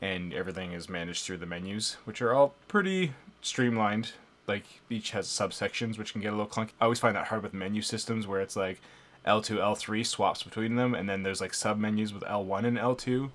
And 0.00 0.32
everything 0.32 0.72
is 0.72 0.88
managed 0.88 1.24
through 1.24 1.38
the 1.38 1.46
menus, 1.46 1.96
which 2.04 2.20
are 2.20 2.32
all 2.32 2.54
pretty 2.66 3.12
streamlined. 3.40 4.12
Like, 4.46 4.64
each 4.90 5.12
has 5.12 5.28
subsections, 5.28 5.96
which 5.96 6.12
can 6.12 6.20
get 6.20 6.32
a 6.32 6.36
little 6.36 6.50
clunky. 6.50 6.70
I 6.80 6.84
always 6.84 6.98
find 6.98 7.14
that 7.14 7.28
hard 7.28 7.42
with 7.42 7.54
menu 7.54 7.82
systems, 7.82 8.26
where 8.26 8.40
it's 8.40 8.56
like, 8.56 8.80
L2, 9.26 9.58
L3 9.58 10.04
swaps 10.04 10.42
between 10.42 10.76
them, 10.76 10.94
and 10.94 11.08
then 11.08 11.22
there's 11.22 11.40
like 11.40 11.54
sub 11.54 11.78
menus 11.78 12.12
with 12.12 12.22
L1 12.24 12.64
and 12.64 12.76
L2 12.78 13.30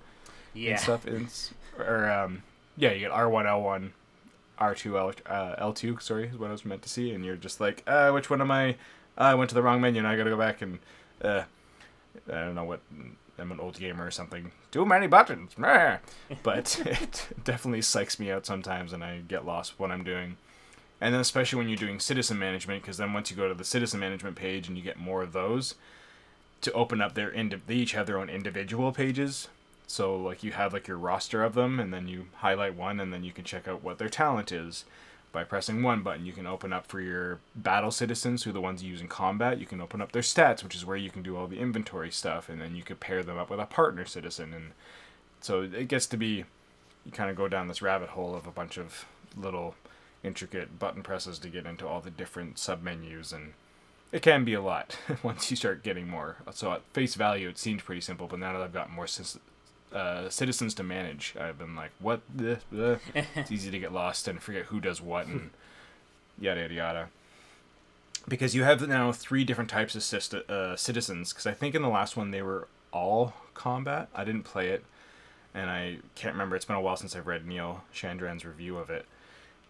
Yeah. 0.54 0.70
and 0.72 0.80
stuff. 0.80 1.06
Or 1.78 2.10
um, 2.10 2.42
yeah, 2.76 2.92
you 2.92 3.00
get 3.00 3.10
R1, 3.12 3.44
L1, 3.46 3.90
R2, 4.60 4.98
L, 4.98 5.12
uh, 5.26 5.56
L2. 5.72 6.02
Sorry, 6.02 6.28
is 6.28 6.36
what 6.36 6.48
I 6.48 6.52
was 6.52 6.64
meant 6.64 6.82
to 6.82 6.88
see. 6.88 7.12
And 7.12 7.24
you're 7.24 7.36
just 7.36 7.60
like, 7.60 7.82
uh, 7.86 8.10
which 8.10 8.28
one 8.30 8.40
am 8.40 8.50
I? 8.50 8.70
Uh, 8.70 8.74
I 9.22 9.34
went 9.34 9.48
to 9.50 9.54
the 9.54 9.62
wrong 9.62 9.80
menu, 9.80 9.98
and 9.98 10.06
I 10.08 10.16
got 10.16 10.24
to 10.24 10.30
go 10.30 10.36
back 10.36 10.60
and 10.62 10.78
uh, 11.22 11.42
I 12.30 12.32
don't 12.32 12.54
know 12.54 12.64
what. 12.64 12.80
I'm 13.40 13.52
an 13.52 13.60
old 13.60 13.78
gamer 13.78 14.04
or 14.04 14.10
something. 14.10 14.50
Too 14.72 14.84
many 14.84 15.06
buttons, 15.06 15.52
but 16.42 16.82
it 16.84 17.28
definitely 17.44 17.80
psychs 17.82 18.18
me 18.18 18.32
out 18.32 18.44
sometimes, 18.44 18.92
and 18.92 19.04
I 19.04 19.18
get 19.28 19.46
lost 19.46 19.78
what 19.78 19.92
I'm 19.92 20.02
doing. 20.02 20.36
And 21.00 21.14
then 21.14 21.20
especially 21.20 21.58
when 21.58 21.68
you're 21.68 21.76
doing 21.76 22.00
citizen 22.00 22.38
management, 22.38 22.82
because 22.82 22.96
then 22.96 23.12
once 23.12 23.30
you 23.30 23.36
go 23.36 23.48
to 23.48 23.54
the 23.54 23.64
citizen 23.64 24.00
management 24.00 24.36
page 24.36 24.66
and 24.66 24.76
you 24.76 24.82
get 24.82 24.98
more 24.98 25.22
of 25.22 25.32
those, 25.32 25.74
to 26.60 26.72
open 26.72 27.00
up 27.00 27.14
their 27.14 27.30
they 27.66 27.74
each 27.74 27.92
have 27.92 28.06
their 28.06 28.18
own 28.18 28.28
individual 28.28 28.90
pages. 28.92 29.48
So 29.86 30.16
like 30.16 30.42
you 30.42 30.52
have 30.52 30.72
like 30.72 30.88
your 30.88 30.98
roster 30.98 31.42
of 31.44 31.54
them, 31.54 31.78
and 31.80 31.92
then 31.94 32.08
you 32.08 32.26
highlight 32.36 32.74
one, 32.74 33.00
and 33.00 33.12
then 33.12 33.24
you 33.24 33.32
can 33.32 33.44
check 33.44 33.68
out 33.68 33.82
what 33.82 33.98
their 33.98 34.08
talent 34.08 34.52
is 34.52 34.84
by 35.30 35.44
pressing 35.44 35.82
one 35.82 36.02
button. 36.02 36.26
You 36.26 36.32
can 36.32 36.46
open 36.46 36.72
up 36.72 36.86
for 36.86 37.00
your 37.00 37.38
battle 37.54 37.90
citizens, 37.90 38.42
who 38.42 38.50
are 38.50 38.54
the 38.54 38.60
ones 38.60 38.82
you 38.82 38.90
use 38.90 39.00
in 39.00 39.08
combat. 39.08 39.58
You 39.58 39.66
can 39.66 39.80
open 39.80 40.02
up 40.02 40.12
their 40.12 40.22
stats, 40.22 40.64
which 40.64 40.74
is 40.74 40.84
where 40.84 40.96
you 40.96 41.10
can 41.10 41.22
do 41.22 41.36
all 41.36 41.46
the 41.46 41.58
inventory 41.58 42.10
stuff, 42.10 42.48
and 42.48 42.60
then 42.60 42.74
you 42.74 42.82
can 42.82 42.96
pair 42.96 43.22
them 43.22 43.38
up 43.38 43.50
with 43.50 43.60
a 43.60 43.66
partner 43.66 44.04
citizen, 44.04 44.52
and 44.52 44.72
so 45.40 45.62
it 45.62 45.88
gets 45.88 46.06
to 46.06 46.16
be 46.16 46.44
you 47.06 47.12
kind 47.12 47.30
of 47.30 47.36
go 47.36 47.48
down 47.48 47.68
this 47.68 47.80
rabbit 47.80 48.10
hole 48.10 48.34
of 48.34 48.46
a 48.46 48.50
bunch 48.50 48.76
of 48.76 49.06
little 49.36 49.74
intricate 50.22 50.78
button 50.78 51.02
presses 51.02 51.38
to 51.38 51.48
get 51.48 51.66
into 51.66 51.86
all 51.86 52.00
the 52.00 52.10
different 52.10 52.56
submenus 52.56 53.32
and 53.32 53.52
it 54.10 54.22
can 54.22 54.44
be 54.44 54.54
a 54.54 54.60
lot 54.60 54.98
once 55.22 55.50
you 55.50 55.56
start 55.56 55.82
getting 55.82 56.08
more. 56.08 56.36
So 56.52 56.72
at 56.72 56.82
face 56.92 57.14
value 57.14 57.48
it 57.48 57.58
seemed 57.58 57.84
pretty 57.84 58.00
simple 58.00 58.26
but 58.26 58.38
now 58.38 58.52
that 58.52 58.62
i've 58.62 58.72
got 58.72 58.90
more 58.90 59.06
uh, 59.92 60.28
citizens 60.28 60.74
to 60.74 60.82
manage 60.82 61.34
i've 61.40 61.58
been 61.58 61.74
like 61.74 61.90
what 61.98 62.20
the, 62.34 62.58
the? 62.70 62.98
it's 63.34 63.50
easy 63.50 63.70
to 63.70 63.78
get 63.78 63.92
lost 63.92 64.28
and 64.28 64.42
forget 64.42 64.66
who 64.66 64.80
does 64.80 65.00
what 65.00 65.26
and 65.26 65.50
yada 66.40 66.62
yada 66.62 66.74
yada. 66.74 67.08
Because 68.26 68.54
you 68.54 68.64
have 68.64 68.86
now 68.86 69.10
three 69.12 69.44
different 69.44 69.70
types 69.70 69.94
of 69.94 70.02
syst- 70.02 70.50
uh, 70.50 70.76
citizens 70.76 71.32
because 71.32 71.46
i 71.46 71.52
think 71.52 71.74
in 71.74 71.82
the 71.82 71.88
last 71.88 72.16
one 72.16 72.30
they 72.32 72.42
were 72.42 72.66
all 72.90 73.34
combat. 73.54 74.08
I 74.14 74.24
didn't 74.24 74.44
play 74.44 74.70
it 74.70 74.84
and 75.54 75.70
i 75.70 75.98
can't 76.16 76.34
remember. 76.34 76.56
It's 76.56 76.64
been 76.64 76.76
a 76.76 76.80
while 76.80 76.96
since 76.96 77.14
i've 77.14 77.26
read 77.26 77.46
Neal 77.46 77.84
Chandran's 77.94 78.44
review 78.44 78.78
of 78.78 78.90
it 78.90 79.06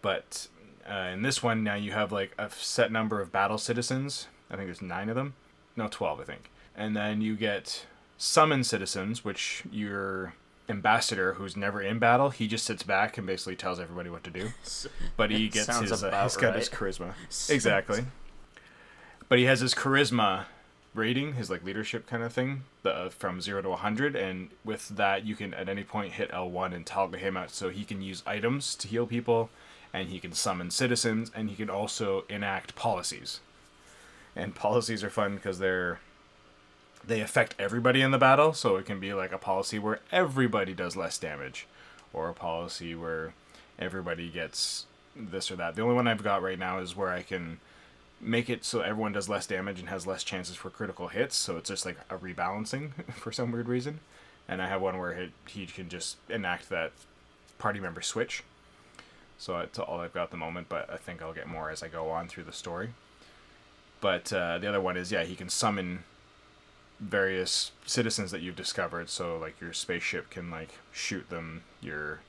but 0.01 0.47
uh, 0.89 1.09
in 1.13 1.21
this 1.21 1.43
one 1.43 1.63
now 1.63 1.75
you 1.75 1.91
have 1.91 2.11
like 2.11 2.33
a 2.37 2.49
set 2.49 2.91
number 2.91 3.21
of 3.21 3.31
battle 3.31 3.57
citizens. 3.57 4.27
I 4.49 4.55
think 4.55 4.67
there's 4.67 4.81
nine 4.81 5.09
of 5.09 5.15
them. 5.15 5.33
No 5.75 5.87
12 5.89 6.21
i 6.21 6.23
think. 6.23 6.49
And 6.75 6.95
then 6.95 7.21
you 7.21 7.35
get 7.35 7.85
summon 8.17 8.63
citizens 8.63 9.23
which 9.23 9.63
your 9.71 10.33
ambassador 10.67 11.33
who's 11.33 11.55
never 11.57 11.81
in 11.81 11.97
battle 11.97 12.29
he 12.29 12.47
just 12.47 12.65
sits 12.65 12.83
back 12.83 13.17
and 13.17 13.25
basically 13.25 13.55
tells 13.55 13.79
everybody 13.79 14.09
what 14.09 14.23
to 14.23 14.31
do. 14.31 14.49
But 15.17 15.31
he 15.31 15.49
gets 15.49 15.77
his 15.79 16.03
uh, 16.03 16.23
he's 16.23 16.37
got 16.37 16.55
his 16.55 16.69
charisma. 16.69 17.13
Exactly. 17.49 18.05
But 19.27 19.37
he 19.37 19.45
has 19.45 19.59
his 19.59 19.75
charisma 19.75 20.45
rating, 20.93 21.33
his 21.33 21.49
like 21.49 21.63
leadership 21.63 22.07
kind 22.07 22.23
of 22.23 22.33
thing, 22.33 22.63
the, 22.83 23.11
from 23.17 23.41
zero 23.41 23.61
to 23.61 23.69
100. 23.69 24.15
And 24.15 24.49
with 24.63 24.89
that, 24.89 25.25
you 25.25 25.35
can 25.35 25.53
at 25.53 25.69
any 25.69 25.83
point 25.83 26.13
hit 26.13 26.31
L1 26.31 26.73
and 26.73 26.85
toggle 26.85 27.19
him 27.19 27.37
out 27.37 27.51
so 27.51 27.69
he 27.69 27.83
can 27.83 28.01
use 28.01 28.23
items 28.25 28.75
to 28.75 28.87
heal 28.87 29.05
people, 29.05 29.49
and 29.93 30.09
he 30.09 30.19
can 30.19 30.33
summon 30.33 30.71
citizens, 30.71 31.31
and 31.35 31.49
he 31.49 31.55
can 31.55 31.69
also 31.69 32.25
enact 32.29 32.75
policies. 32.75 33.39
And 34.35 34.55
policies 34.55 35.03
are 35.03 35.09
fun 35.09 35.35
because 35.35 35.59
they're 35.59 35.99
they 37.05 37.21
affect 37.21 37.55
everybody 37.57 38.01
in 38.01 38.11
the 38.11 38.17
battle, 38.17 38.53
so 38.53 38.75
it 38.75 38.85
can 38.85 38.99
be 38.99 39.13
like 39.13 39.31
a 39.31 39.37
policy 39.37 39.79
where 39.79 39.99
everybody 40.11 40.73
does 40.73 40.95
less 40.95 41.17
damage, 41.17 41.65
or 42.13 42.29
a 42.29 42.33
policy 42.33 42.93
where 42.93 43.33
everybody 43.79 44.29
gets 44.29 44.85
this 45.15 45.49
or 45.49 45.55
that. 45.55 45.75
The 45.75 45.81
only 45.81 45.95
one 45.95 46.07
I've 46.07 46.23
got 46.23 46.43
right 46.43 46.59
now 46.59 46.79
is 46.79 46.95
where 46.95 47.09
I 47.09 47.23
can 47.23 47.59
make 48.21 48.49
it 48.49 48.65
so 48.65 48.81
everyone 48.81 49.13
does 49.13 49.29
less 49.29 49.47
damage 49.47 49.79
and 49.79 49.89
has 49.89 50.05
less 50.05 50.23
chances 50.23 50.55
for 50.55 50.69
critical 50.69 51.07
hits, 51.07 51.35
so 51.35 51.57
it's 51.57 51.69
just 51.69 51.85
like 51.85 51.97
a 52.09 52.17
rebalancing 52.17 52.91
for 53.13 53.31
some 53.31 53.51
weird 53.51 53.67
reason. 53.67 53.99
And 54.47 54.61
I 54.61 54.67
have 54.67 54.81
one 54.81 54.97
where 54.97 55.13
he, 55.47 55.61
he 55.61 55.65
can 55.67 55.89
just 55.89 56.17
enact 56.29 56.69
that 56.69 56.91
party 57.59 57.79
member 57.79 58.01
switch. 58.01 58.43
So 59.39 59.57
that's 59.57 59.79
all 59.79 60.01
I've 60.01 60.13
got 60.13 60.23
at 60.23 60.31
the 60.31 60.37
moment, 60.37 60.67
but 60.67 60.89
I 60.91 60.97
think 60.97 61.21
I'll 61.21 61.33
get 61.33 61.47
more 61.47 61.71
as 61.71 61.81
I 61.81 61.87
go 61.87 62.09
on 62.09 62.27
through 62.27 62.43
the 62.43 62.51
story. 62.51 62.89
But 64.01 64.31
uh, 64.31 64.59
the 64.59 64.67
other 64.67 64.81
one 64.81 64.97
is, 64.97 65.11
yeah, 65.11 65.23
he 65.23 65.35
can 65.35 65.49
summon 65.49 66.03
various 66.99 67.71
citizens 67.85 68.31
that 68.31 68.41
you've 68.41 68.57
discovered. 68.57 69.09
So 69.09 69.37
like 69.37 69.59
your 69.61 69.71
spaceship 69.71 70.29
can 70.29 70.51
like 70.51 70.77
shoot 70.91 71.29
them. 71.29 71.63
Your 71.81 72.19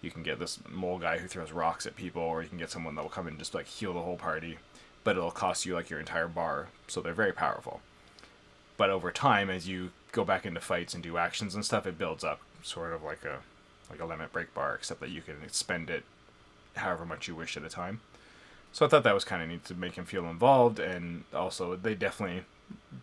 you 0.00 0.10
can 0.10 0.22
get 0.22 0.38
this 0.38 0.60
mole 0.68 0.98
guy 0.98 1.18
who 1.18 1.28
throws 1.28 1.52
rocks 1.52 1.84
at 1.84 1.96
people, 1.96 2.22
or 2.22 2.42
you 2.42 2.48
can 2.48 2.58
get 2.58 2.70
someone 2.70 2.94
that 2.94 3.02
will 3.02 3.10
come 3.10 3.26
and 3.26 3.38
just 3.38 3.54
like 3.54 3.66
heal 3.66 3.92
the 3.92 4.00
whole 4.00 4.16
party. 4.16 4.58
But 5.04 5.16
it'll 5.16 5.32
cost 5.32 5.66
you 5.66 5.74
like 5.74 5.90
your 5.90 5.98
entire 6.00 6.28
bar. 6.28 6.68
So 6.86 7.00
they're 7.00 7.12
very 7.12 7.32
powerful. 7.32 7.80
But 8.76 8.90
over 8.90 9.10
time, 9.10 9.50
as 9.50 9.68
you 9.68 9.90
go 10.12 10.24
back 10.24 10.46
into 10.46 10.60
fights 10.60 10.94
and 10.94 11.02
do 11.02 11.16
actions 11.18 11.56
and 11.56 11.64
stuff, 11.64 11.86
it 11.86 11.98
builds 11.98 12.22
up 12.22 12.40
sort 12.62 12.92
of 12.92 13.02
like 13.02 13.24
a 13.24 13.40
like 13.90 14.00
a 14.00 14.04
limit 14.04 14.32
break 14.32 14.54
bar, 14.54 14.76
except 14.76 15.00
that 15.00 15.10
you 15.10 15.22
can 15.22 15.36
spend 15.50 15.90
it 15.90 16.04
however 16.76 17.04
much 17.04 17.28
you 17.28 17.34
wish 17.34 17.56
at 17.56 17.64
a 17.64 17.68
time. 17.68 18.00
So 18.72 18.86
I 18.86 18.88
thought 18.88 19.04
that 19.04 19.14
was 19.14 19.24
kind 19.24 19.42
of 19.42 19.48
neat 19.48 19.64
to 19.66 19.74
make 19.74 19.94
him 19.94 20.06
feel 20.06 20.26
involved, 20.26 20.78
and 20.78 21.24
also 21.34 21.76
they 21.76 21.94
definitely 21.94 22.44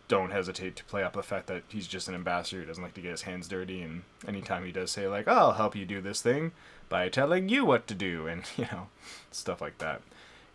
don't 0.08 0.32
hesitate 0.32 0.74
to 0.76 0.84
play 0.84 1.04
up 1.04 1.12
the 1.12 1.22
fact 1.22 1.46
that 1.46 1.62
he's 1.68 1.86
just 1.86 2.08
an 2.08 2.14
ambassador 2.14 2.60
who 2.60 2.66
doesn't 2.66 2.82
like 2.82 2.94
to 2.94 3.00
get 3.00 3.12
his 3.12 3.22
hands 3.22 3.46
dirty. 3.46 3.80
And 3.82 4.02
anytime 4.26 4.64
he 4.64 4.72
does 4.72 4.90
say 4.90 5.06
like, 5.06 5.28
oh, 5.28 5.32
"I'll 5.32 5.52
help 5.52 5.76
you 5.76 5.84
do 5.84 6.00
this 6.00 6.20
thing 6.20 6.52
by 6.88 7.08
telling 7.08 7.48
you 7.48 7.64
what 7.64 7.86
to 7.86 7.94
do," 7.94 8.26
and 8.28 8.42
you 8.56 8.66
know, 8.72 8.88
stuff 9.30 9.60
like 9.60 9.78
that, 9.78 10.02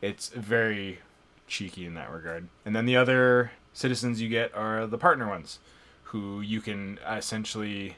it's 0.01 0.29
very 0.29 0.99
cheeky 1.47 1.85
in 1.85 1.93
that 1.93 2.11
regard. 2.11 2.49
And 2.65 2.75
then 2.75 2.85
the 2.85 2.97
other 2.97 3.51
citizens 3.73 4.21
you 4.21 4.29
get 4.29 4.53
are 4.53 4.85
the 4.85 4.97
partner 4.97 5.27
ones, 5.29 5.59
who 6.05 6.41
you 6.41 6.59
can 6.59 6.99
essentially 7.07 7.97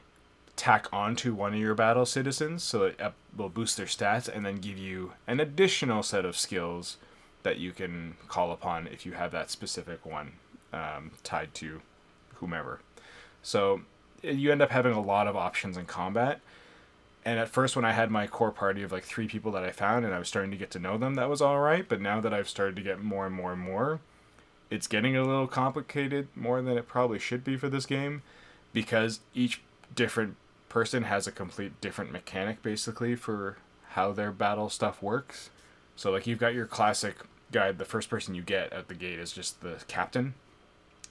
tack 0.58 0.88
onto 0.92 1.32
one 1.32 1.54
of 1.54 1.60
your 1.60 1.74
battle 1.74 2.04
citizens, 2.04 2.62
so 2.64 2.82
it 2.82 3.00
will 3.36 3.48
boost 3.48 3.76
their 3.76 3.86
stats 3.86 4.28
and 4.28 4.44
then 4.44 4.56
give 4.56 4.76
you 4.76 5.12
an 5.26 5.38
additional 5.40 6.02
set 6.02 6.24
of 6.24 6.36
skills 6.36 6.96
that 7.44 7.58
you 7.58 7.70
can 7.70 8.16
call 8.26 8.50
upon 8.50 8.88
if 8.88 9.06
you 9.06 9.12
have 9.12 9.30
that 9.30 9.50
specific 9.50 10.04
one 10.04 10.32
um, 10.72 11.12
tied 11.22 11.54
to 11.54 11.80
whomever. 12.34 12.80
So 13.40 13.82
you 14.22 14.50
end 14.50 14.60
up 14.60 14.70
having 14.70 14.92
a 14.92 15.00
lot 15.00 15.28
of 15.28 15.36
options 15.36 15.76
in 15.76 15.86
combat. 15.86 16.40
And 17.24 17.38
at 17.38 17.48
first, 17.48 17.76
when 17.76 17.84
I 17.84 17.92
had 17.92 18.10
my 18.10 18.26
core 18.26 18.50
party 18.50 18.82
of 18.82 18.90
like 18.90 19.04
three 19.04 19.28
people 19.28 19.52
that 19.52 19.62
I 19.62 19.70
found 19.70 20.04
and 20.04 20.12
I 20.12 20.18
was 20.18 20.28
starting 20.28 20.50
to 20.50 20.56
get 20.56 20.70
to 20.72 20.78
know 20.78 20.98
them, 20.98 21.14
that 21.14 21.30
was 21.30 21.40
all 21.40 21.60
right. 21.60 21.88
But 21.88 22.00
now 22.00 22.20
that 22.20 22.34
I've 22.34 22.48
started 22.48 22.74
to 22.76 22.82
get 22.82 23.00
more 23.02 23.26
and 23.26 23.34
more 23.34 23.52
and 23.52 23.60
more, 23.60 24.00
it's 24.70 24.88
getting 24.88 25.16
a 25.16 25.22
little 25.22 25.46
complicated 25.46 26.28
more 26.34 26.60
than 26.62 26.76
it 26.76 26.88
probably 26.88 27.18
should 27.18 27.44
be 27.44 27.56
for 27.56 27.68
this 27.68 27.86
game 27.86 28.22
because 28.72 29.20
each 29.34 29.62
different 29.94 30.36
person 30.68 31.04
has 31.04 31.26
a 31.26 31.32
complete 31.32 31.80
different 31.80 32.12
mechanic 32.12 32.62
basically 32.62 33.14
for 33.14 33.56
how 33.90 34.12
their 34.12 34.32
battle 34.32 34.68
stuff 34.68 35.02
works. 35.02 35.50
So, 35.96 36.10
like, 36.10 36.26
you've 36.26 36.38
got 36.38 36.54
your 36.54 36.66
classic 36.66 37.16
guide, 37.50 37.78
the 37.78 37.84
first 37.84 38.10
person 38.10 38.34
you 38.34 38.42
get 38.42 38.72
at 38.72 38.88
the 38.88 38.94
gate 38.94 39.18
is 39.18 39.32
just 39.32 39.60
the 39.62 39.76
captain, 39.88 40.34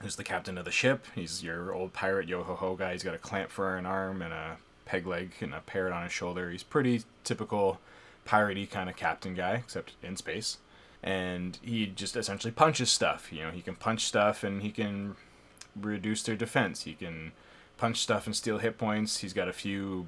who's 0.01 0.15
the 0.15 0.23
captain 0.23 0.57
of 0.57 0.65
the 0.65 0.71
ship. 0.71 1.05
He's 1.15 1.43
your 1.43 1.73
old 1.73 1.93
pirate 1.93 2.27
yo 2.27 2.43
ho 2.43 2.55
ho 2.55 2.75
guy. 2.75 2.93
He's 2.93 3.03
got 3.03 3.15
a 3.15 3.19
clamp 3.19 3.49
for 3.49 3.77
an 3.77 3.85
arm 3.85 4.21
and 4.21 4.33
a 4.33 4.57
peg 4.85 5.05
leg 5.05 5.33
and 5.41 5.53
a 5.53 5.59
parrot 5.61 5.93
on 5.93 6.03
his 6.03 6.11
shoulder. 6.11 6.49
He's 6.51 6.63
pretty 6.63 7.03
typical 7.23 7.79
piratey 8.25 8.69
kind 8.69 8.89
of 8.89 8.95
captain 8.95 9.33
guy, 9.33 9.55
except 9.55 9.93
in 10.03 10.15
space. 10.15 10.57
And 11.03 11.57
he 11.61 11.87
just 11.87 12.15
essentially 12.15 12.51
punches 12.51 12.89
stuff. 12.89 13.31
You 13.31 13.43
know, 13.43 13.51
he 13.51 13.61
can 13.61 13.75
punch 13.75 14.05
stuff 14.05 14.43
and 14.43 14.61
he 14.61 14.71
can 14.71 15.15
reduce 15.75 16.23
their 16.23 16.35
defense. 16.35 16.83
He 16.83 16.93
can 16.93 17.33
punch 17.77 17.99
stuff 17.99 18.25
and 18.25 18.35
steal 18.35 18.57
hit 18.57 18.77
points. 18.77 19.19
He's 19.19 19.33
got 19.33 19.47
a 19.47 19.53
few 19.53 20.07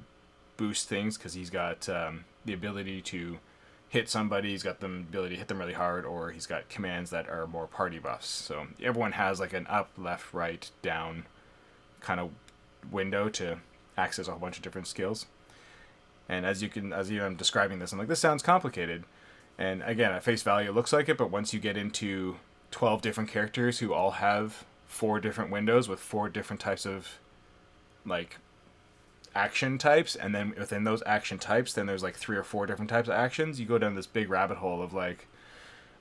boost 0.56 0.88
things 0.88 1.16
because 1.16 1.34
he's 1.34 1.50
got 1.50 1.88
um, 1.88 2.24
the 2.44 2.52
ability 2.52 3.00
to 3.02 3.38
hit 3.88 4.08
somebody, 4.08 4.50
he's 4.50 4.62
got 4.62 4.80
the 4.80 4.86
ability 4.86 5.34
to 5.34 5.38
hit 5.38 5.48
them 5.48 5.58
really 5.58 5.72
hard, 5.72 6.04
or 6.04 6.30
he's 6.30 6.46
got 6.46 6.68
commands 6.68 7.10
that 7.10 7.28
are 7.28 7.46
more 7.46 7.66
party 7.66 7.98
buffs. 7.98 8.28
So 8.28 8.68
everyone 8.82 9.12
has 9.12 9.40
like 9.40 9.52
an 9.52 9.66
up, 9.68 9.90
left, 9.98 10.32
right, 10.32 10.70
down 10.80 11.26
kind 12.00 12.20
of 12.20 12.30
window 12.90 13.28
to 13.30 13.58
access 13.98 14.28
a 14.28 14.30
whole 14.30 14.40
bunch 14.40 14.56
of 14.56 14.62
different 14.62 14.86
skills. 14.86 15.26
And 16.28 16.46
as 16.46 16.62
you 16.62 16.68
can, 16.68 16.92
as 16.92 17.10
you 17.10 17.24
I'm 17.24 17.34
describing 17.34 17.80
this, 17.80 17.92
I'm 17.92 17.98
like, 17.98 18.06
this 18.06 18.20
sounds 18.20 18.42
complicated. 18.42 19.04
And 19.58 19.82
again, 19.82 20.12
at 20.12 20.22
face 20.22 20.42
value, 20.42 20.68
it 20.68 20.74
looks 20.74 20.92
like 20.92 21.08
it, 21.08 21.18
but 21.18 21.30
once 21.30 21.52
you 21.52 21.58
get 21.58 21.76
into 21.76 22.36
12 22.70 23.02
different 23.02 23.28
characters 23.28 23.80
who 23.80 23.92
all 23.92 24.12
have 24.12 24.64
four 24.86 25.18
different 25.18 25.50
windows 25.50 25.88
with 25.88 25.98
four 25.98 26.28
different 26.28 26.60
types 26.60 26.86
of 26.86 27.18
like 28.06 28.38
action 29.34 29.78
types 29.78 30.16
and 30.16 30.34
then 30.34 30.52
within 30.58 30.84
those 30.84 31.02
action 31.06 31.38
types 31.38 31.72
then 31.72 31.86
there's 31.86 32.02
like 32.02 32.16
three 32.16 32.36
or 32.36 32.42
four 32.42 32.66
different 32.66 32.90
types 32.90 33.08
of 33.08 33.14
actions 33.14 33.60
you 33.60 33.66
go 33.66 33.78
down 33.78 33.94
this 33.94 34.06
big 34.06 34.28
rabbit 34.28 34.56
hole 34.56 34.82
of 34.82 34.92
like 34.92 35.28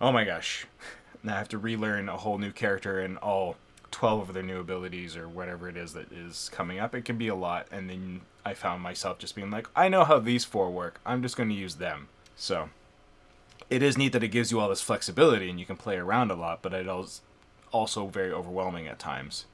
oh 0.01 0.11
my 0.11 0.23
gosh 0.23 0.65
now 1.23 1.35
i 1.35 1.37
have 1.37 1.47
to 1.47 1.57
relearn 1.57 2.09
a 2.09 2.17
whole 2.17 2.39
new 2.39 2.51
character 2.51 2.99
and 2.99 3.17
all 3.19 3.55
12 3.91 4.29
of 4.29 4.33
their 4.33 4.43
new 4.43 4.59
abilities 4.59 5.15
or 5.15 5.27
whatever 5.27 5.67
it 5.67 5.77
is 5.77 5.93
that 5.93 6.11
is 6.11 6.49
coming 6.53 6.79
up. 6.79 6.93
It 6.93 7.05
can 7.05 7.17
be 7.17 7.27
a 7.27 7.35
lot 7.35 7.67
and 7.71 7.89
then 7.89 8.21
i 8.45 8.53
found 8.53 8.81
myself 8.81 9.19
just 9.19 9.35
being 9.35 9.51
like 9.51 9.67
i 9.75 9.89
know 9.89 10.03
how 10.03 10.19
these 10.19 10.45
four 10.45 10.69
work. 10.69 10.99
I'm 11.05 11.21
just 11.21 11.35
going 11.35 11.49
to 11.49 11.55
use 11.55 11.75
them. 11.75 12.07
So 12.35 12.69
it 13.69 13.83
is 13.83 13.97
neat 13.97 14.13
that 14.13 14.23
it 14.23 14.29
gives 14.29 14.51
you 14.51 14.59
all 14.59 14.69
this 14.69 14.81
flexibility 14.81 15.49
and 15.49 15.59
you 15.59 15.65
can 15.65 15.75
play 15.75 15.97
around 15.97 16.31
a 16.31 16.35
lot 16.35 16.61
but 16.61 16.73
it 16.73 16.87
is 16.87 17.21
also 17.71 18.07
very 18.07 18.31
overwhelming 18.31 18.87
at 18.87 18.99
times 18.99 19.45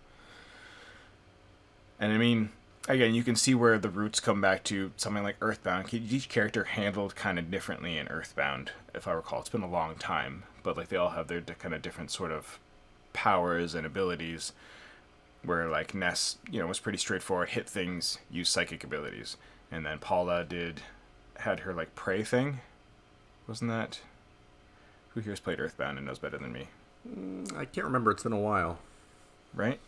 and 1.99 2.13
i 2.13 2.17
mean 2.17 2.49
again, 2.87 3.15
you 3.15 3.23
can 3.23 3.35
see 3.35 3.55
where 3.55 3.77
the 3.77 3.89
roots 3.89 4.19
come 4.19 4.41
back 4.41 4.63
to 4.65 4.91
something 4.97 5.23
like 5.23 5.37
Earthbound. 5.41 5.93
Each 5.93 6.29
character 6.29 6.65
handled 6.65 7.15
kind 7.15 7.39
of 7.39 7.51
differently 7.51 7.97
in 7.97 8.07
Earthbound, 8.07 8.71
if 8.93 9.07
I 9.07 9.13
recall. 9.13 9.39
It's 9.39 9.49
been 9.49 9.63
a 9.63 9.69
long 9.69 9.95
time, 9.95 10.43
but 10.63 10.77
like 10.77 10.89
they 10.89 10.97
all 10.97 11.11
have 11.11 11.27
their 11.27 11.41
kind 11.41 11.73
of 11.73 11.81
different 11.81 12.11
sort 12.11 12.31
of 12.31 12.59
powers 13.13 13.75
and 13.75 13.85
abilities. 13.85 14.53
Where 15.43 15.69
like 15.69 15.93
Ness, 15.93 16.37
you 16.49 16.59
know, 16.59 16.65
was 16.65 16.79
pretty 16.79 16.97
straightforward, 16.97 17.49
hit 17.49 17.69
things, 17.69 18.17
use 18.31 18.49
psychic 18.49 18.83
abilities, 18.83 19.37
and 19.71 19.85
then 19.85 19.99
Paula 19.99 20.43
did 20.43 20.81
had 21.37 21.61
her 21.61 21.73
like 21.73 21.93
pray 21.93 22.23
thing. 22.23 22.61
Wasn't 23.47 23.69
that? 23.69 23.99
Who 25.09 25.19
here's 25.19 25.39
played 25.39 25.59
Earthbound 25.59 25.99
and 25.99 26.07
knows 26.07 26.17
better 26.17 26.39
than 26.39 26.51
me? 26.51 26.69
Mm, 27.07 27.55
I 27.55 27.65
can't 27.65 27.85
remember. 27.85 28.09
It's 28.09 28.23
been 28.23 28.33
a 28.33 28.39
while. 28.39 28.79
Right? 29.53 29.79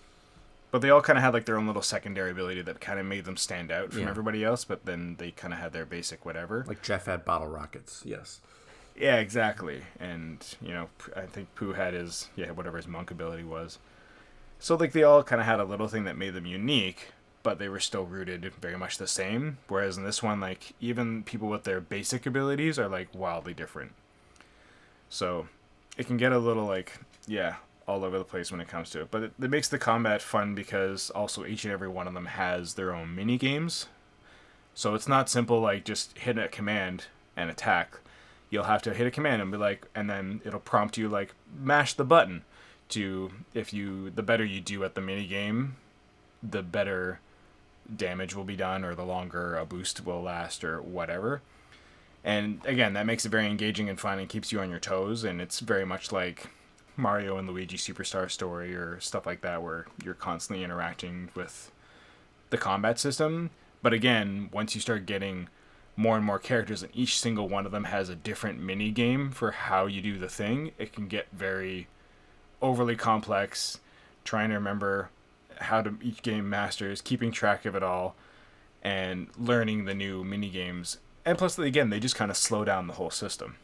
But 0.69 0.81
they 0.81 0.89
all 0.89 1.02
kind 1.02 1.18
of 1.18 1.23
had 1.23 1.34
like 1.34 1.45
their 1.45 1.57
own 1.57 1.65
little 1.68 1.81
secondary 1.81 2.31
ability 2.31 2.61
that 2.64 2.81
kind 2.81 2.99
of 2.99 3.06
made 3.06 3.23
them 3.26 3.38
stand 3.38 3.72
out 3.72 3.91
from 3.94 4.02
Yeah. 4.03 4.10
everybody 4.10 4.44
else. 4.44 4.65
But 4.65 4.85
then 4.85 5.15
they 5.18 5.31
kind 5.31 5.53
of 5.53 5.60
had 5.60 5.72
their 5.73 5.85
basic 5.85 6.26
whatever. 6.26 6.65
Like 6.68 6.81
Jeff 6.84 7.06
had 7.06 7.23
bottle 7.23 7.48
rockets. 7.48 8.02
Yes. 8.06 8.41
yeah, 8.95 9.15
exactly. 9.18 9.84
And 9.99 10.44
you 10.61 10.73
know, 10.73 10.89
I 11.15 11.22
think 11.27 11.53
Poo 11.56 11.73
had 11.73 11.94
his 11.94 12.30
yeah 12.35 12.52
whatever 12.52 12.77
his 12.77 12.88
monk 12.88 13.11
ability 13.11 13.44
was. 13.44 13.80
So 14.60 14.76
like 14.76 14.91
they 14.91 15.03
all 15.03 15.23
kind 15.23 15.39
of 15.39 15.45
had 15.48 15.60
a 15.60 15.64
little 15.64 15.88
thing 15.88 16.03
that 16.06 16.18
made 16.18 16.34
them 16.34 16.45
unique, 16.48 17.14
but 17.44 17.60
they 17.60 17.69
were 17.69 17.80
still 17.80 18.06
rooted 18.06 18.52
very 18.60 18.76
much 18.77 18.98
the 18.98 19.07
same. 19.07 19.60
Whereas 19.69 19.98
in 19.98 20.03
this 20.03 20.22
one, 20.22 20.39
like 20.41 20.73
even 20.81 21.23
people 21.23 21.48
with 21.48 21.64
their 21.64 21.80
basic 21.80 22.26
abilities 22.26 22.77
are 22.77 22.89
like 22.89 23.07
wildly 23.15 23.53
different. 23.53 23.94
So 25.10 25.48
it 25.98 26.07
can 26.07 26.18
get 26.18 26.31
a 26.34 26.39
little 26.39 26.65
like 26.65 26.99
yeah 27.27 27.56
all 27.88 28.03
over 28.03 28.18
the 28.18 28.23
place 28.23 28.51
when 28.51 28.61
it 28.61 28.68
comes 28.68 28.89
to 28.91 29.01
it. 29.01 29.11
But 29.11 29.23
it, 29.23 29.34
it 29.41 29.49
makes 29.49 29.69
the 29.69 29.80
combat 29.80 30.22
fun 30.22 30.53
because 30.53 31.09
also 31.11 31.45
each 31.45 31.64
and 31.64 31.73
every 31.73 31.88
one 31.88 32.07
of 32.07 32.14
them 32.14 32.26
has 32.26 32.73
their 32.73 32.93
own 32.93 33.15
mini 33.15 33.38
games. 33.38 33.88
So 34.73 34.93
it's 34.93 35.07
not 35.07 35.30
simple 35.30 35.61
like 35.61 35.85
just 35.85 36.18
hit 36.18 36.38
a 36.38 36.47
command 36.49 37.05
and 37.35 37.49
attack. 37.49 37.99
You'll 38.49 38.65
have 38.65 38.81
to 38.84 38.93
hit 38.93 39.07
a 39.07 39.11
command 39.11 39.41
and 39.41 39.51
be 39.51 39.57
like, 39.57 39.88
and 39.95 40.09
then 40.09 40.41
it'll 40.45 40.59
prompt 40.59 40.97
you 40.97 41.07
like 41.07 41.34
mash 41.57 41.93
the 41.93 42.03
button 42.03 42.43
to 42.89 43.31
if 43.53 43.73
you 43.73 44.09
the 44.09 44.23
better 44.23 44.45
you 44.45 44.61
do 44.61 44.84
at 44.84 44.95
the 44.95 45.01
mini 45.01 45.26
game, 45.26 45.77
the 46.43 46.64
better 46.64 47.19
damage 47.93 48.35
will 48.35 48.43
be 48.43 48.55
done 48.55 48.84
or 48.84 48.95
the 48.95 49.03
longer 49.05 49.55
a 49.55 49.65
boost 49.65 50.05
will 50.05 50.22
last 50.22 50.64
or 50.64 50.81
whatever. 50.81 51.41
And 52.23 52.59
again, 52.65 52.93
that 52.93 53.05
makes 53.05 53.26
it 53.26 53.30
very 53.30 53.47
engaging 53.47 53.88
and 53.88 53.99
fun 53.99 54.19
and 54.19 54.27
keeps 54.27 54.51
you 54.51 54.59
on 54.59 54.69
your 54.69 54.80
toes 54.80 55.23
and 55.23 55.41
it's 55.41 55.61
very 55.61 55.85
much 55.85 56.11
like 56.11 56.47
Mario 56.98 57.38
and 57.38 57.48
Luigi 57.48 57.78
Superstar 57.78 58.30
Story 58.30 58.76
or 58.76 58.99
stuff 58.99 59.26
like 59.26 59.41
that, 59.41 59.61
where 59.61 59.86
you're 60.03 60.14
constantly 60.14 60.64
interacting 60.64 61.30
with 61.36 61.72
the 62.49 62.57
combat 62.57 62.99
system. 62.99 63.52
But 63.82 63.94
again, 63.94 64.49
once 64.52 64.76
you 64.76 64.82
start 64.82 65.06
getting 65.06 65.48
more 65.95 66.15
and 66.15 66.26
more 66.26 66.40
characters, 66.40 66.84
and 66.84 66.95
each 66.95 67.19
single 67.19 67.48
one 67.48 67.65
of 67.65 67.72
them 67.72 67.86
has 67.86 68.10
a 68.10 68.15
different 68.15 68.60
mini 68.60 68.91
game 68.91 69.32
for 69.32 69.52
how 69.52 69.86
you 69.86 70.02
do 70.02 70.18
the 70.18 70.30
thing, 70.30 70.72
it 70.78 70.94
can 70.94 71.07
get 71.07 71.28
very 71.32 71.88
overly 72.61 72.95
complex. 72.95 73.80
Trying 74.24 74.49
to 74.49 74.56
remember 74.56 75.10
how 75.60 75.82
to 75.82 75.95
each 76.02 76.22
game 76.22 76.49
masters, 76.49 77.02
keeping 77.02 77.32
track 77.32 77.65
of 77.65 77.76
it 77.76 77.84
all, 77.84 78.15
and 78.84 79.28
learning 79.38 79.86
the 79.86 79.95
new 79.95 80.24
mini 80.24 80.49
games. 80.49 80.98
And 81.26 81.38
plus, 81.38 81.57
again, 81.57 81.90
they 81.90 81.99
just 81.99 82.15
kind 82.15 82.32
of 82.32 82.38
slow 82.38 82.65
down 82.65 82.88
the 82.88 82.94
whole 82.94 83.10
system 83.10 83.56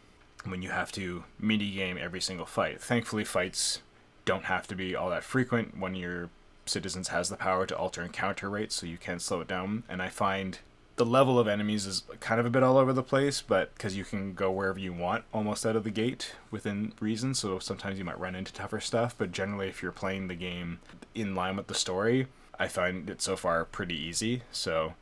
when 0.45 0.61
you 0.61 0.69
have 0.69 0.91
to 0.93 1.23
mini 1.39 1.71
game 1.71 1.97
every 1.99 2.21
single 2.21 2.45
fight. 2.45 2.81
Thankfully, 2.81 3.23
fights 3.23 3.81
don't 4.25 4.45
have 4.45 4.67
to 4.67 4.75
be 4.75 4.95
all 4.95 5.09
that 5.09 5.23
frequent 5.23 5.77
when 5.77 5.95
your 5.95 6.29
citizens 6.65 7.09
has 7.09 7.29
the 7.29 7.35
power 7.35 7.65
to 7.65 7.77
alter 7.77 8.01
encounter 8.01 8.49
rates, 8.49 8.75
so 8.75 8.85
you 8.85 8.97
can 8.97 9.19
slow 9.19 9.41
it 9.41 9.47
down. 9.47 9.83
And 9.89 10.01
I 10.01 10.09
find 10.09 10.59
the 10.95 11.05
level 11.05 11.39
of 11.39 11.47
enemies 11.47 11.85
is 11.85 12.03
kind 12.19 12.39
of 12.39 12.45
a 12.45 12.49
bit 12.49 12.63
all 12.63 12.77
over 12.77 12.93
the 12.93 13.03
place, 13.03 13.41
but 13.41 13.73
because 13.73 13.97
you 13.97 14.03
can 14.03 14.33
go 14.33 14.51
wherever 14.51 14.79
you 14.79 14.93
want 14.93 15.23
almost 15.33 15.65
out 15.65 15.75
of 15.75 15.83
the 15.83 15.89
gate 15.89 16.35
within 16.51 16.93
reason, 16.99 17.33
so 17.33 17.59
sometimes 17.59 17.97
you 17.97 18.05
might 18.05 18.19
run 18.19 18.35
into 18.35 18.53
tougher 18.53 18.79
stuff. 18.79 19.15
But 19.17 19.31
generally, 19.31 19.67
if 19.67 19.81
you're 19.81 19.91
playing 19.91 20.27
the 20.27 20.35
game 20.35 20.79
in 21.15 21.35
line 21.35 21.55
with 21.57 21.67
the 21.67 21.73
story, 21.73 22.27
I 22.59 22.67
find 22.67 23.09
it 23.09 23.21
so 23.21 23.35
far 23.35 23.65
pretty 23.65 23.95
easy. 23.95 24.43
So 24.51 24.93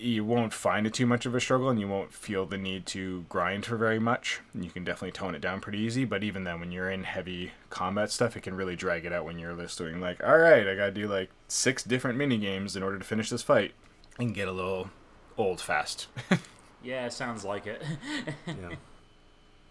you 0.00 0.24
won't 0.24 0.52
find 0.52 0.86
it 0.86 0.94
too 0.94 1.06
much 1.06 1.26
of 1.26 1.34
a 1.34 1.40
struggle 1.40 1.68
and 1.68 1.78
you 1.78 1.86
won't 1.88 2.12
feel 2.12 2.46
the 2.46 2.56
need 2.58 2.86
to 2.86 3.24
grind 3.28 3.66
for 3.66 3.76
very 3.76 3.98
much. 3.98 4.40
You 4.54 4.70
can 4.70 4.84
definitely 4.84 5.12
tone 5.12 5.34
it 5.34 5.40
down 5.40 5.60
pretty 5.60 5.78
easy, 5.78 6.04
but 6.04 6.22
even 6.22 6.44
then, 6.44 6.58
when 6.60 6.72
you're 6.72 6.90
in 6.90 7.04
heavy 7.04 7.52
combat 7.68 8.10
stuff, 8.10 8.36
it 8.36 8.42
can 8.42 8.54
really 8.56 8.76
drag 8.76 9.04
it 9.04 9.12
out 9.12 9.24
when 9.24 9.38
you're 9.38 9.54
just 9.56 9.78
doing 9.78 10.00
like, 10.00 10.22
all 10.24 10.38
right, 10.38 10.66
I 10.66 10.74
gotta 10.74 10.90
do 10.90 11.06
like 11.06 11.30
six 11.48 11.82
different 11.84 12.18
mini 12.18 12.38
games 12.38 12.76
in 12.76 12.82
order 12.82 12.98
to 12.98 13.04
finish 13.04 13.30
this 13.30 13.42
fight, 13.42 13.72
and 14.18 14.34
get 14.34 14.48
a 14.48 14.52
little 14.52 14.90
old 15.36 15.60
fast. 15.60 16.06
yeah, 16.82 17.08
sounds 17.08 17.44
like 17.44 17.66
it. 17.66 17.82
Yeah. 18.46 18.76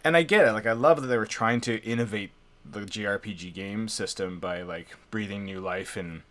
and 0.03 0.15
I 0.15 0.23
get 0.23 0.47
it. 0.47 0.53
Like 0.53 0.65
I 0.67 0.71
love 0.73 1.01
that 1.01 1.07
they 1.07 1.17
were 1.17 1.25
trying 1.25 1.61
to 1.61 1.81
innovate 1.83 2.31
the 2.69 2.81
JRPG 2.81 3.53
game 3.53 3.87
system 3.87 4.39
by 4.39 4.61
like 4.61 4.89
breathing 5.11 5.45
new 5.45 5.59
life 5.59 5.97
and 5.97 6.21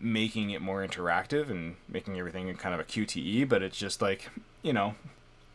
making 0.00 0.50
it 0.50 0.62
more 0.62 0.86
interactive 0.86 1.50
and 1.50 1.76
making 1.88 2.18
everything 2.18 2.54
kind 2.56 2.74
of 2.74 2.80
a 2.80 2.84
QTE, 2.84 3.48
but 3.48 3.62
it's 3.62 3.78
just 3.78 4.00
like, 4.00 4.30
you 4.62 4.72
know, 4.72 4.94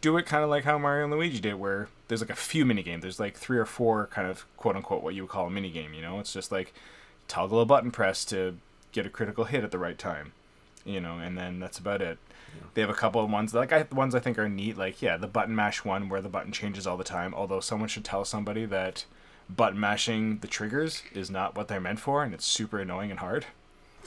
do 0.02 0.18
it 0.18 0.26
kind 0.26 0.44
of 0.44 0.50
like 0.50 0.64
how 0.64 0.78
Mario 0.78 1.06
and 1.06 1.14
Luigi 1.14 1.40
did, 1.40 1.56
where 1.56 1.88
there's 2.08 2.22
like 2.22 2.30
a 2.30 2.36
few 2.36 2.66
mini 2.66 2.84
games. 2.84 3.02
There's 3.02 3.20
like 3.20 3.36
three 3.36 3.58
or 3.58 3.66
four 3.66 4.08
kind 4.08 4.28
of 4.28 4.46
quote 4.58 4.76
unquote 4.76 5.04
what 5.04 5.16
you 5.16 5.24
would 5.24 5.32
call 5.32 5.48
a 5.48 5.50
mini 5.50 5.72
game. 5.72 5.94
You 5.94 6.02
know, 6.02 6.20
it's 6.20 6.34
just 6.34 6.52
like 6.52 6.74
toggle 7.28 7.60
a 7.60 7.66
button 7.66 7.92
press 7.92 8.24
to 8.26 8.58
get 8.92 9.06
a 9.06 9.10
critical 9.10 9.46
hit 9.46 9.64
at 9.64 9.72
the 9.72 9.80
right 9.80 9.98
time. 9.98 10.34
You 10.86 11.00
know, 11.00 11.18
and 11.18 11.36
then 11.36 11.60
that's 11.60 11.80
about 11.80 12.04
it. 12.04 12.20
Yeah. 12.56 12.62
They 12.76 12.82
have 12.82 12.90
a 12.92 12.94
couple 12.94 13.24
of 13.24 13.32
ones 13.32 13.54
like 13.54 13.74
I, 13.74 13.84
the 13.84 13.96
ones 13.96 14.14
I 14.14 14.20
think 14.20 14.38
are 14.38 14.48
neat. 14.48 14.78
Like 14.78 15.02
yeah, 15.02 15.18
the 15.18 15.28
button 15.28 15.56
mash 15.56 15.84
one 15.84 16.08
where 16.10 16.22
the 16.22 16.30
button 16.30 16.52
changes 16.52 16.86
all 16.86 16.98
the 16.98 17.04
time. 17.04 17.34
Although 17.34 17.60
someone 17.60 17.90
should 17.90 18.06
tell 18.06 18.24
somebody 18.26 18.66
that 18.66 19.06
button 19.50 19.80
mashing 19.80 20.40
the 20.40 20.48
triggers 20.48 21.02
is 21.14 21.32
not 21.32 21.56
what 21.56 21.68
they're 21.68 21.82
meant 21.82 22.00
for, 22.00 22.24
and 22.24 22.34
it's 22.34 22.46
super 22.46 22.80
annoying 22.80 23.10
and 23.10 23.20
hard. 23.20 23.48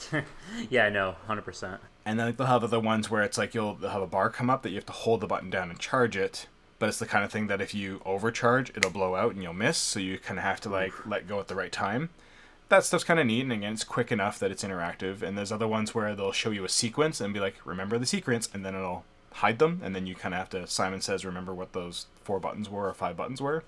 yeah, 0.69 0.85
I 0.85 0.89
know, 0.89 1.15
hundred 1.27 1.43
percent. 1.43 1.81
And 2.05 2.19
then 2.19 2.33
they'll 2.35 2.47
have 2.47 2.63
other 2.63 2.79
ones 2.79 3.09
where 3.09 3.23
it's 3.23 3.37
like 3.37 3.53
you'll 3.53 3.75
have 3.75 4.01
a 4.01 4.07
bar 4.07 4.29
come 4.29 4.49
up 4.49 4.63
that 4.63 4.69
you 4.69 4.75
have 4.75 4.85
to 4.87 4.93
hold 4.93 5.21
the 5.21 5.27
button 5.27 5.49
down 5.49 5.69
and 5.69 5.79
charge 5.79 6.15
it. 6.15 6.47
But 6.79 6.89
it's 6.89 6.99
the 6.99 7.05
kind 7.05 7.25
of 7.25 7.31
thing 7.31 7.47
that 7.47 7.61
if 7.61 7.75
you 7.75 8.01
overcharge, 8.05 8.69
it'll 8.75 8.89
blow 8.89 9.15
out 9.15 9.33
and 9.33 9.43
you'll 9.43 9.53
miss. 9.53 9.77
So 9.77 9.99
you 9.99 10.17
kind 10.17 10.39
of 10.39 10.45
have 10.45 10.61
to 10.61 10.69
like 10.69 11.05
let 11.05 11.27
go 11.27 11.39
at 11.39 11.47
the 11.47 11.55
right 11.55 11.71
time. 11.71 12.09
That 12.69 12.85
stuff's 12.85 13.03
kind 13.03 13.19
of 13.19 13.25
neat, 13.25 13.41
and 13.41 13.51
again, 13.51 13.73
it's 13.73 13.83
quick 13.83 14.11
enough 14.11 14.37
that 14.39 14.51
it's 14.51 14.63
interactive. 14.63 15.23
And 15.23 15.37
there's 15.37 15.51
other 15.51 15.67
ones 15.67 15.93
where 15.93 16.15
they'll 16.15 16.31
show 16.31 16.51
you 16.51 16.63
a 16.63 16.69
sequence 16.69 17.19
and 17.19 17.33
be 17.33 17.39
like, 17.39 17.55
"Remember 17.65 17.97
the 17.97 18.05
sequence," 18.05 18.47
and 18.53 18.63
then 18.63 18.75
it'll 18.75 19.05
hide 19.33 19.59
them, 19.59 19.81
and 19.83 19.95
then 19.95 20.05
you 20.05 20.15
kind 20.15 20.33
of 20.33 20.39
have 20.39 20.49
to. 20.51 20.67
Simon 20.67 21.01
says, 21.01 21.25
"Remember 21.25 21.53
what 21.53 21.73
those 21.73 22.05
four 22.23 22.39
buttons 22.39 22.69
were 22.69 22.87
or 22.87 22.93
five 22.93 23.17
buttons 23.17 23.41
were." 23.41 23.63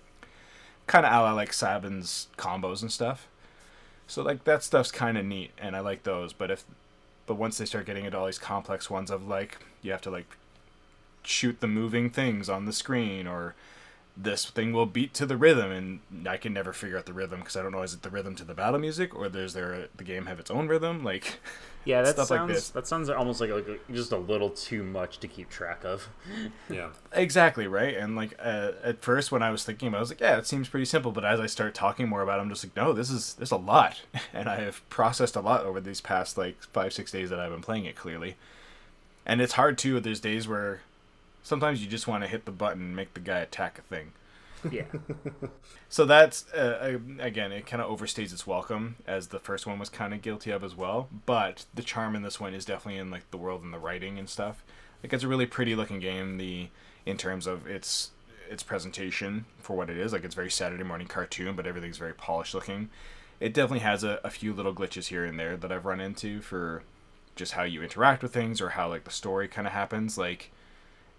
Kind 0.88 1.06
of 1.06 1.12
a 1.12 1.20
la 1.22 1.34
like 1.34 1.52
Sabin's 1.52 2.28
combos 2.38 2.82
and 2.82 2.92
stuff. 2.92 3.28
So 4.12 4.22
like 4.24 4.44
that 4.44 4.62
stuff's 4.62 4.92
kind 4.92 5.18
of 5.18 5.24
neat, 5.24 5.52
and 5.58 5.74
I 5.74 5.80
like 5.80 6.04
those. 6.04 6.34
But 6.34 6.52
if, 6.52 6.66
but 7.26 7.36
once 7.36 7.58
they 7.58 7.64
start 7.64 7.86
getting 7.86 8.04
into 8.04 8.18
all 8.18 8.26
these 8.26 8.38
complex 8.38 8.90
ones 8.90 9.10
of 9.10 9.26
like 9.26 9.60
you 9.82 9.94
have 9.94 10.02
to 10.02 10.10
like 10.10 10.36
shoot 11.24 11.62
the 11.62 11.68
moving 11.68 12.10
things 12.10 12.50
on 12.50 12.66
the 12.66 12.74
screen, 12.74 13.26
or 13.26 13.56
this 14.18 14.44
thing 14.46 14.74
will 14.74 14.86
beat 14.86 15.14
to 15.14 15.26
the 15.26 15.38
rhythm, 15.38 15.72
and 15.72 16.28
I 16.28 16.36
can 16.36 16.52
never 16.52 16.74
figure 16.74 16.98
out 16.98 17.06
the 17.06 17.14
rhythm 17.14 17.40
because 17.40 17.56
I 17.56 17.62
don't 17.62 17.72
know 17.72 17.84
is 17.84 17.94
it 17.94 18.02
the 18.02 18.10
rhythm 18.10 18.36
to 18.36 18.44
the 18.44 18.54
battle 18.54 18.82
music 18.82 19.16
or 19.16 19.30
does 19.30 19.54
there 19.54 19.88
the 19.96 20.04
game 20.04 20.26
have 20.26 20.42
its 20.42 20.52
own 20.52 20.68
rhythm? 20.68 21.06
Like 21.06 21.40
yeah, 21.86 22.02
that 22.02 22.16
sounds 22.16 22.32
like 22.32 22.74
that 22.74 22.88
sounds 22.88 23.10
almost 23.10 23.42
like, 23.42 23.50
like 23.50 23.82
just 23.92 24.12
a 24.12 24.18
little 24.18 24.50
too 24.50 24.84
much 24.84 25.20
to 25.20 25.28
keep 25.28 25.50
track 25.50 25.84
of. 25.84 26.10
yeah, 26.70 26.90
exactly 27.14 27.68
right. 27.68 27.96
And 27.96 28.16
like 28.16 28.36
uh, 28.40 28.74
at 28.84 29.02
first 29.02 29.32
when 29.32 29.42
I 29.42 29.50
was 29.50 29.64
thinking 29.64 29.88
about, 29.88 29.98
it, 29.98 30.00
I 30.00 30.02
was 30.02 30.10
like, 30.12 30.22
yeah, 30.22 30.38
it 30.38 30.48
seems 30.48 30.70
pretty 30.70 30.86
simple. 30.86 31.12
But 31.12 31.26
as 31.26 31.40
I 31.40 31.48
start 31.48 31.74
talking 31.74 32.08
more 32.08 32.22
about, 32.22 32.40
it, 32.40 32.44
I'm 32.44 32.50
just 32.50 32.64
like, 32.64 32.76
no, 32.76 32.94
this 32.94 33.10
is 33.10 33.34
there's 33.34 33.52
a 33.52 33.58
lot, 33.58 34.02
and 34.34 34.48
I 34.48 34.58
have 34.58 34.88
processed 34.90 35.36
a 35.36 35.42
lot 35.42 35.66
over 35.66 35.82
these 35.82 36.02
past 36.02 36.38
like 36.38 36.62
five 36.72 36.94
six 36.94 37.12
days 37.12 37.30
that 37.30 37.40
I've 37.40 37.52
been 37.52 37.62
playing 37.62 37.86
it 37.86 37.96
clearly. 37.96 38.36
And 39.26 39.42
it's 39.42 39.54
hard 39.54 39.78
too. 39.78 40.00
There's 40.00 40.20
days 40.20 40.48
where 40.48 40.82
sometimes 41.44 41.84
you 41.84 41.90
just 41.90 42.08
want 42.08 42.24
to 42.24 42.30
hit 42.30 42.46
the 42.46 42.52
button 42.52 42.82
and 42.82 42.96
make 42.96 43.14
the 43.14 43.20
guy 43.20 43.40
attack 43.40 43.80
a 43.80 43.82
thing. 43.82 44.12
Yeah. 44.70 44.86
so 45.90 46.06
that's 46.06 46.52
uh, 46.54 47.00
again, 47.20 47.52
it 47.52 47.66
kind 47.66 47.82
of 47.82 47.90
overstays 47.90 48.32
its 48.32 48.46
welcome, 48.46 48.98
as 49.08 49.28
the 49.28 49.40
first 49.40 49.66
one 49.66 49.80
was 49.80 49.90
kind 49.90 50.14
of 50.14 50.22
guilty 50.22 50.52
of 50.52 50.64
as 50.64 50.76
well. 50.76 51.10
But 51.26 51.66
the 51.74 51.82
charm 51.82 52.16
in 52.16 52.22
this 52.22 52.40
one 52.40 52.54
is 52.54 52.66
definitely 52.66 53.00
in 53.00 53.10
like 53.10 53.30
the 53.32 53.38
world 53.38 53.64
and 53.64 53.74
the 53.74 53.80
writing 53.80 54.20
and 54.20 54.30
stuff. 54.30 54.64
Like 55.04 55.14
it's 55.14 55.24
a 55.24 55.28
really 55.28 55.46
pretty 55.46 55.76
looking 55.76 56.00
game. 56.00 56.38
The 56.38 56.70
in 57.06 57.18
terms 57.18 57.48
of 57.48 57.66
its 57.68 58.12
its 58.50 58.64
presentation 58.64 59.46
for 59.60 59.76
what 59.76 59.90
it 59.90 59.98
is, 59.98 60.14
like 60.14 60.24
it's 60.24 60.36
very 60.36 60.52
Saturday 60.52 60.84
morning 60.84 61.08
cartoon, 61.08 61.56
but 61.56 61.66
everything's 61.66 61.98
very 61.98 62.14
polished 62.14 62.54
looking. 62.54 62.90
It 63.40 63.54
definitely 63.54 63.80
has 63.80 64.04
a, 64.04 64.20
a 64.24 64.30
few 64.30 64.54
little 64.54 64.74
glitches 64.74 65.08
here 65.08 65.26
and 65.26 65.40
there 65.40 65.58
that 65.58 65.72
I've 65.72 65.86
run 65.86 66.00
into 66.00 66.42
for 66.42 66.84
just 67.36 67.54
how 67.54 67.64
you 67.64 67.82
interact 67.82 68.22
with 68.22 68.34
things 68.34 68.62
or 68.62 68.70
how 68.70 68.90
like 68.90 69.06
the 69.06 69.12
story 69.12 69.48
kind 69.48 69.66
of 69.66 69.74
happens. 69.74 70.18
Like 70.18 70.52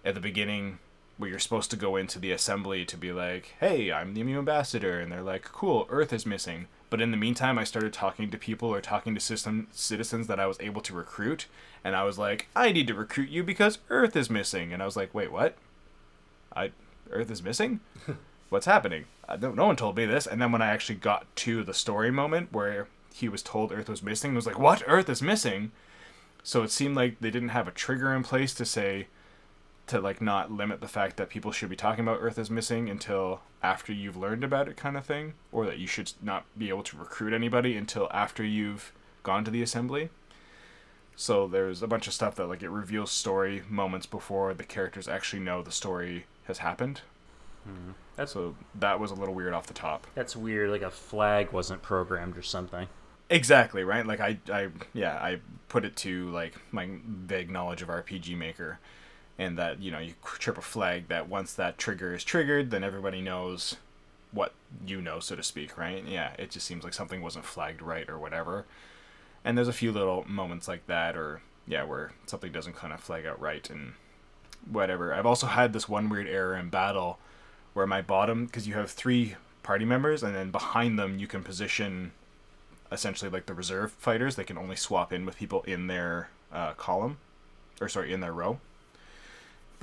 at 0.05 0.13
the 0.13 0.21
beginning, 0.21 0.79
where 1.17 1.29
you're 1.29 1.39
supposed 1.39 1.69
to 1.71 1.77
go 1.77 1.95
into 1.95 2.19
the 2.19 2.31
assembly 2.31 2.85
to 2.85 2.97
be 2.97 3.11
like, 3.11 3.55
"Hey, 3.59 3.91
I'm 3.91 4.13
the 4.13 4.23
new 4.23 4.39
ambassador," 4.39 4.99
and 4.99 5.11
they're 5.11 5.21
like, 5.21 5.43
"Cool, 5.43 5.87
Earth 5.89 6.11
is 6.11 6.25
missing." 6.25 6.67
But 6.89 7.01
in 7.01 7.11
the 7.11 7.17
meantime, 7.17 7.57
I 7.57 7.63
started 7.63 7.93
talking 7.93 8.29
to 8.29 8.37
people 8.37 8.69
or 8.69 8.81
talking 8.81 9.13
to 9.15 9.19
system 9.19 9.67
citizens 9.71 10.27
that 10.27 10.39
I 10.39 10.45
was 10.45 10.59
able 10.59 10.81
to 10.81 10.93
recruit, 10.93 11.47
and 11.83 11.95
I 11.95 12.03
was 12.03 12.17
like, 12.17 12.47
"I 12.55 12.71
need 12.71 12.87
to 12.87 12.93
recruit 12.93 13.29
you 13.29 13.43
because 13.43 13.79
Earth 13.89 14.15
is 14.15 14.29
missing." 14.29 14.73
And 14.73 14.81
I 14.81 14.85
was 14.85 14.95
like, 14.95 15.13
"Wait, 15.13 15.31
what? 15.31 15.57
I 16.55 16.71
Earth 17.11 17.31
is 17.31 17.43
missing? 17.43 17.79
What's 18.49 18.65
happening?" 18.65 19.05
Uh, 19.27 19.37
no, 19.37 19.51
no 19.51 19.65
one 19.67 19.75
told 19.75 19.97
me 19.97 20.05
this. 20.05 20.27
And 20.27 20.41
then 20.41 20.51
when 20.51 20.61
I 20.61 20.67
actually 20.67 20.95
got 20.95 21.33
to 21.37 21.63
the 21.63 21.73
story 21.73 22.11
moment 22.11 22.51
where 22.51 22.87
he 23.13 23.29
was 23.29 23.41
told 23.43 23.71
Earth 23.71 23.89
was 23.89 24.03
missing, 24.03 24.31
I 24.31 24.35
was 24.35 24.47
like, 24.47 24.59
"What? 24.59 24.83
Earth 24.87 25.09
is 25.09 25.21
missing?" 25.21 25.71
So 26.43 26.63
it 26.63 26.71
seemed 26.71 26.95
like 26.95 27.19
they 27.19 27.31
didn't 27.31 27.49
have 27.49 27.67
a 27.67 27.71
trigger 27.71 28.13
in 28.13 28.23
place 28.23 28.53
to 28.55 28.65
say 28.65 29.07
to 29.87 29.99
like 29.99 30.21
not 30.21 30.51
limit 30.51 30.81
the 30.81 30.87
fact 30.87 31.17
that 31.17 31.29
people 31.29 31.51
should 31.51 31.69
be 31.69 31.75
talking 31.75 32.03
about 32.03 32.19
Earth 32.21 32.39
is 32.39 32.49
missing 32.49 32.89
until 32.89 33.41
after 33.61 33.91
you've 33.91 34.17
learned 34.17 34.43
about 34.43 34.67
it, 34.67 34.77
kind 34.77 34.97
of 34.97 35.05
thing, 35.05 35.33
or 35.51 35.65
that 35.65 35.77
you 35.77 35.87
should 35.87 36.11
not 36.21 36.45
be 36.57 36.69
able 36.69 36.83
to 36.83 36.97
recruit 36.97 37.33
anybody 37.33 37.75
until 37.75 38.07
after 38.11 38.43
you've 38.43 38.93
gone 39.23 39.43
to 39.43 39.51
the 39.51 39.61
assembly. 39.61 40.09
So 41.15 41.47
there's 41.47 41.83
a 41.83 41.87
bunch 41.87 42.07
of 42.07 42.13
stuff 42.13 42.35
that 42.35 42.47
like 42.47 42.63
it 42.63 42.69
reveals 42.69 43.11
story 43.11 43.63
moments 43.69 44.05
before 44.05 44.53
the 44.53 44.63
characters 44.63 45.07
actually 45.07 45.41
know 45.41 45.61
the 45.61 45.71
story 45.71 46.25
has 46.45 46.59
happened. 46.59 47.01
Mm-hmm. 47.67 47.91
That's, 48.15 48.33
so 48.33 48.55
that 48.75 48.99
was 48.99 49.11
a 49.11 49.15
little 49.15 49.33
weird 49.33 49.53
off 49.53 49.67
the 49.67 49.73
top. 49.73 50.07
That's 50.15 50.35
weird. 50.35 50.69
Like 50.69 50.81
a 50.81 50.91
flag 50.91 51.51
wasn't 51.51 51.81
programmed 51.81 52.37
or 52.37 52.41
something. 52.41 52.87
Exactly 53.29 53.83
right. 53.83 54.05
Like 54.05 54.19
I, 54.19 54.37
I, 54.51 54.69
yeah, 54.93 55.15
I 55.15 55.39
put 55.69 55.85
it 55.85 55.95
to 55.97 56.29
like 56.29 56.55
my 56.71 56.89
vague 57.05 57.49
knowledge 57.49 57.81
of 57.81 57.89
RPG 57.89 58.37
Maker 58.37 58.79
and 59.37 59.57
that 59.57 59.81
you 59.81 59.91
know 59.91 59.99
you 59.99 60.13
trip 60.23 60.57
a 60.57 60.61
flag 60.61 61.07
that 61.07 61.27
once 61.27 61.53
that 61.53 61.77
trigger 61.77 62.13
is 62.13 62.23
triggered 62.23 62.71
then 62.71 62.83
everybody 62.83 63.21
knows 63.21 63.77
what 64.31 64.53
you 64.85 65.01
know 65.01 65.19
so 65.19 65.35
to 65.35 65.43
speak 65.43 65.77
right? 65.77 66.03
Yeah 66.05 66.33
it 66.37 66.51
just 66.51 66.65
seems 66.65 66.83
like 66.83 66.93
something 66.93 67.21
wasn't 67.21 67.45
flagged 67.45 67.81
right 67.81 68.09
or 68.09 68.17
whatever. 68.17 68.65
And 69.45 69.57
there's 69.57 69.67
a 69.67 69.73
few 69.73 69.91
little 69.91 70.23
moments 70.27 70.67
like 70.67 70.87
that 70.87 71.15
or 71.15 71.41
yeah 71.67 71.83
where 71.83 72.11
something 72.25 72.51
doesn't 72.51 72.75
kind 72.75 72.93
of 72.93 72.99
flag 72.99 73.25
out 73.25 73.39
right 73.39 73.67
and 73.69 73.93
whatever. 74.69 75.13
I've 75.13 75.25
also 75.25 75.47
had 75.47 75.73
this 75.73 75.89
one 75.89 76.09
weird 76.09 76.27
error 76.27 76.55
in 76.55 76.69
battle 76.69 77.19
where 77.73 77.87
my 77.87 78.01
bottom 78.01 78.45
because 78.45 78.67
you 78.67 78.75
have 78.75 78.91
three 78.91 79.35
party 79.63 79.85
members 79.85 80.23
and 80.23 80.35
then 80.35 80.51
behind 80.51 80.99
them 80.99 81.17
you 81.17 81.27
can 81.27 81.43
position 81.43 82.11
essentially 82.91 83.31
like 83.31 83.47
the 83.47 83.53
reserve 83.53 83.91
fighters. 83.93 84.35
They 84.35 84.43
can 84.43 84.57
only 84.57 84.75
swap 84.75 85.11
in 85.11 85.25
with 85.25 85.37
people 85.37 85.63
in 85.63 85.87
their 85.87 86.29
uh, 86.51 86.73
column 86.73 87.17
or 87.81 87.89
sorry 87.89 88.13
in 88.13 88.19
their 88.19 88.33
row 88.33 88.59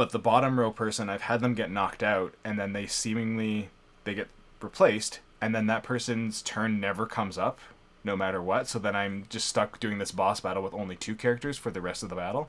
but 0.00 0.12
the 0.12 0.18
bottom 0.18 0.58
row 0.58 0.70
person, 0.70 1.10
I've 1.10 1.20
had 1.20 1.42
them 1.42 1.52
get 1.52 1.70
knocked 1.70 2.02
out, 2.02 2.32
and 2.42 2.58
then 2.58 2.72
they 2.72 2.86
seemingly 2.86 3.68
they 4.04 4.14
get 4.14 4.28
replaced, 4.62 5.20
and 5.42 5.54
then 5.54 5.66
that 5.66 5.82
person's 5.82 6.40
turn 6.40 6.80
never 6.80 7.04
comes 7.04 7.36
up, 7.36 7.58
no 8.02 8.16
matter 8.16 8.40
what. 8.40 8.66
So 8.66 8.78
then 8.78 8.96
I'm 8.96 9.26
just 9.28 9.46
stuck 9.46 9.78
doing 9.78 9.98
this 9.98 10.10
boss 10.10 10.40
battle 10.40 10.62
with 10.62 10.72
only 10.72 10.96
two 10.96 11.14
characters 11.14 11.58
for 11.58 11.70
the 11.70 11.82
rest 11.82 12.02
of 12.02 12.08
the 12.08 12.14
battle. 12.14 12.48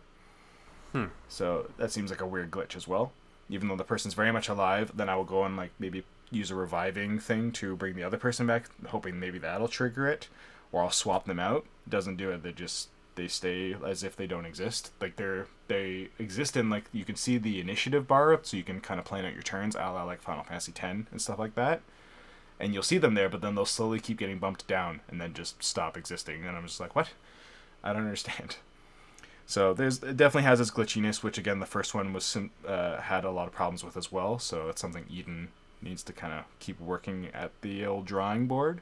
Hmm. 0.94 1.08
So 1.28 1.70
that 1.76 1.92
seems 1.92 2.10
like 2.10 2.22
a 2.22 2.26
weird 2.26 2.52
glitch 2.52 2.74
as 2.74 2.88
well. 2.88 3.12
Even 3.50 3.68
though 3.68 3.76
the 3.76 3.84
person's 3.84 4.14
very 4.14 4.32
much 4.32 4.48
alive, 4.48 4.94
then 4.96 5.10
I 5.10 5.18
will 5.18 5.26
go 5.26 5.44
and 5.44 5.58
like 5.58 5.72
maybe 5.78 6.06
use 6.30 6.52
a 6.52 6.56
reviving 6.56 7.20
thing 7.20 7.52
to 7.52 7.76
bring 7.76 7.98
the 7.98 8.04
other 8.04 8.16
person 8.16 8.48
back, 8.48 8.70
hoping 8.88 9.20
maybe 9.20 9.40
that'll 9.40 9.68
trigger 9.68 10.08
it, 10.08 10.30
or 10.72 10.84
I'll 10.84 10.90
swap 10.90 11.26
them 11.26 11.42
out. 11.42 11.66
Doesn't 11.90 12.16
do 12.16 12.32
it. 12.32 12.44
They 12.44 12.54
just 12.54 12.88
they 13.22 13.28
stay 13.28 13.76
as 13.86 14.04
if 14.04 14.16
they 14.16 14.26
don't 14.26 14.48
exist. 14.48 14.92
Like 15.00 15.16
they're 15.16 15.46
they 15.68 16.10
exist 16.18 16.58
in 16.58 16.72
like 16.72 16.86
you 16.92 17.06
can 17.06 17.16
see 17.16 17.38
the 17.38 17.60
initiative 17.60 18.08
bar 18.08 18.34
up, 18.34 18.48
so 18.48 18.58
you 18.58 18.64
can 18.64 18.82
kind 18.82 19.00
of 19.00 19.06
plan 19.06 19.26
out 19.26 19.34
your 19.34 19.44
turns, 19.44 19.76
a 19.76 19.80
la 19.80 20.04
like 20.04 20.24
Final 20.24 20.44
Fantasy 20.44 20.74
X 20.76 20.82
and 21.12 21.22
stuff 21.22 21.38
like 21.38 21.54
that. 21.54 21.82
And 22.60 22.74
you'll 22.74 22.84
see 22.84 22.98
them 22.98 23.14
there, 23.14 23.30
but 23.30 23.42
then 23.42 23.54
they'll 23.54 23.66
slowly 23.66 24.00
keep 24.00 24.18
getting 24.18 24.40
bumped 24.40 24.68
down 24.68 25.02
and 25.08 25.22
then 25.22 25.34
just 25.34 25.64
stop 25.64 25.98
existing. 25.98 26.46
And 26.46 26.58
I'm 26.58 26.66
just 26.66 26.80
like, 26.80 26.96
what? 26.96 27.10
I 27.84 27.94
don't 27.94 28.04
understand. 28.04 28.58
So 29.48 29.74
there's 29.74 30.02
it 30.02 30.16
definitely 30.16 30.48
has 30.48 30.62
its 30.62 30.72
glitchiness, 30.72 31.24
which 31.24 31.38
again 31.38 31.60
the 31.60 31.66
first 31.66 31.94
one 31.94 32.14
was 32.14 32.38
uh, 32.66 33.02
had 33.02 33.26
a 33.26 33.32
lot 33.32 33.48
of 33.48 33.54
problems 33.54 33.84
with 33.84 33.98
as 33.98 34.10
well. 34.10 34.40
So 34.40 34.70
it's 34.70 34.80
something 34.80 35.04
Eden 35.10 35.50
needs 35.82 36.04
to 36.04 36.14
kind 36.14 36.32
of 36.32 36.46
keep 36.60 36.80
working 36.80 37.28
at 37.34 37.52
the 37.62 37.86
old 37.86 38.06
drawing 38.06 38.48
board. 38.48 38.80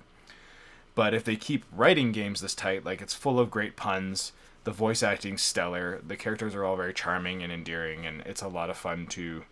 But 0.95 1.13
if 1.13 1.23
they 1.23 1.35
keep 1.35 1.65
writing 1.71 2.11
games 2.11 2.41
this 2.41 2.55
tight, 2.55 2.85
like 2.85 3.01
it's 3.01 3.13
full 3.13 3.39
of 3.39 3.51
great 3.51 3.75
puns, 3.75 4.31
the 4.63 4.71
voice 4.71 5.01
acting's 5.01 5.41
stellar, 5.41 6.01
the 6.05 6.17
characters 6.17 6.55
are 6.55 6.65
all 6.65 6.75
very 6.75 6.93
charming 6.93 7.41
and 7.41 7.51
endearing, 7.51 8.05
and 8.05 8.21
it's 8.21 8.41
a 8.41 8.47
lot 8.47 8.69
of 8.69 8.77
fun 8.77 9.07
to. 9.07 9.43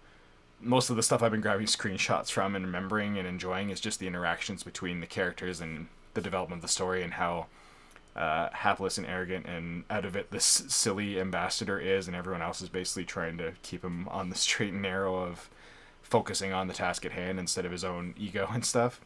Most 0.59 0.89
of 0.89 0.95
the 0.95 1.03
stuff 1.03 1.21
I've 1.21 1.31
been 1.31 1.41
grabbing 1.41 1.67
screenshots 1.67 2.31
from 2.31 2.55
and 2.55 2.65
remembering 2.65 3.17
and 3.17 3.27
enjoying 3.27 3.69
is 3.69 3.79
just 3.79 3.99
the 3.99 4.07
interactions 4.07 4.63
between 4.63 5.01
the 5.01 5.05
characters 5.05 5.61
and 5.61 5.87
the 6.15 6.21
development 6.21 6.59
of 6.59 6.63
the 6.63 6.67
story 6.67 7.03
and 7.03 7.13
how 7.13 7.45
uh, 8.15 8.49
hapless 8.51 8.97
and 8.97 9.05
arrogant 9.05 9.45
and 9.45 9.83
out 9.91 10.03
of 10.03 10.15
it 10.15 10.31
this 10.31 10.43
silly 10.43 11.19
ambassador 11.19 11.79
is, 11.79 12.07
and 12.07 12.15
everyone 12.15 12.41
else 12.41 12.61
is 12.61 12.69
basically 12.69 13.05
trying 13.05 13.37
to 13.37 13.53
keep 13.61 13.83
him 13.83 14.07
on 14.09 14.29
the 14.29 14.35
straight 14.45 14.73
and 14.73 14.81
narrow 14.81 15.15
of 15.15 15.49
focusing 16.01 16.51
on 16.51 16.67
the 16.67 16.73
task 16.73 17.05
at 17.05 17.11
hand 17.11 17.39
instead 17.39 17.65
of 17.65 17.71
his 17.71 17.83
own 17.83 18.13
ego 18.17 18.49
and 18.51 18.65
stuff. 18.65 18.99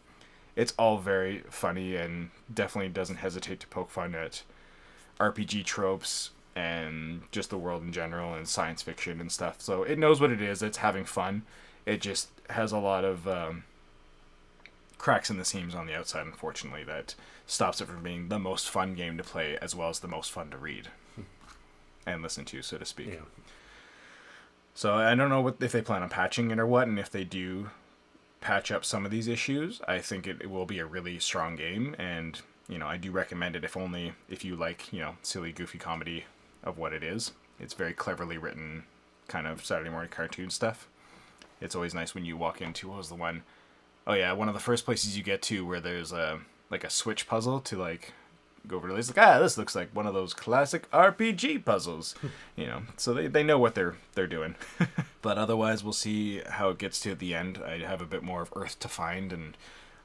It's 0.56 0.74
all 0.78 0.98
very 0.98 1.44
funny 1.50 1.96
and 1.96 2.30
definitely 2.54 2.90
doesn't 2.90 3.18
hesitate 3.18 3.60
to 3.62 3.68
poke 3.68 3.90
fun 3.90 4.16
at 4.16 4.44
RPG 5.20 5.66
tropes 5.66 6.32
and 6.56 7.22
just 7.32 7.50
the 7.50 7.58
world 7.58 7.84
in 7.84 7.94
general 7.94 8.34
and 8.34 8.48
science 8.48 8.82
fiction 8.82 9.22
and 9.22 9.32
stuff. 9.32 9.62
So 9.62 9.84
it 9.84 9.98
knows 9.98 10.20
what 10.20 10.32
it 10.32 10.42
is. 10.42 10.62
It's 10.62 10.78
having 10.78 11.06
fun. 11.06 11.44
It 11.86 12.02
just 12.02 12.30
has 12.50 12.72
a 12.72 12.78
lot 12.78 13.06
of 13.06 13.28
um, 13.28 13.64
cracks 14.98 15.30
in 15.30 15.38
the 15.38 15.46
seams 15.46 15.74
on 15.74 15.88
the 15.88 15.96
outside, 15.96 16.26
unfortunately, 16.26 16.84
that 16.84 17.16
stops 17.48 17.82
it 17.82 17.88
from 17.88 18.04
being 18.04 18.28
the 18.28 18.40
most 18.40 18.70
fun 18.70 18.94
game 18.94 19.18
to 19.18 19.24
play 19.24 19.58
as 19.62 19.76
well 19.76 19.90
as 19.90 20.00
the 20.00 20.08
most 20.08 20.32
fun 20.32 20.50
to 20.52 20.58
read 20.58 20.90
and 22.06 22.22
listen 22.22 22.46
to, 22.46 22.62
so 22.62 22.78
to 22.78 22.86
speak. 22.86 23.08
Yeah. 23.08 23.46
So 24.74 24.96
I 24.96 25.16
don't 25.16 25.30
know 25.30 25.42
what 25.42 25.58
if 25.60 25.72
they 25.72 25.82
plan 25.82 26.04
on 26.04 26.10
patching 26.10 26.52
it 26.52 26.60
or 26.60 26.68
what, 26.68 26.88
and 26.88 27.00
if 27.00 27.10
they 27.10 27.24
do 27.24 27.70
patch 28.42 28.72
up 28.72 28.84
some 28.84 29.06
of 29.06 29.12
these 29.12 29.28
issues, 29.28 29.82
I 29.88 30.00
think 30.00 30.28
it, 30.28 30.42
it 30.42 30.50
will 30.50 30.66
be 30.66 30.80
a 30.80 30.86
really 30.86 31.20
strong 31.20 31.56
game, 31.56 31.96
and 31.98 32.40
you 32.68 32.78
know 32.78 32.88
I 32.88 32.98
do 32.98 33.12
recommend 33.12 33.56
it 33.56 33.64
if 33.64 33.78
only 33.78 34.14
if 34.30 34.44
you 34.44 34.56
like 34.56 34.92
you 34.92 35.00
know 35.00 35.16
silly 35.22 35.52
goofy 35.52 35.78
comedy 35.78 36.26
of 36.64 36.78
what 36.78 36.94
it 36.94 37.04
is. 37.04 37.32
It's 37.60 37.74
very 37.74 37.94
cleverly 37.94 38.38
written, 38.38 38.84
kind 39.28 39.48
of 39.48 39.64
Saturday 39.64 39.90
morning 39.90 40.10
cartoon 40.10 40.50
stuff. 40.50 40.88
It's 41.62 41.76
always 41.76 41.94
nice 41.94 42.16
when 42.16 42.26
you 42.26 42.36
walk 42.36 42.62
into 42.62 42.90
what 42.90 42.98
was 42.98 43.10
the 43.10 43.16
one 43.16 43.44
oh 44.08 44.14
yeah 44.14 44.32
one 44.34 44.48
of 44.48 44.54
the 44.54 44.60
first 44.60 44.84
places 44.84 45.16
you 45.16 45.24
get 45.24 45.42
to 45.44 45.66
where 45.66 45.80
there's 45.80 46.12
a 46.12 46.40
like 46.72 46.84
a 46.84 46.90
switch 46.90 47.28
puzzle 47.28 47.60
to 47.62 47.78
like 47.78 48.14
go 48.68 48.78
over 48.78 48.88
to 48.90 48.94
this 48.94 49.16
like 49.16 49.26
ah 49.26 49.40
this 49.40 49.58
looks 49.58 49.76
like 49.76 49.90
one 49.96 50.06
of 50.06 50.14
those 50.14 50.34
classic 50.34 50.90
RPG 50.92 51.66
puzzles. 51.66 52.16
You 52.56 52.68
know 52.68 52.82
so 52.98 53.14
they, 53.14 53.28
they 53.28 53.44
know 53.44 53.58
what 53.58 53.76
they're 53.76 53.96
they're 54.14 54.28
doing. 54.28 54.56
But 55.22 55.38
otherwise 55.38 55.84
we'll 55.84 55.94
see 55.94 56.42
how 56.50 56.70
it 56.70 56.80
gets 56.80 57.00
to 57.02 57.14
the 57.14 57.36
end. 57.36 57.60
I 57.64 57.78
have 57.80 58.02
a 58.02 58.08
bit 58.08 58.24
more 58.24 58.42
of 58.42 58.52
Earth 58.56 58.80
to 58.80 58.88
find 58.88 59.32
and 59.32 59.56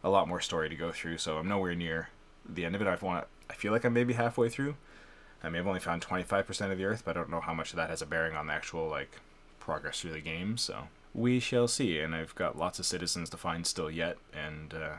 a 0.05 0.11
lot 0.11 0.29
more 0.29 0.41
story 0.41 0.69
to 0.69 0.77
go 0.77 0.93
through 0.93 1.19
so 1.19 1.39
I'm 1.39 1.49
nowhere 1.49 1.75
near 1.75 2.11
the 2.49 2.65
end 2.65 2.75
of 2.75 2.83
it. 2.83 2.87
I've 2.87 3.03
want 3.03 3.27
I 3.49 3.55
feel 3.55 3.73
like 3.73 3.85
I'm 3.85 3.95
maybe 3.95 4.15
halfway 4.15 4.49
through. 4.49 4.77
I 5.43 5.49
may 5.49 5.59
have 5.59 5.67
only 5.67 5.81
found 5.81 6.03
25% 6.03 6.73
of 6.73 6.79
the 6.79 6.85
Earth 6.85 7.03
but 7.05 7.17
I 7.17 7.21
don't 7.21 7.31
know 7.31 7.41
how 7.41 7.55
much 7.55 7.71
of 7.71 7.77
that 7.77 7.91
has 7.91 8.03
a 8.03 8.07
bearing 8.07 8.37
on 8.37 8.47
the 8.47 8.53
actual 8.53 8.89
like 8.89 9.21
progress 9.61 10.01
through 10.01 10.13
the 10.13 10.21
game 10.21 10.57
so 10.57 10.89
we 11.15 11.41
shall 11.41 11.67
see. 11.69 11.99
And 11.99 12.15
I've 12.15 12.35
got 12.35 12.59
lots 12.59 12.79
of 12.79 12.87
citizens 12.87 13.31
to 13.31 13.37
find 13.37 13.67
still 13.67 13.91
yet 13.91 14.19
and 14.33 14.75
uh, 14.75 14.97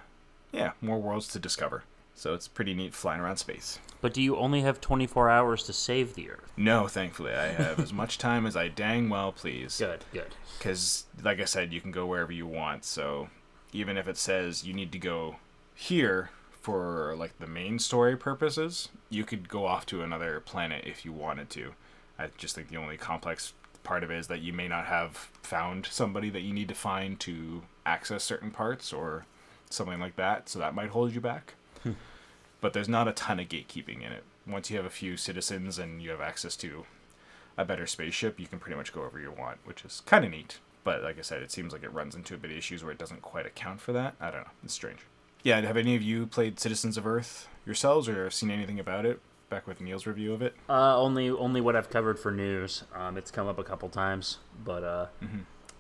yeah 0.51 0.71
more 0.81 0.99
worlds 0.99 1.27
to 1.29 1.39
discover 1.39 1.83
so 2.17 2.33
it's 2.33 2.47
pretty 2.47 2.73
neat 2.73 2.95
flying 2.95 3.21
around 3.21 3.37
space. 3.37 3.77
But 4.01 4.13
do 4.13 4.21
you 4.23 4.35
only 4.37 4.61
have 4.61 4.81
24 4.81 5.29
hours 5.29 5.63
to 5.63 5.73
save 5.73 6.15
the 6.15 6.31
Earth? 6.31 6.51
No, 6.57 6.87
thankfully, 6.87 7.31
I 7.33 7.47
have 7.49 7.79
as 7.79 7.93
much 7.93 8.17
time 8.17 8.47
as 8.47 8.57
I 8.57 8.67
dang 8.67 9.07
well 9.07 9.31
please. 9.31 9.77
Good, 9.79 10.03
good. 10.11 10.35
Because, 10.57 11.05
like 11.23 11.39
I 11.39 11.45
said, 11.45 11.71
you 11.71 11.79
can 11.79 11.91
go 11.91 12.07
wherever 12.07 12.31
you 12.31 12.47
want. 12.47 12.85
So 12.85 13.29
even 13.71 13.97
if 13.97 14.07
it 14.07 14.17
says 14.17 14.65
you 14.65 14.73
need 14.73 14.91
to 14.93 14.99
go 14.99 15.35
here 15.75 16.31
for 16.49 17.15
like 17.15 17.37
the 17.37 17.45
main 17.45 17.77
story 17.77 18.17
purposes, 18.17 18.89
you 19.09 19.23
could 19.23 19.47
go 19.47 19.67
off 19.67 19.85
to 19.85 20.01
another 20.01 20.39
planet 20.39 20.85
if 20.87 21.05
you 21.05 21.13
wanted 21.13 21.51
to. 21.51 21.73
I 22.17 22.29
just 22.35 22.55
think 22.55 22.69
the 22.69 22.77
only 22.77 22.97
complex 22.97 23.53
part 23.83 24.03
of 24.03 24.09
it 24.09 24.17
is 24.17 24.27
that 24.27 24.41
you 24.41 24.53
may 24.53 24.67
not 24.67 24.87
have 24.87 25.29
found 25.43 25.85
somebody 25.85 26.31
that 26.31 26.41
you 26.41 26.51
need 26.51 26.67
to 26.69 26.75
find 26.75 27.19
to 27.19 27.61
access 27.85 28.23
certain 28.23 28.49
parts 28.49 28.91
or 28.91 29.25
something 29.69 29.99
like 29.99 30.15
that. 30.15 30.49
So 30.49 30.57
that 30.57 30.73
might 30.73 30.89
hold 30.89 31.13
you 31.13 31.21
back 31.21 31.53
but 32.61 32.73
there's 32.73 32.89
not 32.89 33.07
a 33.07 33.11
ton 33.13 33.39
of 33.39 33.49
gatekeeping 33.49 33.97
in 34.05 34.11
it. 34.11 34.23
Once 34.47 34.69
you 34.69 34.77
have 34.77 34.85
a 34.85 34.89
few 34.89 35.17
citizens 35.17 35.77
and 35.77 36.01
you 36.01 36.09
have 36.09 36.21
access 36.21 36.55
to 36.57 36.85
a 37.57 37.65
better 37.65 37.87
spaceship, 37.87 38.39
you 38.39 38.47
can 38.47 38.59
pretty 38.59 38.77
much 38.77 38.93
go 38.93 39.01
wherever 39.01 39.19
you 39.19 39.31
want, 39.31 39.57
which 39.65 39.83
is 39.83 40.01
kind 40.05 40.23
of 40.23 40.31
neat. 40.31 40.59
But 40.83 41.03
like 41.03 41.19
I 41.19 41.21
said, 41.21 41.41
it 41.41 41.51
seems 41.51 41.73
like 41.73 41.83
it 41.83 41.91
runs 41.91 42.15
into 42.15 42.33
a 42.33 42.37
bit 42.37 42.51
of 42.51 42.57
issues 42.57 42.83
where 42.83 42.93
it 42.93 42.97
doesn't 42.97 43.21
quite 43.21 43.45
account 43.45 43.81
for 43.81 43.91
that. 43.93 44.15
I 44.21 44.31
don't 44.31 44.41
know. 44.41 44.51
It's 44.63 44.73
strange. 44.73 44.99
Yeah, 45.43 45.59
have 45.61 45.77
any 45.77 45.95
of 45.95 46.01
you 46.01 46.27
played 46.27 46.59
Citizens 46.59 46.97
of 46.97 47.05
Earth 47.05 47.47
yourselves 47.65 48.07
or 48.07 48.29
seen 48.29 48.51
anything 48.51 48.79
about 48.79 49.05
it? 49.05 49.19
Back 49.49 49.67
with 49.67 49.79
Neal's 49.79 50.05
review 50.05 50.33
of 50.33 50.41
it. 50.41 50.55
Uh, 50.69 50.97
only 50.99 51.29
only 51.29 51.61
what 51.61 51.75
I've 51.75 51.89
covered 51.89 52.19
for 52.19 52.31
news. 52.31 52.83
Um, 52.93 53.17
it's 53.17 53.31
come 53.31 53.47
up 53.47 53.59
a 53.59 53.63
couple 53.63 53.87
times, 53.87 54.39
but 54.63 54.83
uh, 54.83 55.05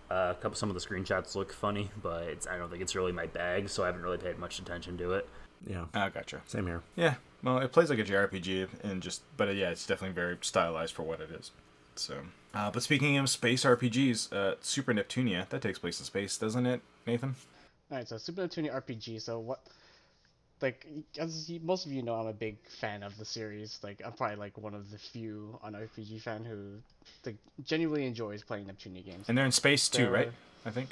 uh, 0.09 0.13
a 0.31 0.35
couple 0.35 0.55
some 0.55 0.69
of 0.69 0.75
the 0.75 0.79
screenshots 0.79 1.35
look 1.35 1.51
funny, 1.51 1.91
but 2.01 2.23
it's, 2.23 2.47
I 2.47 2.57
don't 2.57 2.69
think 2.69 2.81
it's 2.81 2.95
really 2.95 3.11
my 3.11 3.25
bag, 3.25 3.67
so 3.67 3.83
I 3.83 3.87
haven't 3.87 4.03
really 4.03 4.17
paid 4.17 4.39
much 4.39 4.59
attention 4.59 4.97
to 4.99 5.13
it. 5.13 5.27
Yeah. 5.65 5.85
Ah, 5.93 6.09
gotcha. 6.09 6.41
Same 6.47 6.67
here. 6.67 6.81
Yeah, 6.95 7.15
well, 7.43 7.57
it 7.59 7.71
plays 7.71 7.89
like 7.89 7.99
a 7.99 8.03
JRPG, 8.03 8.67
and 8.83 9.01
just, 9.01 9.21
but 9.37 9.47
uh, 9.47 9.51
yeah, 9.51 9.69
it's 9.69 9.85
definitely 9.85 10.13
very 10.15 10.37
stylized 10.41 10.93
for 10.93 11.03
what 11.03 11.19
it 11.21 11.31
is. 11.31 11.51
So, 11.95 12.15
uh, 12.53 12.69
but 12.71 12.83
speaking 12.83 13.17
of 13.17 13.29
space 13.29 13.63
RPGs, 13.65 14.31
uh, 14.31 14.55
Super 14.61 14.93
Neptunia 14.93 15.49
that 15.49 15.61
takes 15.61 15.79
place 15.79 15.99
in 15.99 16.05
space, 16.05 16.37
doesn't 16.37 16.65
it, 16.65 16.81
Nathan? 17.05 17.35
All 17.91 17.97
right, 17.97 18.07
so 18.07 18.17
Super 18.17 18.41
Neptunia 18.47 18.73
RPG. 18.75 19.21
So 19.21 19.39
what? 19.39 19.61
Like, 20.59 20.87
as 21.19 21.47
you, 21.49 21.59
most 21.63 21.85
of 21.85 21.91
you 21.91 22.01
know, 22.01 22.15
I'm 22.15 22.25
a 22.27 22.33
big 22.33 22.57
fan 22.79 23.03
of 23.03 23.15
the 23.17 23.25
series. 23.25 23.79
Like, 23.83 24.01
I'm 24.03 24.13
probably 24.13 24.37
like 24.37 24.57
one 24.57 24.73
of 24.73 24.89
the 24.89 24.97
few 24.97 25.59
on 25.61 25.73
RPG 25.73 26.21
fan 26.21 26.43
who 26.43 26.81
like 27.25 27.35
genuinely 27.63 28.07
enjoys 28.07 28.41
playing 28.43 28.65
Neptunia 28.65 29.05
games. 29.05 29.25
And 29.29 29.37
they're 29.37 29.45
in 29.45 29.51
space 29.51 29.87
too, 29.87 30.03
They're- 30.03 30.11
right? 30.11 30.31
I 30.65 30.71
think. 30.71 30.89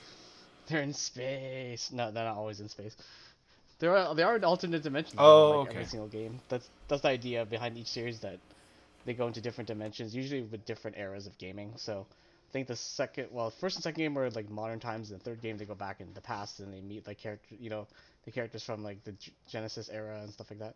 They're 0.67 0.81
in 0.81 0.93
space. 0.93 1.91
No, 1.91 2.11
they're 2.11 2.25
not 2.25 2.37
always 2.37 2.59
in 2.59 2.69
space. 2.69 2.95
There 3.79 3.95
are 3.95 4.15
there 4.15 4.27
are 4.27 4.39
alternate 4.43 4.83
dimensions. 4.83 5.15
Oh, 5.17 5.51
in, 5.51 5.59
like, 5.59 5.67
okay. 5.67 5.77
Every 5.77 5.89
single 5.89 6.07
game. 6.07 6.39
That's 6.49 6.69
that's 6.87 7.01
the 7.01 7.09
idea 7.09 7.45
behind 7.45 7.77
each 7.77 7.87
series 7.87 8.19
that 8.21 8.39
they 9.05 9.13
go 9.13 9.27
into 9.27 9.41
different 9.41 9.67
dimensions, 9.67 10.15
usually 10.15 10.41
with 10.41 10.65
different 10.65 10.97
eras 10.97 11.27
of 11.27 11.37
gaming. 11.37 11.73
So 11.75 12.05
I 12.49 12.51
think 12.51 12.67
the 12.67 12.75
second, 12.75 13.27
well, 13.31 13.51
first 13.51 13.75
and 13.75 13.83
second 13.83 14.01
game 14.01 14.13
were 14.13 14.29
like 14.31 14.49
modern 14.49 14.79
times, 14.79 15.11
and 15.11 15.19
the 15.19 15.23
third 15.23 15.41
game 15.41 15.57
they 15.57 15.65
go 15.65 15.75
back 15.75 15.99
in 15.99 16.07
the 16.13 16.21
past 16.21 16.59
and 16.59 16.73
they 16.73 16.81
meet 16.81 17.05
like 17.05 17.17
character, 17.17 17.55
you 17.59 17.69
know, 17.69 17.87
the 18.25 18.31
characters 18.31 18.63
from 18.63 18.83
like 18.83 19.03
the 19.03 19.11
G- 19.13 19.33
Genesis 19.49 19.89
era 19.89 20.19
and 20.21 20.31
stuff 20.31 20.49
like 20.49 20.59
that. 20.59 20.75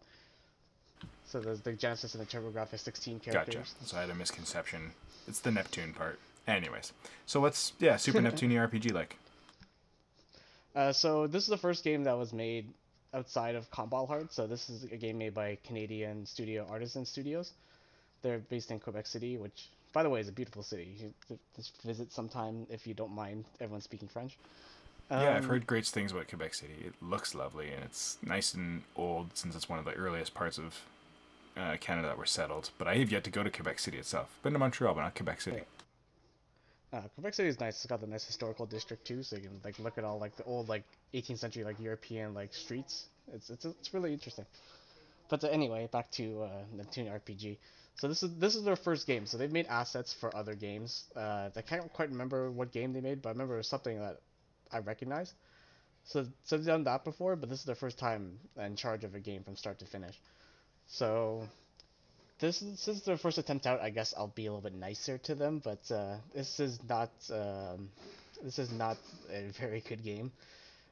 So 1.26 1.40
there's 1.40 1.62
the 1.62 1.74
Genesis 1.74 2.16
and 2.16 2.26
the 2.26 2.28
TurboGrafx 2.28 2.80
16 2.80 3.20
characters. 3.20 3.56
Gotcha. 3.56 3.86
So 3.86 3.98
I 3.98 4.02
had 4.02 4.10
a 4.10 4.16
misconception. 4.16 4.92
It's 5.28 5.40
the 5.40 5.52
Neptune 5.52 5.94
part. 5.94 6.20
Anyways, 6.48 6.94
so 7.26 7.40
what's 7.40 7.74
yeah 7.80 7.96
Super 7.96 8.20
Neptunia 8.22 8.68
RPG 8.70 8.92
like? 8.92 9.18
Uh, 10.76 10.92
so 10.92 11.28
this 11.28 11.44
is 11.44 11.50
the 11.50 11.58
first 11.58 11.84
game 11.84 12.04
that 12.04 12.18
was 12.18 12.34
made 12.34 12.68
outside 13.14 13.56
of 13.56 13.70
Compile 13.72 14.06
Heart. 14.06 14.34
So 14.34 14.48
this 14.48 14.70
is 14.70 14.84
a 14.86 14.98
game 14.98 15.18
made 15.18 15.34
by 15.34 15.58
Canadian 15.66 16.26
studio 16.26 16.66
Artisan 16.70 17.06
Studios. 17.06 17.54
They're 18.22 18.40
based 18.40 18.72
in 18.72 18.80
Quebec 18.80 19.08
City, 19.08 19.38
which, 19.38 19.68
by 19.94 20.04
the 20.04 20.10
way, 20.10 20.20
is 20.20 20.28
a 20.28 20.32
beautiful 20.32 20.62
city. 20.64 20.90
You 20.94 21.14
should 21.28 21.40
just 21.56 21.82
visit 21.82 22.12
sometime 22.12 22.68
if 22.70 22.86
you 22.86 22.94
don't 22.94 23.14
mind 23.14 23.46
everyone 23.62 23.82
speaking 23.82 24.08
French. 24.08 24.38
yeah, 25.10 25.36
I've 25.38 25.44
Um, 25.46 25.50
heard 25.50 25.68
great 25.68 25.86
things 25.86 26.12
about 26.12 26.28
Quebec 26.28 26.54
City. 26.54 26.74
It 26.86 26.94
looks 27.02 27.34
lovely 27.34 27.72
and 27.72 27.84
it's 27.84 28.18
nice 28.22 28.54
and 28.54 28.84
old 28.96 29.36
since 29.38 29.56
it's 29.56 29.70
one 29.70 29.80
of 29.80 29.86
the 29.86 29.94
earliest 29.94 30.34
parts 30.34 30.58
of 30.58 30.82
uh, 31.58 31.78
Canada 31.80 32.10
that 32.10 32.18
were 32.18 32.26
settled. 32.26 32.70
But 32.78 32.88
I 32.88 32.96
have 32.98 33.12
yet 33.12 33.24
to 33.24 33.32
go 33.32 33.42
to 33.44 33.50
Quebec 33.50 33.80
City 33.80 33.98
itself. 33.98 34.38
Been 34.44 34.54
to 34.54 34.60
Montreal, 34.60 34.94
but 34.94 35.02
not 35.02 35.16
Quebec 35.16 35.42
City. 35.42 35.62
Uh, 36.92 37.02
Quebec 37.14 37.34
City 37.36 37.50
is 37.50 37.60
nice. 37.60 37.76
It's 37.78 37.86
got 37.86 38.02
the 38.02 38.08
nice 38.08 38.26
historical 38.26 38.66
district 38.66 39.06
too, 39.06 39.22
so 39.22 39.36
you 39.36 39.44
can 39.44 39.62
like 39.64 39.78
look 39.78 39.98
at 39.98 40.04
all 40.04 40.18
like 40.20 40.36
the 40.38 40.44
old 40.46 40.70
like 40.70 40.84
18th 41.14 41.38
century 41.38 41.64
like 41.64 41.80
European 41.80 42.34
like 42.34 42.54
streets. 42.54 43.06
It's 43.32 43.50
it's 43.52 43.66
it's 43.66 43.94
really 43.94 44.12
interesting. 44.12 44.46
But 45.30 45.44
uh, 45.44 45.48
anyway, 45.50 45.88
back 45.92 46.10
to 46.12 46.44
uh, 46.44 46.50
Neptune 46.76 47.08
RPG. 47.08 47.58
So 47.96 48.08
this 48.08 48.24
is 48.24 48.32
this 48.40 48.56
is 48.56 48.64
their 48.64 48.76
first 48.76 49.06
game. 49.06 49.28
So 49.28 49.38
they've 49.38 49.52
made 49.52 49.68
assets 49.68 50.14
for 50.14 50.36
other 50.36 50.56
games. 50.56 51.04
Uh, 51.16 51.50
I 51.56 51.62
can't 51.62 51.92
quite 51.94 52.10
remember 52.10 52.50
what 52.50 52.72
game 52.72 52.94
they 52.94 53.02
made, 53.02 53.22
but 53.22 53.30
I 53.30 53.32
remember 53.34 53.56
it 53.56 53.58
was 53.58 53.68
something 53.68 54.00
that 54.00 54.22
I 54.72 54.80
recognized. 54.80 55.34
So 56.06 56.26
so 56.44 56.58
they've 56.58 56.66
done 56.66 56.86
that 56.86 57.04
before, 57.04 57.36
but 57.36 57.50
this 57.50 57.60
is 57.60 57.66
their 57.66 57.76
first 57.76 58.00
time 58.00 58.40
in 58.58 58.76
charge 58.76 59.04
of 59.04 59.14
a 59.14 59.20
game 59.20 59.44
from 59.44 59.56
start 59.56 59.78
to 59.80 59.86
finish. 59.86 60.20
So 60.88 61.48
this 62.40 62.62
is, 62.62 62.86
this 62.86 63.02
their 63.02 63.18
first 63.18 63.38
attempt 63.38 63.68
out. 63.68 63.82
I 63.82 63.90
guess 63.90 64.14
I'll 64.18 64.28
be 64.28 64.46
a 64.46 64.54
little 64.54 64.70
bit 64.70 64.78
nicer 64.78 65.18
to 65.20 65.36
them, 65.36 65.62
but 65.64 65.80
uh, 65.92 66.16
this 66.34 66.60
is 66.60 66.80
not 66.88 67.12
um, 67.32 67.90
this 68.44 68.60
is 68.60 68.72
not 68.72 68.98
a 69.32 69.50
very 69.60 69.82
good 69.82 70.04
game. 70.04 70.32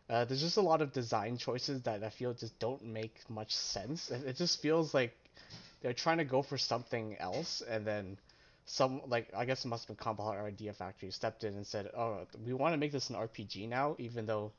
Uh, 0.09 0.25
there's 0.25 0.41
just 0.41 0.57
a 0.57 0.61
lot 0.61 0.81
of 0.81 0.93
design 0.93 1.37
choices 1.37 1.81
that 1.81 2.03
I 2.03 2.09
feel 2.09 2.33
just 2.33 2.57
don't 2.59 2.83
make 2.85 3.17
much 3.29 3.53
sense. 3.53 4.09
It, 4.09 4.37
just 4.37 4.61
feels 4.61 4.93
like 4.93 5.13
they're 5.81 5.93
trying 5.93 6.19
to 6.19 6.25
go 6.25 6.41
for 6.41 6.57
something 6.57 7.17
else, 7.19 7.61
and 7.67 7.85
then 7.85 8.17
some 8.65 9.01
like 9.07 9.29
I 9.35 9.45
guess 9.45 9.63
it 9.63 9.69
must 9.69 9.87
have 9.87 9.97
been 9.97 10.03
Compile 10.03 10.45
Idea 10.45 10.73
Factory 10.73 11.11
stepped 11.11 11.43
in 11.45 11.55
and 11.55 11.65
said, 11.65 11.89
"Oh, 11.95 12.19
we 12.45 12.53
want 12.53 12.73
to 12.73 12.77
make 12.77 12.91
this 12.91 13.09
an 13.09 13.15
RPG 13.15 13.69
now, 13.69 13.95
even 13.99 14.25
though 14.25 14.51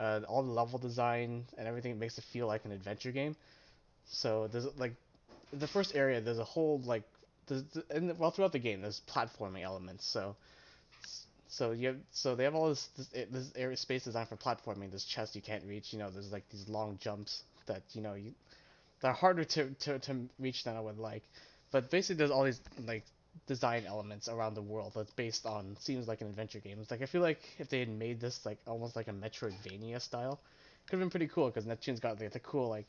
uh, 0.00 0.20
all 0.28 0.42
the 0.42 0.50
level 0.50 0.78
design 0.80 1.44
and 1.56 1.68
everything 1.68 1.98
makes 1.98 2.18
it 2.18 2.24
feel 2.24 2.48
like 2.48 2.64
an 2.64 2.72
adventure 2.72 3.12
game." 3.12 3.36
So 4.06 4.48
there's 4.48 4.66
like 4.76 4.94
the 5.58 5.68
first 5.68 5.94
area, 5.94 6.20
there's 6.20 6.38
a 6.38 6.44
whole 6.44 6.80
like, 6.84 7.02
there's, 7.46 7.62
and 7.90 8.18
well 8.18 8.30
throughout 8.30 8.52
the 8.52 8.58
game, 8.58 8.82
there's 8.82 9.00
platforming 9.08 9.62
elements. 9.62 10.06
So, 10.06 10.36
so 11.48 11.72
you 11.72 11.88
have, 11.88 11.96
so 12.10 12.34
they 12.34 12.44
have 12.44 12.54
all 12.54 12.68
this 12.68 12.88
this, 12.96 13.08
this 13.30 13.52
area 13.56 13.76
space 13.76 14.04
designed 14.04 14.28
for 14.28 14.36
platforming. 14.36 14.90
There's 14.90 15.04
chests 15.04 15.36
you 15.36 15.42
can't 15.42 15.64
reach. 15.64 15.92
You 15.92 15.98
know, 15.98 16.10
there's 16.10 16.32
like 16.32 16.48
these 16.50 16.68
long 16.68 16.98
jumps 17.00 17.42
that 17.66 17.82
you 17.92 18.02
know 18.02 18.14
you, 18.14 18.32
they're 19.00 19.12
harder 19.12 19.44
to, 19.44 19.70
to 19.70 19.98
to 19.98 20.28
reach 20.38 20.64
than 20.64 20.76
I 20.76 20.80
would 20.80 20.98
like. 20.98 21.22
But 21.70 21.90
basically, 21.90 22.16
there's 22.16 22.30
all 22.30 22.44
these 22.44 22.60
like 22.86 23.04
design 23.46 23.84
elements 23.86 24.28
around 24.28 24.54
the 24.54 24.62
world 24.62 24.92
that's 24.94 25.10
based 25.12 25.44
on 25.44 25.76
seems 25.80 26.08
like 26.08 26.20
an 26.20 26.28
adventure 26.28 26.60
game. 26.60 26.78
It's 26.80 26.90
like 26.90 27.02
I 27.02 27.06
feel 27.06 27.22
like 27.22 27.40
if 27.58 27.68
they 27.68 27.80
had 27.80 27.88
made 27.88 28.20
this 28.20 28.44
like 28.46 28.58
almost 28.66 28.96
like 28.96 29.08
a 29.08 29.12
Metroidvania 29.12 30.00
style, 30.00 30.40
could 30.86 30.98
have 30.98 31.00
been 31.00 31.10
pretty 31.10 31.28
cool 31.28 31.46
because 31.46 31.66
Neptune's 31.66 32.00
got 32.00 32.20
like 32.20 32.32
the 32.32 32.40
cool 32.40 32.68
like 32.68 32.86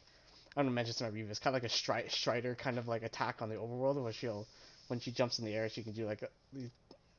I 0.55 0.61
don't 0.61 0.67
know, 0.67 0.73
mention 0.73 0.93
some 0.93 1.07
review. 1.07 1.27
It's 1.29 1.39
kind 1.39 1.55
of 1.55 1.61
like 1.61 1.69
a 1.69 1.73
stri- 1.73 2.11
Strider 2.11 2.55
kind 2.55 2.77
of 2.77 2.87
like 2.87 3.03
attack 3.03 3.41
on 3.41 3.49
the 3.49 3.55
overworld, 3.55 4.01
where 4.01 4.13
she'll 4.13 4.47
when 4.87 4.99
she 4.99 5.11
jumps 5.11 5.39
in 5.39 5.45
the 5.45 5.53
air, 5.53 5.69
she 5.69 5.83
can 5.83 5.93
do 5.93 6.05
like 6.05 6.21
a. 6.21 6.29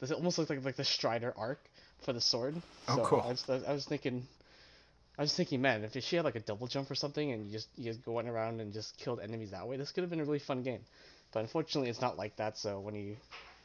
Does 0.00 0.10
it 0.10 0.14
almost 0.14 0.38
look 0.38 0.50
like 0.50 0.64
like 0.64 0.76
the 0.76 0.84
Strider 0.84 1.32
arc 1.36 1.60
for 2.04 2.12
the 2.12 2.20
sword? 2.20 2.54
Oh, 2.88 2.96
so 2.96 3.04
cool. 3.04 3.20
I 3.20 3.28
was, 3.28 3.44
I 3.48 3.72
was 3.72 3.84
thinking, 3.86 4.26
I 5.18 5.22
was 5.22 5.34
thinking, 5.34 5.60
man, 5.62 5.84
if 5.84 6.02
she 6.04 6.16
had 6.16 6.24
like 6.24 6.36
a 6.36 6.40
double 6.40 6.66
jump 6.66 6.90
or 6.90 6.94
something, 6.94 7.32
and 7.32 7.46
you 7.46 7.52
just 7.52 7.68
you 7.76 7.84
just 7.84 8.04
going 8.04 8.28
around 8.28 8.60
and 8.60 8.72
just 8.72 8.96
killed 8.98 9.20
enemies 9.20 9.50
that 9.50 9.66
way, 9.66 9.76
this 9.76 9.90
could 9.92 10.02
have 10.02 10.10
been 10.10 10.20
a 10.20 10.24
really 10.24 10.38
fun 10.38 10.62
game. 10.62 10.80
But 11.32 11.40
unfortunately, 11.40 11.90
it's 11.90 12.00
not 12.00 12.16
like 12.16 12.36
that. 12.36 12.56
So 12.58 12.80
when 12.80 12.94
you 12.94 13.16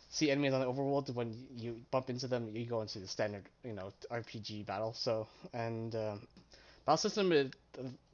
see 0.10 0.31
enemies 0.31 0.53
on 0.53 0.61
the 0.61 0.68
overworld, 0.68 1.14
when 1.14 1.35
you 1.56 1.77
bump 1.91 2.10
into 2.10 2.27
them, 2.27 2.49
you 2.53 2.65
go 2.65 2.81
into 2.81 2.99
the 2.99 3.07
standard, 3.07 3.43
you 3.64 3.73
know, 3.73 3.93
RPG 4.11 4.65
battle. 4.65 4.93
So 4.93 5.27
and 5.53 5.93
um, 5.95 6.27
battle 6.86 6.98
system, 6.98 7.32
is, 7.32 7.52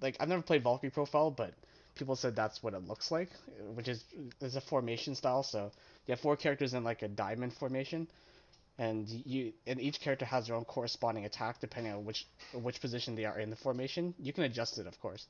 like 0.01 0.17
I've 0.19 0.29
never 0.29 0.41
played 0.41 0.63
Valkyrie 0.63 0.91
Profile, 0.91 1.31
but 1.31 1.53
people 1.95 2.15
said 2.15 2.35
that's 2.35 2.61
what 2.61 2.73
it 2.73 2.87
looks 2.87 3.11
like, 3.11 3.29
which 3.75 3.87
is 3.87 4.03
is 4.41 4.55
a 4.55 4.61
formation 4.61 5.15
style. 5.15 5.43
So 5.43 5.71
you 6.05 6.11
have 6.11 6.19
four 6.19 6.35
characters 6.35 6.73
in 6.73 6.83
like 6.83 7.01
a 7.01 7.07
diamond 7.07 7.53
formation, 7.53 8.07
and 8.77 9.07
you 9.25 9.53
and 9.65 9.79
each 9.81 9.99
character 9.99 10.25
has 10.25 10.47
their 10.47 10.55
own 10.55 10.65
corresponding 10.65 11.25
attack 11.25 11.59
depending 11.59 11.93
on 11.93 12.05
which 12.05 12.25
which 12.53 12.79
position 12.81 13.15
they 13.15 13.25
are 13.25 13.39
in 13.39 13.49
the 13.49 13.55
formation. 13.55 14.13
You 14.19 14.33
can 14.33 14.43
adjust 14.43 14.77
it, 14.77 14.87
of 14.87 14.99
course, 15.01 15.25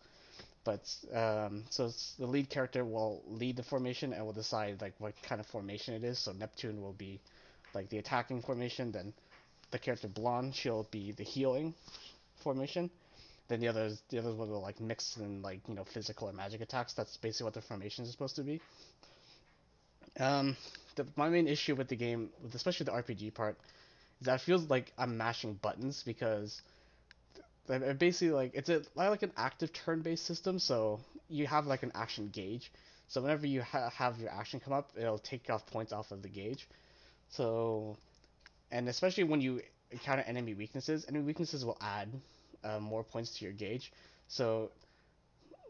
but 0.63 0.81
um, 1.13 1.63
so 1.69 1.89
the 2.19 2.27
lead 2.27 2.49
character 2.49 2.83
will 2.83 3.21
lead 3.27 3.55
the 3.55 3.63
formation 3.63 4.13
and 4.13 4.25
will 4.25 4.33
decide 4.33 4.81
like 4.81 4.93
what 4.99 5.13
kind 5.23 5.39
of 5.39 5.47
formation 5.47 5.93
it 5.93 6.03
is. 6.03 6.19
So 6.19 6.33
Neptune 6.33 6.81
will 6.81 6.93
be 6.93 7.19
like 7.73 7.89
the 7.89 7.97
attacking 7.97 8.41
formation, 8.41 8.91
then 8.91 9.13
the 9.71 9.79
character 9.79 10.07
Blanc 10.07 10.55
she'll 10.55 10.87
be 10.91 11.11
the 11.11 11.23
healing 11.23 11.73
formation. 12.43 12.89
Then 13.47 13.61
the 13.61 13.67
others, 13.69 14.01
the 14.09 14.19
others 14.19 14.35
will 14.35 14.61
like 14.61 14.81
mix 14.81 15.15
in 15.17 15.41
like 15.41 15.61
you 15.67 15.75
know 15.75 15.85
physical 15.85 16.29
or 16.29 16.33
magic 16.33 16.61
attacks. 16.61 16.93
That's 16.93 17.15
basically 17.17 17.45
what 17.45 17.53
the 17.53 17.61
formation 17.61 18.03
is 18.03 18.11
supposed 18.11 18.35
to 18.35 18.43
be. 18.43 18.61
Um, 20.19 20.57
the, 20.95 21.05
my 21.15 21.29
main 21.29 21.47
issue 21.47 21.75
with 21.75 21.87
the 21.87 21.95
game, 21.95 22.29
with 22.43 22.55
especially 22.55 22.85
the 22.85 22.91
RPG 22.91 23.33
part, 23.33 23.57
is 24.19 24.25
that 24.25 24.35
it 24.35 24.41
feels 24.41 24.69
like 24.69 24.91
I'm 24.97 25.17
mashing 25.17 25.53
buttons 25.53 26.03
because 26.05 26.61
th- 27.67 27.97
basically 27.99 28.31
like 28.31 28.51
it's 28.53 28.69
a 28.69 28.81
like 28.95 29.23
an 29.23 29.31
active 29.37 29.71
turn-based 29.73 30.25
system. 30.25 30.59
So 30.59 30.99
you 31.29 31.47
have 31.47 31.67
like 31.67 31.83
an 31.83 31.91
action 31.95 32.29
gauge. 32.29 32.71
So 33.07 33.21
whenever 33.21 33.47
you 33.47 33.61
ha- 33.61 33.89
have 33.91 34.19
your 34.19 34.31
action 34.31 34.59
come 34.59 34.73
up, 34.73 34.89
it'll 34.97 35.19
take 35.19 35.49
off 35.49 35.65
points 35.67 35.93
off 35.93 36.11
of 36.11 36.21
the 36.21 36.29
gauge. 36.29 36.67
So, 37.29 37.95
and 38.71 38.89
especially 38.89 39.23
when 39.25 39.39
you 39.39 39.61
encounter 39.91 40.23
enemy 40.23 40.53
weaknesses, 40.53 41.05
enemy 41.07 41.23
weaknesses 41.23 41.63
will 41.63 41.77
add 41.79 42.09
uh, 42.63 42.79
more 42.79 43.03
points 43.03 43.37
to 43.37 43.45
your 43.45 43.53
gauge. 43.53 43.91
So, 44.27 44.71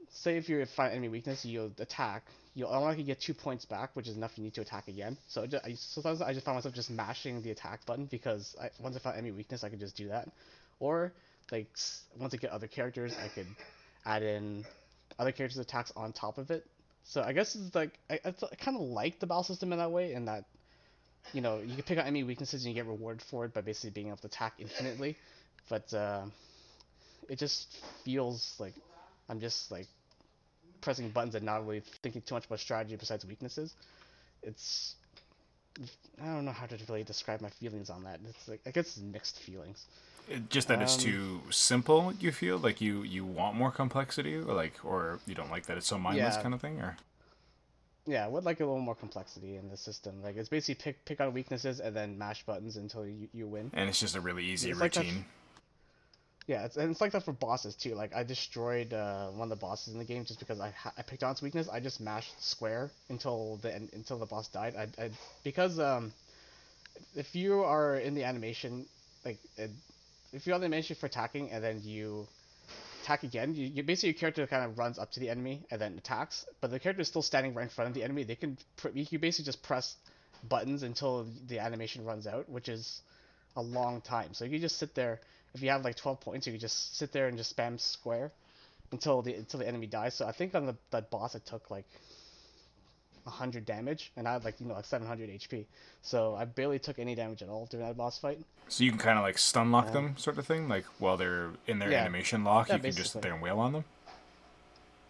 say 0.09 0.37
if 0.37 0.49
you 0.49 0.65
find 0.65 0.91
enemy 0.91 1.09
weakness, 1.09 1.45
you'll 1.45 1.71
attack. 1.79 2.23
You'll 2.55 2.69
automatically 2.69 3.03
get 3.03 3.21
two 3.21 3.33
points 3.33 3.65
back, 3.65 3.91
which 3.95 4.07
is 4.07 4.17
enough 4.17 4.31
you 4.35 4.43
need 4.43 4.55
to 4.55 4.61
attack 4.61 4.87
again. 4.87 5.17
So 5.27 5.45
just, 5.45 5.63
I, 5.63 5.75
sometimes 5.75 6.21
I 6.21 6.33
just 6.33 6.45
find 6.45 6.55
myself 6.55 6.73
just 6.73 6.89
mashing 6.89 7.41
the 7.43 7.51
attack 7.51 7.85
button 7.85 8.05
because 8.05 8.55
I, 8.59 8.69
once 8.81 8.95
I 8.95 8.99
found 8.99 9.15
enemy 9.15 9.31
weakness, 9.31 9.63
I 9.63 9.69
could 9.69 9.79
just 9.79 9.95
do 9.95 10.07
that. 10.07 10.29
Or 10.79 11.13
like 11.51 11.67
once 12.19 12.33
I 12.33 12.37
get 12.37 12.51
other 12.51 12.67
characters, 12.67 13.15
I 13.23 13.27
could 13.27 13.47
add 14.05 14.23
in 14.23 14.65
other 15.19 15.31
characters' 15.31 15.59
attacks 15.59 15.91
on 15.95 16.13
top 16.13 16.37
of 16.37 16.49
it. 16.51 16.65
So 17.03 17.21
I 17.21 17.33
guess 17.33 17.55
it's 17.55 17.73
like 17.75 17.91
I, 18.09 18.19
I, 18.25 18.29
I 18.29 18.55
kind 18.55 18.75
of 18.75 18.83
like 18.83 19.19
the 19.19 19.27
battle 19.27 19.43
system 19.43 19.71
in 19.71 19.79
that 19.79 19.91
way, 19.91 20.13
in 20.13 20.25
that 20.25 20.45
you 21.33 21.41
know 21.41 21.59
you 21.59 21.75
can 21.75 21.83
pick 21.83 21.97
out 21.97 22.05
enemy 22.05 22.23
weaknesses 22.23 22.65
and 22.65 22.73
you 22.73 22.81
get 22.81 22.89
rewarded 22.89 23.21
for 23.21 23.45
it 23.45 23.53
by 23.53 23.61
basically 23.61 23.91
being 23.91 24.07
able 24.07 24.17
to 24.17 24.27
attack 24.27 24.53
infinitely. 24.59 25.15
But 25.69 25.93
uh, 25.93 26.25
it 27.29 27.37
just 27.39 27.77
feels 28.03 28.55
like 28.59 28.73
I'm 29.29 29.39
just 29.39 29.71
like 29.71 29.87
pressing 30.81 31.09
buttons 31.09 31.35
and 31.35 31.45
not 31.45 31.65
really 31.65 31.81
thinking 32.01 32.21
too 32.21 32.35
much 32.35 32.45
about 32.45 32.59
strategy 32.59 32.95
besides 32.95 33.25
weaknesses. 33.25 33.73
It's 34.43 34.95
I 36.21 36.25
don't 36.25 36.45
know 36.45 36.51
how 36.51 36.65
to 36.65 36.77
really 36.89 37.03
describe 37.03 37.41
my 37.41 37.49
feelings 37.49 37.89
on 37.89 38.03
that. 38.05 38.19
It's 38.27 38.47
like 38.47 38.61
I 38.65 38.71
guess 38.71 38.87
it's 38.87 38.97
mixed 38.99 39.39
feelings. 39.39 39.85
It- 40.29 40.49
Just 40.49 40.67
that 40.67 40.81
it's 40.81 40.95
Um, 40.95 41.01
too 41.01 41.41
simple. 41.51 42.13
You 42.19 42.31
feel 42.31 42.57
like 42.57 42.81
you 42.81 43.03
you 43.03 43.23
want 43.25 43.55
more 43.55 43.71
complexity, 43.71 44.35
or 44.35 44.53
like, 44.53 44.73
or 44.83 45.19
you 45.25 45.35
don't 45.35 45.49
like 45.51 45.65
that 45.67 45.77
it's 45.77 45.87
so 45.87 45.97
mindless, 45.97 46.35
Yeah. 46.35 46.41
kind 46.41 46.53
of 46.53 46.61
thing, 46.61 46.81
or 46.81 46.97
Yeah, 48.05 48.23
I 48.25 48.27
would 48.29 48.43
like 48.45 48.59
a 48.61 48.65
little 48.65 48.79
more 48.81 48.95
complexity 48.95 49.57
in 49.57 49.69
the 49.69 49.77
system. 49.77 50.21
Like 50.23 50.35
it's 50.37 50.49
basically 50.49 50.75
pick 50.75 51.05
pick 51.05 51.19
out 51.21 51.33
weaknesses 51.33 51.79
and 51.79 51.95
then 51.95 52.17
mash 52.17 52.43
buttons 52.45 52.77
until 52.77 53.05
you, 53.05 53.29
you 53.33 53.47
win. 53.47 53.69
and 53.73 53.89
it's 53.89 53.99
just 53.99 54.15
a 54.15 54.21
really 54.21 54.45
easy 54.45 54.71
It's 54.71 54.79
like 54.79 54.95
routine. 54.95 55.25
Yeah, 56.47 56.63
it's, 56.65 56.77
and 56.77 56.89
it's 56.89 57.01
like 57.01 57.11
that 57.11 57.23
for 57.25 57.33
bosses 57.33 57.75
too. 57.75 57.93
Like 57.93 58.15
I 58.15 58.23
destroyed 58.23 58.93
uh, 58.93 59.27
one 59.27 59.43
of 59.43 59.49
the 59.49 59.61
bosses 59.61 59.93
in 59.93 59.99
the 59.99 60.05
game 60.05 60.23
just 60.25 60.39
because 60.39 60.61
I 60.61 60.73
I 60.97 61.01
picked 61.01 61.23
on 61.23 61.31
its 61.31 61.41
weakness. 61.41 61.67
I 61.69 61.81
just 61.81 61.99
mashed 61.99 62.41
square 62.41 62.89
until 63.09 63.57
the 63.61 63.73
until 63.93 64.17
the 64.17 64.25
boss 64.25 64.47
died. 64.47 64.75
I, 64.77 65.03
I 65.03 65.09
because 65.43 65.77
um, 65.77 66.13
if 67.15 67.35
you 67.35 67.63
are 67.63 67.97
in 67.97 68.15
the 68.15 68.23
animation, 68.23 68.85
like 69.25 69.39
it, 69.57 69.71
if 70.31 70.45
you're 70.45 70.55
on 70.55 70.61
the 70.61 70.67
animation 70.67 70.95
for 70.95 71.07
attacking 71.07 71.51
and 71.51 71.63
then 71.63 71.81
you 71.83 72.27
attack 73.03 73.23
again, 73.23 73.55
you, 73.55 73.67
you 73.67 73.83
basically 73.83 74.09
your 74.09 74.19
character 74.19 74.47
kind 74.47 74.65
of 74.65 74.77
runs 74.77 74.99
up 74.99 75.11
to 75.13 75.19
the 75.19 75.29
enemy 75.29 75.65
and 75.71 75.81
then 75.81 75.97
attacks, 75.97 76.45
but 76.61 76.71
the 76.71 76.79
character 76.79 77.01
is 77.01 77.07
still 77.07 77.21
standing 77.21 77.53
right 77.53 77.63
in 77.63 77.69
front 77.69 77.89
of 77.89 77.93
the 77.93 78.03
enemy. 78.03 78.23
They 78.23 78.35
can 78.35 78.57
pr- 78.77 78.89
you 78.93 79.05
can 79.05 79.19
basically 79.19 79.45
just 79.45 79.63
press 79.63 79.95
buttons 80.47 80.83
until 80.83 81.27
the 81.47 81.59
animation 81.59 82.05
runs 82.05 82.27
out, 82.27 82.49
which 82.49 82.69
is 82.69 83.01
a 83.55 83.61
long 83.61 84.01
time. 84.01 84.33
So 84.33 84.45
you 84.45 84.59
just 84.59 84.77
sit 84.77 84.95
there. 84.95 85.19
If 85.57 85.63
you 85.63 85.69
have 85.71 85.83
like 85.83 85.95
12 85.95 86.19
points, 86.19 86.45
you 86.45 86.53
can 86.53 86.59
just 86.59 86.95
sit 86.97 87.11
there 87.11 87.27
and 87.27 87.35
just 87.35 87.55
spam 87.57 87.79
square 87.79 88.31
until 88.91 89.23
the 89.23 89.33
until 89.33 89.59
the 89.59 89.67
enemy 89.67 89.87
dies. 89.87 90.13
So 90.13 90.27
I 90.27 90.31
think 90.31 90.53
on 90.53 90.67
the 90.67 90.75
that 90.91 91.09
boss 91.09 91.33
it 91.33 91.47
took 91.47 91.71
like 91.71 91.85
100 93.23 93.65
damage, 93.65 94.11
and 94.15 94.27
I 94.27 94.33
had 94.33 94.45
like 94.45 94.61
you 94.61 94.67
know 94.67 94.75
like 94.75 94.85
700 94.85 95.29
HP. 95.31 95.65
So 96.03 96.35
I 96.35 96.45
barely 96.45 96.77
took 96.77 96.99
any 96.99 97.15
damage 97.15 97.41
at 97.41 97.49
all 97.49 97.65
during 97.65 97.87
that 97.87 97.97
boss 97.97 98.19
fight. 98.19 98.37
So 98.67 98.83
you 98.83 98.91
can 98.91 98.99
kind 98.99 99.17
of 99.17 99.23
like 99.23 99.39
stun 99.39 99.71
lock 99.71 99.91
them, 99.93 100.15
sort 100.17 100.37
of 100.37 100.45
thing. 100.45 100.69
Like 100.69 100.85
while 100.99 101.17
they're 101.17 101.49
in 101.65 101.79
their 101.79 101.89
Yeah. 101.89 102.01
animation 102.01 102.43
lock, 102.43 102.69
Yeah, 102.69 102.75
you 102.75 102.81
can 102.81 102.91
just 102.91 103.13
sit 103.13 103.23
there 103.23 103.33
and 103.33 103.41
wail 103.41 103.57
on 103.59 103.73
them. 103.73 103.85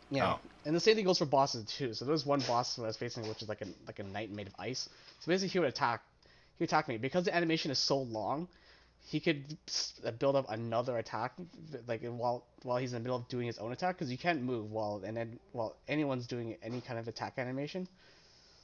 Yeah, 0.09 0.35
Oh. 0.35 0.39
and 0.63 0.73
the 0.73 0.79
same 0.79 0.95
thing 0.95 1.03
goes 1.03 1.17
for 1.17 1.25
bosses 1.25 1.65
too. 1.65 1.93
So 1.93 2.05
there 2.05 2.13
was 2.13 2.25
one 2.25 2.39
boss 2.47 2.77
that 2.77 2.83
I 2.83 2.87
was 2.87 2.95
facing, 2.95 3.27
which 3.27 3.41
is 3.41 3.49
like 3.49 3.61
a 3.61 3.67
like 3.85 3.99
a 3.99 4.03
knight 4.03 4.31
made 4.31 4.47
of 4.47 4.55
ice. 4.57 4.87
So 5.19 5.27
basically, 5.27 5.49
he 5.49 5.59
would 5.59 5.67
attack, 5.67 6.01
he 6.57 6.63
would 6.63 6.69
attack 6.69 6.87
me 6.87 6.95
because 6.97 7.25
the 7.25 7.35
animation 7.35 7.69
is 7.69 7.79
so 7.79 7.97
long. 8.03 8.47
He 9.09 9.21
could 9.21 9.57
uh, 10.05 10.11
build 10.11 10.35
up 10.35 10.47
another 10.49 10.97
attack, 10.97 11.33
like 11.87 12.03
while 12.03 12.43
while 12.63 12.77
he's 12.77 12.91
in 12.91 12.99
the 12.99 13.03
middle 13.03 13.15
of 13.15 13.27
doing 13.29 13.47
his 13.47 13.57
own 13.57 13.71
attack, 13.71 13.95
because 13.95 14.11
you 14.11 14.17
can't 14.17 14.41
move 14.41 14.69
while 14.69 15.01
and 15.05 15.15
then 15.15 15.39
while 15.53 15.77
anyone's 15.87 16.27
doing 16.27 16.57
any 16.61 16.81
kind 16.81 16.99
of 16.99 17.07
attack 17.07 17.35
animation. 17.37 17.87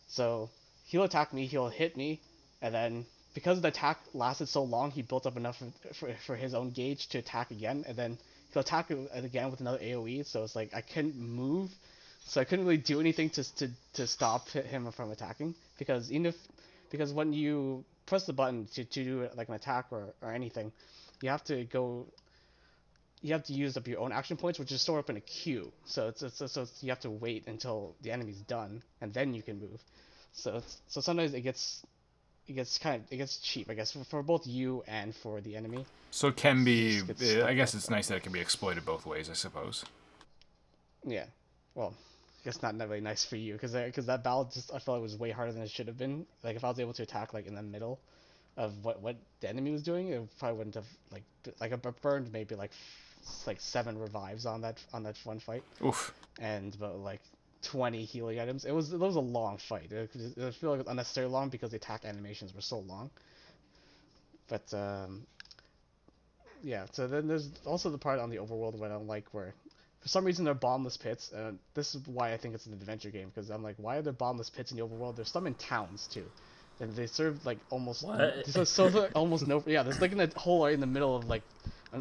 So 0.09 0.49
he'll 0.87 1.03
attack 1.03 1.31
me, 1.33 1.45
he'll 1.45 1.69
hit 1.69 1.95
me, 1.95 2.19
and 2.61 2.75
then 2.75 3.05
because 3.33 3.61
the 3.61 3.69
attack 3.69 3.99
lasted 4.13 4.47
so 4.47 4.63
long, 4.63 4.91
he 4.91 5.01
built 5.01 5.25
up 5.25 5.37
enough 5.37 5.57
for, 5.57 5.93
for, 5.93 6.13
for 6.25 6.35
his 6.35 6.53
own 6.53 6.71
gauge 6.71 7.07
to 7.09 7.19
attack 7.19 7.51
again, 7.51 7.85
and 7.87 7.95
then 7.95 8.17
he'll 8.51 8.61
attack 8.61 8.91
again 9.13 9.49
with 9.49 9.61
another 9.61 9.79
AOE. 9.79 10.25
So 10.25 10.43
it's 10.43 10.57
like 10.57 10.73
I 10.73 10.81
couldn't 10.81 11.15
move, 11.15 11.71
so 12.25 12.41
I 12.41 12.43
couldn't 12.43 12.65
really 12.65 12.77
do 12.77 12.99
anything 12.99 13.29
to 13.31 13.55
to 13.55 13.69
to 13.93 14.07
stop 14.07 14.49
him 14.49 14.91
from 14.91 15.09
attacking 15.09 15.55
because 15.77 16.11
even 16.11 16.25
if 16.25 16.35
because 16.91 17.13
when 17.13 17.31
you 17.31 17.85
press 18.05 18.25
the 18.25 18.33
button 18.33 18.67
to, 18.73 18.83
to 18.85 19.03
do 19.03 19.29
like 19.35 19.49
an 19.49 19.55
attack 19.55 19.87
or, 19.91 20.13
or 20.21 20.31
anything, 20.31 20.71
you 21.21 21.29
have 21.29 21.43
to 21.45 21.63
go. 21.65 22.07
You 23.21 23.31
have 23.31 23.43
to 23.45 23.53
use 23.53 23.77
up 23.77 23.87
your 23.87 24.01
own 24.01 24.11
action 24.11 24.35
points, 24.35 24.59
which 24.59 24.73
is 24.73 24.81
stored 24.81 24.99
up 24.99 25.09
in 25.09 25.15
a 25.15 25.21
queue. 25.21 25.71
So 25.85 26.09
it's, 26.09 26.21
it's 26.23 26.51
so 26.51 26.63
it's, 26.63 26.83
you 26.83 26.89
have 26.89 26.99
to 27.01 27.09
wait 27.09 27.47
until 27.47 27.95
the 28.01 28.11
enemy's 28.11 28.41
done, 28.41 28.83
and 28.99 29.13
then 29.13 29.33
you 29.33 29.41
can 29.41 29.61
move. 29.61 29.81
So 30.33 30.57
it's, 30.57 30.77
so 30.87 30.99
sometimes 30.99 31.33
it 31.33 31.41
gets 31.41 31.85
it 32.47 32.53
gets 32.53 32.77
kind 32.77 33.01
of 33.01 33.11
it 33.11 33.17
gets 33.17 33.37
cheap, 33.37 33.69
I 33.69 33.75
guess, 33.75 33.91
for, 33.91 34.03
for 34.03 34.23
both 34.23 34.45
you 34.45 34.83
and 34.87 35.15
for 35.15 35.39
the 35.39 35.55
enemy. 35.55 35.85
So 36.11 36.27
it 36.27 36.35
can 36.35 36.63
be. 36.63 36.99
Stuck 36.99 37.43
I 37.45 37.53
guess 37.53 37.73
it's 37.73 37.89
nice 37.89 38.07
that 38.07 38.17
it 38.17 38.23
can 38.23 38.33
be 38.33 38.41
exploited 38.41 38.85
both 38.85 39.05
ways. 39.05 39.29
I 39.29 39.33
suppose. 39.33 39.85
Yeah. 41.05 41.25
Well, 41.75 41.93
I 42.43 42.45
guess 42.45 42.61
not 42.61 42.77
really 42.77 42.99
nice 42.99 43.23
for 43.23 43.37
you 43.37 43.53
because 43.53 43.71
because 43.71 44.07
that 44.07 44.23
battle 44.23 44.49
just 44.53 44.73
I 44.73 44.79
felt 44.79 44.97
it 44.97 45.01
was 45.01 45.15
way 45.15 45.31
harder 45.31 45.53
than 45.53 45.61
it 45.61 45.71
should 45.71 45.87
have 45.87 45.97
been. 45.97 46.25
Like 46.43 46.57
if 46.57 46.63
I 46.65 46.69
was 46.69 46.79
able 46.79 46.93
to 46.93 47.03
attack 47.03 47.33
like 47.33 47.47
in 47.47 47.55
the 47.55 47.63
middle 47.63 48.01
of 48.57 48.83
what 48.83 49.01
what 49.01 49.15
the 49.39 49.49
enemy 49.49 49.71
was 49.71 49.81
doing, 49.81 50.09
it 50.09 50.39
probably 50.39 50.57
wouldn't 50.57 50.75
have 50.75 50.85
like 51.11 51.23
like 51.61 51.71
I 51.71 51.75
burned 51.75 52.33
maybe 52.33 52.55
like 52.55 52.71
like 53.47 53.61
seven 53.61 53.97
revives 53.97 54.45
on 54.45 54.61
that 54.61 54.83
on 54.93 55.03
that 55.03 55.15
one 55.23 55.39
fight 55.39 55.63
Oof. 55.85 56.13
and 56.39 56.75
but 56.77 56.97
like 56.97 57.21
20 57.63 58.03
healing 58.03 58.39
items. 58.39 58.65
It 58.65 58.73
was 58.73 58.91
it 58.91 58.99
was 58.99 59.15
a 59.15 59.21
long 59.21 59.57
fight. 59.57 59.91
It, 59.91 60.09
it, 60.13 60.37
it 60.37 60.55
felt 60.55 60.71
like 60.71 60.79
it 60.79 60.85
was 60.85 60.87
unnecessarily 60.87 61.31
long 61.31 61.49
because 61.49 61.71
the 61.71 61.77
attack 61.77 62.03
animations 62.03 62.53
were 62.53 62.61
so 62.61 62.79
long. 62.79 63.09
But 64.49 64.73
um, 64.73 65.25
yeah. 66.61 66.85
So 66.91 67.07
then 67.07 67.27
there's 67.27 67.49
also 67.65 67.89
the 67.89 67.97
part 67.97 68.19
on 68.19 68.29
the 68.29 68.37
overworld 68.37 68.77
where 68.77 68.89
I 68.89 68.93
don't 68.93 69.07
like 69.07 69.33
where 69.33 69.53
for 70.03 70.09
some 70.09 70.25
reason 70.25 70.45
they're 70.45 70.53
bottomless 70.53 70.97
pits. 70.97 71.31
And 71.31 71.57
this 71.73 71.95
is 71.95 72.05
why 72.07 72.33
I 72.33 72.37
think 72.37 72.53
it's 72.53 72.65
an 72.67 72.73
adventure 72.73 73.09
game 73.09 73.29
because 73.33 73.49
I'm 73.49 73.63
like, 73.63 73.75
why 73.77 73.97
are 73.97 74.01
there 74.01 74.13
bottomless 74.13 74.49
pits 74.49 74.71
in 74.71 74.77
the 74.77 74.83
overworld? 74.83 75.15
There's 75.15 75.31
some 75.31 75.47
in 75.47 75.55
towns 75.55 76.07
too. 76.07 76.25
And 76.79 76.93
they 76.95 77.07
serve 77.07 77.45
like 77.45 77.59
almost 77.69 78.05
What? 78.05 78.45
so, 78.47 78.63
so 78.65 78.85
like, 78.87 79.11
almost 79.15 79.47
no 79.47 79.63
yeah. 79.65 79.83
There's 79.83 80.01
like 80.01 80.11
in 80.11 80.19
a 80.19 80.29
hole 80.37 80.65
right 80.65 80.73
in 80.73 80.81
the 80.81 80.87
middle 80.87 81.15
of 81.15 81.25
like 81.25 81.43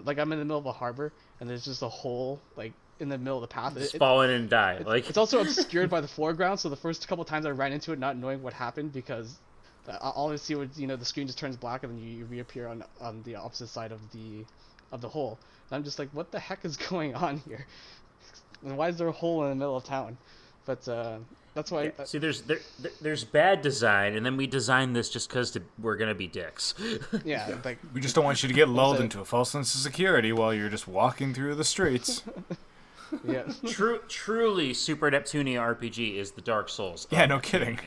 like 0.04 0.18
I'm 0.18 0.32
in 0.32 0.38
the 0.38 0.44
middle 0.44 0.58
of 0.58 0.66
a 0.66 0.72
harbor 0.72 1.12
and 1.40 1.48
there's 1.48 1.64
just 1.64 1.82
a 1.82 1.88
hole 1.88 2.40
like 2.56 2.72
in 2.98 3.08
the 3.08 3.18
middle 3.18 3.36
of 3.38 3.42
the 3.42 3.48
path. 3.54 3.74
Just 3.74 3.94
It- 3.94 3.96
it- 3.96 3.98
fall 3.98 4.22
in 4.22 4.30
and 4.30 4.50
die. 4.50 4.82
Like 4.84 5.08
it's 5.08 5.18
also 5.18 5.40
obscured 5.46 5.88
by 5.88 6.00
the 6.00 6.08
foreground, 6.08 6.58
so 6.60 6.68
the 6.68 6.76
first 6.76 7.06
couple 7.08 7.24
times 7.24 7.46
I 7.46 7.50
ran 7.50 7.72
into 7.72 7.92
it, 7.92 7.98
not 7.98 8.16
knowing 8.16 8.42
what 8.42 8.52
happened, 8.52 8.92
because 8.92 9.38
all 10.00 10.32
I 10.32 10.36
see 10.36 10.54
was 10.54 10.78
you 10.80 10.86
know 10.86 10.96
the 10.96 11.04
screen 11.04 11.26
just 11.26 11.38
turns 11.38 11.56
black 11.56 11.82
and 11.82 11.92
then 11.92 11.98
you, 12.02 12.18
you 12.18 12.24
reappear 12.24 12.66
on 12.68 12.84
on 13.00 13.22
the 13.24 13.36
opposite 13.36 13.68
side 13.68 13.92
of 13.92 14.00
the 14.12 14.44
of 14.92 15.00
the 15.00 15.08
hole. 15.08 15.38
And 15.70 15.76
I'm 15.76 15.84
just 15.84 15.98
like, 15.98 16.08
what 16.12 16.30
the 16.30 16.38
heck 16.38 16.64
is 16.64 16.76
going 16.90 17.14
on 17.14 17.38
here? 17.48 17.66
And 18.64 18.76
why 18.76 18.88
is 18.88 18.98
there 18.98 19.08
a 19.08 19.12
hole 19.12 19.42
in 19.44 19.50
the 19.50 19.56
middle 19.56 19.76
of 19.76 19.84
town? 19.84 20.16
But 20.64 20.86
uh, 20.86 21.16
that's 21.54 21.72
why. 21.72 21.90
See, 22.04 22.18
there's 22.18 22.42
there, 22.42 22.60
there- 22.78 22.92
there's 23.00 23.24
bad 23.24 23.60
design, 23.62 24.14
and 24.14 24.24
then 24.24 24.36
we 24.36 24.46
designed 24.46 24.94
this 24.94 25.10
just 25.10 25.28
because 25.28 25.58
we're 25.80 25.96
gonna 25.96 26.14
be 26.14 26.28
dicks. 26.28 26.74
yeah, 27.24 27.56
like 27.64 27.78
We 27.92 28.00
just 28.00 28.14
don't 28.14 28.24
want 28.24 28.42
you 28.44 28.48
to 28.48 28.54
get 28.54 28.68
lulled 28.80 29.00
into 29.00 29.20
a 29.20 29.24
false 29.24 29.50
sense 29.50 29.74
of 29.74 29.80
security 29.80 30.32
while 30.32 30.54
you're 30.54 30.68
just 30.68 30.86
walking 30.86 31.34
through 31.34 31.56
the 31.56 31.64
streets. 31.64 32.22
yeah. 33.24 33.42
True, 33.66 34.00
truly, 34.08 34.72
Super 34.72 35.10
Neptunia 35.10 35.58
RPG 35.76 36.14
is 36.16 36.30
the 36.30 36.40
Dark 36.42 36.68
Souls. 36.68 37.08
Yeah, 37.10 37.26
no 37.26 37.40
kidding. 37.40 37.78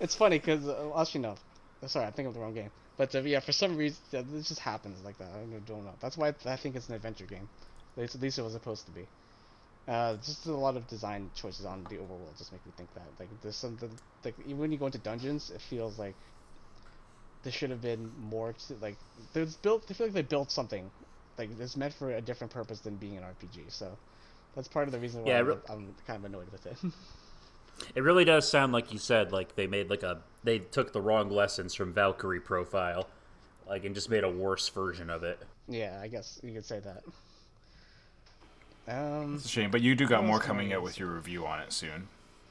It's 0.00 0.14
funny 0.14 0.38
because 0.38 0.66
uh, 0.68 0.90
actually 0.98 1.22
no, 1.22 1.36
sorry, 1.86 2.06
I 2.06 2.10
think 2.10 2.28
of 2.28 2.34
the 2.34 2.40
wrong 2.40 2.54
game. 2.54 2.70
But 2.96 3.14
uh, 3.14 3.20
yeah, 3.20 3.40
for 3.40 3.52
some 3.52 3.76
reason 3.76 4.28
this 4.30 4.48
just 4.48 4.60
happens 4.60 5.02
like 5.02 5.18
that. 5.18 5.30
I 5.32 5.40
don't, 5.40 5.64
don't 5.64 5.84
know. 5.84 5.96
That's 6.00 6.16
why 6.16 6.34
I 6.46 6.56
think 6.56 6.76
it's 6.76 6.88
an 6.88 6.94
adventure 6.94 7.26
game. 7.26 7.48
At 7.96 8.00
least, 8.02 8.14
at 8.14 8.20
least 8.22 8.38
it 8.38 8.42
was 8.42 8.52
supposed 8.52 8.86
to 8.86 8.92
be. 8.92 9.08
Uh, 9.86 10.16
just 10.16 10.46
a 10.46 10.52
lot 10.54 10.76
of 10.76 10.86
design 10.86 11.30
choices 11.34 11.64
on 11.66 11.86
the 11.88 11.96
overworld 11.98 12.36
just 12.38 12.52
make 12.52 12.64
me 12.66 12.72
think 12.76 12.92
that 12.94 13.12
like 13.18 13.30
there's 13.40 13.56
something 13.56 13.98
like 14.24 14.38
even 14.40 14.58
when 14.58 14.72
you 14.72 14.78
go 14.78 14.86
into 14.86 14.98
dungeons, 14.98 15.50
it 15.50 15.60
feels 15.62 15.98
like 15.98 16.16
there 17.42 17.52
should 17.52 17.70
have 17.70 17.80
been 17.80 18.12
more 18.18 18.52
to, 18.52 18.74
like 18.76 18.98
there's 19.32 19.56
built. 19.56 19.86
I 19.90 19.94
feel 19.94 20.06
like 20.08 20.14
they 20.14 20.22
built 20.22 20.50
something 20.50 20.90
like 21.38 21.50
it's 21.58 21.76
meant 21.76 21.94
for 21.94 22.10
a 22.10 22.20
different 22.20 22.52
purpose 22.52 22.80
than 22.80 22.96
being 22.96 23.16
an 23.16 23.24
RPG. 23.24 23.68
So 23.70 23.98
that's 24.54 24.68
part 24.68 24.88
of 24.88 24.92
the 24.92 25.00
reason 25.00 25.22
why 25.22 25.34
Yeah, 25.34 25.38
I'm, 25.38 25.48
re- 25.48 25.56
I'm 25.68 25.94
kind 26.06 26.18
of 26.18 26.24
annoyed 26.24 26.50
with 26.50 26.66
it. 26.66 26.78
It 27.94 28.02
really 28.02 28.24
does 28.24 28.48
sound 28.48 28.72
like 28.72 28.92
you 28.92 28.98
said, 28.98 29.32
like 29.32 29.54
they 29.56 29.66
made 29.66 29.90
like 29.90 30.02
a 30.02 30.18
they 30.44 30.58
took 30.58 30.92
the 30.92 31.00
wrong 31.00 31.30
lessons 31.30 31.74
from 31.74 31.92
Valkyrie 31.92 32.40
profile, 32.40 33.08
like 33.68 33.84
and 33.84 33.94
just 33.94 34.10
made 34.10 34.24
a 34.24 34.30
worse 34.30 34.68
version 34.68 35.10
of 35.10 35.22
it. 35.24 35.38
yeah, 35.68 35.98
I 36.02 36.08
guess 36.08 36.40
you 36.42 36.52
could 36.52 36.64
say 36.64 36.80
that. 36.80 37.02
Um, 38.88 39.34
It's 39.34 39.44
a 39.46 39.48
shame, 39.48 39.70
but 39.70 39.80
you 39.82 39.94
do 39.94 40.06
got 40.06 40.24
more 40.24 40.38
coming 40.38 40.72
out 40.72 40.82
with 40.82 40.98
your 40.98 41.08
review 41.12 41.44
on 41.46 41.60
it 41.60 41.72
soon, 41.72 42.06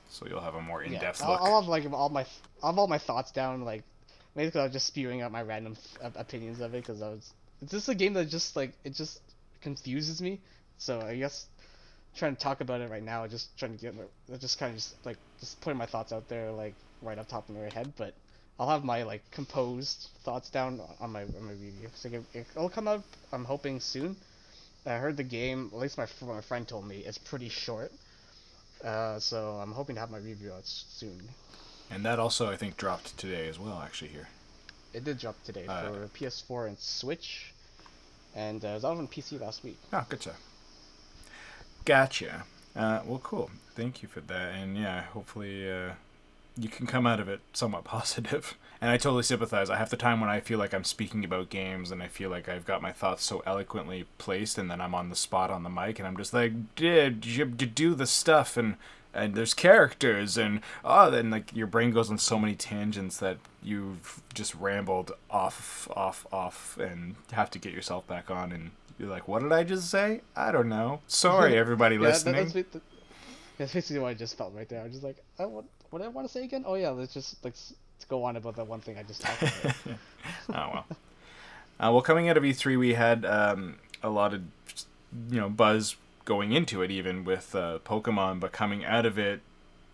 so 0.09 0.25
you'll 0.27 0.41
have 0.41 0.55
a 0.55 0.61
more 0.61 0.83
in-depth 0.83 1.21
I'll, 1.23 1.31
look. 1.31 1.41
I'll 1.41 1.61
have 1.61 1.69
like 1.69 1.91
all 1.91 2.09
my 2.09 2.25
I'll 2.61 2.71
have 2.71 2.79
all 2.79 2.87
my 2.87 2.97
thoughts 2.97 3.31
down. 3.31 3.63
Like 3.63 3.83
basically, 4.35 4.61
I 4.61 4.63
was 4.65 4.73
just 4.73 4.87
spewing 4.87 5.21
out 5.21 5.31
my 5.31 5.41
random 5.41 5.75
f- 6.01 6.15
opinions 6.15 6.59
of 6.59 6.73
it 6.73 6.85
because 6.85 7.01
I 7.01 7.09
was. 7.09 7.33
It's 7.61 7.71
just 7.71 7.87
a 7.87 7.95
game 7.95 8.13
that 8.13 8.25
just 8.25 8.55
like 8.55 8.73
it 8.83 8.93
just 8.93 9.21
confuses 9.61 10.21
me. 10.21 10.41
So 10.77 10.99
I 10.99 11.15
guess 11.15 11.47
trying 12.15 12.35
to 12.35 12.41
talk 12.41 12.61
about 12.61 12.81
it 12.81 12.89
right 12.89 13.03
now, 13.03 13.27
just 13.27 13.57
trying 13.57 13.75
to 13.75 13.81
get 13.81 13.95
my, 13.95 14.03
just 14.37 14.59
kind 14.59 14.71
of 14.71 14.77
just 14.77 15.05
like 15.05 15.17
just 15.39 15.59
putting 15.61 15.77
my 15.77 15.85
thoughts 15.85 16.11
out 16.13 16.27
there 16.29 16.51
like 16.51 16.73
right 17.01 17.17
off 17.17 17.27
top 17.27 17.47
of 17.49 17.55
my 17.55 17.69
head. 17.69 17.93
But 17.97 18.13
I'll 18.59 18.69
have 18.69 18.83
my 18.83 19.03
like 19.03 19.29
composed 19.31 20.09
thoughts 20.23 20.49
down 20.49 20.79
on 20.99 21.11
my 21.11 21.23
on 21.23 21.43
my 21.43 21.51
review. 21.51 21.89
So 21.95 22.09
it, 22.33 22.45
it'll 22.55 22.69
come 22.69 22.87
out. 22.87 23.03
I'm 23.31 23.45
hoping 23.45 23.79
soon. 23.79 24.15
I 24.85 24.97
heard 24.97 25.17
the 25.17 25.23
game. 25.23 25.69
At 25.73 25.79
least 25.79 25.97
my 25.97 26.07
my 26.21 26.41
friend 26.41 26.67
told 26.67 26.87
me 26.87 26.97
it's 26.99 27.17
pretty 27.17 27.49
short. 27.49 27.91
Uh, 28.83 29.19
so 29.19 29.59
I'm 29.61 29.71
hoping 29.71 29.95
to 29.95 29.99
have 30.01 30.11
my 30.11 30.17
review 30.19 30.51
out 30.53 30.65
soon. 30.65 31.21
And 31.89 32.05
that 32.05 32.19
also, 32.19 32.49
I 32.51 32.55
think, 32.55 32.77
dropped 32.77 33.17
today 33.17 33.47
as 33.47 33.59
well. 33.59 33.81
Actually, 33.83 34.09
here. 34.09 34.27
It 34.93 35.03
did 35.03 35.19
drop 35.19 35.35
today 35.43 35.65
Uh, 35.67 35.81
for 35.81 36.07
PS4 36.17 36.67
and 36.67 36.79
Switch, 36.79 37.53
and 38.35 38.63
uh, 38.63 38.69
it 38.69 38.73
was 38.75 38.85
out 38.85 38.97
on 38.97 39.07
PC 39.07 39.39
last 39.39 39.63
week. 39.63 39.77
Oh, 39.91 40.05
good 40.07 40.21
stuff. 40.21 40.39
Gotcha. 41.85 42.43
Uh, 42.75 43.01
well, 43.05 43.19
cool. 43.23 43.51
Thank 43.75 44.01
you 44.01 44.09
for 44.09 44.21
that. 44.21 44.55
And 44.55 44.77
yeah, 44.77 45.03
hopefully 45.03 45.71
uh, 45.71 45.91
you 46.57 46.69
can 46.69 46.87
come 46.87 47.05
out 47.05 47.19
of 47.19 47.29
it 47.29 47.41
somewhat 47.53 47.83
positive. 47.85 48.57
And 48.81 48.91
I 48.91 48.97
totally 48.97 49.23
sympathize. 49.23 49.69
I 49.69 49.77
have 49.77 49.89
the 49.89 49.97
time 49.97 50.19
when 50.19 50.29
I 50.29 50.39
feel 50.39 50.59
like 50.59 50.73
I'm 50.73 50.83
speaking 50.83 51.23
about 51.23 51.49
games 51.49 51.91
and 51.91 52.03
I 52.03 52.07
feel 52.07 52.29
like 52.29 52.49
I've 52.49 52.65
got 52.65 52.81
my 52.81 52.91
thoughts 52.91 53.23
so 53.23 53.41
eloquently 53.45 54.05
placed, 54.17 54.57
and 54.57 54.69
then 54.69 54.81
I'm 54.81 54.93
on 54.93 55.09
the 55.09 55.15
spot 55.15 55.49
on 55.49 55.63
the 55.63 55.69
mic, 55.69 55.97
and 55.97 56.07
I'm 56.07 56.17
just 56.17 56.33
like, 56.33 56.75
"Did 56.75 57.25
you 57.25 57.45
do 57.45 57.95
the 57.95 58.05
stuff?" 58.05 58.57
and 58.57 58.75
and 59.13 59.33
there's 59.33 59.53
characters 59.53 60.37
and 60.37 60.59
oh 60.83 61.09
then 61.09 61.29
like 61.29 61.55
your 61.55 61.67
brain 61.67 61.89
goes 61.91 62.11
on 62.11 62.17
so 62.17 62.37
many 62.37 62.53
tangents 62.53 63.17
that 63.17 63.37
you've 63.63 64.21
just 64.33 64.53
rambled 64.55 65.13
off 65.31 65.87
off 65.95 66.27
off 66.33 66.77
and 66.77 67.15
have 67.31 67.49
to 67.49 67.57
get 67.57 67.71
yourself 67.71 68.05
back 68.07 68.29
on 68.29 68.51
and 68.51 68.71
you're 68.97 69.09
like 69.09 69.27
what 69.27 69.41
did 69.41 69.51
i 69.51 69.63
just 69.63 69.89
say 69.89 70.21
i 70.35 70.51
don't 70.51 70.69
know 70.69 70.99
sorry 71.07 71.57
everybody 71.63 71.95
Yeah, 71.95 72.01
that- 72.01 72.07
listening 72.07 72.47
that's, 72.47 72.77
that's 73.57 73.73
basically 73.73 73.99
what 73.99 74.09
I 74.09 74.13
just 74.13 74.37
felt 74.37 74.53
right 74.53 74.67
there. 74.67 74.81
I 74.81 74.83
was 74.83 74.91
just 74.93 75.03
like, 75.03 75.17
oh, 75.39 75.47
what, 75.47 75.65
what 75.89 75.99
did 75.99 76.05
I 76.05 76.09
want 76.09 76.27
to 76.27 76.31
say 76.33 76.43
again? 76.43 76.63
Oh 76.67 76.75
yeah, 76.75 76.89
let's 76.89 77.13
just 77.13 77.43
like 77.43 77.53
let's 77.53 78.05
go 78.09 78.23
on 78.23 78.35
about 78.35 78.55
that 78.57 78.67
one 78.67 78.81
thing 78.81 78.97
I 78.97 79.03
just 79.03 79.21
talked 79.21 79.41
about. 79.41 79.75
oh 80.49 80.69
well 80.73 80.85
uh, 81.79 81.91
well 81.91 82.01
coming 82.01 82.27
out 82.29 82.37
of 82.37 82.43
e3 82.43 82.77
we 82.77 82.93
had 82.93 83.25
um, 83.25 83.77
a 84.03 84.09
lot 84.09 84.33
of 84.33 84.41
you 85.29 85.39
know 85.39 85.49
buzz 85.49 85.95
going 86.25 86.51
into 86.51 86.81
it 86.81 86.91
even 86.91 87.23
with 87.23 87.55
uh, 87.55 87.79
pokemon 87.85 88.39
but 88.39 88.51
coming 88.51 88.83
out 88.83 89.05
of 89.05 89.17
it 89.17 89.41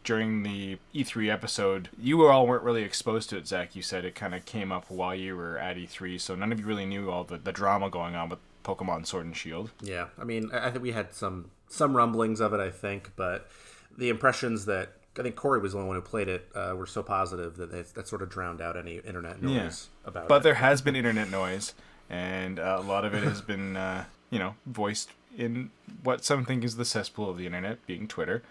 during 0.04 0.42
the 0.42 0.80
E3 0.96 1.32
episode, 1.32 1.90
you 1.96 2.26
all 2.26 2.48
weren't 2.48 2.64
really 2.64 2.82
exposed 2.82 3.30
to 3.30 3.38
it, 3.38 3.48
Zach. 3.48 3.76
You 3.76 3.84
said 3.84 4.04
it 4.04 4.16
kind 4.16 4.34
of 4.34 4.46
came 4.46 4.72
up 4.72 4.90
while 4.90 5.14
you 5.14 5.38
were 5.38 5.60
at 5.60 5.78
E3, 5.78 6.20
so 6.20 6.34
none 6.34 6.52
of 6.52 6.60
you 6.60 6.66
really 6.66 6.88
knew 6.88 7.12
all 7.12 7.24
the, 7.24 7.38
the 7.38 7.52
drama 7.52 7.88
going 7.88 8.16
on 8.16 8.30
with 8.30 8.40
Pokemon 8.64 9.06
Sword 9.06 9.26
and 9.26 9.36
Shield. 9.36 9.72
Yeah, 9.82 10.08
I 10.20 10.24
mean, 10.24 10.50
I 10.54 10.68
I 10.68 10.72
think 10.72 10.84
we 10.84 10.92
had 10.92 11.14
some 11.14 11.52
some 11.68 11.96
rumblings 11.96 12.40
of 12.40 12.54
it. 12.54 12.60
I 12.60 12.70
think, 12.70 13.12
but 13.16 13.50
the 13.98 14.10
impressions 14.10 14.66
that 14.66 14.94
I 15.18 15.24
think 15.24 15.36
Corey 15.36 15.60
was 15.60 15.74
the 15.74 15.80
only 15.80 15.90
one 15.90 15.98
who 15.98 16.02
played 16.02 16.30
it 16.30 16.48
uh, 16.56 16.74
were 16.76 16.86
so 16.86 17.04
positive 17.04 17.58
that 17.58 17.72
they, 17.72 17.82
that 17.82 18.08
sort 18.08 18.22
of 18.22 18.30
drowned 18.30 18.62
out 18.62 18.78
any 18.78 18.98
internet 18.98 19.42
noise 19.42 19.90
about 20.06 20.24
it. 20.24 20.30
But 20.30 20.38
it. 20.38 20.44
there 20.44 20.54
has 20.56 20.82
been 20.82 20.96
internet 20.96 21.30
noise, 21.30 21.74
and 22.10 22.60
uh, 22.60 22.78
a 22.80 22.84
lot 22.84 23.04
of 23.04 23.14
it 23.14 23.24
has 23.24 23.42
been, 23.42 23.76
uh, 23.76 24.06
you 24.30 24.40
know, 24.40 24.56
voiced 24.66 25.10
in 25.38 25.72
what 26.04 26.24
some 26.24 26.46
think 26.46 26.64
is 26.64 26.78
the 26.78 26.86
cesspool 26.86 27.30
of 27.30 27.38
the 27.38 27.46
internet, 27.46 27.86
being 27.86 28.08
Twitter, 28.08 28.42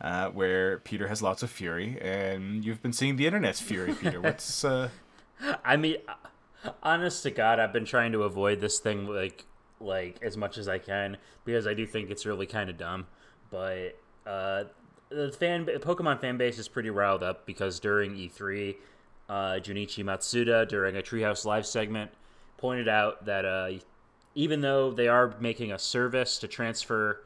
uh, 0.00 0.28
where 0.28 0.78
Peter 0.78 1.06
has 1.06 1.22
lots 1.22 1.42
of 1.42 1.50
fury, 1.50 1.98
and 2.00 2.64
you've 2.64 2.82
been 2.82 2.92
seeing 2.92 3.16
the 3.16 3.26
internet's 3.26 3.60
fury, 3.60 3.94
Peter. 3.94 4.20
What's 4.20 4.64
uh, 4.64 4.88
I 5.64 5.76
mean, 5.76 5.98
honest 6.82 7.22
to 7.22 7.30
God, 7.30 7.60
I've 7.60 7.72
been 7.72 7.84
trying 7.84 8.10
to 8.12 8.24
avoid 8.24 8.60
this 8.60 8.80
thing 8.80 9.06
like 9.06 9.44
like 9.80 10.18
as 10.22 10.36
much 10.36 10.58
as 10.58 10.68
I 10.68 10.78
can 10.78 11.16
because 11.44 11.66
I 11.66 11.74
do 11.74 11.86
think 11.86 12.10
it's 12.10 12.26
really 12.26 12.46
kind 12.46 12.70
of 12.70 12.76
dumb. 12.76 13.06
But 13.50 13.98
uh, 14.26 14.64
the 15.08 15.32
fan 15.32 15.66
Pokemon 15.66 16.20
fan 16.20 16.36
base 16.36 16.58
is 16.58 16.68
pretty 16.68 16.90
riled 16.90 17.22
up 17.22 17.46
because 17.46 17.80
during 17.80 18.14
E3, 18.14 18.76
uh, 19.28 19.32
Junichi 19.60 20.04
Masuda, 20.04 20.68
during 20.68 20.96
a 20.96 21.02
Treehouse 21.02 21.44
Live 21.44 21.66
segment, 21.66 22.10
pointed 22.56 22.88
out 22.88 23.24
that 23.24 23.44
uh, 23.44 23.70
even 24.34 24.60
though 24.60 24.90
they 24.90 25.08
are 25.08 25.34
making 25.40 25.72
a 25.72 25.78
service 25.78 26.38
to 26.38 26.48
transfer 26.48 27.22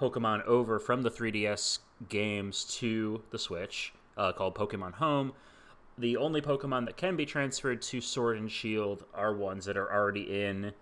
Pokemon 0.00 0.44
over 0.44 0.78
from 0.78 1.02
the 1.02 1.10
3DS 1.10 1.80
games 2.08 2.64
to 2.64 3.22
the 3.30 3.38
Switch 3.38 3.92
uh, 4.16 4.32
called 4.32 4.54
Pokemon 4.54 4.94
Home, 4.94 5.32
the 5.96 6.16
only 6.16 6.40
Pokemon 6.40 6.86
that 6.86 6.96
can 6.96 7.16
be 7.16 7.24
transferred 7.26 7.80
to 7.82 8.00
Sword 8.00 8.36
and 8.36 8.50
Shield 8.50 9.04
are 9.14 9.34
ones 9.34 9.64
that 9.66 9.76
are 9.76 9.92
already 9.92 10.42
in 10.42 10.72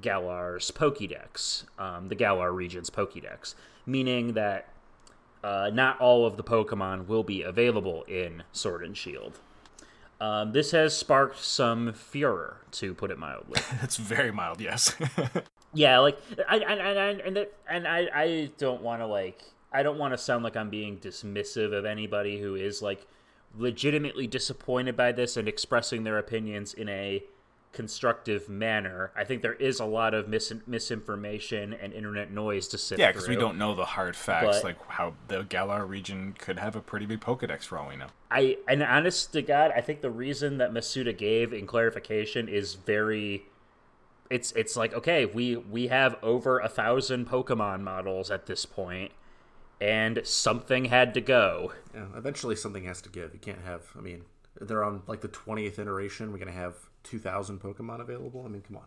Galar's 0.00 0.70
Pokédex, 0.70 1.64
um, 1.78 2.08
the 2.08 2.14
Galar 2.14 2.52
region's 2.52 2.90
Pokédex, 2.90 3.54
meaning 3.86 4.34
that 4.34 4.68
uh, 5.42 5.70
not 5.72 6.00
all 6.00 6.26
of 6.26 6.36
the 6.36 6.44
Pokemon 6.44 7.06
will 7.06 7.22
be 7.22 7.42
available 7.42 8.04
in 8.04 8.42
Sword 8.52 8.84
and 8.84 8.96
Shield. 8.96 9.38
Um, 10.20 10.52
this 10.52 10.72
has 10.72 10.96
sparked 10.96 11.38
some 11.38 11.92
furor, 11.92 12.58
to 12.72 12.92
put 12.94 13.10
it 13.10 13.18
mildly. 13.18 13.60
It's 13.82 13.96
very 13.96 14.32
mild, 14.32 14.60
yes. 14.60 14.96
yeah, 15.72 15.98
like 15.98 16.18
I 16.48 16.56
and 16.56 16.80
and 16.80 17.20
and, 17.20 17.46
and 17.68 17.88
I 17.88 18.08
I 18.12 18.50
don't 18.58 18.82
want 18.82 19.00
to 19.00 19.06
like 19.06 19.42
I 19.72 19.82
don't 19.82 19.98
want 19.98 20.12
to 20.12 20.18
sound 20.18 20.42
like 20.42 20.56
I'm 20.56 20.70
being 20.70 20.98
dismissive 20.98 21.72
of 21.72 21.84
anybody 21.84 22.40
who 22.40 22.56
is 22.56 22.82
like 22.82 23.06
legitimately 23.56 24.26
disappointed 24.26 24.96
by 24.96 25.12
this 25.12 25.36
and 25.36 25.46
expressing 25.46 26.04
their 26.04 26.18
opinions 26.18 26.74
in 26.74 26.88
a 26.88 27.22
constructive 27.72 28.48
manner. 28.48 29.12
I 29.14 29.24
think 29.24 29.42
there 29.42 29.54
is 29.54 29.78
a 29.80 29.84
lot 29.84 30.14
of 30.14 30.28
mis- 30.28 30.52
misinformation 30.66 31.74
and 31.74 31.92
internet 31.92 32.30
noise 32.30 32.66
to 32.68 32.78
sift 32.78 32.98
yeah, 32.98 33.12
because 33.12 33.28
we 33.28 33.36
don't 33.36 33.58
know 33.58 33.74
the 33.74 33.84
hard 33.84 34.16
facts, 34.16 34.58
But- 34.58 34.64
like 34.64 34.86
how 34.88 35.14
the 35.28 35.44
Galar 35.44 35.86
region 35.86 36.34
could 36.38 36.58
have 36.58 36.76
a 36.76 36.80
pretty 36.80 37.06
big 37.06 37.20
Pokedex 37.20 37.64
for 37.64 37.78
all 37.78 37.88
we 37.88 37.96
know. 37.96 38.08
I 38.30 38.58
and 38.66 38.82
honest 38.82 39.32
to 39.32 39.42
God, 39.42 39.72
I 39.74 39.80
think 39.80 40.00
the 40.00 40.10
reason 40.10 40.58
that 40.58 40.72
Masuda 40.72 41.16
gave 41.16 41.52
in 41.52 41.66
clarification 41.66 42.48
is 42.48 42.74
very 42.74 43.44
it's 44.30 44.52
it's 44.52 44.76
like 44.76 44.94
okay, 44.94 45.26
we 45.26 45.56
we 45.56 45.88
have 45.88 46.16
over 46.22 46.58
a 46.58 46.68
thousand 46.68 47.28
Pokemon 47.28 47.80
models 47.80 48.30
at 48.30 48.46
this 48.46 48.66
point, 48.66 49.12
and 49.80 50.20
something 50.24 50.86
had 50.86 51.14
to 51.14 51.20
go. 51.20 51.72
Yeah, 51.94 52.06
eventually 52.16 52.56
something 52.56 52.84
has 52.84 53.00
to 53.02 53.08
give. 53.08 53.32
You 53.32 53.40
can't 53.40 53.64
have. 53.64 53.82
I 53.96 54.00
mean, 54.00 54.24
they're 54.60 54.84
on 54.84 55.02
like 55.06 55.20
the 55.20 55.28
twentieth 55.28 55.78
iteration. 55.78 56.32
We're 56.32 56.38
gonna 56.38 56.52
have 56.52 56.74
two 57.08 57.18
thousand 57.18 57.60
Pokemon 57.60 58.00
available. 58.00 58.42
I 58.44 58.48
mean, 58.48 58.62
come 58.62 58.76
on. 58.76 58.84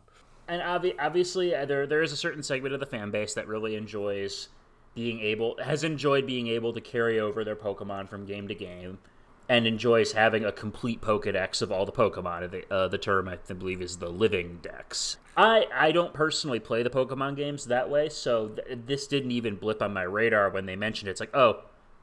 And 0.48 0.62
obvi- 0.62 0.96
obviously, 1.00 1.56
uh, 1.56 1.66
there 1.66 1.88
there 1.88 2.02
is 2.02 2.12
a 2.12 2.18
certain 2.18 2.44
segment 2.44 2.74
of 2.74 2.80
the 2.80 2.86
fan 2.86 3.12
base 3.12 3.34
that 3.34 3.48
really 3.48 3.76
enjoys 3.76 4.50
being 4.94 5.22
able 5.22 5.58
has 5.64 5.84
enjoyed 5.84 6.26
being 6.28 6.48
able 6.48 6.74
to 6.74 6.82
carry 6.82 7.20
over 7.20 7.44
their 7.44 7.56
Pokemon 7.56 8.10
from 8.10 8.26
game 8.26 8.48
to 8.48 8.56
game, 8.56 9.00
and 9.48 9.66
enjoys 9.66 10.12
having 10.12 10.44
a 10.44 10.52
complete 10.52 11.02
Pokedex 11.02 11.62
of 11.62 11.72
all 11.72 11.86
the 11.86 11.92
Pokemon. 11.92 12.52
The, 12.52 12.74
uh, 12.74 12.88
the 12.90 12.98
term 12.98 13.28
I 13.28 13.38
believe 13.54 13.82
is 13.82 13.98
the 13.98 14.10
Living 14.10 14.60
Dex. 14.62 15.18
I 15.38 15.68
I 15.74 15.92
don't 15.92 16.14
personally 16.14 16.60
play 16.60 16.84
the 16.84 16.90
Pokemon 16.90 17.38
games 17.38 17.66
that 17.66 17.90
way, 17.90 18.10
so 18.10 18.50
th- 18.50 18.80
this 18.86 19.08
didn't 19.08 19.32
even 19.32 19.56
blip 19.56 19.82
on 19.82 19.94
my 19.94 20.04
radar 20.04 20.50
when 20.50 20.66
they 20.66 20.76
mentioned 20.76 21.08
it. 21.08 21.12
It's 21.12 21.22
like, 21.22 21.36
oh, 21.36 21.62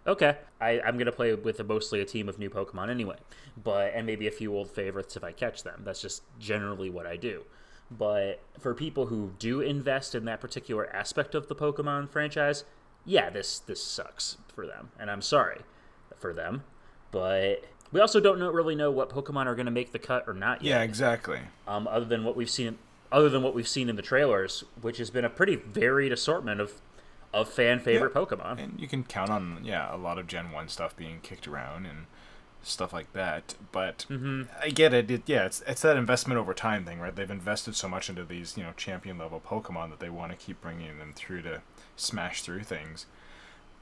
okay, 0.08 0.38
I, 0.60 0.80
I'm 0.80 0.98
gonna 0.98 1.12
play 1.12 1.34
with 1.34 1.60
a, 1.60 1.64
mostly 1.64 2.00
a 2.00 2.04
team 2.04 2.28
of 2.28 2.38
new 2.38 2.50
Pokemon 2.50 2.90
anyway, 2.90 3.16
but 3.62 3.92
and 3.94 4.06
maybe 4.06 4.26
a 4.26 4.32
few 4.32 4.54
old 4.54 4.70
favorites 4.70 5.16
if 5.16 5.22
I 5.22 5.32
catch 5.32 5.62
them. 5.62 5.82
That's 5.84 6.02
just 6.02 6.22
generally 6.40 6.90
what 6.90 7.06
I 7.06 7.16
do. 7.16 7.44
But 7.90 8.40
for 8.58 8.74
people 8.74 9.06
who 9.06 9.32
do 9.38 9.60
invest 9.60 10.14
in 10.14 10.24
that 10.26 10.40
particular 10.40 10.92
aspect 10.94 11.34
of 11.34 11.48
the 11.48 11.54
Pokemon 11.54 12.10
franchise, 12.10 12.64
yeah, 13.04 13.30
this 13.30 13.58
this 13.60 13.82
sucks 13.82 14.38
for 14.54 14.66
them, 14.66 14.90
and 14.98 15.10
I'm 15.10 15.22
sorry 15.22 15.60
for 16.18 16.32
them. 16.32 16.64
But 17.10 17.64
we 17.92 18.00
also 18.00 18.20
don't 18.20 18.38
know, 18.38 18.50
really 18.50 18.74
know 18.74 18.90
what 18.90 19.08
Pokemon 19.08 19.46
are 19.46 19.54
going 19.54 19.64
to 19.66 19.72
make 19.72 19.92
the 19.92 19.98
cut 19.98 20.24
or 20.26 20.34
not 20.34 20.62
yet 20.62 20.70
Yeah, 20.70 20.82
exactly. 20.82 21.38
um, 21.66 21.88
other 21.88 22.04
than 22.04 22.24
what 22.24 22.36
we've 22.36 22.50
seen 22.50 22.76
other 23.10 23.30
than 23.30 23.42
what 23.42 23.54
we've 23.54 23.66
seen 23.68 23.88
in 23.88 23.96
the 23.96 24.02
trailers 24.02 24.64
which 24.82 24.98
has 24.98 25.08
been 25.08 25.24
a 25.24 25.30
pretty 25.30 25.56
varied 25.56 26.12
assortment 26.12 26.60
of 26.60 26.82
of 27.32 27.48
fan 27.48 27.78
favorite 27.78 28.14
pokemon 28.14 28.58
And 28.58 28.80
you 28.80 28.88
can 28.88 29.04
count 29.04 29.30
on 29.30 29.60
yeah 29.62 29.94
a 29.94 29.98
lot 29.98 30.18
of 30.18 30.26
Gen 30.26 30.50
One 30.50 30.68
stuff 30.68 30.96
being 30.96 31.20
kicked 31.22 31.46
around 31.46 31.86
and 31.86 32.06
stuff 32.62 32.92
like 32.92 33.12
that. 33.12 33.54
But 33.72 34.06
mm-hmm. 34.08 34.42
I 34.60 34.70
get 34.70 34.94
it. 34.94 35.10
it. 35.10 35.22
Yeah, 35.26 35.46
it's 35.46 35.62
it's 35.66 35.82
that 35.82 35.96
investment 35.96 36.38
over 36.38 36.54
time 36.54 36.84
thing, 36.84 37.00
right? 37.00 37.14
They've 37.14 37.30
invested 37.30 37.74
so 37.74 37.88
much 37.88 38.08
into 38.08 38.24
these 38.24 38.56
you 38.56 38.62
know 38.62 38.72
champion 38.76 39.18
level 39.18 39.40
Pokemon 39.44 39.90
that 39.90 40.00
they 40.00 40.10
want 40.10 40.32
to 40.32 40.38
keep 40.38 40.60
bringing 40.60 40.98
them 40.98 41.12
through 41.14 41.42
to 41.42 41.62
smash 41.96 42.42
through 42.42 42.64
things. 42.64 43.06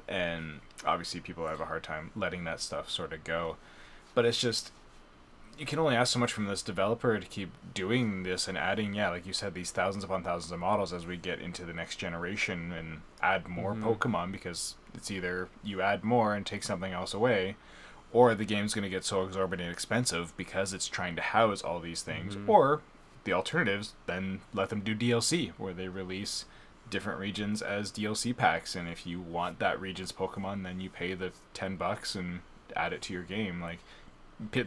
And 0.09 0.61
obviously, 0.85 1.21
people 1.21 1.47
have 1.47 1.61
a 1.61 1.67
hard 1.67 1.83
time 1.83 2.11
letting 2.15 2.45
that 2.45 2.61
stuff 2.61 2.91
sort 2.91 3.13
of 3.13 3.25
go. 3.25 3.57
But 4.15 4.25
it's 4.25 4.41
just 4.41 4.73
you 5.59 5.65
can 5.65 5.79
only 5.79 5.97
ask 5.97 6.13
so 6.13 6.19
much 6.19 6.33
from 6.33 6.47
this 6.47 6.63
developer 6.63 7.19
to 7.19 7.27
keep 7.27 7.51
doing 7.73 8.25
this 8.25 8.47
and 8.47 8.59
adding, 8.59 8.95
yeah, 8.95 9.09
like 9.09 9.27
you 9.27 9.33
said, 9.33 9.55
these 9.55 9.71
thousands 9.71 10.05
upon 10.05 10.23
thousands 10.23 10.53
of 10.53 10.59
models 10.59 10.93
as 10.93 11.07
we 11.07 11.17
get 11.17 11.41
into 11.41 11.65
the 11.65 11.73
next 11.73 11.97
generation 11.97 12.73
and 12.73 13.01
add 13.23 13.49
more 13.49 13.73
mm-hmm. 13.73 13.87
Pokemon 13.87 14.33
because 14.33 14.75
it's 14.95 15.11
either 15.11 15.49
you 15.65 15.81
add 15.81 16.05
more 16.05 16.35
and 16.35 16.45
take 16.45 16.63
something 16.63 16.93
else 16.93 17.15
away, 17.15 17.57
or 18.13 18.35
the 18.35 18.45
game's 18.45 18.75
going 18.75 18.83
to 18.83 18.91
get 18.91 19.05
so 19.05 19.23
exorbitant 19.23 19.73
expensive 19.73 20.37
because 20.37 20.73
it's 20.75 20.89
trying 20.89 21.17
to 21.17 21.23
house 21.23 21.63
all 21.63 21.81
these 21.81 22.03
things, 22.03 22.37
mm-hmm. 22.37 22.51
or 22.51 22.83
the 23.25 23.33
alternatives, 23.33 23.95
then 24.07 24.41
let 24.53 24.69
them 24.69 24.81
do 24.81 24.95
DLC 24.95 25.53
where 25.57 25.73
they 25.73 25.89
release 25.89 26.45
different 26.91 27.19
regions 27.19 27.63
as 27.63 27.91
DLC 27.91 28.37
packs, 28.37 28.77
and 28.77 28.89
if 28.89 29.07
you 29.07 29.21
want 29.21 29.59
that 29.59 29.81
region's 29.81 30.13
Pokemon, 30.13 30.65
then 30.65 30.81
you 30.81 30.91
pay 30.91 31.15
the 31.15 31.33
ten 31.55 31.77
bucks 31.77 32.15
and 32.15 32.41
add 32.75 32.93
it 32.93 33.01
to 33.03 33.15
your 33.15 33.23
game, 33.23 33.63
like. 33.63 33.79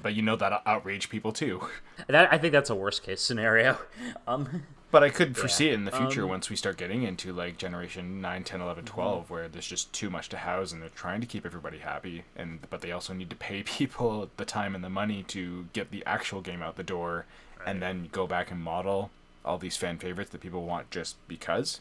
But 0.01 0.15
you 0.15 0.21
know 0.21 0.35
that 0.35 0.61
outrage 0.65 1.09
people 1.09 1.31
too. 1.31 1.61
that 2.07 2.31
i 2.33 2.37
think 2.37 2.51
that's 2.51 2.69
a 2.69 2.75
worst 2.75 3.03
case 3.03 3.21
scenario 3.21 3.77
um 4.27 4.63
But 4.91 5.03
I 5.03 5.09
could 5.11 5.37
foresee 5.37 5.69
it 5.69 5.73
in 5.75 5.85
the 5.85 5.91
future 5.91 6.23
Um, 6.23 6.29
once 6.29 6.49
we 6.49 6.55
start 6.55 6.77
getting 6.77 7.03
into 7.03 7.31
like 7.31 7.57
generation 7.59 8.21
9, 8.21 8.43
10, 8.43 8.59
11, 8.61 8.85
12 8.85 9.29
where 9.29 9.47
there's 9.47 9.67
just 9.67 9.93
too 9.93 10.09
much 10.09 10.29
to 10.29 10.37
house 10.37 10.71
and 10.71 10.81
they're 10.81 10.89
trying 10.89 11.21
to 11.21 11.27
keep 11.27 11.45
everybody 11.45 11.77
happy 11.77 12.23
and 12.35 12.59
but 12.71 12.81
they 12.81 12.91
also 12.91 13.13
need 13.13 13.29
to 13.29 13.35
pay 13.35 13.61
people 13.77 14.31
the 14.37 14.45
time 14.45 14.73
and 14.73 14.83
the 14.83 14.89
money 14.89 15.21
to 15.23 15.67
get 15.73 15.91
the 15.91 16.03
actual 16.07 16.41
game 16.41 16.63
out 16.63 16.75
the 16.75 16.83
door 16.83 17.25
and 17.67 17.81
then 17.83 18.09
go 18.11 18.25
back 18.25 18.49
and 18.49 18.61
model 18.63 19.11
all 19.45 19.59
these 19.59 19.77
fan 19.77 19.99
favorites 19.99 20.31
that 20.31 20.41
people 20.41 20.65
want 20.65 20.89
just 20.89 21.15
because. 21.27 21.79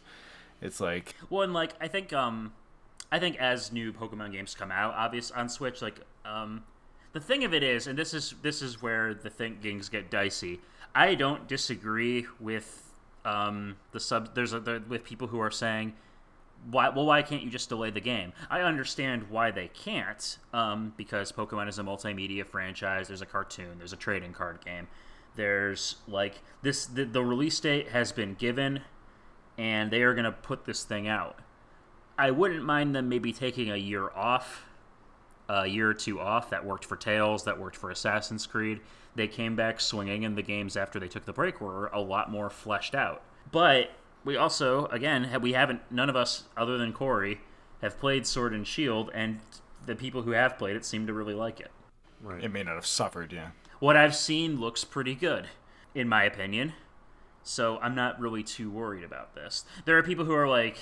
It's 0.60 0.80
like 0.80 1.14
well 1.30 1.42
and 1.42 1.54
like 1.54 1.72
i 1.80 1.86
think 1.88 2.12
um 2.12 2.52
i 3.12 3.18
think 3.18 3.36
as 3.36 3.72
new 3.72 3.92
pokemon 3.92 4.32
games 4.32 4.54
come 4.54 4.70
out 4.72 4.92
obvious 4.94 5.30
on 5.30 5.48
switch 5.48 5.80
like 5.80 6.00
um 6.26 6.64
the 7.18 7.24
thing 7.24 7.42
of 7.42 7.52
it 7.52 7.64
is 7.64 7.88
and 7.88 7.98
this 7.98 8.14
is 8.14 8.34
this 8.42 8.62
is 8.62 8.80
where 8.80 9.12
the 9.12 9.28
thinkings 9.28 9.88
get 9.88 10.08
dicey 10.08 10.60
i 10.94 11.16
don't 11.16 11.48
disagree 11.48 12.24
with 12.38 12.94
um 13.24 13.76
the 13.90 13.98
sub 13.98 14.36
there's 14.36 14.52
a 14.52 14.82
with 14.88 15.02
people 15.02 15.26
who 15.26 15.40
are 15.40 15.50
saying 15.50 15.92
why 16.70 16.88
well 16.90 17.06
why 17.06 17.22
can't 17.22 17.42
you 17.42 17.50
just 17.50 17.68
delay 17.68 17.90
the 17.90 18.00
game? 18.00 18.32
I 18.50 18.62
understand 18.62 19.30
why 19.30 19.52
they 19.52 19.68
can't 19.68 20.38
um, 20.52 20.92
because 20.96 21.30
pokemon 21.30 21.68
is 21.68 21.78
a 21.78 21.82
multimedia 21.82 22.44
franchise 22.46 23.08
there's 23.08 23.22
a 23.22 23.26
cartoon 23.26 23.78
there's 23.78 23.92
a 23.92 23.96
trading 23.96 24.32
card 24.32 24.64
game 24.64 24.86
there's 25.36 25.96
like 26.06 26.42
this 26.62 26.86
the, 26.86 27.04
the 27.04 27.22
release 27.22 27.58
date 27.60 27.88
has 27.88 28.12
been 28.12 28.34
given 28.34 28.80
and 29.56 29.90
they 29.90 30.02
are 30.02 30.14
going 30.14 30.24
to 30.24 30.32
put 30.32 30.66
this 30.66 30.84
thing 30.84 31.08
out. 31.08 31.38
I 32.16 32.30
wouldn't 32.32 32.64
mind 32.64 32.94
them 32.94 33.08
maybe 33.08 33.32
taking 33.32 33.70
a 33.70 33.76
year 33.76 34.10
off 34.10 34.67
a 35.48 35.66
year 35.66 35.90
or 35.90 35.94
two 35.94 36.20
off 36.20 36.50
that 36.50 36.64
worked 36.64 36.84
for 36.84 36.96
Tales, 36.96 37.44
that 37.44 37.58
worked 37.58 37.76
for 37.76 37.90
Assassin's 37.90 38.46
Creed. 38.46 38.80
They 39.14 39.28
came 39.28 39.56
back 39.56 39.80
swinging, 39.80 40.24
and 40.24 40.36
the 40.36 40.42
games 40.42 40.76
after 40.76 41.00
they 41.00 41.08
took 41.08 41.24
the 41.24 41.32
break 41.32 41.60
were 41.60 41.86
a 41.88 42.00
lot 42.00 42.30
more 42.30 42.50
fleshed 42.50 42.94
out. 42.94 43.22
But 43.50 43.90
we 44.24 44.36
also, 44.36 44.86
again, 44.86 45.30
we 45.40 45.52
haven't, 45.52 45.80
none 45.90 46.10
of 46.10 46.16
us, 46.16 46.44
other 46.56 46.76
than 46.76 46.92
Corey, 46.92 47.40
have 47.82 47.98
played 47.98 48.26
Sword 48.26 48.52
and 48.52 48.66
Shield, 48.66 49.10
and 49.14 49.40
the 49.86 49.94
people 49.94 50.22
who 50.22 50.32
have 50.32 50.58
played 50.58 50.76
it 50.76 50.84
seem 50.84 51.06
to 51.06 51.12
really 51.12 51.34
like 51.34 51.60
it. 51.60 51.70
Right. 52.20 52.42
it 52.42 52.52
may 52.52 52.64
not 52.64 52.74
have 52.74 52.86
suffered, 52.86 53.32
yeah. 53.32 53.50
What 53.78 53.96
I've 53.96 54.16
seen 54.16 54.60
looks 54.60 54.84
pretty 54.84 55.14
good, 55.14 55.48
in 55.94 56.08
my 56.08 56.24
opinion. 56.24 56.74
So 57.42 57.78
I'm 57.78 57.94
not 57.94 58.20
really 58.20 58.42
too 58.42 58.70
worried 58.70 59.04
about 59.04 59.34
this. 59.34 59.64
There 59.84 59.96
are 59.96 60.02
people 60.02 60.24
who 60.24 60.34
are 60.34 60.48
like 60.48 60.78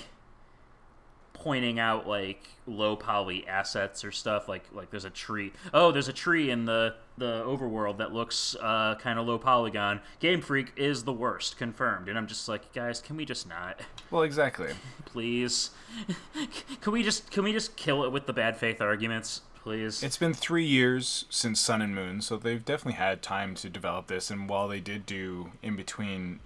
pointing 1.41 1.79
out 1.79 2.07
like 2.07 2.49
low 2.65 2.95
poly 2.95 3.47
assets 3.47 4.03
or 4.03 4.11
stuff 4.11 4.47
like 4.49 4.63
like 4.73 4.89
there's 4.91 5.05
a 5.05 5.09
tree 5.09 5.53
oh 5.73 5.91
there's 5.91 6.09
a 6.09 6.13
tree 6.13 6.49
in 6.49 6.65
the 6.65 6.93
the 7.17 7.41
overworld 7.45 7.97
that 7.97 8.13
looks 8.13 8.55
uh, 8.61 8.93
kind 8.95 9.17
of 9.17 9.25
low 9.25 9.39
polygon. 9.39 9.99
Game 10.19 10.39
freak 10.41 10.71
is 10.75 11.03
the 11.03 11.13
worst 11.13 11.57
confirmed. 11.57 12.09
And 12.09 12.17
i'm 12.17 12.27
just 12.27 12.47
like 12.47 12.71
guys 12.73 12.99
can 12.99 13.17
we 13.17 13.25
just 13.25 13.47
not? 13.47 13.79
Well, 14.11 14.21
exactly. 14.23 14.69
please. 15.05 15.71
Can 16.81 16.93
we 16.93 17.03
just 17.03 17.29
can 17.29 17.43
we 17.43 17.51
just 17.51 17.75
kill 17.75 18.05
it 18.05 18.11
with 18.13 18.25
the 18.25 18.31
bad 18.31 18.55
faith 18.55 18.79
arguments? 18.81 19.41
Please. 19.63 20.01
It's 20.01 20.17
been 20.17 20.33
three 20.33 20.63
years 20.65 21.25
since 21.29 21.59
Sun 21.59 21.81
and 21.81 21.93
Moon, 21.93 22.21
so 22.21 22.37
they've 22.37 22.63
definitely 22.63 22.93
had 22.93 23.21
time 23.21 23.53
to 23.55 23.69
develop 23.69 24.07
this. 24.07 24.31
And 24.31 24.47
while 24.47 24.69
they 24.69 24.79
did 24.79 25.05
do 25.05 25.51
in 25.61 25.75
between 25.75 26.39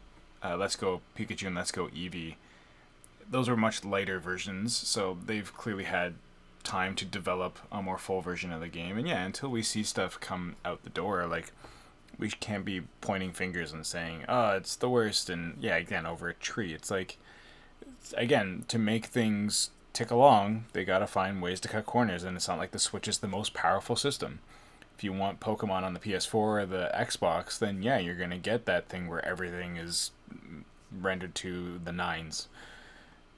uh, 0.43 0.57
Let's 0.57 0.75
Go 0.75 1.01
Pikachu 1.15 1.45
and 1.45 1.55
Let's 1.55 1.71
Go 1.71 1.85
Eevee, 1.89 2.35
those 3.31 3.49
were 3.49 3.57
much 3.57 3.83
lighter 3.83 4.19
versions, 4.19 4.75
so 4.75 5.17
they've 5.25 5.51
clearly 5.55 5.85
had 5.85 6.13
time 6.63 6.95
to 6.95 7.05
develop 7.05 7.57
a 7.71 7.81
more 7.81 7.97
full 7.97 8.21
version 8.21 8.51
of 8.51 8.61
the 8.61 8.67
game. 8.67 8.97
And 8.97 9.07
yeah, 9.07 9.23
until 9.23 9.49
we 9.49 9.63
see 9.63 9.83
stuff 9.83 10.19
come 10.19 10.57
out 10.63 10.83
the 10.83 10.89
door, 10.89 11.25
like 11.25 11.51
we 12.19 12.29
can't 12.29 12.65
be 12.65 12.81
pointing 12.99 13.31
fingers 13.31 13.71
and 13.71 13.85
saying, 13.85 14.25
"Oh, 14.27 14.51
it's 14.51 14.75
the 14.75 14.89
worst." 14.89 15.29
And 15.29 15.57
yeah, 15.61 15.77
again, 15.77 16.05
over 16.05 16.29
a 16.29 16.33
tree, 16.35 16.73
it's 16.73 16.91
like 16.91 17.17
again 18.15 18.65
to 18.67 18.77
make 18.77 19.07
things 19.07 19.71
tick 19.93 20.11
along, 20.11 20.65
they 20.73 20.85
gotta 20.85 21.07
find 21.07 21.41
ways 21.41 21.59
to 21.61 21.67
cut 21.67 21.85
corners, 21.85 22.23
and 22.23 22.37
it's 22.37 22.47
not 22.47 22.57
like 22.57 22.71
the 22.71 22.79
Switch 22.79 23.07
is 23.07 23.19
the 23.19 23.27
most 23.27 23.53
powerful 23.53 23.95
system. 23.95 24.39
If 24.95 25.03
you 25.03 25.13
want 25.13 25.39
Pokemon 25.39 25.83
on 25.83 25.93
the 25.93 25.99
PS4 25.99 26.35
or 26.35 26.65
the 26.65 26.91
Xbox, 26.93 27.57
then 27.57 27.81
yeah, 27.81 27.97
you're 27.97 28.15
gonna 28.15 28.37
get 28.37 28.65
that 28.65 28.87
thing 28.87 29.07
where 29.07 29.25
everything 29.25 29.77
is 29.77 30.11
rendered 30.91 31.35
to 31.35 31.79
the 31.83 31.91
nines. 31.91 32.47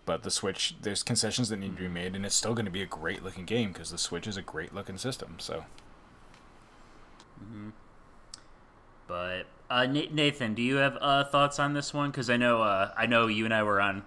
But 0.05 0.23
the 0.23 0.31
Switch, 0.31 0.75
there's 0.81 1.01
concessions 1.03 1.49
that 1.49 1.57
need 1.57 1.77
to 1.77 1.84
be 1.84 1.88
made, 1.88 2.15
and 2.15 2.25
it's 2.25 2.35
still 2.35 2.53
going 2.53 2.65
to 2.65 2.71
be 2.71 2.81
a 2.81 2.85
great 2.85 3.23
looking 3.23 3.45
game 3.45 3.71
because 3.71 3.89
the 3.91 3.97
Switch 3.97 4.27
is 4.27 4.35
a 4.35 4.41
great 4.41 4.73
looking 4.73 4.97
system. 4.97 5.35
So, 5.39 5.65
But 9.07 9.45
uh, 9.69 9.85
Nathan, 9.85 10.53
do 10.55 10.61
you 10.61 10.75
have 10.77 10.97
uh, 10.99 11.23
thoughts 11.25 11.59
on 11.59 11.73
this 11.73 11.93
one? 11.93 12.11
Because 12.11 12.30
I 12.30 12.38
know 12.38 12.61
uh, 12.61 12.91
I 12.97 13.05
know 13.05 13.27
you 13.27 13.45
and 13.45 13.53
I 13.53 13.63
were 13.63 13.81
on. 13.81 14.03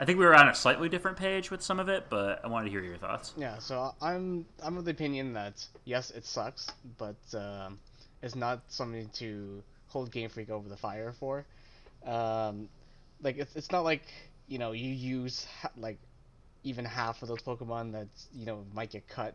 I 0.00 0.04
think 0.04 0.18
we 0.18 0.24
were 0.24 0.34
on 0.34 0.48
a 0.48 0.54
slightly 0.54 0.88
different 0.88 1.16
page 1.16 1.50
with 1.50 1.60
some 1.62 1.80
of 1.80 1.88
it, 1.88 2.06
but 2.08 2.44
I 2.44 2.48
wanted 2.48 2.66
to 2.66 2.70
hear 2.70 2.82
your 2.82 2.98
thoughts. 2.98 3.34
Yeah, 3.36 3.58
so 3.58 3.94
I'm 4.00 4.46
I'm 4.62 4.76
of 4.76 4.84
the 4.84 4.90
opinion 4.90 5.32
that 5.34 5.66
yes, 5.84 6.10
it 6.10 6.24
sucks, 6.26 6.68
but 6.98 7.16
um, 7.34 7.78
it's 8.22 8.36
not 8.36 8.60
something 8.68 9.08
to 9.14 9.62
hold 9.88 10.10
Game 10.12 10.28
Freak 10.28 10.50
over 10.50 10.68
the 10.68 10.76
fire 10.76 11.12
for. 11.18 11.44
Um, 12.06 12.68
like 13.22 13.38
it's 13.38 13.56
it's 13.56 13.72
not 13.72 13.84
like 13.84 14.04
you 14.48 14.58
know 14.58 14.72
you 14.72 14.90
use 14.90 15.46
ha- 15.62 15.70
like 15.76 15.98
even 16.64 16.84
half 16.84 17.22
of 17.22 17.28
those 17.28 17.40
Pokemon 17.42 17.92
that 17.92 18.08
you 18.34 18.46
know 18.46 18.64
might 18.74 18.90
get 18.90 19.06
cut. 19.08 19.34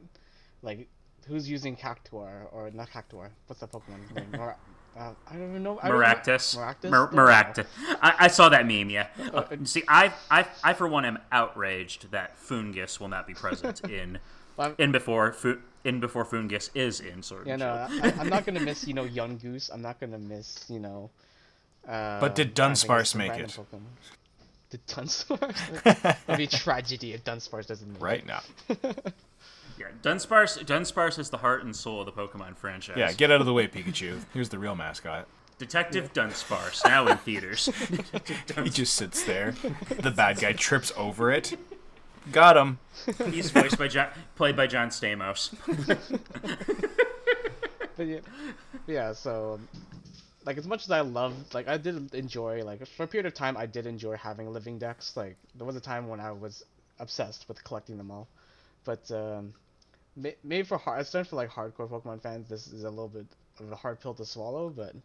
Like 0.61 0.87
who's 1.27 1.49
using 1.49 1.75
Cactuar 1.75 2.47
or 2.51 2.69
not 2.73 2.89
Cactuar? 2.89 3.29
What's 3.47 3.61
that 3.61 3.71
Pokemon 3.71 4.13
name? 4.15 4.27
Mor- 4.37 4.57
uh, 4.97 5.11
I 5.27 5.33
don't 5.33 5.49
even 5.49 5.63
know. 5.63 5.79
I 5.81 5.87
don't 5.89 5.99
know- 5.99 6.05
Maractus. 6.05 6.55
Maractus. 6.55 6.89
Mar- 6.91 7.09
There 7.11 7.11
we 7.11 7.15
go. 7.15 7.33
Maractus. 7.33 7.65
I-, 8.01 8.15
I 8.19 8.27
saw 8.27 8.49
that 8.49 8.67
meme. 8.67 8.89
Yeah. 8.91 9.07
Uh, 9.33 9.43
see, 9.63 9.83
I, 9.87 10.13
I, 10.29 10.45
I 10.63 10.73
for 10.73 10.87
one 10.87 11.03
am 11.05 11.17
outraged 11.31 12.11
that 12.11 12.37
Foongus 12.39 12.99
will 12.99 13.07
not 13.07 13.25
be 13.25 13.33
present 13.33 13.81
in, 13.89 14.19
I'm- 14.59 14.75
in 14.77 14.91
before 14.91 15.33
Fu- 15.33 15.59
in 15.83 15.99
before 15.99 16.25
Foongus 16.25 16.69
is 16.75 16.99
in 16.99 17.23
Sword. 17.23 17.47
Yeah, 17.47 17.53
and 17.53 17.59
no, 17.61 17.69
I, 18.07 18.13
I'm 18.19 18.29
not 18.29 18.45
gonna 18.45 18.59
miss 18.59 18.85
you 18.87 18.93
know 18.93 19.05
Yungoos. 19.05 19.69
I'm 19.73 19.81
not 19.81 19.99
gonna 19.99 20.19
miss 20.19 20.65
you 20.69 20.79
know. 20.79 21.09
Uh, 21.87 22.19
But 22.19 22.35
did 22.35 22.57
I 22.59 22.63
Dunsparce 22.69 23.15
make 23.15 23.33
it? 23.33 23.47
Pokemon. 23.49 23.81
Did 24.73 24.87
Dunsparce? 24.87 25.83
That'd 26.25 26.37
be 26.37 26.45
a 26.45 26.47
tragedy 26.47 27.13
if 27.13 27.23
Dunsparce 27.23 27.67
doesn't 27.67 27.93
make 27.93 28.01
right 28.01 28.19
it. 28.19 28.25
now, 28.25 28.41
Yeah, 29.79 29.85
Dunsparce. 30.01 30.63
Dunsparce 30.65 31.19
is 31.19 31.29
the 31.29 31.37
heart 31.37 31.63
and 31.63 31.75
soul 31.75 31.99
of 32.01 32.07
the 32.07 32.11
Pokemon 32.11 32.57
franchise. 32.57 32.95
yeah, 32.97 33.11
get 33.13 33.29
out 33.29 33.39
of 33.39 33.45
the 33.45 33.53
way, 33.53 33.67
Pikachu. 33.67 34.19
Here's 34.33 34.49
the 34.49 34.57
real 34.57 34.75
mascot. 34.75 35.27
Detective 35.59 36.11
Dunsparce 36.13 36.83
now 36.85 37.05
in 37.07 37.17
theaters. 37.17 37.69
He 38.63 38.69
just 38.71 38.95
sits 38.95 39.23
there. 39.23 39.53
The 39.99 40.09
bad 40.11 40.39
guy 40.39 40.53
trips 40.53 40.91
over 40.97 41.31
it. 41.31 41.55
Got 42.31 42.57
him. 42.57 42.79
He's 43.29 43.51
voiced 43.51 43.77
by 43.77 43.87
John, 43.89 44.07
played 44.35 44.55
by 44.55 44.65
John 44.65 44.89
Stamos. 44.89 45.53
But 47.95 48.07
yeah, 48.07 48.19
yeah. 48.87 49.13
So, 49.13 49.53
um, 49.55 49.67
like, 50.45 50.57
as 50.57 50.67
much 50.67 50.83
as 50.83 50.91
I 50.91 51.01
loved, 51.01 51.53
like, 51.53 51.67
I 51.67 51.77
did 51.77 52.13
enjoy, 52.13 52.63
like, 52.63 52.85
for 52.87 53.03
a 53.03 53.07
period 53.07 53.25
of 53.25 53.33
time, 53.33 53.55
I 53.57 53.65
did 53.65 53.85
enjoy 53.85 54.17
having 54.17 54.51
living 54.51 54.77
decks. 54.77 55.15
Like, 55.15 55.37
there 55.55 55.65
was 55.65 55.75
a 55.75 55.81
time 55.81 56.07
when 56.07 56.19
I 56.19 56.31
was 56.31 56.63
obsessed 56.99 57.47
with 57.47 57.63
collecting 57.63 57.97
them 57.97 58.11
all. 58.11 58.27
But 58.83 59.09
um, 59.11 59.53
may- 60.15 60.35
maybe 60.43 60.67
for 60.67 60.77
hard, 60.77 61.01
it's 61.01 61.11
for 61.11 61.35
like 61.35 61.49
hardcore 61.49 61.89
Pokemon 61.89 62.21
fans, 62.21 62.49
this 62.49 62.67
is 62.67 62.83
a 62.83 62.89
little 62.89 63.07
bit 63.07 63.25
of 63.59 63.71
a 63.71 63.75
hard 63.75 63.99
pill 63.99 64.13
to 64.15 64.25
swallow. 64.25 64.69
But 64.69 64.95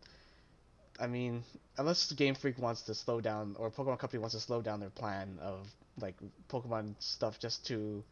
I 1.01 1.07
mean, 1.07 1.45
unless 1.77 2.11
Game 2.13 2.35
Freak 2.35 2.59
wants 2.59 2.83
to 2.83 2.95
slow 2.95 3.21
down, 3.21 3.55
or 3.59 3.71
Pokemon 3.71 3.99
Company 3.99 4.21
wants 4.21 4.35
to 4.35 4.41
slow 4.41 4.61
down 4.61 4.81
their 4.81 4.91
plan 4.91 5.39
of 5.41 5.69
like 6.01 6.17
Pokemon 6.49 6.95
stuff 6.99 7.39
just 7.39 7.67
to, 7.67 8.03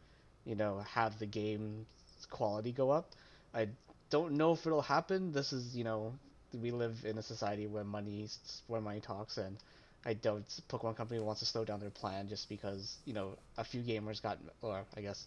you 0.44 0.55
know, 0.55 0.78
have 0.81 1.19
the 1.19 1.27
game's 1.27 1.86
quality 2.31 2.73
go 2.73 2.90
up, 2.90 3.11
I 3.55 3.69
don't 4.11 4.32
know 4.35 4.53
if 4.53 4.66
it'll 4.66 4.82
happen. 4.82 5.32
This 5.32 5.53
is, 5.53 5.77
you 5.77 5.85
know, 5.85 6.12
we 6.61 6.70
live 6.70 7.05
in 7.05 7.19
a 7.19 7.23
society 7.23 7.66
where 7.66 7.85
money, 7.85 8.28
where 8.66 8.81
money 8.81 9.01
talks, 9.01 9.39
and 9.39 9.57
I 10.05 10.15
don't. 10.15 10.47
Pokemon 10.69 10.97
Company 10.97 11.20
wants 11.20 11.41
to 11.41 11.47
slow 11.47 11.65
down 11.65 11.81
their 11.81 11.91
plan 11.91 12.28
just 12.28 12.49
because, 12.49 12.97
you 13.05 13.12
know, 13.12 13.37
a 13.57 13.65
few 13.65 13.83
gamers 13.83 14.23
got, 14.23 14.39
or 14.62 14.85
I 14.97 15.01
guess, 15.01 15.27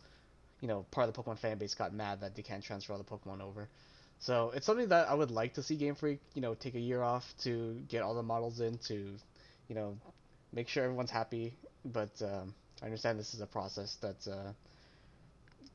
you 0.61 0.68
know, 0.68 0.85
part 0.91 1.07
of 1.07 1.14
the 1.14 1.22
Pokemon 1.22 1.39
fan 1.39 1.57
base 1.57 1.76
got 1.76 1.93
mad 1.93 2.22
that 2.22 2.35
they 2.35 2.41
can't 2.41 2.64
transfer 2.64 2.93
all 2.93 2.99
the 2.99 3.03
Pokemon 3.03 3.41
over. 3.41 3.68
So 4.19 4.51
it's 4.53 4.65
something 4.65 4.89
that 4.89 5.10
I 5.10 5.14
would 5.14 5.31
like 5.31 5.53
to 5.53 5.64
see 5.64 5.76
Game 5.76 5.95
Freak, 5.95 6.19
you 6.34 6.41
know, 6.41 6.53
take 6.53 6.76
a 6.76 6.80
year 6.80 7.01
off 7.01 7.23
to 7.43 7.81
get 7.88 8.01
all 8.01 8.15
the 8.15 8.23
models 8.23 8.60
in 8.60 8.77
to, 8.88 9.15
you 9.68 9.76
know, 9.76 9.97
make 10.51 10.68
sure 10.68 10.84
everyone's 10.84 11.11
happy. 11.11 11.53
But 11.85 12.22
um, 12.22 12.53
I 12.81 12.85
understand 12.85 13.18
this 13.18 13.34
is 13.34 13.39
a 13.39 13.47
process 13.47 13.95
that, 14.01 14.27
uh, 14.30 14.51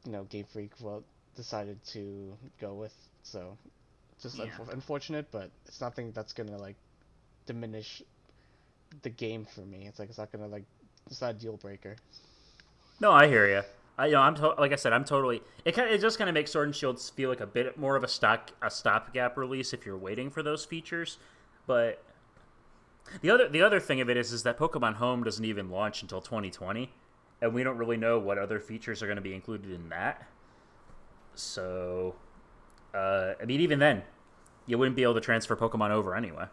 you 0.05 0.12
know, 0.12 0.24
Game 0.24 0.44
Freak 0.52 0.72
well 0.81 1.05
decided 1.36 1.78
to 1.93 2.36
go 2.60 2.74
with. 2.74 2.93
So 3.22 3.56
just 4.24 4.36
Yeah. 4.38 4.46
unfor- 4.46 4.72
unfortunate, 4.72 5.30
but 5.30 5.51
it's 5.66 5.80
nothing 5.80 6.10
that's 6.12 6.32
gonna 6.32 6.59
like 6.59 6.76
diminish 7.46 8.02
the 9.02 9.10
game 9.10 9.44
for 9.44 9.60
me. 9.62 9.86
It's 9.86 9.98
like 9.98 10.09
it's 10.09 10.18
not 10.18 10.32
gonna 10.32 10.48
like 10.48 10.64
it's 11.06 11.20
not 11.20 11.30
a 11.30 11.38
deal 11.38 11.56
breaker. 11.56 11.96
No, 13.01 13.12
I 13.12 13.28
hear 13.28 13.46
you. 13.48 13.62
I, 13.96 14.06
you 14.06 14.12
know, 14.14 14.20
I'm 14.22 14.34
to- 14.36 14.55
like 14.59 14.72
I 14.72 14.76
said, 14.76 14.92
I'm 14.92 15.05
totally. 15.05 15.40
It 15.64 15.72
kind 15.72 15.88
it 15.88 16.01
just 16.01 16.18
kind 16.18 16.28
of 16.28 16.34
makes 16.34 16.51
Sword 16.51 16.66
and 16.68 16.74
Shield 16.74 17.01
feel 17.01 17.28
like 17.28 17.40
a 17.40 17.46
bit 17.46 17.78
more 17.78 17.94
of 17.96 18.02
a 18.02 18.09
stock 18.09 18.51
a 18.60 18.70
stopgap 18.70 19.36
release 19.36 19.72
if 19.72 19.86
you're 19.86 19.96
waiting 19.96 20.30
for 20.30 20.42
those 20.42 20.64
features. 20.64 21.18
But 21.66 22.02
the 23.20 23.30
other 23.30 23.48
the 23.48 23.62
other 23.62 23.78
thing 23.80 24.01
of 24.01 24.09
it 24.10 24.16
is 24.16 24.32
is 24.32 24.42
that 24.42 24.59
Pokemon 24.59 24.94
Home 24.94 25.22
doesn't 25.22 25.44
even 25.44 25.70
launch 25.70 26.02
until 26.02 26.20
2020, 26.20 26.90
and 27.40 27.55
we 27.55 27.62
don't 27.62 27.76
really 27.78 27.96
know 27.96 28.18
what 28.18 28.38
other 28.38 28.59
features 28.59 29.02
are 29.02 29.06
going 29.06 29.16
to 29.16 29.22
be 29.22 29.34
included 29.34 29.70
in 29.70 29.88
that. 29.90 30.26
So, 31.34 32.14
uh, 32.94 33.34
I 33.40 33.44
mean, 33.44 33.60
even 33.60 33.78
then, 33.78 34.02
you 34.66 34.78
wouldn't 34.78 34.97
be 34.97 35.03
able 35.03 35.15
to 35.15 35.20
transfer 35.20 35.57
Pokemon 35.57 35.91
over 35.91 36.15
anyway 36.15 36.47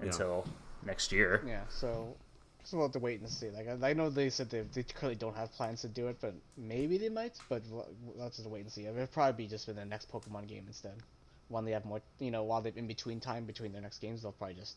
until 0.00 0.46
next 0.84 1.12
year. 1.12 1.42
Yeah, 1.46 1.62
so 1.68 2.14
just 2.60 2.72
we'll 2.74 2.82
have 2.82 2.92
to 2.92 2.98
wait 2.98 3.20
and 3.20 3.28
see. 3.28 3.50
Like 3.50 3.68
I, 3.68 3.90
I 3.90 3.92
know 3.92 4.10
they 4.10 4.30
said 4.30 4.50
they, 4.50 4.62
they 4.72 4.82
currently 4.82 5.14
don't 5.16 5.36
have 5.36 5.52
plans 5.52 5.82
to 5.82 5.88
do 5.88 6.08
it, 6.08 6.16
but 6.20 6.34
maybe 6.56 6.98
they 6.98 7.08
might. 7.08 7.36
But 7.48 7.62
we'll, 7.70 7.86
we'll 8.04 8.24
have 8.24 8.34
to 8.34 8.48
wait 8.48 8.62
and 8.62 8.72
see. 8.72 8.86
It'll 8.86 9.06
probably 9.06 9.44
be 9.44 9.48
just 9.48 9.66
for 9.66 9.72
the 9.72 9.84
next 9.84 10.10
Pokemon 10.10 10.48
game 10.48 10.64
instead. 10.66 10.94
When 11.48 11.64
they 11.64 11.70
have 11.72 11.84
more, 11.84 12.00
you 12.18 12.32
know, 12.32 12.42
while 12.42 12.60
they're 12.60 12.72
in 12.74 12.88
between 12.88 13.20
time 13.20 13.44
between 13.44 13.72
their 13.72 13.82
next 13.82 14.00
games, 14.00 14.22
they'll 14.22 14.32
probably 14.32 14.56
just, 14.56 14.74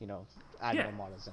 you 0.00 0.06
know, 0.06 0.26
add 0.60 0.76
Yeah. 0.76 0.82
more 0.84 0.92
models 0.92 1.26
in. 1.26 1.32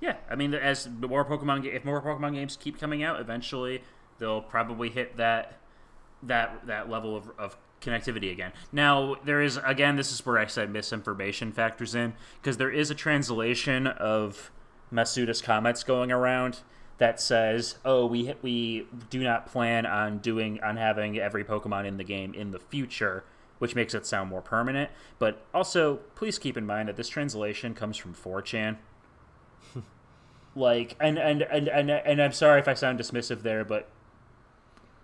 Yeah, 0.00 0.16
I 0.28 0.34
mean, 0.34 0.52
as 0.54 0.88
more 0.88 1.24
Pokemon, 1.24 1.64
if 1.66 1.84
more 1.84 2.02
Pokemon 2.02 2.34
games 2.34 2.56
keep 2.56 2.80
coming 2.80 3.02
out, 3.04 3.20
eventually 3.20 3.82
they'll 4.18 4.40
probably 4.40 4.88
hit 4.88 5.16
that 5.18 5.58
that 6.22 6.66
that 6.66 6.90
level 6.90 7.16
of, 7.16 7.30
of 7.38 7.56
connectivity 7.80 8.30
again. 8.30 8.52
Now, 8.72 9.16
there 9.24 9.40
is 9.40 9.58
again, 9.64 9.96
this 9.96 10.12
is 10.12 10.24
where 10.24 10.38
I 10.38 10.46
said 10.46 10.70
misinformation 10.70 11.52
factors 11.52 11.94
in 11.94 12.14
because 12.40 12.56
there 12.56 12.70
is 12.70 12.90
a 12.90 12.94
translation 12.94 13.86
of 13.86 14.50
Masuda's 14.92 15.40
comments 15.40 15.82
going 15.82 16.12
around 16.12 16.60
that 16.98 17.20
says, 17.20 17.78
"Oh, 17.84 18.06
we 18.06 18.34
we 18.42 18.86
do 19.08 19.22
not 19.22 19.46
plan 19.46 19.86
on 19.86 20.18
doing 20.18 20.62
on 20.62 20.76
having 20.76 21.18
every 21.18 21.44
Pokemon 21.44 21.86
in 21.86 21.96
the 21.96 22.04
game 22.04 22.34
in 22.34 22.50
the 22.50 22.58
future." 22.58 23.24
Which 23.58 23.74
makes 23.74 23.92
it 23.92 24.06
sound 24.06 24.30
more 24.30 24.40
permanent, 24.40 24.90
but 25.18 25.44
also 25.52 25.96
please 26.14 26.38
keep 26.38 26.56
in 26.56 26.64
mind 26.64 26.88
that 26.88 26.96
this 26.96 27.10
translation 27.10 27.74
comes 27.74 27.98
from 27.98 28.14
4chan 28.14 28.78
like 30.56 30.96
and 30.98 31.18
and 31.18 31.42
and 31.42 31.68
and, 31.68 31.90
and 31.90 32.22
i'm 32.22 32.32
sorry 32.32 32.58
if 32.58 32.66
i 32.68 32.72
sound 32.72 32.98
dismissive 32.98 33.42
there 33.42 33.62
but 33.62 33.88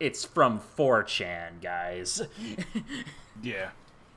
it's 0.01 0.25
from 0.25 0.61
4chan 0.77 1.61
guys 1.63 2.23
Yeah. 3.43 3.71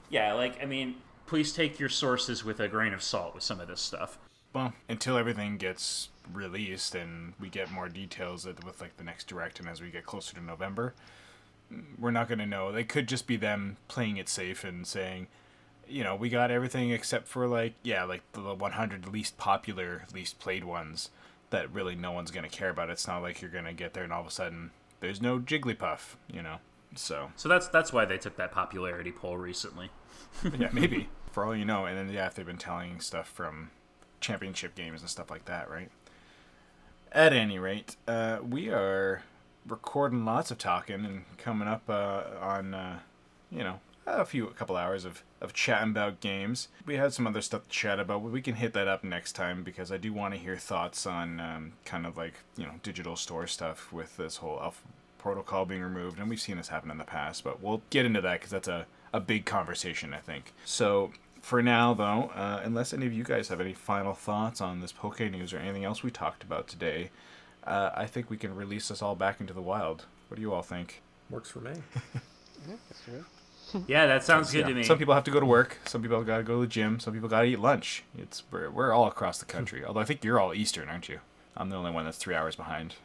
yeah 0.10 0.34
like 0.34 0.62
i 0.62 0.66
mean 0.66 0.96
please 1.28 1.54
take 1.54 1.80
your 1.80 1.90
sources 1.90 2.44
with 2.44 2.60
a 2.60 2.68
grain 2.68 2.94
of 2.94 3.04
salt 3.04 3.36
with 3.36 3.44
some 3.44 3.60
of 3.60 3.68
this 3.68 3.82
stuff 3.82 4.18
Well, 4.54 4.74
until 4.88 5.18
everything 5.18 5.58
gets 5.58 6.10
released 6.34 6.96
and 6.96 7.34
we 7.40 7.50
get 7.50 7.72
more 7.72 7.90
details 7.90 8.46
with 8.46 8.82
like 8.82 8.98
the 8.98 9.04
next 9.04 9.28
direct 9.28 9.60
and 9.60 9.70
as 9.70 9.82
we 9.82 9.90
get 9.90 10.06
closer 10.06 10.34
to 10.36 10.42
November, 10.42 10.94
we're 12.00 12.12
not 12.12 12.28
going 12.28 12.40
to 12.40 12.46
know. 12.46 12.72
They 12.72 12.84
could 12.84 13.08
just 13.08 13.28
be 13.28 13.36
them 13.36 13.78
playing 13.88 14.18
it 14.18 14.28
safe 14.30 14.64
and 14.64 14.88
saying, 14.88 15.28
you 15.88 16.04
know, 16.04 16.16
we 16.16 16.30
got 16.30 16.50
everything 16.52 16.90
except 16.92 17.28
for 17.28 17.48
like 17.48 17.74
yeah, 17.84 18.04
like 18.04 18.22
the 18.34 18.42
100 18.42 19.08
least 19.08 19.38
popular, 19.38 20.06
least 20.14 20.40
played 20.40 20.64
ones 20.64 21.10
that 21.52 21.72
really 21.72 21.96
no 21.96 22.12
one's 22.12 22.32
going 22.32 22.48
to 22.48 22.56
care 22.56 22.70
about. 22.70 22.90
It's 22.90 23.08
not 23.08 23.22
like 23.22 23.42
you're 23.42 23.52
going 23.52 23.66
to 23.66 23.74
get 23.74 23.94
there 23.94 24.04
and 24.04 24.14
all 24.14 24.22
of 24.22 24.28
a 24.28 24.32
sudden 24.32 24.72
there's 25.00 25.22
no 25.22 25.40
Jigglypuff, 25.40 26.16
you 26.32 26.42
know. 26.42 26.58
So, 26.96 27.32
so 27.36 27.48
that's 27.48 27.68
that's 27.68 27.94
why 27.94 28.06
they 28.06 28.18
took 28.18 28.36
that 28.38 28.52
popularity 28.52 29.12
poll 29.12 29.38
recently 29.38 29.92
yeah, 30.58 30.70
maybe 30.72 31.10
for 31.32 31.46
all 31.46 31.56
you 31.56 31.66
know. 31.66 31.86
And 31.86 31.98
then 31.98 32.10
yeah, 32.14 32.28
if 32.28 32.36
they've 32.36 32.46
been 32.46 32.58
telling 32.58 33.00
stuff 33.00 33.28
from 33.28 33.72
championship 34.20 34.76
games 34.76 35.02
and 35.02 35.10
stuff 35.10 35.30
like 35.30 35.46
that, 35.46 35.70
right? 35.70 35.90
At 37.12 37.34
any 37.34 37.58
rate, 37.58 37.96
uh, 38.08 38.40
we 38.48 38.70
are 38.70 39.24
recording 39.68 40.26
lots 40.26 40.52
of 40.52 40.58
talking 40.58 41.06
and 41.06 41.26
coming 41.38 41.68
up 41.68 41.90
uh, 41.90 42.24
on, 42.40 42.74
uh, 42.74 43.00
you 43.52 43.64
know, 43.64 43.80
a 44.18 44.26
few 44.26 44.48
a 44.48 44.54
couple 44.54 44.76
hours 44.78 45.06
of, 45.06 45.24
of 45.42 45.54
chatting 45.54 45.92
about 45.92 46.20
games. 46.20 46.70
We 46.86 46.96
had 46.96 47.14
some 47.14 47.28
other 47.28 47.42
stuff 47.42 47.64
to 47.64 47.70
chat 47.70 48.00
about, 48.00 48.24
but 48.24 48.32
we 48.32 48.42
can 48.42 48.56
hit 48.56 48.74
that 48.74 48.88
up 48.88 49.04
next 49.04 49.34
time 49.34 49.64
because 49.64 49.92
I 49.92 49.98
do 49.98 50.14
want 50.14 50.34
to 50.34 50.40
hear 50.40 50.58
thoughts 50.58 51.06
on 51.06 51.40
um, 51.40 51.74
kind 51.86 52.06
of 52.06 52.18
like 52.18 52.36
you 52.58 52.66
know 52.66 52.74
digital 52.84 53.16
store 53.16 53.48
stuff 53.48 53.92
with 53.92 54.18
this 54.18 54.38
whole 54.38 54.60
Alpha 54.62 54.82
protocol 55.18 55.66
being 55.66 55.82
removed, 55.82 56.18
and 56.20 56.30
we've 56.30 56.40
seen 56.40 56.58
this 56.58 56.70
happen 56.70 56.90
in 56.90 56.98
the 56.98 57.04
past. 57.04 57.44
But 57.44 57.62
we'll 57.62 57.82
get 57.90 58.06
into 58.06 58.22
that 58.22 58.40
because 58.40 58.52
that's 58.52 58.68
a 58.68 58.86
a 59.14 59.20
big 59.20 59.46
conversation, 59.46 60.14
I 60.14 60.20
think. 60.20 60.54
So 60.66 61.12
for 61.42 61.62
now, 61.62 61.94
though, 61.94 62.32
uh, 62.36 62.62
unless 62.64 62.94
any 62.94 63.06
of 63.06 63.14
you 63.14 63.24
guys 63.24 63.48
have 63.48 63.62
any 63.62 63.74
final 63.74 64.14
thoughts 64.14 64.62
on 64.62 64.82
this 64.82 64.92
Poke 64.92 65.20
News 65.20 65.54
or 65.54 65.58
anything 65.58 65.84
else 65.84 66.04
we 66.04 66.12
talked 66.12 66.44
about 66.44 66.68
today, 66.68 67.10
uh, 67.64 67.92
I 67.96 68.06
think 68.06 68.30
we 68.30 68.38
can 68.38 68.56
release 68.56 68.92
us 68.92 69.02
all 69.02 69.16
back 69.16 69.40
into 69.42 69.54
the 69.54 69.62
wild. 69.62 70.06
What 70.28 70.36
do 70.36 70.42
you 70.42 70.54
all 70.54 70.62
think? 70.62 71.02
Works 71.30 71.50
for 71.50 71.60
me. 71.60 71.74
Yeah, 72.68 72.76
that's 72.90 73.04
true. 73.06 73.24
Yeah, 73.88 74.08
that 74.08 74.24
sounds 74.24 74.52
good 74.52 74.62
Yeah, 74.62 74.68
to 74.68 74.74
me. 74.74 74.84
Some 74.84 74.98
people 74.98 75.14
have 75.14 75.24
to 75.26 75.32
go 75.32 75.40
to 75.40 75.46
work. 75.46 75.78
Some 75.86 76.02
people 76.02 76.22
got 76.24 76.38
to 76.38 76.44
go 76.44 76.56
to 76.56 76.62
the 76.62 76.68
gym. 76.68 77.00
Some 77.00 77.14
people 77.14 77.30
got 77.30 77.42
to 77.42 77.48
eat 77.48 77.60
lunch. 77.60 78.04
It's 78.18 78.44
we're, 78.52 78.70
we're 78.70 78.92
all 78.94 79.08
across 79.08 79.38
the 79.40 79.46
country. 79.46 79.84
Although 79.84 80.00
I 80.00 80.06
think 80.06 80.24
you're 80.24 80.40
all 80.40 80.54
Eastern, 80.54 80.90
aren't 80.90 81.10
you? 81.10 81.20
I'm 81.56 81.70
the 81.70 81.76
only 81.76 81.92
one 81.92 82.06
that's 82.06 82.18
three 82.18 82.36
hours 82.36 82.56
behind. 82.56 82.96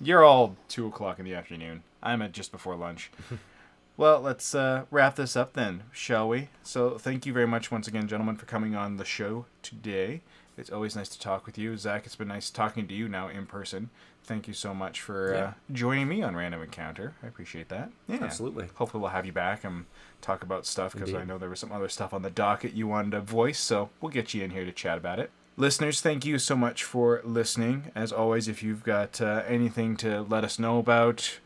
You're 0.00 0.24
all 0.24 0.56
two 0.68 0.86
o'clock 0.86 1.18
in 1.18 1.24
the 1.24 1.34
afternoon. 1.34 1.82
I'm 2.02 2.20
at 2.22 2.32
just 2.32 2.52
before 2.52 2.76
lunch. 2.76 3.10
well, 3.96 4.20
let's 4.20 4.54
uh, 4.54 4.84
wrap 4.90 5.16
this 5.16 5.36
up 5.36 5.54
then, 5.54 5.84
shall 5.92 6.28
we? 6.28 6.48
So 6.62 6.98
thank 6.98 7.26
you 7.26 7.32
very 7.32 7.46
much 7.46 7.70
once 7.70 7.88
again, 7.88 8.06
gentlemen, 8.08 8.36
for 8.36 8.46
coming 8.46 8.74
on 8.74 8.96
the 8.96 9.04
show 9.04 9.46
today. 9.62 10.20
It's 10.56 10.70
always 10.70 10.94
nice 10.94 11.08
to 11.08 11.18
talk 11.18 11.46
with 11.46 11.58
you, 11.58 11.76
Zach. 11.76 12.06
It's 12.06 12.14
been 12.16 12.28
nice 12.28 12.48
talking 12.48 12.86
to 12.86 12.94
you 12.94 13.08
now 13.08 13.28
in 13.28 13.46
person. 13.46 13.90
Thank 14.22 14.46
you 14.46 14.54
so 14.54 14.72
much 14.72 15.00
for 15.00 15.34
uh, 15.34 15.52
joining 15.72 16.08
me 16.08 16.22
on 16.22 16.36
Random 16.36 16.62
Encounter. 16.62 17.14
I 17.22 17.26
appreciate 17.26 17.68
that. 17.68 17.90
Yeah, 18.08 18.18
Absolutely. 18.22 18.68
Hopefully, 18.76 19.00
we'll 19.02 19.10
have 19.10 19.26
you 19.26 19.32
back 19.32 19.64
and 19.64 19.84
talk 20.22 20.42
about 20.42 20.64
stuff 20.64 20.94
because 20.94 21.12
I 21.12 21.24
know 21.24 21.38
there 21.38 21.50
was 21.50 21.60
some 21.60 21.72
other 21.72 21.88
stuff 21.88 22.14
on 22.14 22.22
the 22.22 22.30
docket 22.30 22.72
you 22.72 22.86
wanted 22.86 23.10
to 23.12 23.20
voice. 23.20 23.58
So 23.58 23.90
we'll 24.00 24.12
get 24.12 24.32
you 24.32 24.42
in 24.42 24.50
here 24.50 24.64
to 24.64 24.72
chat 24.72 24.96
about 24.96 25.18
it. 25.18 25.30
Listeners, 25.56 26.00
thank 26.00 26.24
you 26.24 26.38
so 26.38 26.56
much 26.56 26.82
for 26.82 27.20
listening. 27.24 27.92
As 27.94 28.12
always, 28.12 28.48
if 28.48 28.62
you've 28.62 28.82
got 28.82 29.20
uh, 29.20 29.42
anything 29.46 29.96
to 29.98 30.22
let 30.22 30.42
us 30.42 30.58
know 30.58 30.78
about, 30.78 31.38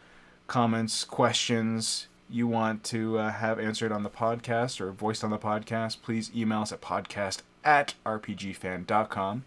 comments, 0.47 1.05
questions 1.05 2.07
you 2.31 2.47
want 2.47 2.85
to 2.85 3.19
uh, 3.19 3.33
have 3.33 3.59
answered 3.59 3.91
on 3.91 4.03
the 4.03 4.11
podcast 4.11 4.81
or 4.81 4.93
voiced 4.93 5.25
on 5.25 5.31
the 5.31 5.39
podcast, 5.39 6.01
please 6.03 6.31
email 6.35 6.61
us 6.61 6.73
at 6.73 6.81
podcast 6.81 7.41
at 7.65 7.95
rpgfan.com. 8.07 9.45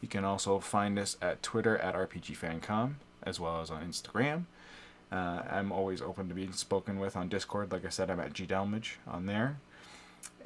You 0.00 0.08
can 0.08 0.24
also 0.24 0.58
find 0.58 0.98
us 0.98 1.16
at 1.22 1.42
Twitter 1.42 1.78
at 1.78 1.94
rpgfancom, 1.94 2.94
as 3.22 3.40
well 3.40 3.60
as 3.60 3.70
on 3.70 3.82
Instagram. 3.82 4.44
Uh, 5.10 5.42
I'm 5.50 5.72
always 5.72 6.02
open 6.02 6.28
to 6.28 6.34
being 6.34 6.52
spoken 6.52 6.98
with 6.98 7.16
on 7.16 7.28
Discord. 7.28 7.72
Like 7.72 7.84
I 7.86 7.88
said, 7.88 8.10
I'm 8.10 8.20
at 8.20 8.32
gdelmage 8.32 8.94
on 9.06 9.26
there. 9.26 9.56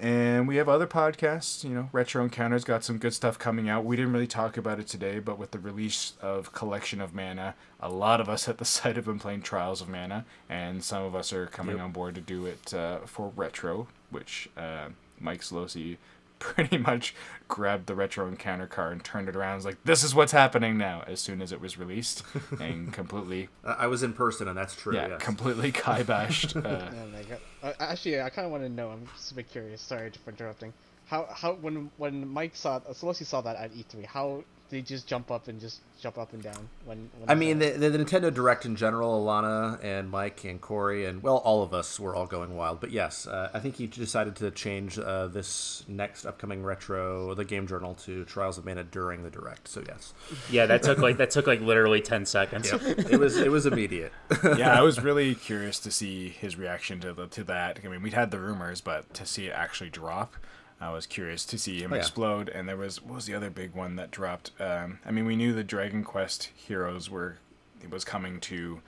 And 0.01 0.47
we 0.47 0.57
have 0.57 0.69
other 0.69 0.87
podcasts. 0.87 1.65
You 1.65 1.71
know, 1.71 1.89
Retro 1.93 2.23
Encounters 2.23 2.63
got 2.65 2.85
some 2.85 2.99
good 2.99 3.15
stuff 3.15 3.37
coming 3.39 3.69
out. 3.69 3.85
We 3.85 3.97
didn't 3.97 4.13
really 4.13 4.27
talk 4.29 4.57
about 4.57 4.79
it 4.79 4.87
today, 4.87 5.19
but 5.19 5.39
with 5.39 5.51
the 5.51 5.59
release 5.59 6.13
of 6.21 6.53
Collection 6.53 7.01
of 7.01 7.15
Mana, 7.15 7.55
a 7.81 7.89
lot 7.89 8.21
of 8.21 8.29
us 8.29 8.49
at 8.49 8.59
the 8.59 8.65
site 8.65 8.95
have 8.97 9.07
been 9.07 9.19
playing 9.19 9.43
Trials 9.43 9.81
of 9.81 9.89
Mana, 9.89 10.25
and 10.49 10.85
some 10.85 11.03
of 11.03 11.17
us 11.17 11.33
are 11.33 11.47
coming 11.47 11.77
Yep. 11.77 11.85
on 11.85 11.93
board 11.93 12.15
to 12.15 12.21
do 12.21 12.47
it 12.47 12.73
uh, 12.75 12.99
for 13.07 13.33
Retro, 13.35 13.89
which 14.11 14.49
uh, 14.57 14.89
Mike 15.19 15.41
Sollosi 15.41 15.97
pretty 16.39 16.78
much 16.78 17.15
grabbed 17.48 17.86
the 17.86 17.94
Retro 17.94 18.27
Encounter 18.28 18.66
car 18.66 18.90
and 18.90 19.02
turned 19.02 19.28
it 19.28 19.36
around. 19.36 19.51
and 19.52 19.59
was 19.59 19.65
like, 19.65 19.82
"This 19.85 20.02
is 20.05 20.15
what's 20.15 20.32
happening 20.32 20.77
now." 20.78 21.02
As 21.06 21.20
soon 21.20 21.40
as 21.43 21.52
it 21.52 21.60
was 21.60 21.78
released, 21.78 22.23
and 22.60 22.93
completely, 22.93 23.48
I 23.65 23.73
I 23.73 23.86
was 23.86 24.02
in 24.02 24.12
person, 24.12 24.48
and 24.48 24.56
that's 24.56 24.74
true. 24.77 24.94
yeah, 24.94 25.09
yes. 25.09 25.23
completely 25.23 25.73
kiboshed. 25.85 26.56
Uh, 26.56 26.90
Oh 27.02 27.06
my 27.12 27.23
god. 27.23 27.39
Uh, 27.62 27.73
actually, 27.81 28.20
I 28.20 28.31
kind 28.31 28.47
of 28.47 28.52
want 28.52 28.62
to 28.65 28.69
know. 28.69 28.90
I'm 28.90 29.06
just 29.16 29.32
a 29.32 29.35
bit 29.35 29.51
curious. 29.51 29.81
Sorry 29.81 30.10
for 30.24 30.31
interrupting. 30.31 30.73
How 31.06 31.27
how 31.32 31.55
when 31.55 31.90
when 31.97 32.28
Mike 32.28 32.55
saw 32.55 32.77
uh, 32.77 32.93
Sollosi 32.93 33.24
saw 33.24 33.40
that 33.40 33.56
at 33.56 33.73
E3, 33.74 34.05
how 34.06 34.44
did 34.69 34.77
he 34.77 34.82
just 34.82 35.07
jump 35.07 35.31
up 35.31 35.49
and 35.49 35.59
just 35.59 35.81
jump 35.99 36.19
up 36.19 36.32
and 36.32 36.43
down 36.43 36.69
when? 36.85 37.09
when 37.19 37.31
I 37.31 37.35
mean, 37.35 37.59
the, 37.59 37.70
the, 37.70 37.89
the 37.90 37.99
Nintendo 37.99 38.32
Direct 38.32 38.66
in 38.66 38.77
general, 38.77 39.24
Alana 39.24 39.82
and 39.82 40.11
Mike 40.11 40.45
and 40.45 40.61
Corey 40.61 41.07
and 41.07 41.23
well, 41.23 41.39
all 41.39 41.62
of 41.62 41.73
us 41.73 41.99
were 41.99 42.15
all 42.15 42.27
going 42.27 42.55
wild. 42.55 42.81
But 42.81 42.90
yes, 42.90 43.27
uh, 43.27 43.51
I 43.55 43.61
think 43.61 43.77
he 43.77 43.86
decided 43.86 44.36
to 44.36 44.51
change 44.51 44.99
uh, 44.99 45.28
this 45.28 45.85
next 45.89 46.27
upcoming 46.27 46.62
retro, 46.62 47.35
the 47.35 47.45
Game 47.45 47.66
Journal, 47.66 47.95
to 47.95 48.24
Trials 48.24 48.59
of 48.59 48.66
Mana 48.66 48.85
during 48.85 49.23
the 49.23 49.31
Direct. 49.31 49.69
So 49.69 49.82
yes, 49.86 50.12
yeah, 50.51 50.66
that 50.66 50.82
took 50.82 50.99
like 50.99 51.16
that 51.16 51.31
took 51.31 51.47
like 51.47 51.61
literally 51.61 52.01
ten 52.01 52.27
seconds. 52.27 52.70
it 52.73 53.19
was 53.19 53.36
it 53.39 53.51
was 53.51 53.65
immediate. 53.65 54.12
yeah, 54.57 54.78
I 54.78 54.82
was 54.82 55.01
really 55.01 55.35
curious 55.35 55.78
to 55.81 55.90
see 55.90 56.28
his 56.28 56.57
reaction 56.57 57.01
to 57.01 57.12
the, 57.12 57.27
to 57.28 57.45
that. 57.45 57.81
I 57.85 57.89
mean, 57.89 58.03
we'd 58.03 58.15
had 58.15 58.31
the 58.31 58.39
rumors, 58.39 58.81
but 58.81 59.15
to 59.15 59.24
see 59.24 59.47
it 59.47 59.53
actually 59.53 59.90
drop, 59.90 60.36
I 60.81 60.91
was 60.93 61.07
curious 61.07 61.45
to 61.47 61.59
see 61.59 61.83
him 61.83 61.93
Oh, 61.93 61.97
yeah. 61.97 62.01
explode. 62.01 62.49
And 62.49 62.69
there 62.69 62.77
was 62.77 63.03
what 63.03 63.15
was 63.17 63.27
the 63.27 63.35
other 63.35 63.51
big 63.51 63.75
one 63.75 63.97
that 63.97 64.11
dropped? 64.11 64.53
Um, 64.61 64.99
I 65.05 65.11
mean, 65.11 65.27
we 65.27 65.37
knew 65.37 65.53
the 65.53 65.65
Dragon 65.65 66.05
Quest 66.05 66.51
heroes 66.55 67.11
were 67.11 67.39
it 67.83 67.91
was 67.91 68.05
coming 68.05 68.41
to. 68.41 68.81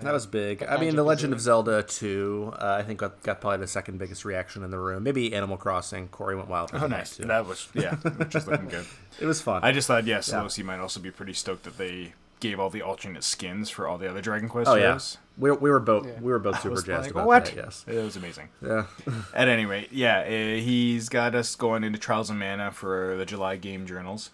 That 0.00 0.12
was 0.12 0.26
big. 0.26 0.62
I 0.62 0.78
mean, 0.78 0.96
The 0.96 1.02
Legend 1.02 1.34
of 1.34 1.40
Zelda 1.40 1.82
2, 1.82 2.54
uh, 2.58 2.76
I 2.78 2.82
think 2.82 3.00
got, 3.00 3.22
got 3.22 3.42
probably 3.42 3.58
the 3.58 3.66
second 3.66 3.98
biggest 3.98 4.24
reaction 4.24 4.62
in 4.64 4.70
the 4.70 4.78
room. 4.78 5.02
Maybe 5.02 5.34
Animal 5.34 5.58
Crossing. 5.58 6.08
Corey 6.08 6.34
went 6.34 6.48
wild. 6.48 6.70
Oh, 6.72 6.86
nice! 6.86 7.18
too. 7.18 7.24
That 7.24 7.46
was 7.46 7.68
yeah, 7.74 7.96
which 8.16 8.34
is 8.34 8.46
looking 8.46 8.68
good. 8.68 8.86
It 9.20 9.26
was 9.26 9.42
fun. 9.42 9.62
I 9.62 9.72
just 9.72 9.86
thought, 9.86 10.06
yes, 10.06 10.28
yeah, 10.28 10.40
Sollosi 10.40 10.64
might 10.64 10.78
also 10.78 10.98
be 10.98 11.10
pretty 11.10 11.34
stoked 11.34 11.64
that 11.64 11.76
they 11.76 12.14
gave 12.40 12.58
all 12.58 12.70
the 12.70 12.80
alternate 12.80 13.22
skins 13.22 13.68
for 13.68 13.86
all 13.86 13.98
the 13.98 14.08
other 14.08 14.22
Dragon 14.22 14.48
Quest 14.48 14.70
oh 14.70 14.74
yeah, 14.76 14.80
heroes. 14.82 15.18
We, 15.38 15.50
we 15.52 15.70
were 15.70 15.80
both 15.80 16.06
Yeah. 16.06 16.20
we 16.20 16.30
were 16.32 16.38
both 16.38 16.60
super 16.62 16.76
jazzed 16.76 16.88
like, 16.88 17.10
about 17.12 17.26
what? 17.26 17.44
that. 17.46 17.56
Yes. 17.56 17.84
It 17.88 18.02
was 18.02 18.16
amazing. 18.16 18.48
Yeah. 18.60 18.86
At 19.34 19.48
any 19.48 19.66
rate, 19.66 19.88
yeah, 19.92 20.20
uh, 20.20 20.28
he's 20.28 21.08
got 21.08 21.34
us 21.34 21.54
going 21.56 21.84
into 21.84 21.98
Trials 21.98 22.30
of 22.30 22.36
Mana 22.36 22.70
for 22.70 23.16
the 23.16 23.24
July 23.24 23.56
game 23.56 23.86
journals, 23.86 24.30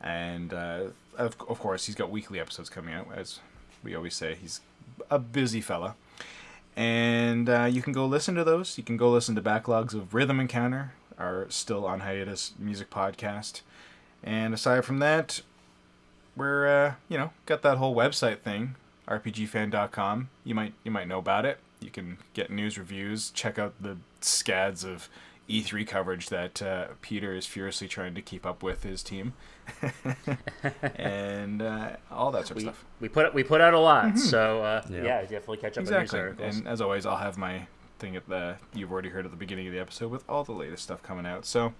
and 0.00 0.52
uh, 0.54 0.80
of, 1.16 1.36
of 1.48 1.58
course 1.58 1.86
he's 1.86 1.94
got 1.94 2.10
weekly 2.10 2.40
episodes 2.40 2.68
coming 2.70 2.94
out. 2.94 3.08
As 3.14 3.40
we 3.84 3.94
always 3.94 4.14
say, 4.14 4.36
he's 4.40 4.60
a 5.10 5.18
busy 5.18 5.60
fella, 5.60 5.94
and 6.76 7.48
uh, 7.48 7.64
you 7.70 7.82
can 7.82 7.92
go 7.92 8.06
listen 8.06 8.34
to 8.36 8.44
those. 8.44 8.78
You 8.78 8.84
can 8.84 8.96
go 8.96 9.10
listen 9.10 9.34
to 9.34 9.42
backlogs 9.42 9.94
of 9.94 10.14
Rhythm 10.14 10.40
Encounter, 10.40 10.92
our 11.18 11.46
still 11.50 11.84
on 11.86 12.00
hiatus 12.00 12.52
music 12.58 12.90
podcast, 12.90 13.60
and 14.22 14.54
aside 14.54 14.84
from 14.84 14.98
that, 15.00 15.42
we're 16.36 16.66
uh, 16.66 16.94
you 17.08 17.18
know 17.18 17.30
got 17.46 17.62
that 17.62 17.78
whole 17.78 17.94
website 17.94 18.38
thing 18.38 18.76
rpgfan.com 19.08 20.28
you 20.44 20.54
might 20.54 20.74
you 20.84 20.90
might 20.90 21.08
know 21.08 21.18
about 21.18 21.44
it. 21.46 21.58
You 21.80 21.90
can 21.90 22.18
get 22.34 22.50
news 22.50 22.76
reviews. 22.78 23.30
Check 23.30 23.58
out 23.58 23.74
the 23.80 23.98
scads 24.20 24.84
of 24.84 25.08
e3 25.48 25.86
coverage 25.86 26.28
that 26.28 26.60
uh, 26.60 26.88
peter 27.00 27.34
is 27.34 27.46
furiously 27.46 27.88
trying 27.88 28.14
to 28.14 28.20
keep 28.20 28.44
up 28.44 28.62
with 28.62 28.82
his 28.82 29.02
team. 29.02 29.32
And 30.96 31.62
uh, 31.62 31.90
all 32.10 32.30
that 32.32 32.46
sort 32.46 32.50
of 32.50 32.56
We, 32.56 32.62
stuff. 32.64 32.84
we 33.00 33.08
put 33.08 33.34
we 33.34 33.42
put 33.42 33.60
out 33.60 33.74
a 33.74 33.78
lot, 33.78 34.18
so 34.18 34.62
uh, 34.62 34.82
Yeah. 34.90 35.02
yeah. 35.04 35.20
definitely 35.22 35.58
catch 35.58 35.78
up 35.78 35.82
exactly. 35.82 36.20
news 36.20 36.58
and 36.58 36.66
as 36.68 36.80
always 36.80 37.06
i'll 37.06 37.16
have 37.16 37.38
my 37.38 37.66
thing 37.98 38.16
at 38.16 38.28
the 38.28 38.56
you've 38.74 38.92
already 38.92 39.08
heard 39.08 39.24
at 39.24 39.30
the 39.30 39.36
beginning 39.36 39.66
of 39.66 39.72
the 39.72 39.78
episode 39.80 40.10
with 40.10 40.24
all 40.28 40.44
the 40.44 40.52
latest 40.52 40.82
stuff 40.84 41.02
coming 41.02 41.26
out. 41.26 41.44
So 41.46 41.72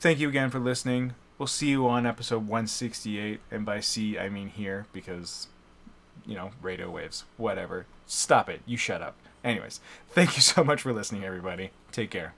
thank 0.00 0.18
you 0.18 0.28
again 0.28 0.50
for 0.50 0.58
listening. 0.58 1.14
We'll 1.38 1.46
see 1.46 1.68
you 1.68 1.86
on 1.88 2.06
episode 2.06 2.46
168 2.48 3.40
and 3.50 3.64
by 3.64 3.80
see 3.80 4.18
i 4.18 4.28
mean 4.28 4.48
here 4.48 4.86
because 4.92 5.48
you 6.28 6.36
know 6.36 6.52
radio 6.62 6.88
waves 6.88 7.24
whatever. 7.36 7.86
Stop 8.06 8.48
it. 8.48 8.60
You 8.66 8.76
shut 8.76 9.02
up. 9.02 9.16
Anyways 9.42 9.80
thank 10.10 10.36
you 10.36 10.42
so 10.54 10.62
much 10.62 10.82
for 10.82 10.92
listening 10.92 11.24
everybody. 11.24 11.70
Take 11.90 12.10
care. 12.10 12.34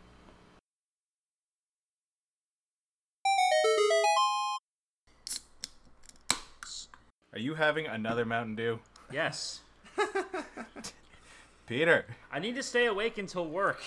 Are 7.33 7.39
you 7.39 7.55
having 7.55 7.87
another 7.87 8.25
mountain 8.25 8.57
dew? 8.57 8.81
Yes, 9.13 9.61
peter. 11.67 12.07
I 12.33 12.41
need 12.41 12.57
to 12.57 12.63
stay 12.63 12.87
awake 12.87 13.19
until 13.19 13.47
work. 13.47 13.81